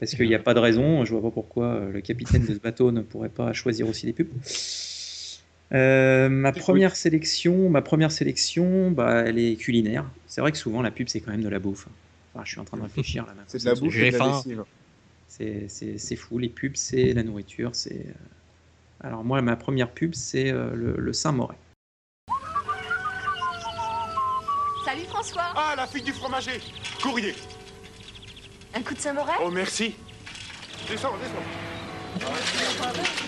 Parce 0.00 0.14
qu'il 0.14 0.28
n'y 0.28 0.34
a 0.34 0.38
pas 0.40 0.54
de 0.54 0.58
raison, 0.58 1.04
je 1.04 1.12
vois 1.12 1.22
pas 1.22 1.30
pourquoi 1.30 1.66
euh, 1.66 1.92
le 1.92 2.00
capitaine 2.00 2.44
de 2.46 2.54
ce 2.54 2.58
bateau 2.58 2.90
ne 2.92 3.00
pourrait 3.00 3.28
pas 3.28 3.52
choisir 3.52 3.88
aussi 3.88 4.06
des 4.06 4.12
pubs. 4.12 4.28
Euh, 5.72 6.28
ma 6.28 6.52
première 6.52 6.94
sélection, 6.96 7.68
ma 7.70 7.82
première 7.82 8.12
sélection, 8.12 8.90
bah, 8.90 9.24
elle 9.26 9.38
est 9.38 9.56
culinaire. 9.56 10.04
C'est 10.26 10.40
vrai 10.40 10.52
que 10.52 10.58
souvent 10.58 10.82
la 10.82 10.90
pub 10.90 11.08
c'est 11.08 11.20
quand 11.20 11.30
même 11.32 11.42
de 11.42 11.48
la 11.48 11.58
bouffe. 11.58 11.86
Enfin, 12.34 12.44
je 12.44 12.50
suis 12.50 12.60
en 12.60 12.64
train 12.64 12.76
de 12.76 12.82
réfléchir 12.82 13.22
là. 13.24 13.30
maintenant. 13.30 13.44
C'est 13.48 13.58
de 13.60 13.64
la 13.64 13.74
bouffe 13.74 13.96
et 13.96 14.10
de 14.10 14.16
la 14.18 14.26
lessive. 14.36 14.64
C'est- 15.28 15.64
C'est 15.68 15.98
c'est 15.98 16.16
fou, 16.16 16.38
les 16.38 16.48
pubs 16.48 16.76
c'est 16.76 17.12
la 17.12 17.22
nourriture. 17.22 17.70
C'est 17.74 18.04
alors 19.00 19.24
moi 19.24 19.40
ma 19.42 19.56
première 19.56 19.90
pub 19.90 20.14
c'est 20.14 20.52
le, 20.52 20.94
le 20.96 21.12
Saint-Moret. 21.12 21.56
François. 25.24 25.54
Ah, 25.56 25.74
la 25.76 25.86
fille 25.86 26.02
du 26.02 26.12
fromager. 26.12 26.60
Courrier. 27.02 27.34
Un 28.74 28.82
coup 28.82 28.92
de 28.94 29.00
Saint-Moret 29.00 29.32
Oh, 29.40 29.50
merci. 29.50 29.94
Descends, 30.88 31.14
descends. 31.16 32.28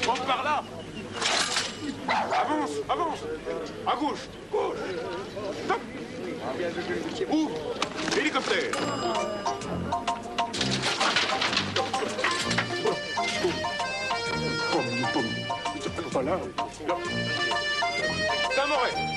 Monte 0.06 0.26
par 0.26 0.44
là. 0.44 0.62
Avance, 2.08 2.70
avance. 2.88 3.18
À 3.86 3.96
gauche, 3.96 4.28
gauche. 4.52 4.76
Hélicoptère. 8.18 8.72
Voilà. 16.12 16.38
Saint-Moret 18.54 19.16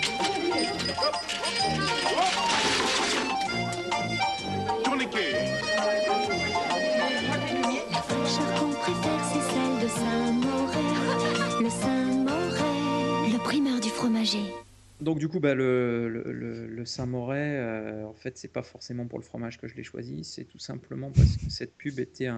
fromager. 14.25 14.53
Donc 15.01 15.17
du 15.17 15.29
coup, 15.29 15.39
bah, 15.39 15.55
le, 15.55 16.09
le- 16.09 16.31
le- 16.31 16.67
le 16.67 16.85
Saint-Moret, 16.85 17.55
euh, 17.57 18.05
en 18.05 18.13
fait, 18.13 18.37
c'est 18.37 18.51
pas 18.51 18.63
forcément 18.63 19.07
pour 19.07 19.17
le 19.17 19.23
fromage 19.23 19.57
que 19.57 19.67
je 19.67 19.75
l'ai 19.75 19.83
choisi, 19.83 20.23
c'est 20.25 20.43
tout 20.43 20.59
simplement 20.59 21.09
parce 21.11 21.37
que 21.37 21.49
cette 21.49 21.75
pub 21.77 21.99
était 21.99 22.27
un, 22.27 22.35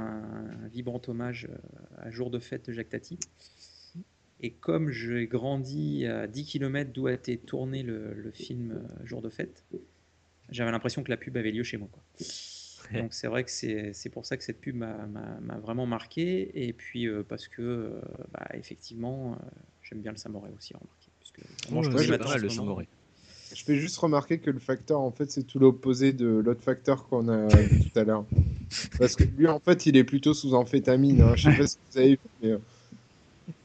un 0.64 0.68
vibrant 0.68 1.02
hommage 1.08 1.48
euh, 1.50 1.58
à 1.98 2.12
Jour 2.12 2.30
de 2.30 2.38
fête 2.38 2.68
de 2.68 2.74
Jacques 2.74 2.90
Tati. 2.90 3.18
Et 4.44 4.52
comme 4.52 4.90
j'ai 4.92 5.28
grandi 5.28 6.06
à 6.06 6.28
10 6.28 6.46
km 6.46 6.92
d'où 6.92 7.08
a 7.08 7.14
été 7.14 7.38
tourné 7.38 7.82
le, 7.84 8.14
le 8.14 8.32
film 8.32 8.72
euh, 8.74 9.06
Jour 9.06 9.22
de 9.24 9.30
fête, 9.30 9.64
j'avais 10.50 10.72
l'impression 10.72 11.04
que 11.04 11.10
la 11.10 11.18
pub 11.18 11.38
avait 11.38 11.52
lieu 11.52 11.64
chez 11.64 11.78
moi. 11.78 11.90
quoi. 11.92 12.04
Donc 13.02 13.14
c'est 13.14 13.28
vrai 13.28 13.44
que 13.44 13.50
c'est 13.52 14.10
pour 14.12 14.26
ça 14.26 14.38
que 14.38 14.44
cette 14.44 14.60
pub 14.60 14.76
m'a- 14.76 15.08
vraiment 15.64 15.86
marqué. 15.88 16.52
Et 16.68 16.74
puis 16.74 17.08
euh, 17.08 17.24
parce 17.28 17.48
que, 17.48 17.62
euh, 17.62 18.02
bah, 18.34 18.48
effectivement, 18.54 19.34
euh, 19.34 19.36
j'aime 19.82 20.02
bien 20.02 20.12
le 20.12 20.18
Saint-Moret 20.18 20.52
aussi, 20.58 20.74
remarqué. 20.76 21.01
Je 23.54 23.60
le 23.60 23.66
fais 23.66 23.76
juste 23.78 23.98
remarquer 23.98 24.40
que 24.40 24.50
le 24.50 24.60
facteur, 24.60 25.00
en 25.02 25.12
fait, 25.12 25.30
c'est 25.30 25.44
tout 25.44 25.60
l'opposé 25.60 26.14
de 26.14 26.26
l'autre 26.28 26.64
facteur 26.64 27.08
qu'on 27.08 27.28
a 27.28 27.48
vu 27.62 27.80
tout 27.82 28.00
à 28.00 28.04
l'heure. 28.04 28.26
Parce 28.98 29.16
que 29.16 29.24
lui, 29.24 29.48
en 29.48 29.60
fait, 29.60 29.86
il 29.86 29.98
est 29.98 30.04
plutôt 30.06 30.34
sous 30.34 30.54
amphétamine. 30.54 31.22
Hein. 31.22 31.36
Je 31.36 31.52
sais 31.52 31.58
pas 31.58 31.68
si 31.68 31.78
vous 31.92 31.98
avez 31.98 32.10
vu, 32.12 32.20
mais... 32.42 32.52
euh, 32.52 32.58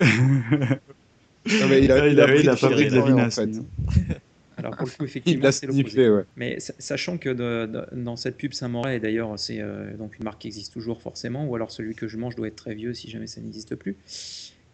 Non, 1.61 1.69
mais 1.69 1.85
il 1.85 1.93
a, 1.93 2.09
Il 2.09 2.21
a- 2.21 2.27
pris 2.27 2.41
il 2.41 2.49
a 2.49 2.57
pas 2.57 2.71
pris 2.71 2.87
de 2.87 2.97
la 2.97 3.03
Fibrin, 3.03 3.03
en 3.03 3.07
vinasse, 3.29 3.35
fait. 3.37 3.51
Alors 4.59 4.75
pour 4.77 4.87
le 4.87 4.93
coup, 4.93 4.97
Il 5.01 5.05
effectivement, 5.05 5.53
c'est 5.53 5.71
sniffé, 5.71 6.07
l'opposé. 6.07 6.11
ouais. 6.11 6.25
Mais 6.35 6.59
sa- 6.61 6.75
sachant 6.79 7.19
que 7.19 7.29
de- 7.29 7.67
de- 7.67 7.87
dans 8.03 8.17
cette 8.17 8.37
pub 8.37 8.53
Saint-Moret, 8.53 8.97
et 8.97 9.01
d'ailleurs 9.01 9.39
c'est 9.39 9.61
euh, 9.61 9.95
donc 9.97 10.17
une 10.19 10.25
marque 10.25 10.41
qui 10.41 10.49
existe 10.49 10.73
toujours 10.73 11.03
forcément, 11.03 11.47
ou 11.47 11.55
alors 11.55 11.71
celui 11.71 11.95
que 11.95 12.09
je 12.09 12.17
mange 12.17 12.35
doit 12.35 12.49
être 12.49 12.57
très 12.57 12.75
vieux 12.75 12.95
si 12.95 13.11
jamais 13.11 13.27
ça 13.27 13.41
n'existe 13.43 13.77
plus. 13.77 13.97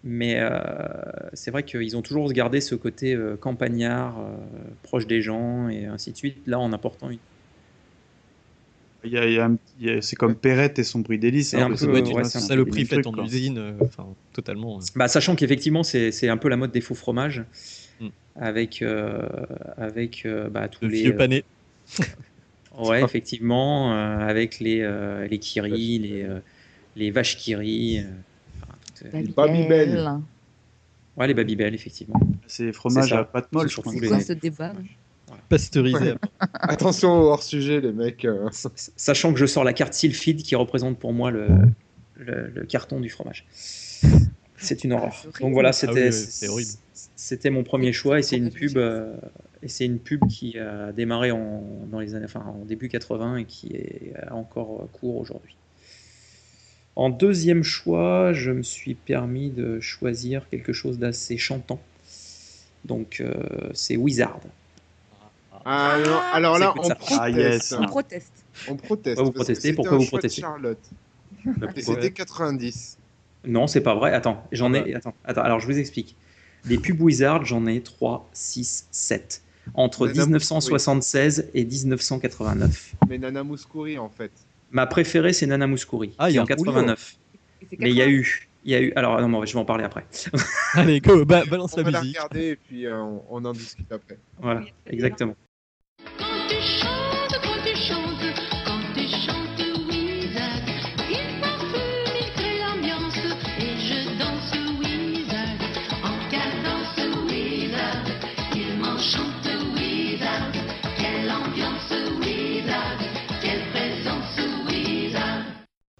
Mais 0.05 0.37
euh, 0.39 0.59
c'est 1.33 1.51
vrai 1.53 1.63
qu'ils 1.63 1.97
ont 1.97 2.03
toujours 2.03 2.33
gardé 2.33 2.61
ce 2.61 2.75
côté 2.75 3.15
euh, 3.15 3.37
campagnard, 3.37 4.19
euh, 4.19 4.35
proche 4.83 5.07
des 5.07 5.23
gens 5.23 5.69
et 5.69 5.87
ainsi 5.87 6.11
de 6.11 6.17
suite. 6.17 6.39
Là, 6.47 6.59
en 6.59 6.73
apportant 6.73 7.09
une. 7.11 7.19
Il 9.05 9.11
y 9.13 9.19
a- 9.19 9.27
il 9.27 9.33
y 9.33 9.39
a 9.39 9.45
un 9.47 9.55
petit- 9.57 9.75
il 9.81 9.87
y 9.87 9.91
a- 9.91 10.03
C'est 10.03 10.15
comme 10.17 10.35
Perrette 10.37 10.79
et 10.79 10.85
son 10.85 11.01
bruit 11.01 11.19
d'hélice. 11.19 11.51
C'est 11.51 11.57
doit 11.59 11.99
être 11.99 12.13
ouais, 12.15 12.25
c'est 12.25 12.39
un 12.39 12.41
Saloperie 12.41 12.85
faite 12.85 13.07
en 13.07 13.13
quoi. 13.13 13.25
usine, 13.25 13.59
euh, 13.59 13.73
enfin, 13.81 14.07
totalement. 14.33 14.79
euh. 14.79 14.83
Bah, 14.97 15.09
sachant 15.09 15.35
qu'effectivement, 15.37 15.83
c'est 15.85 16.11
c'est 16.13 16.29
un 16.29 16.37
peu 16.37 16.49
la 16.49 16.57
mode 16.57 16.71
des 16.73 16.81
faux 16.81 16.95
fromages, 16.95 17.45
Mm. 18.01 18.09
avec, 18.41 18.83
euh, 18.83 19.23
avec 19.77 20.25
euh, 20.27 20.49
bah, 20.51 20.69
tous 20.69 20.85
Le 20.85 20.91
les. 20.91 21.03
vieux 21.03 21.17
pané. 21.17 21.45
Ouais, 22.79 23.03
effectivement, 23.05 23.93
euh, 23.93 24.19
avec 24.19 24.59
les, 24.61 24.81
euh, 24.83 25.27
les 25.29 25.39
Kiri, 25.39 25.99
les, 25.99 26.23
euh, 26.23 26.39
les 26.97 27.11
vaches 27.11 27.37
Kiri. 27.37 28.05
Euh, 29.05 29.09
euh, 29.15 29.23
Babybel. 29.37 30.11
Ouais, 31.17 31.27
les 31.27 31.35
Babybel, 31.35 31.75
effectivement. 31.75 32.19
C'est 32.47 32.73
fromage 32.73 33.13
à 33.13 33.25
pâte 33.25 33.53
molle, 33.53 33.69
je 33.69 33.77
crois. 33.81 33.93
C'est 33.93 34.07
quoi 34.07 34.17
les- 34.19 34.23
ce 34.25 34.33
débat 34.33 34.73
pasteurisé. 35.49 36.13
Ouais. 36.13 36.19
Attention 36.55 37.11
au 37.21 37.25
hors 37.29 37.43
sujet, 37.43 37.81
les 37.81 37.93
mecs. 37.93 38.25
euh. 38.25 38.49
Sachant 38.97 39.33
que 39.33 39.39
je 39.39 39.47
sors 39.47 39.65
la 39.65 39.73
carte 39.73 39.95
Sylphide 39.95 40.43
qui 40.43 40.55
représente 40.57 40.99
pour 40.99 41.13
moi 41.13 41.31
le, 41.31 41.49
le, 42.17 42.49
le 42.55 42.65
carton 42.67 43.01
du 43.01 43.09
fromage. 43.09 43.47
C'est 44.57 44.85
une 44.85 44.93
horreur. 44.93 45.25
Donc 45.41 45.53
voilà, 45.55 45.71
Ah 45.71 45.73
c'était 45.73 45.93
oui, 45.93 46.07
oui, 46.09 46.13
c'est 46.13 46.49
horrible. 46.49 46.71
c'était 47.17 47.51
mon 47.51 47.63
premier 47.65 47.93
choix 47.93 48.19
et 48.19 48.23
c'est 48.23 48.37
une 48.37 48.51
pub 48.51 48.77
euh, 48.77 49.15
et 49.63 49.69
c'est 49.69 49.85
une 49.87 49.99
pub 49.99 50.27
qui 50.29 50.59
a 50.59 50.93
démarré 50.93 51.31
en, 51.33 51.63
dans 51.91 51.99
les 52.01 52.15
années, 52.15 52.27
enfin 52.27 52.45
en 52.47 52.65
début 52.65 52.89
80 52.89 53.37
et 53.39 53.45
qui 53.45 53.69
est 53.75 54.13
encore 54.31 54.87
court 54.93 55.17
aujourd'hui. 55.17 55.57
En 56.95 57.09
deuxième 57.09 57.63
choix, 57.63 58.33
je 58.33 58.51
me 58.51 58.63
suis 58.63 58.95
permis 58.95 59.51
de 59.51 59.81
choisir 59.81 60.49
quelque 60.51 60.73
chose 60.73 60.99
d'assez 60.99 61.39
chantant. 61.39 61.81
Donc 62.85 63.21
euh, 63.21 63.33
c'est 63.73 63.97
Wizard. 63.97 64.41
Ah, 65.65 65.97
non, 66.05 66.19
alors 66.33 66.59
là, 66.59 66.75
C'est 66.83 66.93
on 66.93 66.95
proteste. 66.95 67.21
Ah, 67.21 67.31
yes. 67.31 67.75
On 67.79 67.87
proteste. 67.87 68.33
On 68.69 68.77
proteste. 68.77 69.17
Pourquoi 69.17 69.25
vous 69.25 69.33
protestez? 69.33 69.63
c'était 69.63 69.75
Pourquoi 69.75 69.97
vous 69.97 70.07
protestez? 70.07 70.41
Charlotte. 70.41 70.91
C'était 71.77 72.11
90. 72.11 72.99
Non, 73.47 73.67
c'est 73.67 73.81
pas 73.81 73.95
vrai. 73.95 74.13
Attends, 74.13 74.45
j'en 74.53 74.75
ai. 74.75 74.95
Attends, 74.95 75.15
attends, 75.25 75.43
alors 75.43 75.61
je 75.61 75.67
vous 75.67 75.79
explique. 75.79 76.17
Des 76.65 76.79
pubs 76.79 77.01
Wizard, 77.01 77.45
j'en 77.45 77.67
ai 77.67 77.81
3, 77.81 78.29
6, 78.33 78.87
7. 78.91 79.43
Entre 79.75 80.07
Madame 80.07 80.27
1976 80.27 81.51
et 81.55 81.65
1989. 81.65 82.95
Mais 83.09 83.19
Nana 83.19 83.43
Mouskouri, 83.43 83.99
en 83.99 84.09
fait. 84.09 84.33
Ma 84.73 84.87
préférée, 84.87 85.33
c'est 85.33 85.47
Nana 85.47 85.67
Mouskouri, 85.67 86.15
Ah, 86.19 86.29
il 86.29 86.33
qui 86.33 86.35
y 86.35 86.39
est 86.39 86.41
a 86.41 86.43
en 86.43 86.47
un 86.51 86.57
rouleau. 86.57 86.73
89. 86.73 87.17
c'est 87.71 87.79
Mais 87.79 87.91
il 87.91 87.97
y 87.97 88.03
a 88.03 88.09
eu. 88.09 88.49
Il 88.65 88.71
y 88.73 88.75
a 88.75 88.81
eu. 88.81 88.93
Alors, 88.97 89.21
non, 89.21 89.41
mais 89.41 89.47
je 89.47 89.53
vais 89.53 89.59
en 89.59 89.65
parler 89.65 89.85
après. 89.85 90.07
Allez, 90.75 91.01
go, 91.01 91.25
ba- 91.25 91.45
balance 91.45 91.75
On 91.75 91.77
la 91.79 91.83
va 91.83 91.91
la 91.91 92.01
musique. 92.01 92.17
regarder 92.17 92.47
et 92.49 92.57
puis 92.57 92.87
euh, 92.87 92.97
on, 93.01 93.23
on 93.31 93.45
en 93.45 93.53
discute 93.53 93.91
après. 93.93 94.19
Voilà, 94.41 94.63
exactement. 94.87 95.35
Quand 96.19 96.25
tu 96.49 96.55
chantes, 96.61 97.02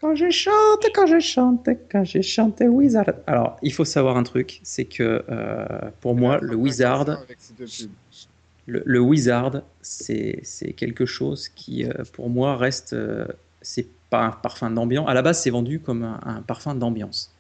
Quand 0.03 0.15
je 0.17 0.31
chante, 0.31 0.85
quand 0.95 1.07
je 1.07 1.21
chante, 1.21 1.69
quand 1.91 2.05
je 2.05 2.21
chante 2.21 2.61
Wizard. 2.61 3.07
Alors, 3.29 3.57
il 3.63 3.73
faut 3.73 3.85
savoir 3.85 4.17
un 4.17 4.25
truc, 4.25 4.61
c'est 4.65 4.85
que 4.85 5.25
euh, 5.31 5.67
pour 6.01 6.17
moi, 6.17 6.39
le 6.43 6.57
Wizard, 6.57 7.07
le, 8.67 8.83
le 8.85 9.01
Wizard, 9.01 9.63
c'est 9.81 10.41
c'est 10.43 10.73
quelque 10.73 11.07
chose 11.07 11.49
qui, 11.49 11.85
euh, 11.85 11.93
pour 12.13 12.29
moi, 12.29 12.57
reste. 12.57 12.93
euh, 12.95 13.27
c'est 13.61 13.87
pas 14.11 14.25
un 14.27 14.31
parfum 14.33 14.71
d'ambiance. 14.71 15.09
À 15.09 15.15
la 15.15 15.23
base, 15.23 15.41
c'est 15.41 15.51
vendu 15.51 15.79
comme 15.79 16.03
un, 16.03 16.19
un 16.25 16.43
parfum 16.43 16.75
d'ambiance. 16.75 17.33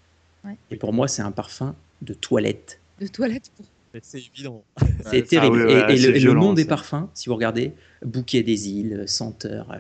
Ouais. 0.45 0.57
Et 0.71 0.77
pour 0.77 0.93
moi, 0.93 1.09
c'est 1.09 1.23
un 1.23 1.33
parfum 1.33 1.75
de 2.01 2.15
toilette. 2.15 2.81
De 3.01 3.09
toilette 3.09 3.51
pour. 3.57 3.67
C'est 4.02 4.19
évident. 4.19 4.64
C'est 5.05 5.16
Ouais, 5.16 5.23
terrible. 5.23 5.59
ah 5.62 5.66
oui, 5.66 5.73
et 5.73 5.77
ouais, 5.77 5.94
et 5.94 5.97
c'est 5.97 6.02
le, 6.09 6.09
et 6.10 6.12
le 6.12 6.19
violent, 6.19 6.43
nom 6.44 6.52
des 6.55 6.64
parfums, 6.64 7.09
si 7.14 7.28
vous 7.28 7.35
regardez, 7.35 7.73
bouquet 8.05 8.43
des 8.43 8.69
îles, 8.70 9.05
senteur, 9.06 9.70
euh, 9.73 9.78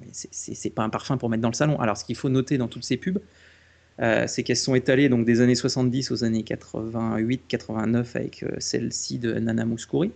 mais 0.00 0.06
c'est- 0.12 0.70
pas 0.74 0.82
un 0.82 0.88
parfum 0.90 1.16
pour 1.16 1.28
mettre 1.28 1.42
dans 1.42 1.48
le 1.50 1.54
salon. 1.54 1.78
Alors, 1.80 1.96
ce 1.96 2.04
qu'il 2.04 2.16
faut 2.16 2.28
noter 2.28 2.58
dans 2.58 2.68
toutes 2.68 2.84
ces 2.84 2.96
pubs, 2.96 3.18
euh, 4.00 4.24
c'est 4.26 4.42
qu'elles 4.42 4.56
sont 4.56 4.74
étalées 4.74 5.08
donc 5.10 5.26
des 5.26 5.42
années 5.42 5.54
70 5.54 6.10
aux 6.10 6.24
années 6.24 6.42
88-89 6.42 8.16
avec 8.16 8.42
euh, 8.42 8.48
celle-ci 8.58 9.18
de 9.18 9.34
Nana 9.34 9.64
Mouskouri. 9.66 10.10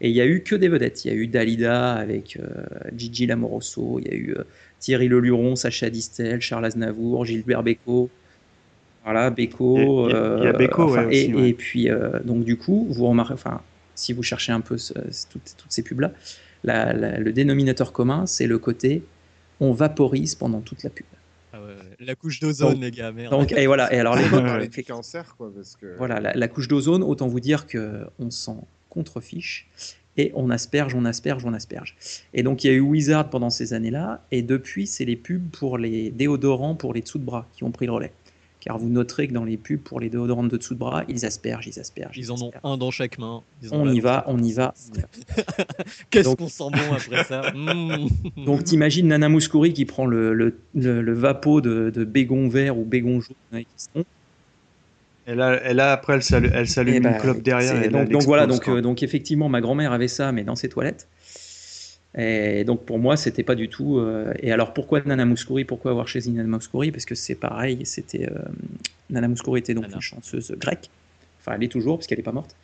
Et 0.00 0.10
il 0.10 0.14
y 0.16 0.20
a 0.20 0.26
eu 0.26 0.42
que 0.42 0.56
des 0.56 0.68
vedettes. 0.68 1.04
Il 1.04 1.08
y 1.08 1.10
a 1.14 1.14
eu 1.16 1.28
Dalida 1.28 1.94
avec 1.94 2.36
euh, 2.40 2.48
Gigi 2.96 3.26
Lamoroso, 3.26 4.00
il 4.00 4.08
y 4.08 4.10
a 4.10 4.14
eu 4.14 4.34
euh, 4.36 4.44
Thierry 4.80 5.08
Leluron, 5.08 5.56
Sacha 5.56 5.88
Distel, 5.90 6.40
Charles 6.40 6.64
Aznavour, 6.64 7.24
Gilbert 7.24 7.62
Bécaud. 7.62 8.10
Voilà, 9.10 9.30
Bécaud. 9.30 10.08
Il 10.08 10.12
y 10.12 10.14
a- 10.14 10.36
il 10.38 10.44
y 10.44 10.46
a 10.48 10.52
Bécaud, 10.52 10.84
ouais, 10.84 10.90
enfin, 10.98 11.08
et, 11.10 11.24
aussi, 11.24 11.34
ouais. 11.34 11.48
et 11.48 11.54
puis, 11.54 11.90
euh, 11.90 12.20
donc, 12.24 12.44
du 12.44 12.56
coup, 12.56 12.86
vous 12.90 13.06
remarquez, 13.06 13.34
enfin, 13.34 13.62
si 13.94 14.12
vous 14.12 14.22
cherchez 14.22 14.52
un 14.52 14.60
peu 14.60 14.76
ce- 14.76 14.92
toutes, 15.30 15.54
toutes 15.56 15.72
ces 15.72 15.82
pubs-là, 15.82 16.12
la- 16.64 16.92
la- 16.92 17.18
le 17.18 17.32
dénominateur 17.32 17.92
commun, 17.92 18.26
c'est 18.26 18.46
le 18.46 18.58
côté 18.58 19.02
on 19.60 19.72
vaporise 19.72 20.34
pendant 20.34 20.60
toute 20.60 20.82
la 20.82 20.90
pub. 20.90 21.06
Ah 21.52 21.60
ouais, 21.60 21.66
ouais. 21.68 21.96
La 22.06 22.14
couche 22.14 22.38
d'ozone, 22.38 22.80
les 22.80 22.90
gars, 22.90 23.10
merde. 23.12 23.32
Donc, 23.32 23.50
et 23.52 23.66
voilà, 23.66 23.92
et 23.92 23.98
alors 23.98 24.14
les 24.14 24.24
On 24.26 24.36
va 24.36 24.42
parler 24.42 24.68
du 24.68 24.84
cancer, 24.84 25.34
quoi, 25.36 25.50
parce 25.54 25.74
que... 25.76 25.96
voilà, 25.96 26.20
la, 26.20 26.34
la 26.34 26.48
couche 26.48 26.68
d'ozone, 26.68 27.02
autant 27.02 27.26
vous 27.28 27.40
dire 27.40 27.66
que 27.66 28.04
on 28.20 28.30
s'en 28.30 28.66
contrefiche 28.90 29.68
et 30.16 30.32
on 30.34 30.50
asperge, 30.50 30.94
on 30.94 31.04
asperge, 31.04 31.44
on 31.44 31.54
asperge. 31.54 31.96
Et 32.34 32.42
donc 32.42 32.62
il 32.62 32.66
y 32.66 32.70
a 32.70 32.72
eu 32.74 32.80
Wizard 32.80 33.30
pendant 33.30 33.50
ces 33.50 33.72
années-là, 33.72 34.24
et 34.30 34.42
depuis 34.42 34.86
c'est 34.86 35.04
les 35.04 35.16
pubs 35.16 35.48
pour 35.50 35.78
les 35.78 36.10
déodorants 36.10 36.74
pour 36.74 36.92
les 36.94 37.00
dessous 37.02 37.18
de 37.18 37.24
bras 37.24 37.46
qui 37.52 37.64
ont 37.64 37.70
pris 37.70 37.86
le 37.86 37.92
relais. 37.92 38.12
Car 38.60 38.76
vous 38.76 38.88
noterez 38.88 39.28
que 39.28 39.32
dans 39.32 39.44
les 39.44 39.56
pubs 39.56 39.78
pour 39.80 40.00
les 40.00 40.10
déodorants 40.10 40.42
de 40.42 40.56
dessous 40.56 40.74
de 40.74 40.80
bras, 40.80 41.04
ils 41.08 41.24
aspergent, 41.24 41.68
ils 41.68 41.78
aspergent. 41.78 42.18
Ils 42.18 42.32
en 42.32 42.42
ont 42.42 42.50
un 42.64 42.76
dans 42.76 42.90
chaque 42.90 43.18
main. 43.18 43.42
Ils 43.62 43.72
On 43.72 43.88
y 43.88 44.00
va, 44.00 44.24
on 44.26 44.42
y 44.42 44.52
va. 44.52 44.74
Qu'est-ce 46.10 46.34
qu'on 46.34 46.48
sent 46.48 46.64
bon 46.72 46.94
après 46.94 47.24
ça 47.24 47.42
Mmh. 47.54 48.44
Donc 48.44 48.64
t'imagines 48.64 49.06
Nana 49.08 49.28
Mouskouri 49.28 49.72
qui 49.72 49.84
prend 49.84 50.06
le, 50.06 50.34
le, 50.34 50.58
le, 50.74 51.02
le 51.02 51.12
vapeau 51.12 51.60
de, 51.60 51.90
de 51.90 52.04
bégon 52.04 52.48
vert 52.48 52.76
ou 52.78 52.84
bégon 52.84 53.20
jaune 53.20 53.36
avec 53.52 53.66
son. 53.76 54.04
Et 55.26 55.34
là, 55.34 55.70
et 55.70 55.74
là 55.74 55.92
après, 55.92 56.14
elle 56.14 56.22
s'allume, 56.22 56.52
elle 56.54 56.68
s'allume 56.68 56.94
Eh 56.94 56.96
une 56.98 57.02
ben, 57.04 57.12
clope 57.18 57.42
derrière. 57.42 57.82
et 57.82 57.88
donc, 57.88 58.22
voilà, 58.22 58.46
donc, 58.46 58.66
euh, 58.68 58.80
donc 58.80 59.02
effectivement, 59.02 59.48
ma 59.50 59.60
grand-mère 59.60 59.92
avait 59.92 60.08
ça, 60.08 60.32
mais 60.32 60.42
dans 60.42 60.56
ses 60.56 60.68
toilettes. 60.70 61.06
Et 62.16 62.64
donc 62.64 62.84
pour 62.84 62.98
moi, 62.98 63.16
c'était 63.16 63.42
pas 63.42 63.54
du 63.54 63.68
tout. 63.68 63.98
euh, 63.98 64.32
et 64.40 64.50
alors 64.52 64.72
pourquoi 64.74 65.00
Nana 65.02 65.24
Mouskouri? 65.24 65.64
Pourquoi 65.64 65.90
avoir 65.92 66.08
choisi 66.08 66.30
Nana 66.30 66.48
Mouskouri? 66.48 66.90
Parce 66.90 67.04
que 67.04 67.14
c'est 67.14 67.34
pareil, 67.34 67.84
c'était 67.84 68.28
euh, 68.30 68.38
Nana 69.10 69.28
Mouskouri 69.28 69.60
était 69.60 69.74
donc 69.74 69.84
Nana. 69.84 69.96
une 69.96 70.00
chanteuse 70.00 70.52
grecque. 70.52 70.90
Enfin, 71.40 71.56
elle 71.56 71.64
est 71.64 71.68
toujours 71.68 71.98
parce 71.98 72.06
qu'elle 72.06 72.18
n'est 72.18 72.24
pas 72.24 72.32
morte. 72.32 72.56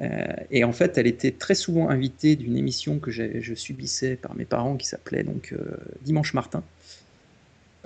Euh, 0.00 0.26
et 0.50 0.64
en 0.64 0.72
fait, 0.72 0.96
elle 0.98 1.06
était 1.06 1.32
très 1.32 1.54
souvent 1.54 1.90
invitée 1.90 2.34
d'une 2.36 2.56
émission 2.56 2.98
que 2.98 3.10
je 3.10 3.54
subissais 3.54 4.16
par 4.16 4.34
mes 4.34 4.46
parents 4.46 4.76
qui 4.76 4.86
s'appelait 4.86 5.24
donc 5.24 5.52
euh, 5.52 5.76
Dimanche 6.02 6.32
Martin. 6.32 6.62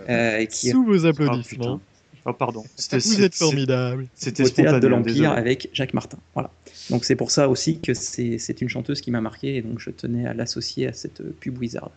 Euh, 0.08 0.44
qui 0.46 0.70
Sous 0.70 0.84
vos 0.84 1.04
Oh, 1.04 1.06
applaudissements. 1.06 1.80
Oh, 2.26 2.32
pardon. 2.32 2.64
C'était- 2.76 2.98
Vous 2.98 3.22
êtes 3.22 3.34
c'est- 3.34 3.44
formidable. 3.44 4.06
C'était 4.14 4.44
au 4.44 4.48
théâtre 4.48 4.80
de 4.80 4.86
hein, 4.86 4.90
l'Empire 4.90 5.32
avec 5.32 5.68
Jacques 5.74 5.92
Martin. 5.94 6.18
Voilà. 6.34 6.50
Donc 6.90 7.04
c'est 7.04 7.16
pour 7.16 7.30
ça 7.30 7.48
aussi 7.50 7.80
que 7.80 7.92
c'est 7.94 8.38
c'est 8.38 8.62
une 8.62 8.68
chanteuse 8.70 9.00
qui 9.02 9.10
m'a 9.10 9.20
marqué 9.20 9.56
et 9.56 9.62
donc 9.62 9.78
je 9.78 9.90
tenais 9.90 10.26
à 10.26 10.32
l'associer 10.34 10.88
à 10.88 10.92
cette 10.94 11.20
euh, 11.20 11.34
pub 11.38 11.58
Wizard. 11.58 11.90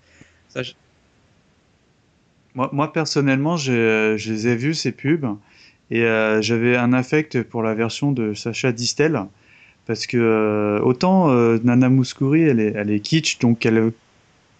Ça, 0.49 0.64
je- 0.64 0.74
Moi, 2.56 2.70
moi, 2.74 2.91
personnellement, 2.91 3.56
j'ai- 3.58 4.16
je 4.18 4.34
les 4.34 4.48
ai 4.48 4.56
vus, 4.56 4.74
ces 4.74 4.91
pubs, 4.91 5.28
et 5.91 6.02
euh, 6.04 6.41
j'avais 6.41 6.76
un 6.76 6.91
affect 6.91 7.44
pour 7.44 7.62
la 7.62 7.74
version 7.76 8.12
de 8.12 8.34
Sacha 8.34 8.72
Distel, 8.72 9.22
parce 9.86 10.08
que 10.08 10.18
euh, 10.18 10.80
autant 10.82 11.30
euh, 11.30 11.60
Nana 11.64 11.88
Mouskouri, 11.90 12.41
elle 12.41 12.60
est, 12.60 12.74
elle 12.76 12.90
est 12.90 12.99
kitsch, 12.99 13.38
donc 13.40 13.66
elle 13.66 13.91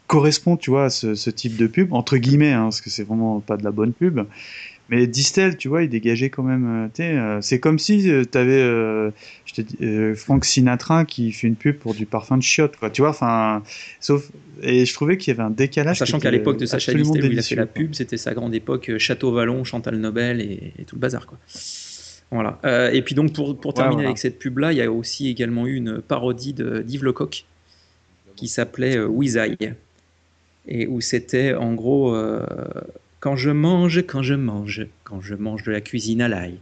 correspond, 0.06 0.56
tu 0.58 0.70
vois, 0.70 0.86
à 0.86 0.90
ce, 0.90 1.16
ce 1.16 1.30
type 1.30 1.58
de 1.58 1.68
pub, 1.68 1.92
entre 1.92 2.18
guillemets, 2.18 2.54
hein, 2.54 2.64
parce 2.64 2.82
que 2.82 2.90
c'est 2.90 3.04
vraiment 3.04 3.40
pas 3.42 3.58
de 3.58 3.64
la 3.64 3.72
bonne 3.72 3.94
pub. 3.94 4.22
Mais 4.90 5.06
Distel, 5.08 5.58
tu 5.58 5.68
vois, 5.68 5.84
il 5.84 5.90
dégageait 5.90 6.30
quand 6.30 6.44
même. 6.44 6.90
euh, 7.00 7.04
euh, 7.04 7.40
c'est 7.42 7.60
comme 7.60 7.78
si 7.78 8.04
tu 8.04 8.38
avais 8.38 8.62
je 9.46 9.54
te 9.54 9.62
dis, 9.62 9.76
euh, 9.82 10.16
Frank 10.16 10.46
Sinatra 10.46 11.04
qui 11.06 11.32
fait 11.32 11.48
une 11.48 11.56
pub 11.56 11.78
pour 11.78 11.94
du 11.94 12.06
parfum 12.06 12.38
de 12.38 12.44
chiottes, 12.44 12.78
quoi. 12.78 12.90
Tu 12.90 13.02
vois, 13.02 13.10
enfin, 13.12 13.64
sauf. 14.00 14.30
Et 14.62 14.86
je 14.86 14.94
trouvais 14.94 15.18
qu'il 15.18 15.32
y 15.34 15.36
avait 15.38 15.44
un 15.46 15.52
décalage. 15.52 16.00
Sachant 16.00 16.20
qu'à 16.20 16.32
l'époque 16.32 16.58
de 16.58 16.66
Sacha 16.66 16.94
Distel 16.94 17.24
où 17.24 17.32
il 17.32 17.38
a 17.38 17.42
fait 17.44 17.56
la 17.56 17.66
pub, 17.68 17.94
c'était 17.94 18.18
sa 18.18 18.34
grande 18.34 18.56
époque 18.56 18.90
euh, 18.90 18.98
Château 18.98 19.32
Vallon, 19.32 19.64
Chantal 19.64 19.98
Nobel 19.98 20.42
et, 20.42 20.74
et 20.80 20.84
tout 20.84 20.96
le 20.96 21.02
bazar 21.02 21.28
quoi. 21.28 21.38
Voilà. 22.32 22.60
Euh, 22.66 22.92
et 22.92 23.02
puis 23.04 23.14
donc 23.16 23.34
pour, 23.34 23.58
pour 23.58 23.72
Ouais, 23.72 23.76
terminer 23.76 23.96
voilà. 23.96 24.10
avec 24.10 24.18
cette 24.18 24.40
pub 24.40 24.58
là, 24.58 24.72
il 24.74 24.78
y 24.78 24.82
a 24.82 24.92
aussi 24.92 25.30
également 25.30 25.68
eu 25.68 25.76
une 25.76 26.02
parodie 26.02 26.54
de 26.54 26.80
d'Yves 26.82 27.04
Lecoq 27.04 27.46
qui 28.36 28.48
s'appelait 28.48 28.98
euh, 28.98 29.06
Wizaï 29.06 29.58
et 30.68 30.88
où 30.88 31.00
c'était 31.02 31.54
en 31.54 31.74
gros 31.74 32.14
euh, 32.16 32.46
quand 33.20 33.36
je 33.36 33.50
mange, 33.50 34.04
quand 34.06 34.22
je 34.22 34.36
mange, 34.36 34.86
quand 35.04 35.22
je 35.22 35.34
mange 35.34 35.64
de 35.64 35.72
la 35.72 35.82
cuisine 35.82 36.22
à 36.22 36.28
l'ail 36.28 36.60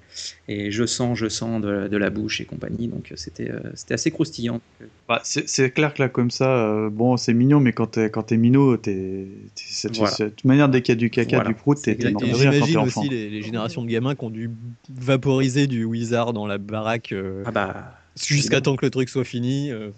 et 0.47 0.71
je 0.71 0.85
sens, 0.85 1.17
je 1.17 1.27
sens 1.27 1.61
de, 1.61 1.89
de 1.89 1.97
la 1.97 2.09
bouche 2.09 2.39
et 2.39 2.45
compagnie. 2.45 2.87
Donc 2.87 3.11
euh, 3.11 3.15
c'était 3.17 3.51
euh, 3.51 3.59
c'était 3.73 3.95
assez 3.95 4.09
croustillant. 4.09 4.61
Bah, 5.09 5.19
c'est 5.23 5.69
clair 5.71 5.93
que 5.93 6.01
là, 6.01 6.07
comme 6.09 6.31
ça, 6.31 6.49
euh, 6.65 6.89
bon, 6.89 7.17
c'est 7.17 7.33
mignon, 7.33 7.59
mais 7.59 7.73
quand 7.73 7.87
t'es, 7.87 8.09
quand 8.09 8.23
t'es 8.23 8.37
minot, 8.37 8.77
t'es, 8.77 9.27
cette, 9.55 9.97
Voilà. 9.97 10.13
cette 10.15 10.45
manière 10.45 10.69
dès 10.69 10.81
qu'il 10.81 10.93
y 10.93 10.97
a 10.97 10.99
du 10.99 11.09
caca, 11.09 11.35
Voilà. 11.37 11.49
du 11.49 11.55
prout, 11.55 11.77
t'es, 11.81 11.95
mort 12.11 12.23
Et 12.23 12.29
de 12.29 12.33
rire 12.35 12.45
quand 12.45 12.51
t'es 12.51 12.55
j'imagine 12.65 12.77
enfant. 12.77 13.01
aussi 13.01 13.09
les, 13.09 13.29
les 13.29 13.41
générations 13.41 13.83
de 13.83 13.89
gamins 13.89 14.15
qui 14.15 14.23
ont 14.23 14.29
dû 14.29 14.49
vaporiser 14.89 15.67
du 15.67 15.83
Wizard 15.83 16.31
dans 16.31 16.47
la 16.47 16.57
baraque 16.57 17.11
euh, 17.11 17.43
Ah 17.45 17.51
bah 17.51 17.97
jusqu'à 18.17 18.61
temps 18.61 18.77
que 18.77 18.85
le 18.85 18.91
truc 18.91 19.09
soit 19.09 19.25
fini. 19.25 19.71
euh, 19.71 19.89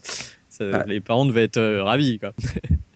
ça- 0.50 0.66
Ah. 0.74 0.84
Les 0.88 1.02
parents 1.02 1.26
devaient 1.28 1.44
être 1.44 1.58
euh, 1.58 1.84
ravis. 1.84 2.18
Quoi. 2.18 2.34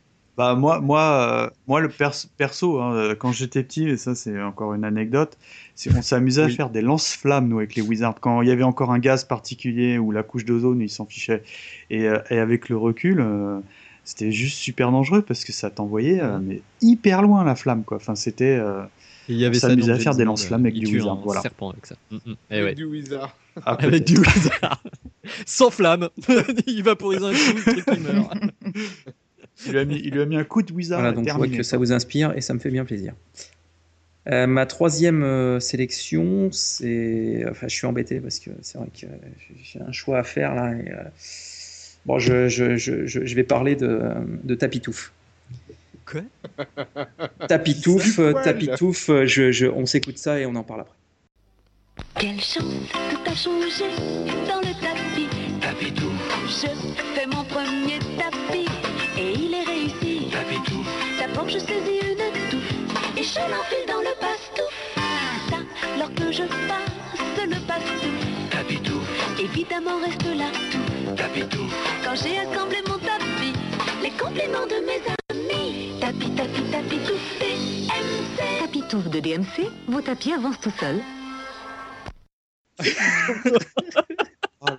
Bah 0.41 0.55
moi, 0.55 0.81
moi, 0.81 1.01
euh, 1.01 1.49
moi 1.68 1.81
le 1.81 1.89
pers- 1.89 2.26
perso, 2.35 2.80
hein, 2.80 2.95
euh, 2.95 3.13
quand 3.15 3.31
j'étais 3.31 3.61
petit, 3.61 3.88
et 3.88 3.95
ça 3.95 4.15
c'est 4.15 4.41
encore 4.41 4.73
une 4.73 4.84
anecdote, 4.84 5.38
c'est 5.76 5.95
on 5.95 6.01
s'amusait 6.01 6.41
à 6.41 6.49
faire 6.49 6.72
des 6.72 6.81
lance-flammes 6.81 7.47
nous 7.47 7.59
avec 7.59 7.76
les 7.76 7.84
wizards. 7.84 8.15
Quand 8.19 8.41
il 8.41 8.47
y 8.47 8.51
avait 8.51 8.63
encore 8.63 8.91
un 8.91 8.97
gaz 8.97 9.23
particulier 9.23 9.99
ou 9.99 10.11
la 10.11 10.23
couche 10.23 10.43
d'ozone, 10.43 10.81
ils 10.81 10.89
s'en 10.89 11.05
fichaient. 11.05 11.43
Et, 11.91 12.07
euh, 12.07 12.18
et 12.31 12.39
avec 12.39 12.69
le 12.69 12.77
recul, 12.77 13.19
euh, 13.19 13.59
c'était 14.03 14.31
juste 14.31 14.57
super 14.57 14.91
dangereux 14.91 15.22
parce 15.22 15.45
que 15.45 15.51
ça 15.51 15.69
t'envoyait 15.69 16.19
euh, 16.19 16.39
mais 16.41 16.63
hyper 16.81 17.22
loin 17.22 17.43
la 17.43 17.53
flamme 17.53 17.84
quoi. 17.84 17.97
Enfin 17.97 18.15
c'était, 18.15 18.57
euh, 18.59 18.81
il 19.30 19.35
y 19.38 19.45
avait 19.45 19.57
on 19.57 19.59
ça 19.59 19.68
à 19.93 19.99
faire 19.99 20.15
des 20.15 20.26
lance-flammes 20.26 20.65
avec 20.65 20.73
du 20.73 20.88
wizard. 20.88 21.22
Voilà. 21.23 21.41
serpent 21.41 21.69
avec 21.69 21.85
ça. 21.85 21.95
Mm, 22.09 22.15
mm. 22.15 22.35
Eh 22.49 22.55
Avec 22.55 22.65
ouais. 22.65 22.73
du 22.73 22.85
wizard. 22.85 23.38
Ah, 23.63 23.73
Avec 23.73 24.05
du 24.05 24.18
wizard. 24.18 24.81
Sans 25.45 25.69
flamme. 25.69 26.09
il 26.65 26.81
vaporise 26.81 27.23
un 27.23 27.31
coup, 27.31 27.57
le 27.57 27.61
truc 27.61 27.85
il 27.95 27.99
meurt. 28.01 28.34
il, 29.66 29.72
lui 29.72 29.80
a 29.80 29.86
mis, 29.86 30.02
il 30.04 30.14
lui 30.14 30.22
a 30.22 30.26
mis 30.26 30.38
un 30.38 30.44
coup 30.44 30.62
de 30.62 30.72
wizard. 30.74 31.00
Voilà, 31.00 31.14
donc 31.14 31.26
je 31.28 31.32
vois 31.32 31.40
terminé, 31.42 31.58
que 31.58 31.64
ça 31.64 31.78
vous 31.78 31.92
inspire 31.92 32.34
et 32.36 32.42
ça 32.42 32.54
me 32.54 32.60
fait 32.60 32.70
bien 32.72 32.86
plaisir. 32.86 33.14
Euh, 34.30 34.46
ma 34.46 34.66
troisième 34.66 35.24
euh, 35.24 35.60
sélection, 35.60 36.50
c'est. 36.52 37.44
Enfin, 37.50 37.68
je 37.68 37.76
suis 37.76 37.88
embêté 37.88 38.20
parce 38.20 38.40
que 38.40 38.52
c'est 38.62 38.78
vrai 38.78 38.88
que 38.94 39.08
j'ai 39.64 39.82
un 39.82 39.92
choix 39.92 40.20
à 40.20 40.24
faire 40.24 40.54
là. 40.54 40.74
et, 40.74 40.92
euh, 40.92 41.04
Bon, 42.06 42.18
je, 42.18 42.48
je, 42.48 42.78
je, 42.78 43.06
je 43.06 43.26
je 43.26 43.36
vais 43.36 43.44
parler 43.44 43.76
de, 43.76 44.02
de 44.44 44.56
Tapitouf. 44.56 45.12
Quoi 46.06 46.22
Tapitouf, 47.48 48.20
Tapitouf, 48.44 49.12
je, 49.26 49.52
je, 49.52 49.68
on 49.68 49.86
s'écoute 49.86 50.18
ça 50.18 50.40
et 50.40 50.48
on 50.48 50.56
en 50.56 50.64
parle 50.64 50.82
après. 50.82 50.96
Quelle 52.20 52.42
chance, 52.42 53.48
je 61.52 61.60
saisis 61.60 61.99
une 62.11 62.49
touffe 62.49 63.18
et 63.18 63.23
je 63.23 63.40
l'enfile 63.40 63.86
dans 63.86 63.99
le 63.99 64.14
passe-tout. 64.22 64.72
Ça, 65.49 65.57
lorsque 65.98 66.32
je 66.32 66.44
passe 66.68 67.45
le 67.45 67.60
passe-tout, 67.68 68.15
tapis 68.49 68.80
tout, 68.82 69.02
évidemment 69.38 69.99
reste 69.99 70.23
là 70.38 70.49
tout. 70.72 71.15
tapis 71.15 71.45
tout, 71.49 71.69
Quand 72.06 72.15
j'ai 72.15 72.38
assemblé 72.38 72.78
mon 72.88 72.98
tapis, 72.99 73.53
les 74.02 74.11
compliments 74.11 74.68
de 74.68 74.80
mes 74.86 75.02
amis. 75.30 75.99
Tapis, 75.99 76.32
tapis, 76.36 76.64
tapis, 76.72 76.99
tout 76.99 77.19
DMC. 77.40 78.60
Tapis 78.60 78.84
touffe 78.88 79.10
de 79.10 79.19
DMC, 79.19 79.69
vos 79.88 80.02
tapis 80.02 80.32
avancent 80.32 80.61
tout 80.61 80.72
seuls. 80.80 81.02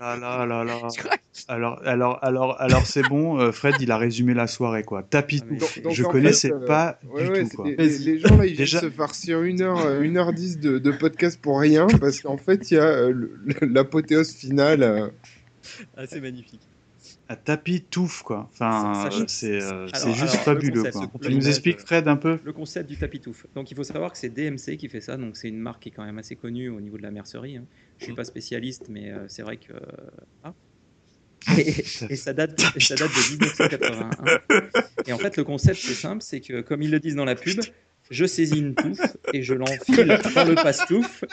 Là 0.03 0.17
là 0.47 0.47
là 0.47 0.65
là. 0.65 0.89
Alors, 1.49 1.81
alors, 1.87 2.19
alors, 2.23 2.61
alors 2.61 2.85
c'est 2.87 3.03
bon, 3.09 3.39
euh, 3.41 3.53
Fred, 3.53 3.77
il 3.81 3.91
a 3.91 3.97
résumé 3.97 4.35
la 4.35 4.47
soirée, 4.47 4.83
quoi. 4.83 5.03
Tapis 5.03 5.43
Ah, 5.51 5.55
tout. 5.83 5.91
Je 5.91 6.03
connaissais 6.03 6.49
fait, 6.49 6.55
euh, 6.55 6.67
pas 6.67 6.99
ouais, 7.11 7.25
du 7.25 7.31
ouais, 7.31 7.43
tout, 7.45 7.57
quoi. 7.57 7.67
Les, 7.69 7.77
les- 7.77 7.99
les 7.99 8.19
gens 8.19 8.37
là, 8.37 8.45
ils 8.47 8.57
Déjà- 8.57 8.81
viennent 8.81 8.91
se 8.91 8.97
farcir 8.97 9.43
une 9.43 9.63
heure, 9.63 9.79
euh, 9.87 10.03
une 10.03 10.19
heure 10.19 10.33
dix 10.35 10.59
de, 10.59 10.79
de 10.79 10.91
podcast 10.91 11.41
pour 11.41 11.59
rien 11.61 11.87
parce 12.01 12.21
qu'en 12.21 12.37
fait, 12.37 12.71
il 12.71 12.75
y 12.75 12.79
a 12.79 12.83
euh, 12.85 13.15
l'apothéose 13.63 14.33
finale. 14.35 14.83
euh. 14.83 15.09
Ah, 15.97 16.07
c'est 16.07 16.21
magnifique. 16.21 16.61
Un 17.29 17.37
tapis 17.37 17.81
touffe, 17.81 18.23
quoi. 18.23 18.51
Enfin, 18.53 19.09
c'est 19.27 19.63
euh, 19.63 19.87
juste 19.87 20.05
alors, 20.05 20.29
fabuleux, 20.45 20.83
concept, 20.83 20.97
quoi. 20.97 21.21
ce 21.23 21.29
Tu 21.29 21.35
nous 21.35 21.49
expliques, 21.49 21.81
Fred, 21.81 22.09
un 22.09 22.17
peu? 22.17 22.39
Le 22.45 22.53
concept 22.53 22.91
du 22.91 22.97
tapitouf. 22.99 23.47
Donc 23.55 23.71
il 23.71 23.77
faut 23.77 23.85
savoir 23.85 24.13
que 24.13 24.19
c'est 24.19 24.29
DMC 24.29 24.77
qui 24.77 24.89
fait 24.91 25.01
ça, 25.01 25.17
donc 25.17 25.37
c'est 25.39 25.49
une 25.49 25.59
marque 25.61 25.83
qui 25.85 25.89
est 25.89 25.93
quand 25.93 26.05
même 26.05 26.19
assez 26.19 26.37
connue 26.37 26.69
au 26.69 26.81
niveau 26.81 26.99
de 26.99 27.03
la 27.03 27.11
mercerie. 27.11 27.57
hein. 27.57 27.65
Je 27.99 28.05
suis 28.05 28.15
pas 28.15 28.25
spécialiste, 28.25 28.87
mais 28.89 29.11
euh, 29.11 29.25
c'est 29.29 29.43
vrai 29.43 29.57
que. 29.57 29.73
ah. 30.45 30.55
Et, 31.59 31.85
et 32.09 32.17
ça 32.17 32.33
date, 32.33 32.63
et 32.77 32.81
ça 32.81 32.95
date 32.95 33.11
de 33.11 33.33
1981. 33.33 34.11
Et 35.07 35.13
en 35.13 35.19
fait, 35.19 35.37
le 35.37 35.43
concept 35.43 35.81
c'est 35.81 35.95
simple, 35.95 36.23
c'est 36.23 36.41
que 36.41 36.61
comme 36.61 36.83
ils 36.83 36.91
le 36.91 37.01
disent 37.01 37.17
dans 37.17 37.25
la 37.25 37.35
pub, 37.35 37.61
je 38.11 38.25
saisis 38.27 38.59
une 38.59 38.75
touffe 38.75 39.17
et 39.33 39.43
je 39.43 39.55
l'enfile 39.55 40.19
dans 40.35 40.45
le 40.45 40.55
passe-touffe. 40.55 41.25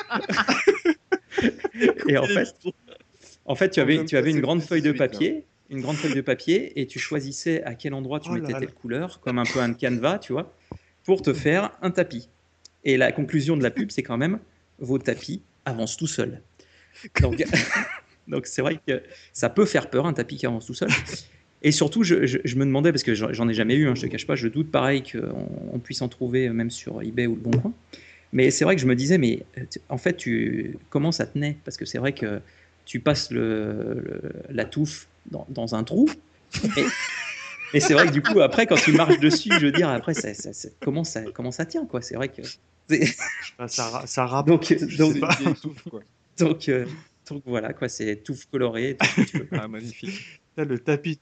et 2.08 2.18
en 2.18 2.26
fait, 2.26 2.56
en 3.46 3.56
fait, 3.56 3.70
tu 3.70 3.80
avais, 3.80 4.04
tu 4.06 4.18
avais 4.18 4.32
une 4.32 4.42
grande 4.42 4.62
feuille 4.62 4.82
de 4.82 4.92
papier, 4.92 5.46
une 5.70 5.82
grande 5.82 5.98
feuille 5.98 6.16
de 6.16 6.22
papier, 6.22 6.80
et 6.80 6.88
tu 6.88 7.00
choisissais 7.00 7.64
à 7.64 7.76
quel 7.76 7.94
endroit 7.94 8.20
tu 8.20 8.30
Oh 8.32 8.34
mettais 8.34 8.54
telle 8.54 8.74
couleur, 8.74 9.20
comme 9.20 9.38
un 9.40 9.44
peu 9.44 9.60
un 9.60 9.74
canevas, 9.74 10.20
tu 10.20 10.34
vois, 10.34 10.56
pour 11.04 11.22
te 11.22 11.34
faire 11.34 11.72
un 11.82 11.92
tapis. 11.92 12.30
Et 12.84 12.98
la 12.98 13.12
conclusion 13.12 13.58
de 13.58 13.64
la 13.64 13.72
pub, 13.72 13.92
c'est 13.92 14.04
quand 14.04 14.18
même 14.18 14.40
vos 14.80 14.98
tapis 14.98 15.44
avancent 15.66 15.98
tout 15.98 16.08
seuls. 16.08 16.42
Donc, 17.22 17.44
donc 18.28 18.46
c'est 18.46 18.62
vrai 18.62 18.80
que 18.88 19.02
ça 19.34 19.50
peut 19.50 19.66
faire 19.66 19.90
peur 19.90 20.06
un 20.06 20.14
tapis 20.14 20.38
qui 20.38 20.46
avance 20.46 20.66
tout 20.66 20.74
seul. 20.74 20.90
Et 21.62 21.72
surtout, 21.72 22.04
je, 22.04 22.26
je- 22.26 22.38
je 22.44 22.56
me 22.56 22.66
demandais, 22.66 22.92
parce 22.92 23.04
que 23.04 23.14
j'en 23.16 23.50
ai 23.50 23.54
jamais 23.54 23.76
eu, 23.76 23.88
hein, 23.88 23.96
je 23.96 24.02
te 24.04 24.08
cache 24.08 24.26
pas, 24.28 24.36
je 24.36 24.48
doute 24.48 24.72
pareil 24.72 25.04
qu'on 25.04 25.70
on 25.74 25.80
puisse 25.80 26.02
en 26.02 26.08
trouver 26.08 26.48
euh, 26.48 26.54
même 26.54 26.70
sur 26.72 27.02
eBay 27.02 27.28
ou 27.28 27.36
le 27.36 27.42
Bon 27.42 27.52
Coin. 27.60 27.74
Mais 28.32 28.52
c'est 28.52 28.64
vrai 28.64 28.76
que 28.76 28.82
je 28.82 28.88
me 28.88 28.96
disais, 28.96 29.18
mais 29.18 29.46
euh, 29.58 29.66
en 29.90 29.98
fait, 29.98 30.16
tu, 30.16 30.78
comment 30.90 31.12
ça 31.12 31.26
tenait? 31.26 31.58
Parce 31.66 31.76
que 31.78 31.86
c'est 31.86 31.98
vrai 31.98 32.14
que 32.14 32.40
tu 32.86 33.00
passes 33.00 33.32
le, 33.32 34.02
le- 34.04 34.34
la 34.50 34.66
touffe 34.66 35.08
dans, 35.26 35.46
dans 35.50 35.76
un 35.76 35.84
trou. 35.84 36.08
Et, 36.78 36.86
et 37.74 37.80
c'est 37.80 37.94
vrai 37.94 38.08
que 38.08 38.12
du 38.14 38.22
coup, 38.22 38.40
après, 38.42 38.66
quand 38.68 38.78
tu 38.78 38.92
marches 38.94 39.20
dessus, 39.20 39.58
je 39.60 39.66
veux 39.66 39.72
dire, 39.72 39.90
après, 39.90 40.14
ça, 40.14 40.34
ça- 40.34 40.54
ça- 40.54 40.70
comment, 40.82 41.04
ça, 41.04 41.22
comment 41.34 41.52
ça 41.52 41.66
tient 41.66 41.86
quoi? 41.86 42.02
C'est 42.02 42.16
vrai 42.16 42.30
que. 42.30 42.42
Bah, 43.58 43.68
ça, 43.68 44.04
ça 44.06 44.26
rappe. 44.26 44.48
Donc, 44.48 44.66
je 44.80 44.98
donc, 44.98 45.14
sais 45.14 45.20
pas. 45.20 45.36
Vieille 45.40 45.56
touffe, 45.56 45.84
quoi. 45.90 46.02
donc, 46.46 46.70
euh, 46.70 46.86
donc 47.30 47.44
voilà, 47.46 47.74
quoi, 47.74 47.90
c'est 47.90 48.24
touffe 48.24 48.46
colorée. 48.48 48.98
tout 48.98 49.38
veux. 49.38 49.48
Ah, 49.52 49.68
magnifique. 49.68 50.42
Le 50.58 50.80
tapis. 50.80 51.20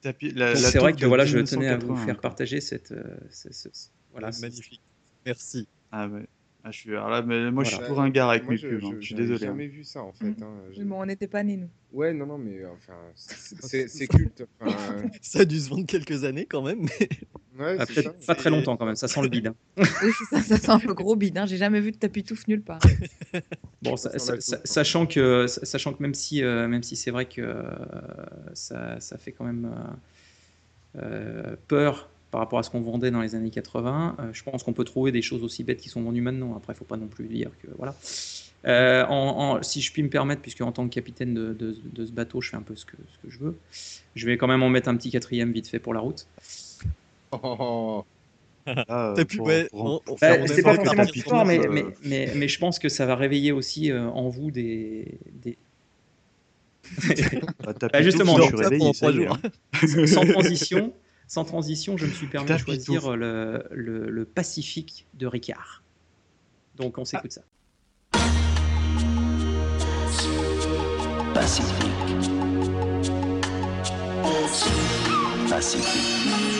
tapis 0.00 0.30
la, 0.32 0.52
Donc 0.54 0.62
la 0.62 0.70
c'est 0.70 0.78
vrai 0.78 0.92
que 0.94 1.06
voilà, 1.06 1.24
je 1.26 1.38
tenais 1.38 1.68
à 1.68 1.76
vous 1.76 1.92
1981, 1.92 2.06
faire 2.06 2.14
quoi. 2.16 2.30
partager 2.30 2.60
cette. 2.60 2.92
euh, 2.92 3.16
ce- 3.30 3.52
ce- 3.52 3.68
ce- 3.72 3.88
voilà, 4.10 4.32
ce- 4.32 4.40
magnifique. 4.42 4.82
Merci. 5.26 5.68
Ah, 5.90 6.08
ouais. 6.08 6.26
Ah, 6.64 6.70
je 6.72 6.78
suis, 6.78 6.90
alors 6.90 7.08
là, 7.08 7.22
mais 7.22 7.50
moi, 7.52 7.62
je 7.62 7.68
suis 7.68 7.76
Voilà. 7.78 7.88
tout 7.94 8.00
ringard 8.00 8.30
avec 8.30 8.42
Moi, 8.42 8.52
mes 8.52 8.58
je, 8.58 8.68
pubs. 8.68 8.84
hein. 8.84 8.90
je- 8.96 9.00
Je 9.00 9.06
suis 9.06 9.14
désolé. 9.14 9.44
hein. 9.44 9.48
jamais 9.48 9.68
vu 9.68 9.84
ça 9.84 10.02
en 10.02 10.12
fait. 10.12 10.26
hein. 10.42 10.54
J'ai- 10.72 10.80
Oui, 10.80 10.86
mais 10.88 10.94
on 10.96 11.06
n'était 11.06 11.28
pas 11.28 11.42
nés, 11.44 11.56
nous. 11.56 11.68
Ouais, 11.92 12.12
non, 12.12 12.26
non, 12.26 12.36
mais 12.36 12.64
enfin, 12.66 12.94
c'est- 13.14 14.06
culte. 14.08 14.42
Enfin, 14.60 14.76
Ça 15.22 15.40
a 15.40 15.44
dû 15.44 15.58
se 15.60 15.70
vendre 15.70 15.86
quelques 15.86 16.24
années 16.24 16.46
quand 16.46 16.62
même. 16.62 16.86
Mais... 17.58 17.76
ouais, 17.78 17.86
ça. 17.86 18.12
pas 18.26 18.34
très 18.34 18.50
longtemps 18.50 18.76
quand 18.76 18.86
même, 18.86 18.96
ça 18.96 19.06
sent 19.08 19.22
le 19.22 19.28
bide. 19.28 19.46
hein. 19.46 19.54
Oui, 20.02 20.10
ça, 20.30 20.40
ça 20.42 20.56
sent 20.58 20.86
le 20.86 20.94
gros 20.94 21.14
bide. 21.16 21.38
Hein. 21.38 21.46
J'ai 21.46 21.56
jamais 21.58 21.80
vu 21.80 21.92
de 21.92 21.96
tapis 21.96 22.24
touffe 22.24 22.46
nulle 22.48 22.62
part. 22.62 22.80
Bon, 23.82 23.96
Ça 23.96 24.10
hein. 24.12 24.38
sachant 24.64 25.06
que, 25.06 25.46
sachant 25.46 25.92
que 25.92 26.02
même 26.02 26.14
si, 26.14 26.42
euh, 26.42 26.66
même 26.66 26.82
si 26.82 26.96
c'est 26.96 27.12
vrai 27.12 27.26
que 27.26 27.40
euh, 27.40 27.62
ça, 28.52 28.98
ça 28.98 29.16
fait 29.16 29.30
quand 29.30 29.44
même 29.44 29.72
euh, 30.96 31.00
euh, 31.02 31.56
peur 31.68 32.10
par 32.30 32.40
rapport 32.40 32.58
à 32.58 32.62
ce 32.62 32.70
qu'on 32.70 32.80
vendait 32.82 33.10
dans 33.10 33.22
les 33.22 33.34
années 33.34 33.50
80, 33.50 34.16
euh, 34.20 34.30
je 34.32 34.42
pense 34.42 34.62
qu'on 34.62 34.72
peut 34.74 34.84
trouver 34.84 35.12
des 35.12 35.22
choses 35.22 35.42
aussi 35.42 35.64
bêtes 35.64 35.80
qui 35.80 35.88
sont 35.88 36.02
vendues 36.02 36.20
maintenant. 36.20 36.56
Après, 36.56 36.72
il 36.72 36.76
faut 36.76 36.84
pas 36.84 36.96
non 36.96 37.08
plus 37.08 37.26
dire 37.26 37.50
que 37.62 37.68
voilà. 37.78 37.94
Euh, 38.66 39.04
en- 39.06 39.56
en- 39.58 39.62
si 39.62 39.80
je 39.80 39.92
puis 39.92 40.02
me 40.02 40.10
permettre, 40.10 40.42
puisque 40.42 40.60
en 40.60 40.72
tant 40.72 40.86
que 40.88 40.92
capitaine 40.94 41.32
de, 41.32 41.52
de- 41.54 41.76
de 41.92 42.06
ce 42.06 42.10
bateau, 42.12 42.40
je 42.40 42.50
fais 42.50 42.56
un 42.56 42.62
peu 42.62 42.74
ce 42.76 42.84
que, 42.84 42.96
ce 42.96 43.18
que 43.26 43.30
je 43.32 43.38
veux, 43.38 43.56
je 44.14 44.26
vais 44.26 44.36
quand 44.36 44.48
même 44.48 44.62
en 44.62 44.68
mettre 44.68 44.88
un 44.88 44.96
petit 44.96 45.10
quatrième 45.10 45.52
vite 45.52 45.68
fait 45.68 45.78
pour 45.78 45.94
la 45.94 46.00
route. 46.00 46.26
Oh, 47.32 48.02
euh, 48.68 49.24
pu, 49.24 49.38
ouais, 49.40 49.68
Bah, 50.20 50.36
c'est 50.48 50.62
pas 50.62 50.74
forcément 50.74 51.06
plus 51.06 51.20
t'as 51.20 51.28
fort, 51.30 51.46
mais, 51.46 51.58
mais, 51.68 51.84
mais, 52.04 52.32
mais 52.34 52.48
je 52.48 52.58
pense 52.58 52.78
que 52.78 52.88
ça 52.88 53.06
va 53.06 53.16
réveiller 53.16 53.52
aussi 53.52 53.90
euh, 53.90 54.08
en 54.08 54.28
vous 54.28 54.50
des. 54.50 55.06
des... 55.42 55.56
Bah, 57.64 57.74
Bah, 57.92 58.02
justement, 58.02 58.36
ça, 58.38 58.56
réveillé, 58.56 58.78
pendant 58.78 58.92
ça 58.92 59.06
trois 59.06 59.12
y 59.12 59.22
est, 59.22 59.26
jours. 59.26 59.38
hein. 59.44 60.06
sans 60.06 60.24
transition, 60.26 60.92
sans 61.28 61.44
transition, 61.44 61.96
je 61.96 62.06
me 62.06 62.10
suis 62.10 62.26
permis 62.26 62.48
de 62.50 62.56
choisir 62.56 63.16
le, 63.16 63.64
le, 63.70 64.10
le 64.10 64.24
Pacifique 64.24 65.06
de 65.14 65.26
Ricard. 65.26 65.84
Donc 66.74 66.98
on 66.98 67.04
s'écoute 67.04 67.32
ça. 67.32 67.42
Pacifique. 71.34 72.30
Pacifique, 75.48 76.57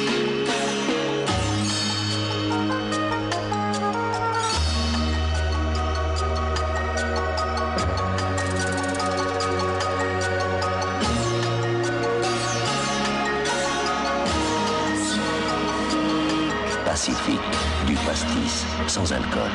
sans 18.87 19.13
alcool. 19.13 19.51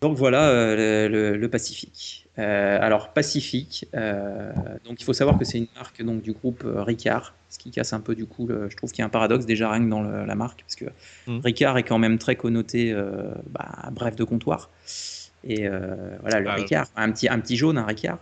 Donc 0.00 0.16
voilà 0.16 0.48
euh, 0.48 1.08
le, 1.08 1.12
le- 1.32 1.36
le 1.36 1.48
Pacifique. 1.48 2.26
Euh, 2.38 2.78
alors 2.80 3.12
Pacifique, 3.12 3.86
euh, 3.94 4.52
donc 4.84 5.00
il 5.00 5.04
faut 5.04 5.12
savoir 5.12 5.38
que 5.38 5.44
c'est 5.44 5.58
une 5.58 5.68
marque 5.76 6.02
donc 6.02 6.20
du 6.20 6.32
groupe 6.32 6.64
Ricard, 6.66 7.34
ce 7.48 7.58
qui 7.58 7.70
casse 7.70 7.92
un 7.92 8.00
peu 8.00 8.14
du 8.14 8.26
coup. 8.26 8.46
le- 8.46 8.68
je 8.68 8.76
trouve 8.76 8.90
qu'il 8.90 8.98
y 9.00 9.02
a 9.02 9.06
un 9.06 9.10
paradoxe 9.10 9.46
déjà 9.46 9.70
rien 9.70 9.84
que 9.84 9.88
dans 9.88 10.02
le- 10.02 10.24
la 10.26 10.34
marque, 10.34 10.62
parce 10.62 10.74
que 10.76 10.86
Mm. 11.30 11.38
Ricard 11.44 11.78
est 11.78 11.84
quand 11.84 11.98
même 11.98 12.18
très 12.18 12.36
connoté, 12.36 12.92
euh, 12.92 13.32
bah, 13.50 13.88
bref 13.92 14.16
de 14.16 14.24
comptoir. 14.24 14.70
Et 15.46 15.68
euh, 15.68 16.16
voilà, 16.22 16.40
le 16.40 16.48
Ah, 16.48 16.54
Ricard, 16.54 16.86
un 16.96 17.10
petit, 17.12 17.28
un 17.28 17.38
petit 17.38 17.56
jaune, 17.56 17.78
un 17.78 17.84
Ricard. 17.86 18.18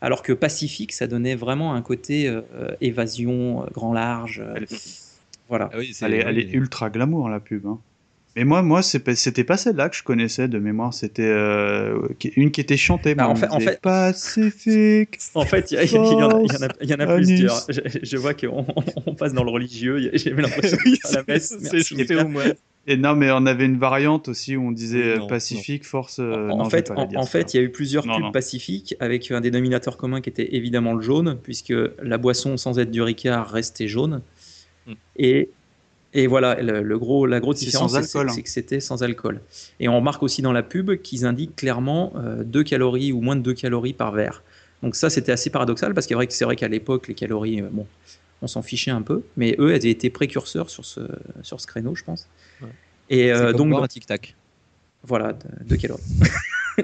Alors 0.00 0.22
que 0.22 0.32
Pacifique, 0.32 0.92
ça 0.92 1.06
donnait 1.06 1.36
vraiment 1.36 1.74
un 1.74 1.82
côté 1.82 2.28
euh, 2.28 2.42
évasion, 2.80 3.64
grand 3.72 3.92
large. 3.92 4.42
Voilà. 5.48 5.70
Ah 5.72 5.76
oui, 5.78 5.92
Elle 6.02 6.14
est, 6.14 6.18
elle 6.26 6.38
est 6.38 6.52
ultra 6.52 6.90
glamour 6.90 7.28
la 7.28 7.40
pub. 7.40 7.66
hein. 7.66 7.78
Mais 8.36 8.42
moi, 8.42 8.62
moi, 8.62 8.82
c'était 8.82 9.44
pas 9.44 9.56
celle-là 9.56 9.88
que 9.88 9.96
je 9.96 10.02
connaissais 10.02 10.48
de 10.48 10.58
mémoire. 10.58 10.92
C'était 10.92 11.22
euh, 11.22 12.08
une 12.34 12.50
qui 12.50 12.60
était 12.60 12.76
chantée. 12.76 13.14
Bah, 13.14 13.28
en 13.28 13.36
fait- 13.36 13.46
en 13.48 13.60
disait 13.60 13.70
fait- 13.70 13.80
Pacifique. 13.80 15.18
En 15.34 15.44
fait, 15.44 15.70
il 15.70 15.74
y, 15.76 15.96
en 15.96 16.30
a- 16.30 16.42
y 16.42 16.86
y 16.90 16.94
en 16.94 16.98
plusieurs. 17.16 17.64
Je, 17.68 17.80
je 18.02 18.16
vois 18.16 18.34
qu'on 18.34 18.66
on 19.06 19.14
passe 19.14 19.32
dans 19.34 19.44
le 19.44 19.50
religieux. 19.50 20.10
J'ai 20.14 20.30
l'impression 20.30 20.76
que 20.78 20.82
à 21.08 21.12
la 21.12 21.24
messe. 21.28 21.48
c'est- 21.50 21.62
Merci, 21.72 21.84
c'est 21.84 21.94
les 21.94 22.06
gars. 22.16 22.24
au 22.24 22.28
moins. 22.28 22.44
Et 22.86 22.96
non, 22.98 23.14
mais 23.16 23.30
on 23.30 23.46
avait 23.46 23.64
une 23.64 23.78
variante 23.78 24.28
aussi 24.28 24.56
où 24.56 24.62
on 24.66 24.72
disait 24.72 25.14
euh, 25.14 25.18
non, 25.18 25.26
Pacifique, 25.28 25.84
Force. 25.86 26.18
euh, 26.18 26.48
En 26.50 26.68
fait, 26.68 26.90
en, 26.90 27.08
en 27.16 27.24
il 27.54 27.56
y 27.56 27.60
a 27.60 27.62
eu 27.62 27.70
plusieurs 27.70 28.04
Non, 28.06 28.16
pubs 28.16 28.24
non. 28.24 28.32
pacifiques 28.32 28.94
avec 29.00 29.30
un 29.30 29.40
dénominateur 29.40 29.96
commun 29.96 30.20
qui 30.20 30.28
était 30.28 30.54
évidemment 30.56 30.92
le 30.92 31.00
jaune, 31.02 31.38
puisque 31.42 31.72
la 32.02 32.18
boisson 32.18 32.56
sans 32.58 32.78
être 32.78 32.90
du 32.90 33.00
Ricard 33.00 33.48
restait 33.48 33.88
jaune. 33.88 34.20
Et, 35.16 35.50
et 36.12 36.26
voilà, 36.26 36.60
le, 36.60 36.82
le 36.82 36.98
gros, 36.98 37.26
la 37.26 37.40
grosse 37.40 37.58
différence, 37.58 37.92
sans 37.92 38.02
c'est 38.02 38.18
hein. 38.18 38.42
que 38.42 38.48
c'était 38.48 38.80
sans 38.80 39.02
alcool. 39.02 39.40
Et 39.80 39.88
on 39.88 39.96
remarque 39.96 40.22
aussi 40.22 40.42
dans 40.42 40.52
la 40.52 40.62
pub 40.62 40.94
qu'ils 41.02 41.26
indiquent 41.26 41.56
clairement 41.56 42.12
2 42.44 42.62
calories 42.62 43.12
ou 43.12 43.20
moins 43.20 43.36
de 43.36 43.42
2 43.42 43.54
calories 43.54 43.94
par 43.94 44.12
verre. 44.12 44.42
Donc 44.84 44.96
ça, 44.96 45.08
c'était 45.08 45.32
assez 45.32 45.48
paradoxal, 45.48 45.94
parce 45.94 46.06
que 46.06 46.08
c'est 46.08 46.14
vrai 46.14 46.26
que 46.26 46.34
c'est 46.34 46.44
vrai 46.44 46.56
qu'à 46.56 46.68
l'époque, 46.68 47.08
les 47.08 47.14
calories, 47.14 47.62
euh, 47.62 47.68
bon, 47.72 47.86
on 48.42 48.46
s'en 48.46 48.60
fichait 48.60 48.90
un 48.90 49.00
peu, 49.00 49.22
mais 49.38 49.56
eux, 49.58 49.72
elles 49.72 49.86
étaient 49.86 50.10
précurseurs 50.10 50.68
sur 50.68 50.84
ce, 50.84 51.00
sur 51.42 51.58
ce 51.58 51.66
créneau, 51.66 51.94
je 51.94 52.04
pense. 52.04 52.28
Ouais. 52.60 52.68
Et 53.08 53.32
euh, 53.32 53.54
donc, 53.54 53.72
un 53.74 53.86
tic-tac. 53.86 54.36
Voilà, 55.06 55.36
2 55.64 55.76
calories. 55.76 56.02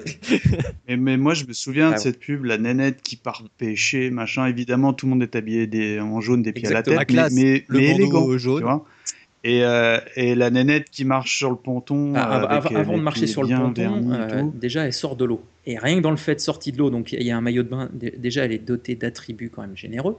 Mais, 0.88 0.96
mais 0.96 1.16
moi, 1.16 1.34
je 1.34 1.44
me 1.44 1.52
souviens 1.52 1.90
Ah 1.90 1.94
de 1.94 1.98
cette 2.00 2.20
pub, 2.20 2.44
la 2.44 2.58
nénette 2.58 3.02
qui 3.02 3.16
part 3.16 3.42
pêcher, 3.58 4.10
machin. 4.10 4.46
Évidemment, 4.46 4.92
tout 4.92 5.06
le 5.06 5.10
monde 5.10 5.22
est 5.22 5.34
habillé 5.34 5.66
des, 5.66 5.98
en 6.00 6.20
jaune 6.20 6.42
des 6.42 6.52
pieds 6.52 6.64
Exactement. 6.64 6.96
à 6.96 6.98
la 6.98 7.00
La 7.00 7.06
tête, 7.06 7.14
classe, 7.14 7.32
mais, 7.32 7.42
mais, 7.42 7.64
le 7.68 7.78
mais 7.78 7.90
élégant. 7.96 8.38
jaune. 8.38 8.58
tu 8.58 8.62
vois. 8.64 8.84
Et, 9.42 9.64
euh, 9.64 9.98
et 10.16 10.34
la 10.34 10.50
nénette 10.50 10.90
qui 10.90 11.04
marche 11.04 11.36
sur 11.38 11.50
le 11.50 11.56
ponton. 11.56 12.12
Ah, 12.14 12.42
avec, 12.56 12.72
avant 12.72 12.98
de 12.98 13.02
marcher 13.02 13.26
sur 13.26 13.42
le 13.42 13.48
ponton, 13.48 14.12
euh, 14.12 14.42
déjà 14.54 14.84
elle 14.84 14.92
sort 14.92 15.16
de 15.16 15.24
l'eau. 15.24 15.42
Et 15.66 15.78
rien 15.78 15.96
que 15.96 16.00
dans 16.02 16.10
le 16.10 16.16
fait 16.16 16.34
de 16.36 16.40
sortie 16.40 16.72
de 16.72 16.78
l'eau, 16.78 16.90
donc 16.90 17.12
il 17.12 17.22
y 17.22 17.30
a 17.30 17.36
un 17.36 17.40
maillot 17.40 17.62
de 17.62 17.68
bain, 17.68 17.88
dé- 17.92 18.14
déjà 18.16 18.44
elle 18.44 18.52
est 18.52 18.58
dotée 18.58 18.94
d'attributs 18.96 19.50
quand 19.50 19.62
même 19.62 19.76
généreux. 19.76 20.18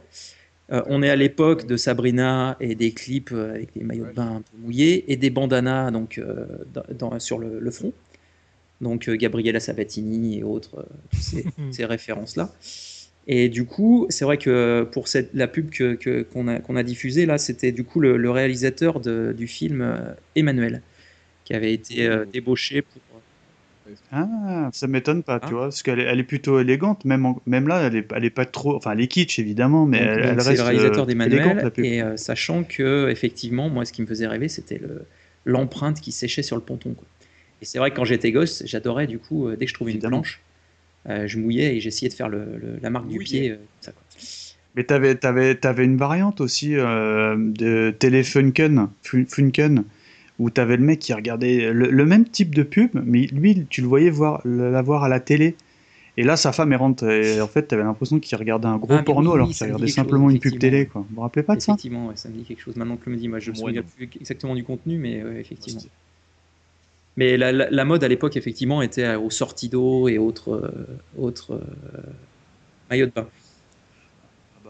Euh, 0.71 0.81
on 0.87 1.03
est 1.03 1.09
à 1.09 1.15
l'époque 1.15 1.65
de 1.67 1.75
Sabrina 1.77 2.55
et 2.59 2.75
des 2.75 2.91
clips 2.91 3.31
euh, 3.33 3.53
avec 3.53 3.73
des 3.73 3.83
maillots 3.83 4.05
de 4.05 4.15
bain 4.15 4.35
un 4.37 4.41
peu 4.41 4.57
mouillés 4.57 5.11
et 5.11 5.17
des 5.17 5.29
bandanas 5.29 5.91
donc, 5.91 6.17
euh, 6.17 6.45
dans- 6.73 7.09
dans- 7.09 7.19
sur 7.19 7.39
le, 7.39 7.59
le 7.59 7.71
front. 7.71 7.93
Donc 8.79 9.09
euh, 9.09 9.15
Gabriella 9.15 9.59
Sabatini 9.59 10.39
et 10.39 10.43
autres, 10.43 10.79
euh, 10.79 10.83
toutes 11.09 11.21
ces, 11.21 11.45
ces 11.71 11.85
références-là. 11.85 12.53
Et 13.27 13.49
du 13.49 13.65
coup, 13.65 14.07
c'est 14.09 14.25
vrai 14.25 14.37
que 14.37 14.87
pour 14.91 15.07
cette, 15.07 15.29
la 15.33 15.47
pub 15.47 15.69
que, 15.69 15.93
que- 15.95 16.23
qu'on 16.23 16.47
a, 16.47 16.59
qu'on 16.59 16.75
a 16.75 16.83
diffusée, 16.83 17.25
là, 17.25 17.37
c'était 17.37 17.71
du 17.71 17.83
coup 17.83 17.99
le, 17.99 18.17
le 18.17 18.31
réalisateur 18.31 18.99
de- 18.99 19.33
du 19.37 19.47
film 19.47 20.15
Emmanuel, 20.35 20.81
qui 21.43 21.53
avait 21.53 21.73
été 21.73 22.07
euh, 22.07 22.25
débauché 22.25 22.81
pour. 22.81 23.01
Ah, 24.11 24.69
ça 24.73 24.87
m'étonne 24.87 25.23
pas, 25.23 25.39
tu 25.39 25.53
vois, 25.53 25.63
parce 25.65 25.83
qu'elle 25.83 25.99
est, 25.99 26.03
elle 26.03 26.19
est 26.19 26.23
plutôt 26.23 26.59
élégante, 26.59 27.05
même, 27.05 27.25
en- 27.25 27.41
même 27.45 27.67
là, 27.67 27.81
elle 27.87 27.95
est, 27.95 28.07
elle 28.13 28.25
est 28.25 28.29
pas 28.29 28.45
trop, 28.45 28.75
enfin, 28.75 28.91
elle 28.91 29.01
est 29.01 29.07
kitsch 29.07 29.39
évidemment, 29.39 29.85
mais 29.85 29.99
Donc, 29.99 30.07
elle, 30.07 30.15
donc 30.17 30.25
elle 30.25 30.41
c'est 30.41 30.49
reste 30.49 30.57
le 30.59 30.63
réalisateur 30.63 31.03
euh, 31.03 31.07
d'Emmanuel, 31.07 31.71
et 31.77 32.01
euh, 32.03 32.17
sachant 32.17 32.63
que 32.63 33.09
effectivement, 33.09 33.69
moi, 33.69 33.85
ce 33.85 33.93
qui 33.93 34.01
me 34.01 34.07
faisait 34.07 34.27
rêver, 34.27 34.49
c'était 34.49 34.77
le- 34.79 35.05
l'empreinte 35.45 36.01
qui 36.01 36.11
séchait 36.11 36.43
sur 36.43 36.55
le 36.55 36.61
ponton. 36.61 36.93
quoi. 36.93 37.07
Et 37.61 37.65
c'est 37.65 37.77
vrai 37.79 37.91
que 37.91 37.95
quand 37.95 38.05
j'étais 38.05 38.31
gosse, 38.31 38.63
j'adorais 38.65 39.07
du 39.07 39.17
coup, 39.19 39.47
euh, 39.47 39.55
dès 39.55 39.65
que 39.65 39.69
je 39.69 39.75
trouvais 39.75 39.91
Évidemment. 39.91 40.17
une 40.17 40.23
planche, 40.23 40.41
euh, 41.09 41.27
je 41.27 41.37
mouillais 41.39 41.75
et 41.77 41.79
j'essayais 41.79 42.09
de 42.09 42.13
faire 42.13 42.29
le- 42.29 42.57
le- 42.57 42.79
la 42.81 42.89
marque 42.89 43.07
du 43.07 43.17
pied. 43.19 43.51
euh, 43.51 43.55
comme 43.55 43.65
ça, 43.81 43.91
quoi. 43.91 44.03
Mais 44.75 44.83
t'avais, 44.85 45.15
t'avais, 45.15 45.55
t'avais 45.55 45.83
une 45.83 45.97
variante 45.97 46.39
aussi 46.41 46.75
euh, 46.75 47.35
de 47.37 47.93
Telefunken, 47.99 48.87
Fun- 49.03 49.25
Funken, 49.27 49.83
où 50.41 50.49
t'avais 50.49 50.77
le 50.77 50.83
mec 50.83 50.99
qui 50.99 51.13
regardait 51.13 51.71
le, 51.73 51.91
le 51.91 52.05
même 52.05 52.25
type 52.25 52.55
de 52.55 52.63
pub, 52.63 52.91
mais 53.05 53.27
lui, 53.27 53.67
tu 53.69 53.81
le 53.81 53.87
voyais 53.87 54.09
voir, 54.09 54.41
la 54.45 54.81
voir 54.81 55.03
à 55.03 55.09
la 55.09 55.19
télé. 55.21 55.55
Et 56.17 56.23
là, 56.23 56.37
sa 56.37 56.51
femme 56.53 56.73
est 56.73 56.77
rentre, 56.77 57.05
et 57.09 57.41
en 57.41 57.47
fait, 57.47 57.63
t'avais 57.63 57.83
l'impression 57.83 58.19
qu'il 58.19 58.37
regardait 58.37 58.67
un 58.67 58.77
gros 58.77 58.97
Ah, 58.97 59.03
porno 59.03 59.31
oui, 59.31 59.35
alors 59.35 59.51
qu'il 59.51 59.65
regardait 59.65 59.87
chose, 59.87 59.95
simplement 59.95 60.29
une 60.29 60.39
pub 60.39 60.57
télé, 60.59 60.87
quoi. 60.87 61.01
Vous 61.09 61.15
vous 61.15 61.21
rappelez 61.21 61.43
pas 61.43 61.55
de 61.55 61.61
ça? 61.61 61.73
Effectivement, 61.73 62.07
ouais, 62.07 62.15
ça 62.17 62.29
me 62.29 62.35
dit 62.35 62.43
quelque 62.45 62.61
chose. 62.61 62.75
Maintenant 62.75 62.97
que 62.97 63.09
le 63.09 63.15
me 63.15 63.17
dit, 63.21 63.27
moi, 63.27 63.39
je 63.39 63.49
me 63.51 63.55
souviens 63.55 63.83
plus 63.83 64.09
exactement 64.19 64.55
du 64.55 64.63
contenu, 64.63 64.97
mais 64.97 65.23
ouais, 65.23 65.39
effectivement. 65.39 65.83
Mais 67.17 67.37
la, 67.37 67.51
la- 67.51 67.69
la 67.69 67.85
mode 67.85 68.03
à 68.03 68.07
l'époque, 68.07 68.37
effectivement, 68.37 68.81
était 68.81 69.03
euh, 69.03 69.19
aux 69.19 69.29
sorties 69.29 69.69
d'eau 69.69 70.07
et 70.07 70.17
autres, 70.17 70.51
euh, 70.53 70.97
autres 71.17 71.53
euh, 71.53 72.01
maillots 72.89 73.07
de 73.07 73.11
bain. 73.11 73.29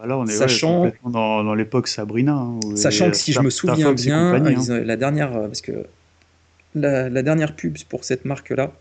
On 0.09 0.25
est 0.25 0.31
Sachant- 0.31 0.77
complètement 0.83 1.09
dans, 1.09 1.43
dans 1.43 1.53
l'époque 1.55 1.87
Sabrina. 1.87 2.33
hein, 2.33 2.59
Sachant 2.75 3.09
que 3.11 3.17
si 3.17 3.31
je 3.33 3.39
me 3.41 3.49
souviens 3.49 3.93
bien, 3.93 4.33
hein. 4.33 4.79
la 4.83 4.97
dernière, 4.97 5.35
euh, 5.35 5.47
parce 5.47 5.61
que 5.61 5.85
la, 6.75 7.09
la 7.09 7.21
dernière 7.23 7.55
pub 7.55 7.77
pour 7.89 8.03
cette 8.03 8.25
marque-là, 8.25 8.71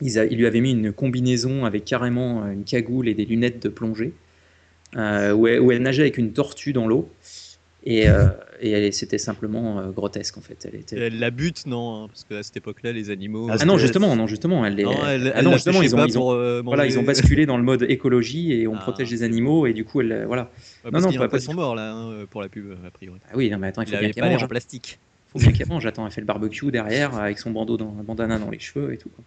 ils, 0.00 0.18
a- 0.18 0.24
ils 0.24 0.36
lui 0.36 0.46
avaient 0.46 0.60
mis 0.60 0.72
une 0.72 0.92
combinaison 0.92 1.64
avec 1.64 1.84
carrément 1.84 2.46
une 2.50 2.64
cagoule 2.64 3.08
et 3.08 3.14
des 3.14 3.24
lunettes 3.24 3.62
de 3.62 3.68
plongée, 3.68 4.12
euh, 4.96 5.32
où, 5.32 5.46
elle, 5.46 5.60
où 5.60 5.72
elle 5.72 5.80
nageait 5.82 6.02
avec 6.02 6.18
une 6.18 6.32
tortue 6.32 6.72
dans 6.72 6.86
l'eau. 6.86 7.08
Et, 7.84 8.08
euh, 8.08 8.28
et 8.60 8.92
c'était 8.92 9.18
simplement 9.18 9.80
euh, 9.80 9.90
grotesque 9.90 10.38
en 10.38 10.40
fait. 10.40 10.68
Elle 10.72 10.80
était... 10.80 10.96
Elle 10.98 11.18
la 11.18 11.30
bute, 11.32 11.66
non, 11.66 12.04
hein, 12.04 12.08
parce 12.08 12.22
qu'à 12.24 12.42
cette 12.44 12.56
époque-là, 12.56 12.92
les 12.92 13.10
animaux. 13.10 13.48
Ah 13.50 13.64
non 13.64 13.76
justement, 13.76 14.14
non 14.14 14.28
justement, 14.28 14.64
elle, 14.64 14.76
les- 14.76 14.84
Non, 14.84 14.92
elle- 15.06 15.32
ah 15.34 15.42
non 15.42 15.52
justement 15.54 15.82
ils 15.82 15.94
ont, 15.96 16.04
ils 16.06 16.16
ont- 16.16 16.20
pour, 16.20 16.32
euh, 16.32 16.62
voilà, 16.64 16.86
ils 16.86 16.96
ont 16.98 17.02
basculé 17.02 17.44
dans 17.44 17.56
le 17.56 17.64
mode 17.64 17.82
écologie 17.88 18.52
et 18.52 18.68
on 18.68 18.74
Ah, 18.76 18.78
protège 18.78 19.10
les 19.10 19.24
animaux 19.24 19.66
et 19.66 19.72
du 19.72 19.84
coup 19.84 20.00
elle 20.00 20.24
voilà. 20.26 20.50
Ouais, 20.84 20.90
qu'il 20.92 21.00
y 21.12 21.16
a 21.16 21.18
pas- 21.18 21.28
pas 21.28 21.38
du 21.38 21.44
poisson 21.44 21.54
mort 21.54 21.74
là 21.74 21.92
hein, 21.92 22.24
pour 22.30 22.40
la 22.40 22.48
pub, 22.48 22.66
a 22.86 22.90
priori. 22.92 23.18
Ah 23.28 23.32
oui, 23.34 23.50
non, 23.50 23.58
mais 23.58 23.68
attends, 23.68 23.82
il 23.82 23.88
Il 23.88 23.90
faut 23.90 23.96
avait 23.96 24.12
bien 24.12 24.28
mange. 24.30 24.42
en 24.42 24.44
hein. 24.44 24.48
plastique. 24.48 24.98
Faut 25.32 25.38
bien 25.38 25.50
qu'elle 25.52 25.66
mange. 25.68 25.84
Attends, 25.86 26.06
elle 26.06 26.12
fait 26.12 26.20
le 26.20 26.26
barbecue 26.26 26.70
derrière 26.70 27.14
avec 27.16 27.38
son 27.38 27.50
bandeau 27.50 27.76
dans, 27.78 27.86
bandana 27.86 28.38
dans 28.38 28.50
les 28.50 28.58
cheveux 28.58 28.92
et 28.92 28.98
tout. 28.98 29.08
quoi. 29.08 29.24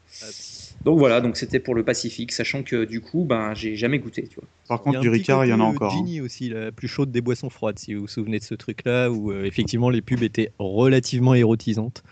Donc 0.84 1.00
voilà, 1.00 1.20
donc 1.22 1.36
c'était 1.36 1.60
pour 1.60 1.74
le 1.74 1.84
Pacifique, 1.84 2.32
sachant 2.32 2.62
que 2.62 2.86
du 2.86 3.02
coup, 3.02 3.24
ben 3.26 3.54
j'ai 3.56 3.76
jamais 3.76 3.98
goûté, 3.98 4.28
tu 4.28 4.36
vois. 4.36 4.48
Par 4.68 4.82
contre, 4.84 5.00
du 5.00 5.10
Ricard, 5.10 5.46
il 5.46 5.50
y 5.50 5.54
en 5.54 5.60
a 5.60 5.64
côté, 5.66 5.76
encore. 5.78 5.94
euh, 5.94 5.96
hein. 5.96 6.06
Ginny 6.06 6.22
aussi, 6.22 6.50
la 6.50 6.72
plus 6.72 6.88
chaude 6.88 7.12
des 7.12 7.22
boissons 7.22 7.50
froides, 7.50 7.80
si 7.80 7.94
vous 7.96 8.02
vous 8.02 8.08
souvenez 8.08 8.38
de 8.38 8.44
ce 8.44 8.54
truc-là, 8.54 9.10
où 9.12 9.32
euh, 9.32 9.46
effectivement 9.46 9.90
les 9.90 10.02
pubs 10.04 10.22
étaient 10.22 10.52
relativement 10.60 11.34
érotisantes. 11.34 12.04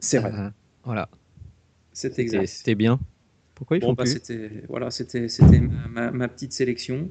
C'est 0.00 0.18
vrai. 0.18 0.32
Euh, 0.32 0.48
voilà. 0.84 1.08
C'est 1.92 2.08
C'était- 2.10 2.22
exact. 2.22 2.46
C'était 2.46 2.74
bien. 2.74 2.98
Pourquoi 3.54 3.76
ils 3.76 3.80
Bon, 3.80 3.88
font 3.88 3.94
bah, 3.94 4.04
plus 4.04 4.12
c'était 4.12 4.50
voilà, 4.68 4.90
c'était 4.90 5.28
c'était 5.28 5.60
ma, 5.60 5.88
ma- 5.88 6.10
ma 6.12 6.28
petite 6.28 6.52
sélection. 6.52 7.08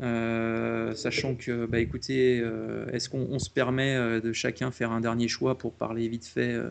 Euh, 0.00 0.92
sachant 0.94 1.34
que, 1.36 1.66
bah 1.66 1.78
écoutez, 1.78 2.40
euh, 2.40 2.86
est-ce 2.92 3.08
qu'on 3.08 3.26
on 3.30 3.38
se 3.38 3.48
permet 3.50 3.94
euh, 3.94 4.20
de 4.20 4.32
chacun 4.32 4.70
faire 4.72 4.90
un 4.90 5.00
dernier 5.00 5.28
choix 5.28 5.56
pour 5.56 5.72
parler 5.72 6.08
vite 6.08 6.26
fait 6.26 6.52
euh, 6.52 6.70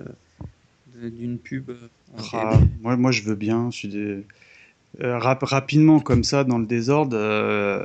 d'une 1.01 1.37
pub 1.37 1.69
euh, 1.69 1.75
Ah, 2.33 2.59
moi, 2.81 2.95
moi, 2.97 3.11
je 3.11 3.23
veux 3.23 3.35
bien. 3.35 3.69
Je 3.71 3.77
suis 3.77 3.87
des... 3.87 4.23
Euh, 5.01 5.17
rap- 5.17 5.43
rapidement, 5.43 5.99
comme 5.99 6.23
ça, 6.23 6.43
dans 6.43 6.59
le 6.59 6.67
désordre, 6.67 7.17
euh, 7.19 7.83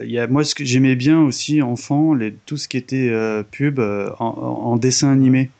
y 0.00 0.18
a, 0.18 0.26
moi, 0.26 0.44
ce 0.44 0.54
que 0.54 0.64
j'aimais 0.64 0.94
bien 0.94 1.22
aussi, 1.22 1.62
enfant, 1.62 2.12
les, 2.12 2.34
tout 2.44 2.58
ce 2.58 2.68
qui 2.68 2.76
était 2.76 3.08
euh, 3.08 3.42
pub 3.42 3.80
en, 3.80 4.76
dessin 4.76 5.10
animé. 5.10 5.50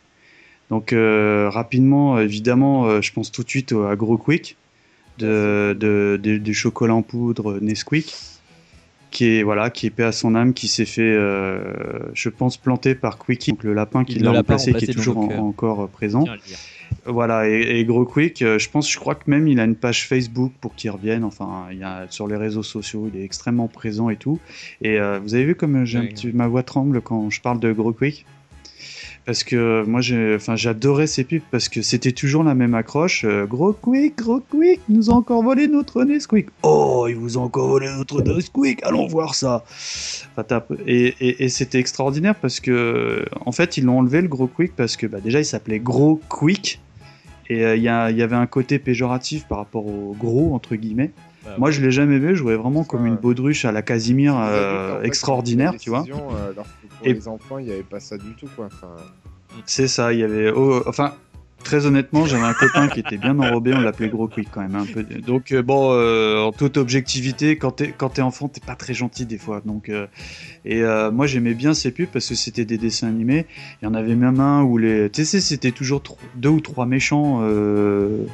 Donc, 0.70 0.94
rapidement, 0.94 2.18
évidemment, 2.18 3.00
je 3.00 3.12
pense 3.12 3.30
tout 3.32 3.42
de 3.44 3.48
suite 3.48 3.72
à 3.72 3.96
Gros 3.96 4.18
Quick, 4.18 4.56
de, 5.18 5.76
de- 5.78 6.18
de- 6.22 6.38
du 6.38 6.52
chocolat 6.54 6.94
en 6.94 7.02
poudre 7.02 7.58
Nesquik, 7.60 8.14
qui 9.14 9.26
est, 9.38 9.42
voilà, 9.44 9.70
qui 9.70 9.86
est 9.86 9.90
paix 9.90 10.02
à 10.02 10.12
son 10.12 10.34
âme, 10.34 10.52
qui 10.52 10.66
s'est 10.68 10.84
fait, 10.84 11.00
euh, 11.02 11.62
je 12.12 12.28
pense, 12.28 12.56
planter 12.58 12.94
par 12.94 13.16
Quickie, 13.18 13.52
donc 13.52 13.62
le 13.62 13.72
lapin 13.72 14.04
qui 14.04 14.18
l'a 14.18 14.32
remplacé, 14.32 14.72
qui 14.74 14.84
est 14.84 14.92
toujours 14.92 15.18
en- 15.18 15.28
cœurs. 15.28 15.42
encore 15.42 15.80
euh, 15.82 15.86
présent. 15.86 16.24
Voilà, 17.06 17.48
et, 17.48 17.78
et 17.80 17.84
Gros 17.84 18.04
Quick, 18.04 18.42
euh, 18.42 18.58
je 18.58 18.68
pense, 18.68 18.90
je 18.90 18.98
crois 18.98 19.14
que 19.14 19.30
même 19.30 19.46
il 19.48 19.60
a 19.60 19.64
une 19.64 19.76
page 19.76 20.06
Facebook 20.06 20.52
pour 20.60 20.74
qu'il 20.74 20.90
revienne. 20.90 21.24
Enfin, 21.24 21.66
il 21.70 21.78
y 21.78 21.82
a, 21.84 22.06
sur 22.10 22.26
les 22.26 22.36
réseaux 22.36 22.62
sociaux, 22.62 23.08
il 23.12 23.18
est 23.18 23.24
extrêmement 23.24 23.68
présent 23.68 24.10
et 24.10 24.16
tout. 24.16 24.38
Et 24.82 24.98
euh, 24.98 25.18
vous 25.22 25.34
avez 25.34 25.44
vu 25.44 25.54
comme 25.54 25.76
euh, 25.76 25.84
j'ai 25.84 26.00
Oui, 26.00 26.30
ma 26.34 26.48
voix 26.48 26.62
tremble 26.62 27.00
quand 27.00 27.30
je 27.30 27.40
parle 27.40 27.60
de 27.60 27.72
Gros 27.72 27.92
Quick? 27.92 28.26
Parce 29.26 29.42
que 29.44 29.56
euh, 29.56 29.84
moi, 29.86 30.00
j'adorais 30.02 31.06
ces 31.06 31.24
pubs 31.24 31.40
parce 31.50 31.68
que 31.68 31.80
c'était 31.82 32.12
toujours 32.12 32.44
la 32.44 32.54
même 32.54 32.74
accroche. 32.74 33.24
euh, 33.24 33.46
gros 33.46 33.72
Quick, 33.72 34.16
Gros 34.18 34.40
Quick, 34.40 34.80
nous 34.88 35.10
a 35.10 35.14
encore 35.14 35.42
volé 35.42 35.66
notre 35.68 36.04
Nesquik. 36.04 36.46
Oh, 36.62 37.06
ils 37.08 37.16
vous 37.16 37.38
ont 37.38 37.44
encore 37.44 37.68
volé 37.68 37.88
notre 37.96 38.20
Nesquik. 38.22 38.82
Allons 38.84 39.06
voir 39.06 39.34
ça. 39.34 39.64
Et, 40.86 41.14
et- 41.20 41.44
et 41.44 41.48
c'était 41.48 41.78
extraordinaire 41.78 42.34
parce 42.34 42.60
que, 42.60 43.24
en 43.44 43.52
fait, 43.52 43.76
ils 43.76 43.84
l'ont 43.84 43.98
enlevé 44.00 44.20
le 44.20 44.28
Gros 44.28 44.46
Quick 44.46 44.74
parce 44.76 44.96
que 44.96 45.06
bah, 45.06 45.20
déjà, 45.22 45.38
il 45.40 45.44
s'appelait 45.46 45.78
Gros 45.80 46.20
Quick. 46.28 46.80
Et 47.50 47.62
euh, 47.64 47.76
il 47.76 47.82
y, 47.82 47.88
avait 47.88 48.36
un 48.36 48.46
côté 48.46 48.78
péjoratif 48.78 49.44
par 49.46 49.58
rapport 49.58 49.86
au 49.86 50.16
gros, 50.18 50.54
entre 50.54 50.76
guillemets. 50.76 51.10
Bah, 51.44 51.56
Moi, 51.58 51.70
je 51.70 51.82
l'ai 51.82 51.90
jamais 51.90 52.18
vu, 52.18 52.30
je 52.30 52.36
jouais 52.36 52.56
vraiment 52.56 52.84
comme 52.84 53.04
une 53.06 53.16
baudruche 53.16 53.66
à 53.66 53.72
la 53.72 53.82
Casimir 53.82 54.34
euh, 54.38 55.02
extraordinaire, 55.02 55.74
ont 55.74 55.76
tu 55.76 55.90
vois. 55.90 56.06
euh, 56.32 56.52
pour 57.04 57.10
Et- 57.10 57.14
les 57.14 57.28
enfants, 57.28 57.58
il 57.58 57.66
n'y 57.66 57.72
avait 57.72 57.82
pas 57.82 58.00
ça 58.00 58.16
du 58.18 58.34
tout, 58.38 58.48
quoi. 58.56 58.66
Enfin, 58.66 58.94
C'est 59.66 59.88
ça, 59.88 60.12
il 60.12 60.18
y 60.20 60.22
avait. 60.24 60.50
oh, 60.50 60.82
enfin, 60.86 61.14
très 61.62 61.86
honnêtement, 61.86 62.26
j'avais 62.26 62.42
un 62.44 62.52
copain 62.52 62.88
qui 62.88 63.00
était 63.00 63.16
bien 63.16 63.38
enrobé, 63.38 63.72
on 63.72 63.80
l'appelait 63.80 64.08
Gros 64.08 64.28
Quick 64.28 64.48
quand 64.50 64.60
même 64.60 64.74
un 64.74 64.84
peu. 64.84 65.02
Donc 65.02 65.50
euh, 65.52 65.62
bon, 65.62 65.92
euh, 65.92 66.42
en 66.42 66.52
toute 66.52 66.76
objectivité, 66.76 67.56
quand 67.56 67.70
t'es 67.70 67.94
quand 67.96 68.10
t'es 68.10 68.20
enfant, 68.20 68.48
t'es 68.48 68.60
pas 68.60 68.74
très 68.74 68.92
gentil 68.92 69.24
des 69.24 69.38
fois. 69.38 69.62
Donc 69.64 69.88
euh, 69.88 70.06
et 70.66 70.82
moi 71.12 71.26
j'aimais 71.26 71.54
bien 71.54 71.72
ces 71.72 71.90
pubs 71.90 72.08
parce 72.08 72.28
que 72.28 72.34
c'était 72.34 72.64
des 72.66 72.76
dessins 72.76 73.08
animés. 73.08 73.46
Il 73.80 73.86
y 73.86 73.88
en 73.88 73.94
avait 73.94 74.14
même 74.16 74.40
un 74.40 74.62
où 74.62 74.76
les, 74.76 75.08
tu 75.08 75.24
sais, 75.24 75.40
c'était 75.40 75.70
toujours 75.72 76.02
deux 76.34 76.50
ou 76.50 76.60
trois 76.60 76.84
méchants 76.84 77.40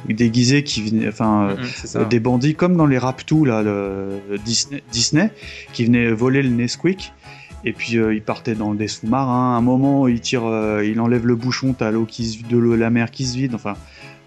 déguisés 0.09 0.63
qui 0.63 0.81
venaient, 0.83 1.07
enfin 1.07 1.55
euh, 1.95 2.05
des 2.05 2.19
bandits 2.19 2.55
comme 2.55 2.75
dans 2.75 2.85
les 2.87 2.97
Raptous 2.97 3.45
là, 3.45 3.61
le 3.61 4.19
Disney, 4.43 4.83
Disney, 4.91 5.31
qui 5.71 5.85
venaient 5.85 6.11
voler 6.11 6.41
le 6.41 6.49
Nesquik. 6.49 7.13
Et 7.63 7.73
puis 7.73 7.97
euh, 7.97 8.13
il 8.13 8.21
partait 8.21 8.55
dans 8.55 8.73
des 8.73 8.87
sous-marins. 8.87 9.53
À 9.53 9.57
un 9.57 9.61
moment, 9.61 10.07
il 10.07 10.19
tire, 10.19 10.45
euh, 10.45 10.83
il 10.85 10.99
enlève 10.99 11.27
le 11.27 11.35
bouchon, 11.35 11.73
t'as 11.73 11.91
l'eau 11.91 12.05
qui 12.05 12.25
se, 12.25 12.43
de 12.43 12.57
l'eau, 12.57 12.75
la 12.75 12.89
mer 12.89 13.11
qui 13.11 13.25
se 13.25 13.37
vide. 13.37 13.53
Enfin, 13.53 13.75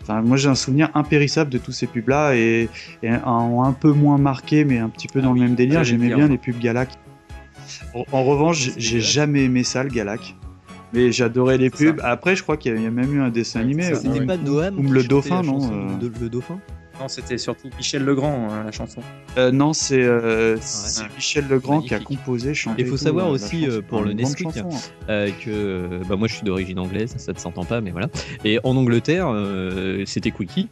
enfin, 0.02 0.22
moi 0.22 0.36
j'ai 0.36 0.48
un 0.48 0.54
souvenir 0.54 0.90
impérissable 0.94 1.50
de 1.50 1.58
tous 1.58 1.72
ces 1.72 1.86
pubs-là 1.86 2.34
et, 2.36 2.68
et 3.02 3.08
un, 3.08 3.20
un 3.26 3.72
peu 3.72 3.90
moins 3.92 4.18
marqué, 4.18 4.64
mais 4.64 4.78
un 4.78 4.88
petit 4.88 5.08
peu 5.08 5.20
dans 5.20 5.32
le 5.32 5.40
même 5.40 5.54
délire. 5.56 5.82
J'aimais 5.84 6.08
bien 6.14 6.28
les 6.28 6.38
pubs 6.38 6.58
Galac. 6.60 6.90
En, 7.94 8.04
en 8.12 8.24
revanche, 8.24 8.70
j'ai- 8.76 9.00
jamais 9.00 9.44
aimé 9.44 9.64
ça, 9.64 9.82
le 9.82 9.90
Galac. 9.90 10.36
Mais 10.92 11.10
j'adorais 11.10 11.58
les 11.58 11.70
pubs. 11.70 12.00
Après, 12.04 12.36
je 12.36 12.42
crois 12.44 12.56
qu'il 12.56 12.70
y 12.72 12.74
a- 12.76 12.78
il 12.78 12.84
y 12.84 12.86
a 12.86 12.90
même 12.90 13.12
eu 13.16 13.20
un 13.20 13.30
dessin 13.30 13.60
animé. 13.60 13.82
C'était 13.94 14.20
ou- 14.20 14.26
pas 14.26 14.36
ou 14.36 14.42
Noam 14.44 14.76
qui 14.76 14.92
le 14.92 15.02
dauphin, 15.02 15.42
non 15.42 15.58
euh, 15.72 16.08
Le 16.20 16.28
dauphin 16.28 16.60
Non, 17.00 17.08
c'était 17.08 17.38
surtout 17.38 17.70
Michel 17.76 18.04
Legrand, 18.04 18.48
hein, 18.50 18.62
la 18.64 18.70
chanson. 18.70 19.00
Euh, 19.36 19.50
non, 19.50 19.72
c'est 19.72 20.02
euh, 20.02 20.56
c'est 20.60 21.04
Michel 21.16 21.48
Legrand 21.48 21.80
qui 21.80 21.92
a 21.94 21.98
composé, 21.98 22.54
chanté. 22.54 22.82
Il 22.82 22.86
faut 22.86 22.96
tout, 22.96 23.02
savoir 23.02 23.26
euh, 23.26 23.32
aussi 23.32 23.64
chanson. 23.64 23.76
euh, 23.78 23.82
pour 23.82 24.02
le 24.02 24.12
Nesquik 24.12 24.52
chanson, 24.52 24.68
hein. 24.72 25.08
euh, 25.08 25.30
que 25.44 26.00
bah, 26.08 26.14
moi 26.16 26.28
je 26.28 26.34
suis 26.34 26.44
d'origine 26.44 26.78
anglaise, 26.78 27.14
ça 27.16 27.32
ne 27.32 27.38
s'entend 27.38 27.64
pas, 27.64 27.80
mais 27.80 27.90
voilà. 27.90 28.08
Et 28.44 28.60
en 28.62 28.76
Angleterre, 28.76 29.26
euh, 29.28 30.04
c'était 30.06 30.30
Quickie. 30.30 30.68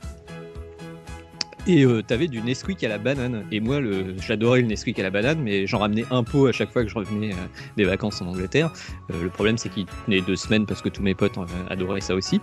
Et 1.69 1.85
euh, 1.85 2.03
t'avais 2.03 2.27
du 2.27 2.43
Nesquik 2.43 2.83
à 2.83 2.89
la 2.89 2.99
banane. 2.99 3.45
Et 3.53 3.61
moi, 3.61 3.79
le, 3.79 4.17
j'adorais 4.21 4.63
le 4.63 4.67
Nesquik 4.67 4.99
à 4.99 5.05
la 5.05 5.11
banane, 5.11 5.41
mais 5.41 5.65
j'en 5.69 5.79
ramenais 5.79 6.05
un 6.11 6.25
pot 6.25 6.49
à 6.49 6.53
chaque 6.53 6.73
fois 6.73 6.83
que 6.83 6.89
je 6.91 6.95
revenais 6.97 7.33
euh, 7.33 7.37
des 7.77 7.85
vacances 7.85 8.21
en 8.21 8.27
Angleterre. 8.27 8.73
Euh, 9.13 9.23
le 9.23 9.29
problème, 9.29 9.57
c'est 9.57 9.69
qu'il 9.69 9.87
tenait 10.07 10.23
deux 10.23 10.35
semaines 10.35 10.67
parce 10.67 10.83
que 10.83 10.89
tous 10.89 11.03
mes 11.03 11.15
potes 11.15 11.39
euh, 11.39 11.45
adoraient 11.71 12.01
ça 12.01 12.17
aussi. 12.17 12.41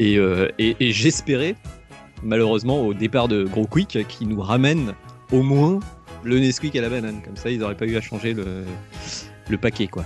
Et, 0.00 0.18
euh, 0.18 0.48
et, 0.58 0.74
et 0.80 0.90
j'espérais, 0.90 1.54
malheureusement, 2.22 2.80
au 2.86 2.94
départ 2.94 3.28
de 3.28 3.44
Gros 3.44 3.66
Quick, 3.66 3.98
qui 4.08 4.26
nous 4.26 4.40
ramène 4.40 4.94
au 5.32 5.42
moins 5.42 5.80
le 6.24 6.38
Nesquik 6.38 6.74
à 6.76 6.80
la 6.80 6.88
banane. 6.88 7.20
Comme 7.24 7.36
ça, 7.36 7.50
ils 7.50 7.58
n'auraient 7.58 7.76
pas 7.76 7.86
eu 7.86 7.96
à 7.96 8.00
changer 8.00 8.34
le, 8.34 8.64
le 9.48 9.58
paquet, 9.58 9.86
quoi. 9.86 10.04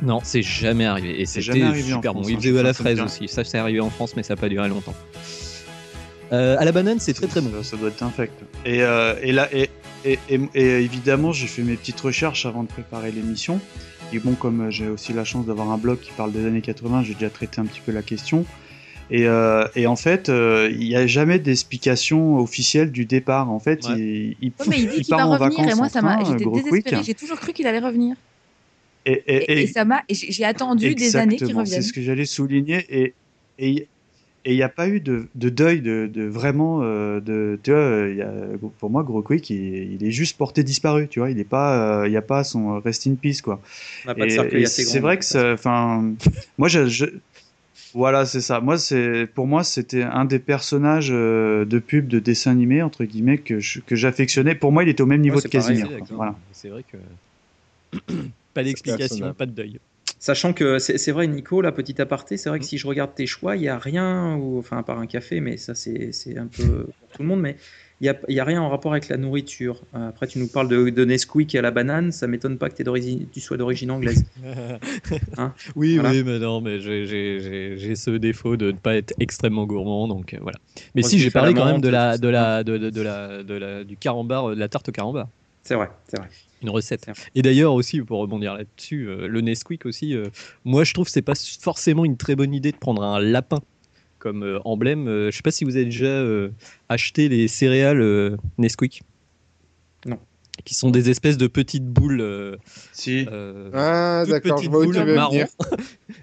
Non, 0.00 0.20
c'est 0.22 0.42
jamais 0.42 0.86
arrivé. 0.86 1.20
Et 1.20 1.26
C'est 1.26 1.40
c'était 1.42 1.58
jamais 1.58 1.62
arrivé 1.64 1.92
en 1.92 1.96
super 1.96 2.12
France, 2.12 2.22
bon. 2.26 2.28
Ils 2.30 2.34
hein, 2.34 2.38
faisaient 2.40 2.52
je 2.52 2.56
à 2.58 2.62
la 2.62 2.72
fraise 2.74 3.00
aussi. 3.00 3.28
Ça, 3.28 3.44
c'est 3.44 3.58
arrivé 3.58 3.80
en 3.80 3.90
France, 3.90 4.14
mais 4.16 4.22
ça 4.22 4.34
n'a 4.34 4.40
pas 4.40 4.48
duré 4.48 4.68
longtemps. 4.68 4.94
Euh, 6.32 6.56
à 6.58 6.64
la 6.64 6.72
banane, 6.72 6.98
c'est 6.98 7.12
très 7.12 7.26
très 7.26 7.40
bon. 7.42 7.50
Ça, 7.62 7.70
ça 7.72 7.76
doit 7.76 7.88
être 7.90 8.02
infect. 8.02 8.32
Et, 8.64 8.82
euh, 8.82 9.14
et 9.22 9.32
là, 9.32 9.48
et, 9.52 9.68
et, 10.04 10.18
et- 10.30 10.40
et 10.54 10.78
évidemment, 10.80 11.32
j'ai 11.32 11.46
fait 11.46 11.62
mes 11.62 11.76
petites 11.76 12.00
recherches 12.00 12.46
avant 12.46 12.62
de 12.62 12.68
préparer 12.68 13.12
l'émission. 13.12 13.60
Et 14.14 14.18
bon, 14.18 14.32
comme 14.32 14.70
j'ai 14.70 14.88
aussi 14.88 15.12
la 15.12 15.24
chance 15.24 15.46
d'avoir 15.46 15.70
un 15.70 15.78
blog 15.78 15.98
qui 16.00 16.10
parle 16.12 16.32
des 16.32 16.44
années 16.46 16.62
80, 16.62 17.02
j'ai 17.04 17.14
déjà 17.14 17.28
traité 17.30 17.60
un 17.60 17.66
petit 17.66 17.80
peu 17.84 17.92
la 17.92 18.02
question. 18.02 18.44
Et, 19.12 19.26
euh, 19.26 19.64
et 19.76 19.86
en 19.86 19.96
fait, 19.96 20.28
euh, 20.28 20.70
il 20.72 20.88
n'y 20.88 20.96
a 20.96 21.06
jamais 21.06 21.38
d'explication 21.38 22.38
officielle 22.38 22.90
du 22.90 23.04
départ. 23.04 23.50
En 23.50 23.60
fait, 23.60 23.80
il, 23.90 24.36
il, 24.40 24.52
Ouais, 24.58 24.66
mais 24.70 24.78
il 24.78 24.88
dit 24.88 24.96
il 24.98 25.10
va 25.10 25.18
part 25.18 25.28
en 25.30 25.32
revenir 25.38 25.58
et 25.60 25.62
vacances 25.62 25.76
moi 25.76 25.86
en 25.86 25.88
ça 25.90 26.02
m'a, 26.02 26.22
train, 26.22 26.38
j'étais 26.38 26.50
désespérée. 26.50 26.96
quick. 26.96 27.04
J'ai 27.06 27.14
toujours 27.14 27.38
cru 27.38 27.52
qu'il 27.52 27.66
allait 27.66 27.78
revenir. 27.78 28.16
Et, 29.04 29.12
et- 29.12 29.36
Et, 29.36 29.52
et- 29.52 29.62
et 29.62 29.66
ça 29.66 29.84
m'a, 29.84 30.02
et 30.08 30.14
j'ai 30.14 30.44
attendu 30.44 30.94
des 30.94 31.16
années 31.16 31.36
qu'il 31.36 31.46
Exactement, 31.46 31.60
revienne. 31.60 31.82
C'est 31.82 31.88
ce 31.88 31.92
que 31.92 32.00
j'allais 32.02 32.24
souligner. 32.24 32.84
Et 32.88 33.14
et 33.58 33.86
et 34.44 34.54
il 34.54 34.56
n'y 34.56 34.62
a 34.64 34.68
pas 34.68 34.88
eu 34.88 34.98
de, 34.98 35.28
de 35.36 35.50
deuil 35.50 35.82
de, 35.82 36.10
de 36.12 36.24
vraiment 36.24 36.80
euh, 36.82 37.20
de 37.20 37.60
tu 37.62 37.70
vois 37.70 38.08
il 38.10 38.16
y 38.16 38.22
a, 38.22 38.32
pour 38.80 38.90
moi 38.90 39.04
Gros 39.04 39.22
Quick 39.22 39.50
il, 39.50 39.92
il 39.92 40.04
est 40.04 40.10
juste 40.10 40.36
porté 40.36 40.64
disparu 40.64 41.06
tu 41.06 41.20
vois 41.20 41.30
il 41.30 41.38
est 41.38 41.44
pas 41.44 42.00
euh, 42.02 42.08
il 42.08 42.12
y 42.12 42.16
a 42.16 42.22
pas 42.22 42.42
son 42.42 42.80
rest 42.80 43.06
in 43.06 43.14
peace 43.14 43.40
quoi 43.40 43.60
Et- 44.18 44.34
et 44.62 44.66
c'est 44.66 44.98
vrai 44.98 45.16
que 45.16 45.24
ça 45.24 45.52
enfin 45.52 46.12
moi 46.58 46.66
je, 46.66 46.88
je- 46.88 47.06
voilà 47.94 48.24
c'est 48.26 48.40
ça 48.40 48.60
moi 48.60 48.78
c'est 48.78 49.26
pour 49.26 49.46
moi 49.46 49.64
c'était 49.64 50.02
un 50.02 50.24
des 50.24 50.38
personnages 50.38 51.10
euh, 51.12 51.64
de 51.64 51.78
pub 51.78 52.08
de 52.08 52.18
dessin 52.18 52.50
animé 52.52 52.82
entre 52.82 53.04
guillemets 53.04 53.38
que 53.38 53.58
je- 53.60 53.80
que 53.80 53.96
j'affectionnais 53.96 54.54
pour 54.54 54.72
moi 54.72 54.82
il 54.82 54.88
était 54.88 55.02
au 55.02 55.06
même 55.06 55.20
niveau 55.20 55.40
de 55.40 55.48
Casimir 55.48 55.88
voilà 56.10 56.36
C'est 56.52 56.68
vrai 56.70 56.84
que. 56.84 56.96
pas 58.54 58.62
d'explication, 58.64 59.32
pas 59.34 59.46
de 59.46 59.52
deuil. 59.52 59.78
Sachant 60.18 60.52
que 60.52 60.78
c'est 60.78 60.98
c'est 60.98 61.10
vrai, 61.12 61.26
Nico, 61.26 61.60
la 61.62 61.72
petite 61.72 61.98
aparté, 62.00 62.36
c'est 62.36 62.48
vrai 62.48 62.58
Mm. 62.58 62.60
que 62.62 62.66
si 62.66 62.78
je 62.78 62.86
regarde 62.86 63.14
tes 63.14 63.26
choix, 63.26 63.56
il 63.56 63.60
n'y 63.62 63.68
a 63.68 63.78
rien, 63.78 64.36
ou, 64.36 64.58
enfin, 64.58 64.78
à 64.78 64.82
part 64.82 64.98
un 64.98 65.06
café, 65.06 65.40
mais 65.40 65.56
ça, 65.56 65.74
c'est 65.74 66.12
c'est 66.12 66.38
un 66.38 66.46
peu 66.46 66.86
pour 67.00 67.10
tout 67.10 67.22
le 67.22 67.28
monde, 67.28 67.40
mais 67.40 67.56
il 68.02 68.06
n'y 68.06 68.08
a, 68.10 68.16
il 68.28 68.34
y 68.34 68.40
a 68.40 68.44
rien 68.44 68.60
en 68.60 68.68
rapport 68.68 68.90
avec 68.90 69.08
la 69.08 69.16
nourriture. 69.16 69.80
Euh, 69.94 70.08
Après, 70.08 70.26
tu 70.26 70.40
nous 70.40 70.48
parles 70.48 70.66
de, 70.66 70.90
de 70.90 71.04
Nesquik 71.04 71.54
à 71.54 71.62
la 71.62 71.70
banane, 71.70 72.10
ça 72.10 72.26
m'étonne 72.26 72.58
pas 72.58 72.68
que 72.68 72.82
tu 73.32 73.40
sois 73.40 73.56
d'origine 73.56 73.92
anglaise. 73.92 74.24
Hein 75.38 75.54
Oui, 75.76 75.94
Voilà. 75.94 76.10
oui, 76.10 76.24
mais 76.24 76.38
non, 76.40 76.60
mais 76.60 76.80
j'ai- 76.80 77.94
ce 77.94 78.10
défaut 78.10 78.56
de 78.56 78.72
ne 78.72 78.76
pas 78.76 78.96
être 78.96 79.14
extrêmement 79.20 79.66
gourmand, 79.66 80.08
donc 80.08 80.34
euh, 80.34 80.38
voilà. 80.40 80.58
Mais 80.96 81.02
Moi, 81.02 81.10
si, 81.10 81.20
j'ai 81.20 81.30
parlé 81.30 81.54
quand 81.54 81.64
même 81.64 81.80
de 81.80 81.88
la, 81.88 82.16
tout 82.16 82.22
de 82.22 82.26
ça. 82.26 82.32
la, 82.32 82.64
de, 82.64 82.76
de- 82.78 82.90
de 82.90 83.00
la, 83.02 83.42
de 83.44 83.54
la, 83.54 83.84
du 83.84 83.96
carambar, 83.96 84.50
euh, 84.50 84.54
de 84.56 84.60
la 84.60 84.68
tarte 84.68 84.88
au 84.88 84.92
carambar. 84.92 85.28
C'est 85.62 85.76
vrai, 85.76 85.88
c'est 86.08 86.18
vrai. 86.18 86.28
Une 86.60 86.70
recette. 86.70 87.06
Et 87.36 87.42
d'ailleurs 87.42 87.72
aussi, 87.74 88.00
pour 88.00 88.18
rebondir 88.18 88.54
là-dessus, 88.54 89.08
euh, 89.08 89.28
le 89.28 89.40
Nesquik 89.42 89.86
aussi, 89.86 90.14
euh, 90.16 90.28
moi 90.64 90.82
je 90.84 90.92
trouve 90.92 91.06
que 91.06 91.12
c'est 91.12 91.22
pas 91.22 91.34
forcément 91.60 92.04
une 92.04 92.16
très 92.16 92.34
bonne 92.34 92.52
idée 92.52 92.72
de 92.72 92.76
prendre 92.78 93.02
un 93.04 93.20
lapin 93.20 93.60
comme 94.22 94.44
euh, 94.44 94.58
emblème. 94.64 95.08
Euh, 95.08 95.30
je 95.32 95.36
sais 95.36 95.42
pas 95.42 95.50
si 95.50 95.64
vous 95.64 95.74
avez 95.74 95.86
déjà 95.86 96.06
euh, 96.06 96.50
acheté 96.88 97.28
les 97.28 97.48
céréales 97.48 98.00
euh, 98.00 98.36
Nesquik. 98.56 99.02
Non. 100.06 100.18
Qui 100.64 100.74
sont 100.74 100.90
des 100.90 101.10
espèces 101.10 101.36
de 101.38 101.48
petites 101.48 101.86
boules. 101.86 102.20
euh, 102.20 102.56
si. 102.92 103.26
Ah, 103.74 104.24
d'accord, 104.28 104.58
je 104.62 104.70
vois 104.70 104.80
où 104.80 104.92
tu 104.92 104.98
boules 104.98 105.06
veux 105.08 105.14
marron. 105.16 105.32
venir. 105.32 105.48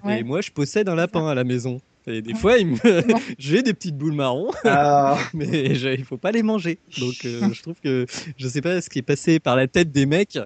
Et 0.18 0.22
moi, 0.22 0.40
je 0.40 0.50
possède 0.50 0.88
un 0.88 0.94
lapin 0.94 1.26
à 1.28 1.34
la 1.34 1.44
maison. 1.44 1.78
Et 2.06 2.22
des 2.22 2.32
fois, 2.34 2.56
il 2.56 2.68
me- 2.68 2.76
j'ai 3.38 3.62
des 3.62 3.74
petites 3.74 3.96
boules 3.98 4.14
marron, 4.14 4.50
Ah. 4.64 5.18
mais 5.34 5.74
je- 5.74 5.90
il 5.90 6.04
faut 6.04 6.16
pas 6.16 6.32
les 6.32 6.42
manger. 6.42 6.78
Donc, 6.98 7.16
euh, 7.26 7.52
je 7.52 7.60
trouve 7.60 7.78
que 7.84 8.06
je 8.38 8.48
sais 8.48 8.62
pas 8.62 8.80
ce 8.80 8.88
qui 8.88 9.00
est 9.00 9.02
passé 9.02 9.38
par 9.40 9.54
la 9.56 9.66
tête 9.66 9.92
des 9.92 10.06
mecs 10.06 10.38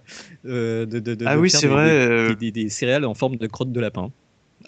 euh, 0.45 0.85
de, 0.87 0.99
de- 0.99 1.15
de- 1.15 1.25
Ah 1.27 1.37
de 1.37 1.41
oui, 1.41 1.51
faire 1.51 1.61
c'est 1.61 1.69
des- 1.69 1.73
vrai, 1.73 2.29
des, 2.31 2.51
des- 2.51 2.65
des 2.65 2.69
céréales 2.69 3.05
en 3.05 3.15
forme 3.15 3.37
de 3.37 3.47
crotte 3.47 3.71
de 3.71 3.81
lapin. 3.81 4.11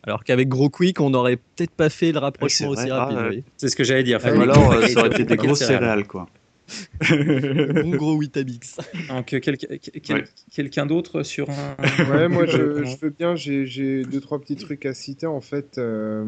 Alors 0.06 0.22
qu'avec 0.24 0.48
Gros 0.48 0.70
Quick, 0.70 1.00
on 1.00 1.10
n'aurait 1.10 1.36
peut-être 1.36 1.72
pas 1.72 1.88
fait 1.88 2.12
le 2.12 2.18
rapprochement 2.18 2.68
aussi 2.68 2.88
Ah, 2.90 3.04
rapide. 3.06 3.18
voyez. 3.18 3.44
C'est 3.56 3.68
ce 3.68 3.76
que 3.76 3.82
j'allais 3.84 4.04
dire. 4.04 4.20
Ah, 4.22 4.32
ou 4.34 4.40
alors, 4.40 4.72
euh, 4.72 4.86
ça 4.86 5.00
aurait 5.00 5.08
été 5.12 5.24
des 5.24 5.36
grosses 5.36 5.58
céréales, 5.64 6.06
quoi. 6.06 6.28
Bon 7.00 7.90
gros 7.96 8.16
Weetabix. 8.16 8.76
Donc, 9.08 9.32
euh, 9.34 9.40
quel- 9.40 9.56
quel- 9.56 9.78
quel- 9.78 10.16
Ouais. 10.16 10.24
quelqu'un 10.52 10.86
d'autre 10.86 11.22
sur 11.22 11.48
un. 11.50 11.76
Ouais, 12.10 12.28
moi 12.28 12.46
je, 12.46 12.56
Euh, 12.58 12.84
je 12.84 12.96
veux 13.02 13.10
bien, 13.16 13.36
j'ai 13.36 13.66
j'ai 13.66 14.02
deux, 14.02 14.20
trois 14.20 14.40
petits 14.40 14.56
trucs 14.56 14.84
à 14.86 14.94
citer 14.94 15.26
en 15.26 15.40
fait. 15.40 15.78
euh, 15.78 16.24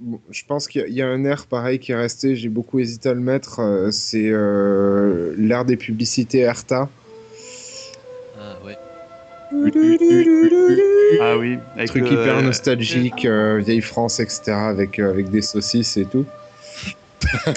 bon, 0.00 0.20
je 0.30 0.42
pense 0.46 0.68
qu'il 0.68 0.80
y, 0.82 0.84
a- 0.84 0.88
il 0.88 0.94
y 0.94 1.02
a 1.02 1.08
un 1.08 1.24
air 1.24 1.46
pareil 1.46 1.78
qui 1.78 1.92
est 1.92 1.96
resté, 1.96 2.36
j'ai 2.36 2.48
beaucoup 2.50 2.78
hésité 2.78 3.08
à 3.10 3.14
le 3.14 3.20
mettre, 3.20 3.60
euh, 3.60 3.90
c'est 3.90 4.28
euh, 4.30 5.34
l'air 5.38 5.64
des 5.64 5.76
publicités 5.76 6.40
Erta. 6.40 6.90
Ah 11.20 11.36
oui, 11.38 11.58
avec 11.76 11.88
truc 11.90 12.02
le- 12.02 12.12
hyper 12.12 12.42
nostalgique, 12.42 13.24
euh, 13.24 13.58
vieille 13.58 13.80
France, 13.80 14.20
etc., 14.20 14.52
avec, 14.68 14.98
euh, 14.98 15.10
avec 15.10 15.30
des 15.30 15.42
saucisses 15.42 15.96
et 15.96 16.04
tout. 16.06 16.24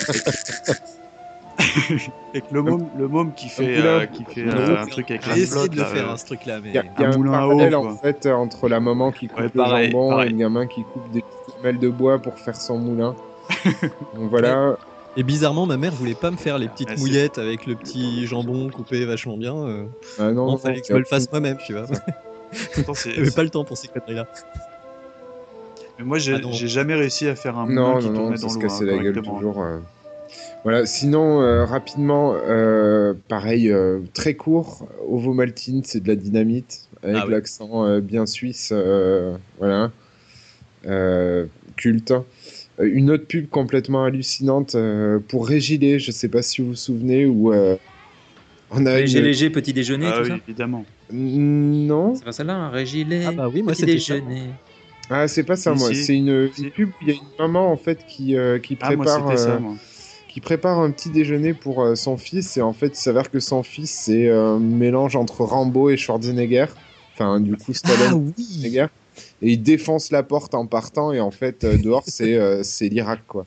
Avec 2.34 2.51
le 2.51 2.61
môme, 2.61 2.89
le 2.97 3.07
môme 3.07 3.34
qui 3.34 3.47
fait, 3.47 3.77
euh, 3.77 4.05
qui 4.07 4.26
fait 4.26 4.45
euh, 4.45 4.81
un 4.81 4.85
truc 4.88 5.09
avec 5.09 5.23
J'ai 5.23 5.30
la 5.30 5.38
essayé 5.38 5.47
flotte, 5.51 5.72
de 5.72 5.76
le 5.77 5.81
là, 5.84 5.88
faire, 5.89 6.09
euh, 6.09 6.13
hein, 6.13 6.17
ce 6.17 6.26
truc-là, 6.26 6.59
mais 6.61 6.69
Il 6.69 6.76
y 6.76 6.77
a, 6.77 6.84
il 6.84 7.01
y 7.01 7.03
a 7.03 7.07
Un 7.07 7.11
un, 7.13 7.17
moulin 7.17 7.31
à 7.31 7.35
parallèle 7.38 7.76
eau, 7.76 7.88
en 7.88 7.95
fait 7.97 8.26
entre 8.26 8.67
la 8.67 8.80
maman 8.81 9.11
qui 9.11 9.27
coupe 9.27 9.39
Ouais, 9.39 9.43
le 9.45 9.49
pareil, 9.51 9.91
jambon 9.91 10.09
pareil. 10.09 10.27
et 10.27 10.31
le 10.34 10.38
gamin 10.38 10.67
qui 10.67 10.84
coupe 10.84 11.09
des 11.11 11.23
petites 11.23 11.80
de 11.80 11.89
bois 11.89 12.19
pour 12.19 12.38
faire 12.39 12.55
son 12.55 12.77
moulin. 12.77 13.15
Donc 14.13 14.30
voilà. 14.30 14.77
Et 15.18 15.24
bizarrement, 15.24 15.66
ma 15.66 15.78
mère 15.78 15.94
voulait 15.94 16.14
pas 16.16 16.30
me 16.32 16.36
faire 16.36 16.58
les 16.58 16.68
petites 16.68 16.90
Ah, 16.92 16.96
mouillettes 16.98 17.38
avec 17.38 17.66
le 17.66 17.76
petit 17.76 18.28
jambon 18.28 18.70
coupé 18.70 19.06
vachement 19.06 19.38
bien. 19.38 19.56
euh. 19.56 19.86
Ah 20.20 20.32
non, 20.32 20.34
non, 20.34 20.52
non, 20.52 20.58
fallait 20.58 20.82
que 20.82 20.88
je 20.88 20.94
me 20.94 21.00
le 21.00 21.06
fasse 21.06 21.32
moi-même, 21.32 21.58
tu 21.66 21.74
vois. 21.74 21.86
J'avais 23.06 23.32
pas 23.32 23.44
le 23.44 23.50
temps 23.50 23.64
pour 23.64 23.78
ces 23.78 23.88
conneries-là. 23.88 24.28
Mais 25.98 26.04
moi, 26.06 26.18
j'ai 26.18 26.34
Ah 26.34 26.40
non. 26.40 26.52
jamais 26.52 26.96
réussi 26.96 27.28
à 27.28 27.36
faire 27.36 27.58
un 27.58 27.66
moulin 27.66 27.76
Non, 27.76 28.00
qui 28.00 28.08
non, 28.08 28.12
non, 28.12 28.20
tournait 28.24 28.38
dans 28.38 28.50
se 28.50 28.56
l'eau. 28.56 28.62
cassait 28.62 28.84
hein, 28.84 28.98
la 28.98 29.04
gueule 29.04 29.22
toujours. 29.22 29.62
euh. 29.64 29.80
Voilà, 30.64 30.86
sinon, 30.86 31.42
euh, 31.42 31.64
rapidement, 31.64 32.34
euh, 32.36 33.14
pareil, 33.30 33.72
euh, 33.72 34.00
très 34.14 34.34
court, 34.34 34.88
Ovomaltine, 35.08 35.84
c'est 35.86 36.02
de 36.02 36.08
la 36.08 36.16
dynamite, 36.16 36.88
avec 37.04 37.18
Ah 37.24 37.28
l'accent 37.30 37.86
euh, 37.86 38.02
bien 38.02 38.26
suisse, 38.26 38.72
euh, 38.74 39.38
voilà, 39.60 39.92
euh, 40.88 41.46
culte. 41.78 42.14
Euh, 42.80 42.89
Une 42.91 43.10
autre 43.11 43.26
pub 43.26 43.47
complètement 43.49 44.03
hallucinante 44.03 44.76
euh, 44.76 45.19
pour 45.27 45.47
Régilet, 45.47 45.99
je 45.99 46.11
sais 46.11 46.27
pas 46.30 46.41
si 46.41 46.61
vous 46.61 46.69
vous 46.69 46.76
souvenez, 46.76 47.26
où 47.26 47.53
euh, 47.53 47.76
on 48.72 48.85
a 48.85 48.99
Léger, 48.99 49.19
une- 49.19 49.26
léger, 49.26 49.49
petit 49.49 49.73
déjeuner, 49.73 50.07
Ah 50.10 50.18
tout 50.18 50.23
oui, 50.23 50.30
ça 50.30 50.39
évidemment. 50.47 50.85
Non, 51.11 52.15
C'est 52.15 52.26
pas 52.26 52.31
celle-là, 52.31 52.56
un 52.56 52.69
Régilet, 52.69 53.23
Ah 53.27 53.31
bah 53.31 53.49
oui, 53.53 53.61
moi, 53.61 53.73
petit 53.73 53.81
c'était 53.81 53.99
ça. 53.99 54.15
déjeuner. 54.15 54.49
Ah, 55.10 55.27
c'est 55.27 55.43
pas 55.43 55.56
ça, 55.56 55.73
moi. 55.73 55.89
si. 55.93 56.03
C'est 56.03 56.15
une, 56.18 56.49
une 56.57 56.72
pub. 56.72 56.89
Il 57.02 57.07
y 57.07 57.11
a 57.11 57.14
une 57.14 57.19
maman 57.38 57.72
en 57.72 57.77
fait 57.77 57.99
qui, 58.07 58.35
euh, 58.35 58.57
qui 58.60 58.76
Ah, 58.81 58.95
moi, 58.95 59.06
prépare, 59.06 59.30
c'était 59.31 59.41
ça, 59.41 59.60
moi. 59.60 59.76
qui 60.27 60.41
prépare 60.41 60.80
un 60.80 60.89
petit 60.91 61.10
déjeuner 61.11 61.53
pour 61.53 61.84
euh, 61.84 61.95
son 61.95 62.18
fils 62.18 62.57
et 62.57 62.61
en 62.61 62.73
fait, 62.73 62.88
il 62.88 62.95
s'avère 62.95 63.30
que 63.30 63.39
son 63.39 63.61
fils 63.64 63.91
c'est 63.91 64.30
un 64.31 64.60
mélange 64.60 65.15
entre 65.15 65.43
Rambo 65.45 65.89
et 65.91 65.95
Schwarzenegger. 65.97 66.65
Enfin, 67.14 67.39
du 67.39 67.56
coup, 67.56 67.73
Stallone 67.73 68.34
et 68.38 68.41
Schwarzenegger. 68.41 68.88
Et 69.41 69.52
il 69.52 69.62
défonce 69.64 70.12
la 70.12 70.24
porte 70.24 70.56
en 70.56 70.66
partant 70.66 71.12
et 71.12 71.20
en 71.20 71.32
fait, 71.32 71.64
euh, 71.64 71.78
dehors 71.78 72.03
c'est 72.07 72.36
euh, 72.36 72.64
c'est 72.64 72.88
l'Irak 72.90 73.22
quoi. 73.28 73.45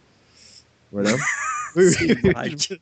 Voilà. 0.93 1.15
L'Irak. 1.77 2.73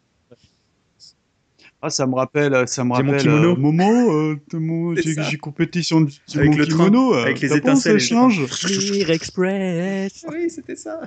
Ah, 1.83 1.91
ça 1.91 2.07
me 2.07 2.15
rappelle, 2.15 2.66
ça 2.66 2.85
me 2.85 2.95
J'ai 2.97 3.03
mon 3.03 3.12
rappelle. 3.12 3.23
kimono. 3.23 3.53
euh, 3.53 3.57
Momo, 3.57 4.12
euh, 4.12 4.37
mon- 4.55 4.95
j'ai 4.97 5.37
compétition 5.37 6.01
de 6.01 6.11
Avec 6.35 6.51
mon 6.51 6.57
le 6.57 6.66
train, 6.66 6.85
kimono. 6.87 7.15
euh, 7.15 7.23
avec 7.23 7.41
les 7.41 7.55
étincelles 7.55 8.01
change. 8.01 8.47
Clear 8.49 9.11
Express. 9.11 10.24
Oui, 10.33 10.49
c'était 10.51 10.74
ça. 10.74 11.01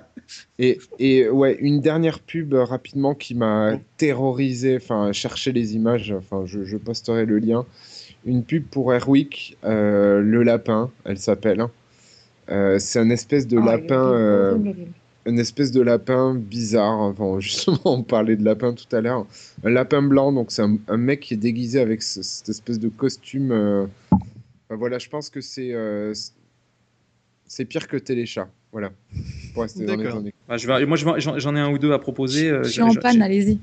Et, 0.60 0.80
et 1.00 1.28
ouais, 1.28 1.58
une 1.60 1.82
dernière 1.82 2.20
pub 2.20 2.54
euh, 2.54 2.64
rapidement 2.64 3.16
qui 3.16 3.34
m'a 3.36 3.78
terrorisé, 3.98 4.78
enfin, 4.78 5.12
chercher 5.12 5.52
les 5.52 5.76
images, 5.76 6.14
enfin, 6.16 6.44
je, 6.46 6.64
je 6.64 6.78
posterai 6.78 7.26
le 7.26 7.40
lien. 7.40 7.66
Une 8.26 8.44
pub 8.44 8.66
pour 8.68 8.94
Airwick, 8.94 9.58
euh, 9.64 10.22
le 10.22 10.44
lapin, 10.44 10.92
elle 11.04 11.18
s'appelle. 11.18 11.66
Euh, 12.52 12.80
c'est 12.80 13.00
un 13.00 13.10
espèce 13.10 13.48
de 13.48 13.58
Ah, 13.58 13.62
il 13.62 13.68
est 13.68 13.72
lapin, 13.82 13.96
horrible, 14.02 14.18
euh, 14.18 14.52
horrible, 14.56 15.40
espèce 15.40 15.72
de 15.72 15.82
lapin 15.82 16.34
bizarre. 16.36 16.98
Enfin, 17.00 17.40
justement, 17.40 17.80
on 17.86 18.04
parlait 18.04 18.36
de 18.36 18.44
lapin 18.44 18.74
tout 18.74 18.94
à 18.96 19.02
l'heure. 19.02 19.26
Un 19.64 19.70
lapin 19.70 20.02
blanc, 20.02 20.32
donc 20.32 20.52
c'est 20.52 20.64
un, 20.64 20.78
un 20.88 20.98
mec 20.98 21.20
qui 21.22 21.36
est 21.36 21.38
déguisé 21.38 21.80
avec 21.80 22.02
ce- 22.02 22.24
cette 22.24 22.50
espèce 22.50 22.80
de 22.80 22.90
costume. 22.90 23.52
euh, 23.52 23.86
enfin, 24.12 24.78
voilà, 24.78 24.98
je 25.00 25.10
pense 25.10 25.30
que 25.30 25.42
c'est 25.42 25.74
euh, 25.74 26.14
c'est- 27.46 27.66
pire 27.66 27.88
que 27.88 27.98
Téléchat. 27.98 28.50
Voilà. 28.72 28.92
Pour 29.54 29.64
rester 29.64 29.86
dans 29.86 29.96
les 29.96 30.04
D'accord. 30.04 30.20
années. 30.20 30.34
Bah, 30.48 30.58
je 30.58 30.68
vais- 30.68 30.86
moi, 30.86 30.96
j'en 30.98 31.56
ai 31.56 31.60
un 31.60 31.72
ou 31.72 31.78
deux 31.80 31.92
à 31.92 32.00
proposer. 32.00 32.50
Je 32.50 32.70
suis 32.70 32.82
en 32.82 32.94
panne, 32.94 33.22
allez-y. 33.22 33.60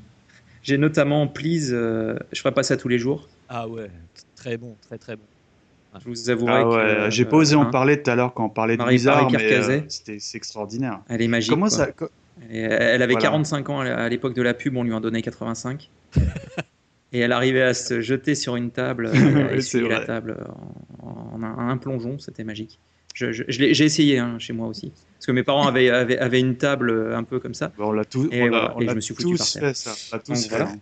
J'ai 0.62 0.78
notamment 0.78 1.28
Please, 1.28 1.70
euh, 1.72 2.16
je 2.32 2.40
ferai 2.40 2.52
pas 2.52 2.64
ça 2.64 2.76
tous 2.76 2.88
les 2.88 2.98
jours. 2.98 3.28
Ah 3.48 3.68
ouais, 3.68 3.88
très 4.34 4.56
bon, 4.56 4.74
très 4.82 4.98
très 4.98 5.14
bon. 5.14 5.22
Je 6.04 6.08
vous 6.08 6.30
avouerai 6.30 6.52
Ah 6.54 6.62
que. 6.62 7.04
ouais, 7.04 7.10
j'ai 7.10 7.24
pas 7.24 7.36
osé 7.36 7.56
en 7.56 7.62
hein, 7.62 7.64
parler 7.66 8.02
tout 8.02 8.10
à 8.10 8.14
l'heure 8.14 8.32
quand 8.34 8.44
on 8.46 8.48
parlait 8.48 8.76
de 8.76 8.82
Marie- 8.82 9.02
Marie 9.04 9.32
mais 9.36 9.52
euh, 9.52 9.80
c'était 9.88 10.18
c'est 10.20 10.36
extraordinaire. 10.38 11.00
Elle 11.08 11.22
est 11.22 11.28
magique. 11.28 11.50
Comment 11.50 11.68
quoi. 11.68 11.76
ça 11.76 11.88
Elle, 12.50 13.02
avait 13.02 13.12
Voilà. 13.14 13.20
45 13.28 13.70
ans 13.70 13.80
à 13.80 14.08
l'époque 14.08 14.34
de 14.34 14.42
la 14.42 14.54
pub, 14.54 14.76
on 14.76 14.82
lui 14.82 14.92
en 14.92 15.00
donnait 15.00 15.22
85. 15.22 15.90
Et 17.12 17.20
elle 17.20 17.32
arrivait 17.32 17.62
à 17.62 17.72
se 17.72 18.00
jeter 18.00 18.34
sur 18.34 18.56
une 18.56 18.70
table, 18.70 19.06
essuyer 19.52 19.84
c'est 19.84 19.88
la 19.88 20.00
table 20.04 20.36
en, 21.02 21.36
en 21.36 21.42
un, 21.42 21.68
un 21.70 21.76
plongeon, 21.76 22.18
c'était 22.18 22.44
magique. 22.44 22.78
Je, 23.14 23.32
je- 23.32 23.44
je 23.48 23.72
j'ai 23.72 23.84
essayé 23.84 24.18
hein, 24.18 24.36
chez 24.38 24.52
moi 24.52 24.66
aussi. 24.66 24.92
Parce 25.14 25.26
que 25.26 25.32
mes 25.32 25.44
parents 25.44 25.66
avaient, 25.66 25.88
avaient, 25.88 26.18
avaient 26.18 26.40
une 26.40 26.56
table 26.56 26.90
euh, 26.90 27.16
un 27.16 27.22
peu 27.22 27.38
comme 27.40 27.54
ça. 27.54 27.72
On 27.78 27.92
l'a 27.92 28.04
tous, 28.04 28.28
Et 28.32 28.42
on 28.42 28.44
l'a- 28.46 28.50
voilà, 28.50 28.74
on 28.76 28.80
et 28.80 28.84
l'a 28.84 28.90
je 28.90 28.96
me 28.96 29.00
suis 29.00 29.14
foutu 29.14 29.30
tous 29.30 29.38
par 29.38 29.62
terre. 29.62 29.62
fait 29.70 29.74
ça. 29.76 29.92
On 30.12 30.16
l'a 30.16 30.22
tous 30.22 30.32
Donc, 30.32 30.50
fait. 30.50 30.56
voilà. 30.58 30.72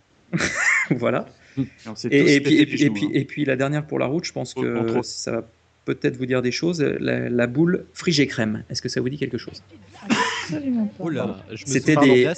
voilà. 0.91 1.25
Et 1.57 2.39
puis, 2.41 2.55
et, 2.55 2.65
les 2.65 2.65
puis, 2.65 2.73
et, 2.73 2.77
genoux, 2.77 2.93
puis, 2.93 3.05
hein. 3.05 3.09
et 3.13 3.25
puis 3.25 3.45
la 3.45 3.55
dernière 3.55 3.85
pour 3.85 3.99
la 3.99 4.05
route, 4.05 4.25
je 4.25 4.33
pense 4.33 4.53
que 4.53 5.01
ça 5.03 5.31
va 5.31 5.47
peut-être 5.85 6.17
vous 6.17 6.25
dire 6.25 6.41
des 6.41 6.51
choses. 6.51 6.81
La, 6.81 7.29
la 7.29 7.47
boule 7.47 7.85
frigé 7.93 8.27
crème, 8.27 8.63
est-ce 8.69 8.81
que 8.81 8.89
ça 8.89 8.99
vous 9.01 9.09
dit 9.09 9.17
quelque 9.17 9.37
chose? 9.37 9.61
Absolument 10.03 10.87
pas. 10.97 11.11
Là, 11.11 11.43
je 11.51 11.65
me 11.65 11.71
C'était 11.71 11.95
des, 11.95 12.31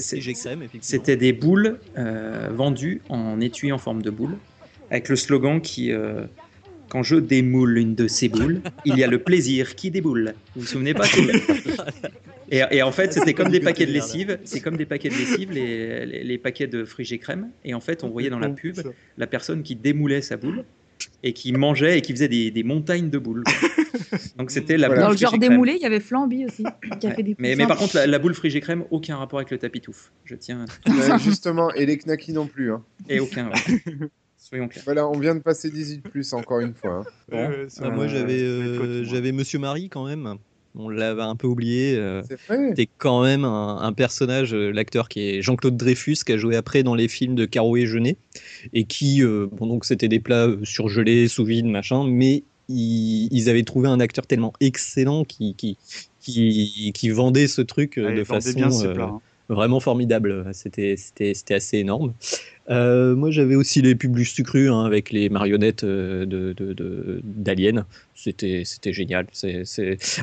c'était 0.82 1.32
boules 1.34 1.80
euh, 1.98 2.50
vendues 2.54 3.02
en 3.10 3.40
étui 3.40 3.72
en 3.72 3.78
forme 3.78 4.02
de 4.02 4.10
boule, 4.10 4.38
avec 4.92 5.10
le 5.10 5.16
slogan 5.16 5.62
qui 5.62 5.92
euh, 5.92 6.24
Quand 6.90 7.04
je 7.04 7.16
démoule 7.16 7.78
une 7.78 7.96
de 7.96 8.08
ces 8.08 8.30
boules, 8.30 8.62
il 8.86 8.98
y 8.98 9.04
a 9.04 9.08
le 9.08 9.20
plaisir 9.20 9.76
qui 9.76 9.92
déboule. 9.92 10.34
Vous 10.56 10.62
vous 10.62 10.68
souvenez 10.68 10.94
pas 10.94 11.06
et, 12.50 12.62
et 12.72 12.82
en 12.82 12.92
fait, 12.92 13.14
c'était 13.14 13.34
comme 13.34 13.50
des 13.50 13.60
paquets 13.60 13.86
de 13.86 13.92
lessive. 13.92 14.40
C'est 14.46 14.62
comme 14.62 14.78
des 14.78 14.86
paquets 14.86 15.10
de 15.10 15.16
lessive, 15.16 15.52
les, 15.52 16.06
les, 16.06 16.24
les 16.24 16.38
paquets 16.38 16.68
de 16.68 16.86
frigé 16.86 17.18
crème. 17.20 17.52
Et 17.64 17.74
en 17.74 17.80
fait, 17.82 18.04
on 18.04 18.10
voyait 18.10 18.30
dans 18.30 18.40
la 18.40 18.50
pub 18.50 18.76
la 19.18 19.28
personne 19.28 19.64
qui 19.64 19.76
démoulait 19.76 20.22
sa 20.22 20.38
boule 20.38 20.64
et 21.24 21.34
qui 21.34 21.52
mangeait 21.52 21.98
et 21.98 22.02
qui 22.02 22.12
faisait 22.14 22.28
des, 22.28 22.50
des 22.52 22.64
montagnes 22.64 23.10
de 23.10 23.18
boules. 23.20 23.44
Donc 24.38 24.52
c'était 24.52 24.78
la 24.78 24.88
Dans 24.90 24.96
boule 24.96 25.12
le 25.12 25.18
genre 25.18 25.38
démoulé, 25.38 25.74
il 25.76 25.82
y 25.82 25.86
avait 25.86 26.00
Flamby 26.00 26.46
aussi, 26.46 26.64
qui 27.00 27.08
a 27.08 27.14
fait 27.14 27.24
des 27.24 27.36
Mais, 27.40 27.56
par 27.68 27.78
contre, 27.78 27.96
la, 27.96 28.08
la 28.08 28.20
boule 28.20 28.34
frigé 28.34 28.62
crème, 28.62 28.84
aucun 28.92 29.18
rapport 29.18 29.40
avec 29.40 29.52
le 29.52 29.58
tapis 29.58 29.82
touffe. 29.82 30.12
Je 30.26 30.36
tiens. 30.36 30.66
à- 30.86 30.90
Ouais, 31.16 31.20
justement, 31.20 31.72
et 31.74 31.86
les 31.86 31.98
knackis 31.98 32.34
non 32.34 32.48
plus. 32.48 32.72
Hein. 32.72 32.84
Et 33.10 33.20
aucun. 33.20 33.50
ouais. 33.50 33.54
Soyons 34.38 34.68
clairs. 34.68 34.84
Voilà, 34.86 35.08
on 35.08 35.20
vient 35.20 35.36
de 35.36 35.40
passer 35.42 35.70
18 35.70 36.02
plus 36.10 36.32
encore 36.34 36.60
une 36.62 36.74
fois. 36.74 37.04
hein. 37.04 37.04
Bon. 37.30 37.50
Ah, 37.82 37.90
moi 37.90 38.08
j'avais 38.08 38.40
euh, 38.42 39.04
j'avais 39.04 39.32
Monsieur 39.32 39.60
Marie 39.60 39.90
quand 39.90 40.06
même. 40.06 40.36
On 40.80 40.90
l'avait 40.90 41.24
un 41.24 41.36
peu 41.36 41.48
oublié. 41.48 41.96
euh, 41.96 42.22
C'est 42.28 42.40
vrai. 42.48 42.70
C'était 42.70 42.88
quand 42.98 43.24
même 43.24 43.44
un, 43.46 43.78
un 43.82 43.94
personnage, 43.94 44.54
euh, 44.54 44.72
l'acteur 44.72 45.10
qui 45.10 45.22
est 45.22 45.42
Jean-Claude 45.42 45.76
Dreyfus, 45.76 46.18
qui 46.26 46.32
a 46.34 46.38
joué 46.38 46.56
après 46.56 46.84
dans 46.84 46.94
les 46.96 47.08
films 47.08 47.36
de 47.36 47.46
Caro 47.46 47.76
et 47.78 47.86
Jeunet, 47.88 48.16
et 48.74 48.84
qui, 48.86 49.24
euh, 49.24 49.48
bon 49.52 49.66
donc 49.68 49.86
c'était 49.86 50.08
des 50.08 50.20
plats 50.20 50.50
surgelés, 50.64 51.28
sous 51.28 51.46
vide, 51.46 51.66
machin, 51.66 52.04
mais 52.08 52.44
ils, 52.70 53.28
ils 53.32 53.50
avaient 53.50 53.64
trouvé 53.64 53.90
un 53.90 54.00
acteur 54.00 54.28
tellement 54.28 54.54
excellent 54.60 55.24
qui, 55.24 55.56
qui, 55.56 55.78
qui, 56.22 56.92
qui 56.94 57.10
vendait 57.10 57.48
ce 57.48 57.62
truc 57.62 57.98
Ah, 57.98 58.12
de 58.12 58.24
façon 58.24 58.50
bien 58.56 58.70
ses 58.72 58.88
plats, 58.94 59.06
hein. 59.06 59.22
Vraiment 59.50 59.80
formidable. 59.80 60.46
C'était 60.54 60.96
assez 61.50 61.78
énorme. 61.78 62.14
Euh, 62.70 63.16
moi, 63.16 63.32
j'avais 63.32 63.56
aussi 63.56 63.82
les 63.82 63.96
pubs 63.96 64.18
sucrus 64.24 64.70
hein, 64.70 64.84
avec 64.84 65.12
les 65.12 65.30
marionnettes 65.30 65.86
euh, 65.86 67.22
d'Alien. 67.24 67.86
C'était 68.16 68.66
génial. 68.86 69.28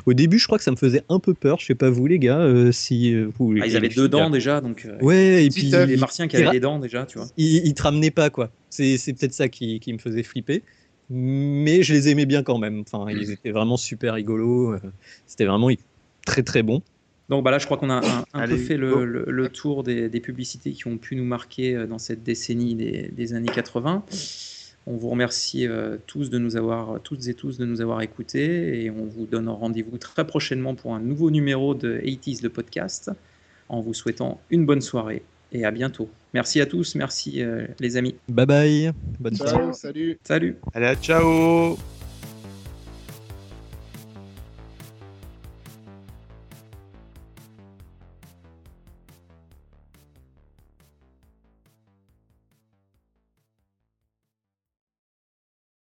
Au 0.06 0.12
début, 0.12 0.38
je 0.38 0.46
crois 0.46 0.58
que 0.58 0.64
ça 0.64 0.70
me 0.70 0.76
faisait 0.76 1.02
un 1.08 1.18
peu 1.18 1.32
peur. 1.32 1.58
Je 1.58 1.66
sais 1.66 1.74
pas 1.74 1.90
vous, 1.90 2.06
les 2.06 2.18
gars, 2.18 2.40
euh, 2.40 2.70
si 2.70 3.14
euh, 3.14 3.30
vous. 3.38 3.54
Ah, 3.60 3.66
ils 3.66 3.76
avaient 3.76 3.88
deux 3.88 4.08
dents 4.08 4.30
déjà, 4.30 4.60
donc. 4.60 4.86
Ouais, 5.00 5.46
et 5.46 5.48
puis 5.48 5.70
les 5.70 5.96
martiens 5.96 6.28
qui 6.28 6.36
avaient 6.36 6.50
des 6.50 6.60
dents 6.60 6.78
déjà, 6.78 7.06
tu 7.06 7.18
vois. 7.18 7.28
Ils, 7.36 7.66
ils 7.66 7.74
te 7.74 7.82
ramenaient 7.82 8.10
pas, 8.10 8.30
quoi. 8.30 8.50
C'est 8.68 8.98
peut-être 9.14 9.34
ça 9.34 9.48
qui, 9.48 9.80
qui 9.80 9.92
me 9.92 9.98
faisait 9.98 10.22
flipper. 10.22 10.62
Mais 11.10 11.82
je 11.82 11.92
les 11.92 12.08
aimais 12.08 12.24
bien 12.24 12.42
quand 12.42 12.58
même. 12.58 12.80
Enfin, 12.80 13.10
ils 13.10 13.30
étaient 13.30 13.50
vraiment 13.52 13.76
super 13.76 14.14
rigolos. 14.14 14.76
C'était 15.26 15.44
vraiment 15.44 15.70
très 16.26 16.42
très 16.42 16.62
bon. 16.62 16.82
Donc 17.28 17.42
bah 17.44 17.50
là, 17.50 17.58
je 17.58 17.64
crois 17.64 17.78
qu'on 17.78 17.88
a 17.90 18.04
un, 18.06 18.24
un 18.34 18.46
peu 18.46 18.56
fait 18.56 18.76
le, 18.76 19.04
le- 19.04 19.24
le 19.26 19.48
tour 19.48 19.82
des, 19.82 20.08
des 20.10 20.20
publicités 20.20 20.72
qui 20.72 20.86
ont 20.86 20.98
pu 20.98 21.16
nous 21.16 21.24
marquer 21.24 21.74
euh, 21.74 21.86
dans 21.86 21.98
cette 21.98 22.22
décennie 22.22 22.74
des, 22.74 23.08
des 23.12 23.32
années 23.32 23.48
80. 23.52 24.04
On 24.86 24.96
vous 24.96 25.08
remercie 25.08 25.66
euh, 25.66 25.96
tous 26.06 26.28
de 26.28 26.38
nous 26.38 26.56
avoir, 26.56 27.00
toutes 27.00 27.26
et 27.28 27.32
tous 27.34 27.56
de 27.56 27.64
nous 27.64 27.80
avoir 27.80 28.02
écoutés 28.02 28.84
et 28.84 28.90
on 28.90 29.06
vous 29.06 29.24
donne 29.24 29.48
rendez-vous 29.48 29.96
très 29.96 30.26
prochainement 30.26 30.74
pour 30.74 30.94
un 30.94 31.00
nouveau 31.00 31.30
numéro 31.30 31.74
de 31.74 31.98
80s 32.04 32.42
le 32.42 32.50
podcast 32.50 33.10
en 33.70 33.80
vous 33.80 33.94
souhaitant 33.94 34.42
une 34.50 34.66
bonne 34.66 34.82
soirée 34.82 35.22
et 35.52 35.64
à 35.64 35.70
bientôt. 35.70 36.10
Merci 36.34 36.60
à 36.60 36.66
tous, 36.66 36.94
merci 36.96 37.42
euh, 37.42 37.66
les 37.80 37.96
amis. 37.96 38.16
Bye 38.28 38.44
bye. 38.46 38.92
Bonne 39.18 39.34
Ciao, 39.36 39.48
soirée. 39.48 39.72
salut. 39.72 40.18
Salut. 40.24 40.56
Allez, 40.74 40.94
ciao 41.00 41.78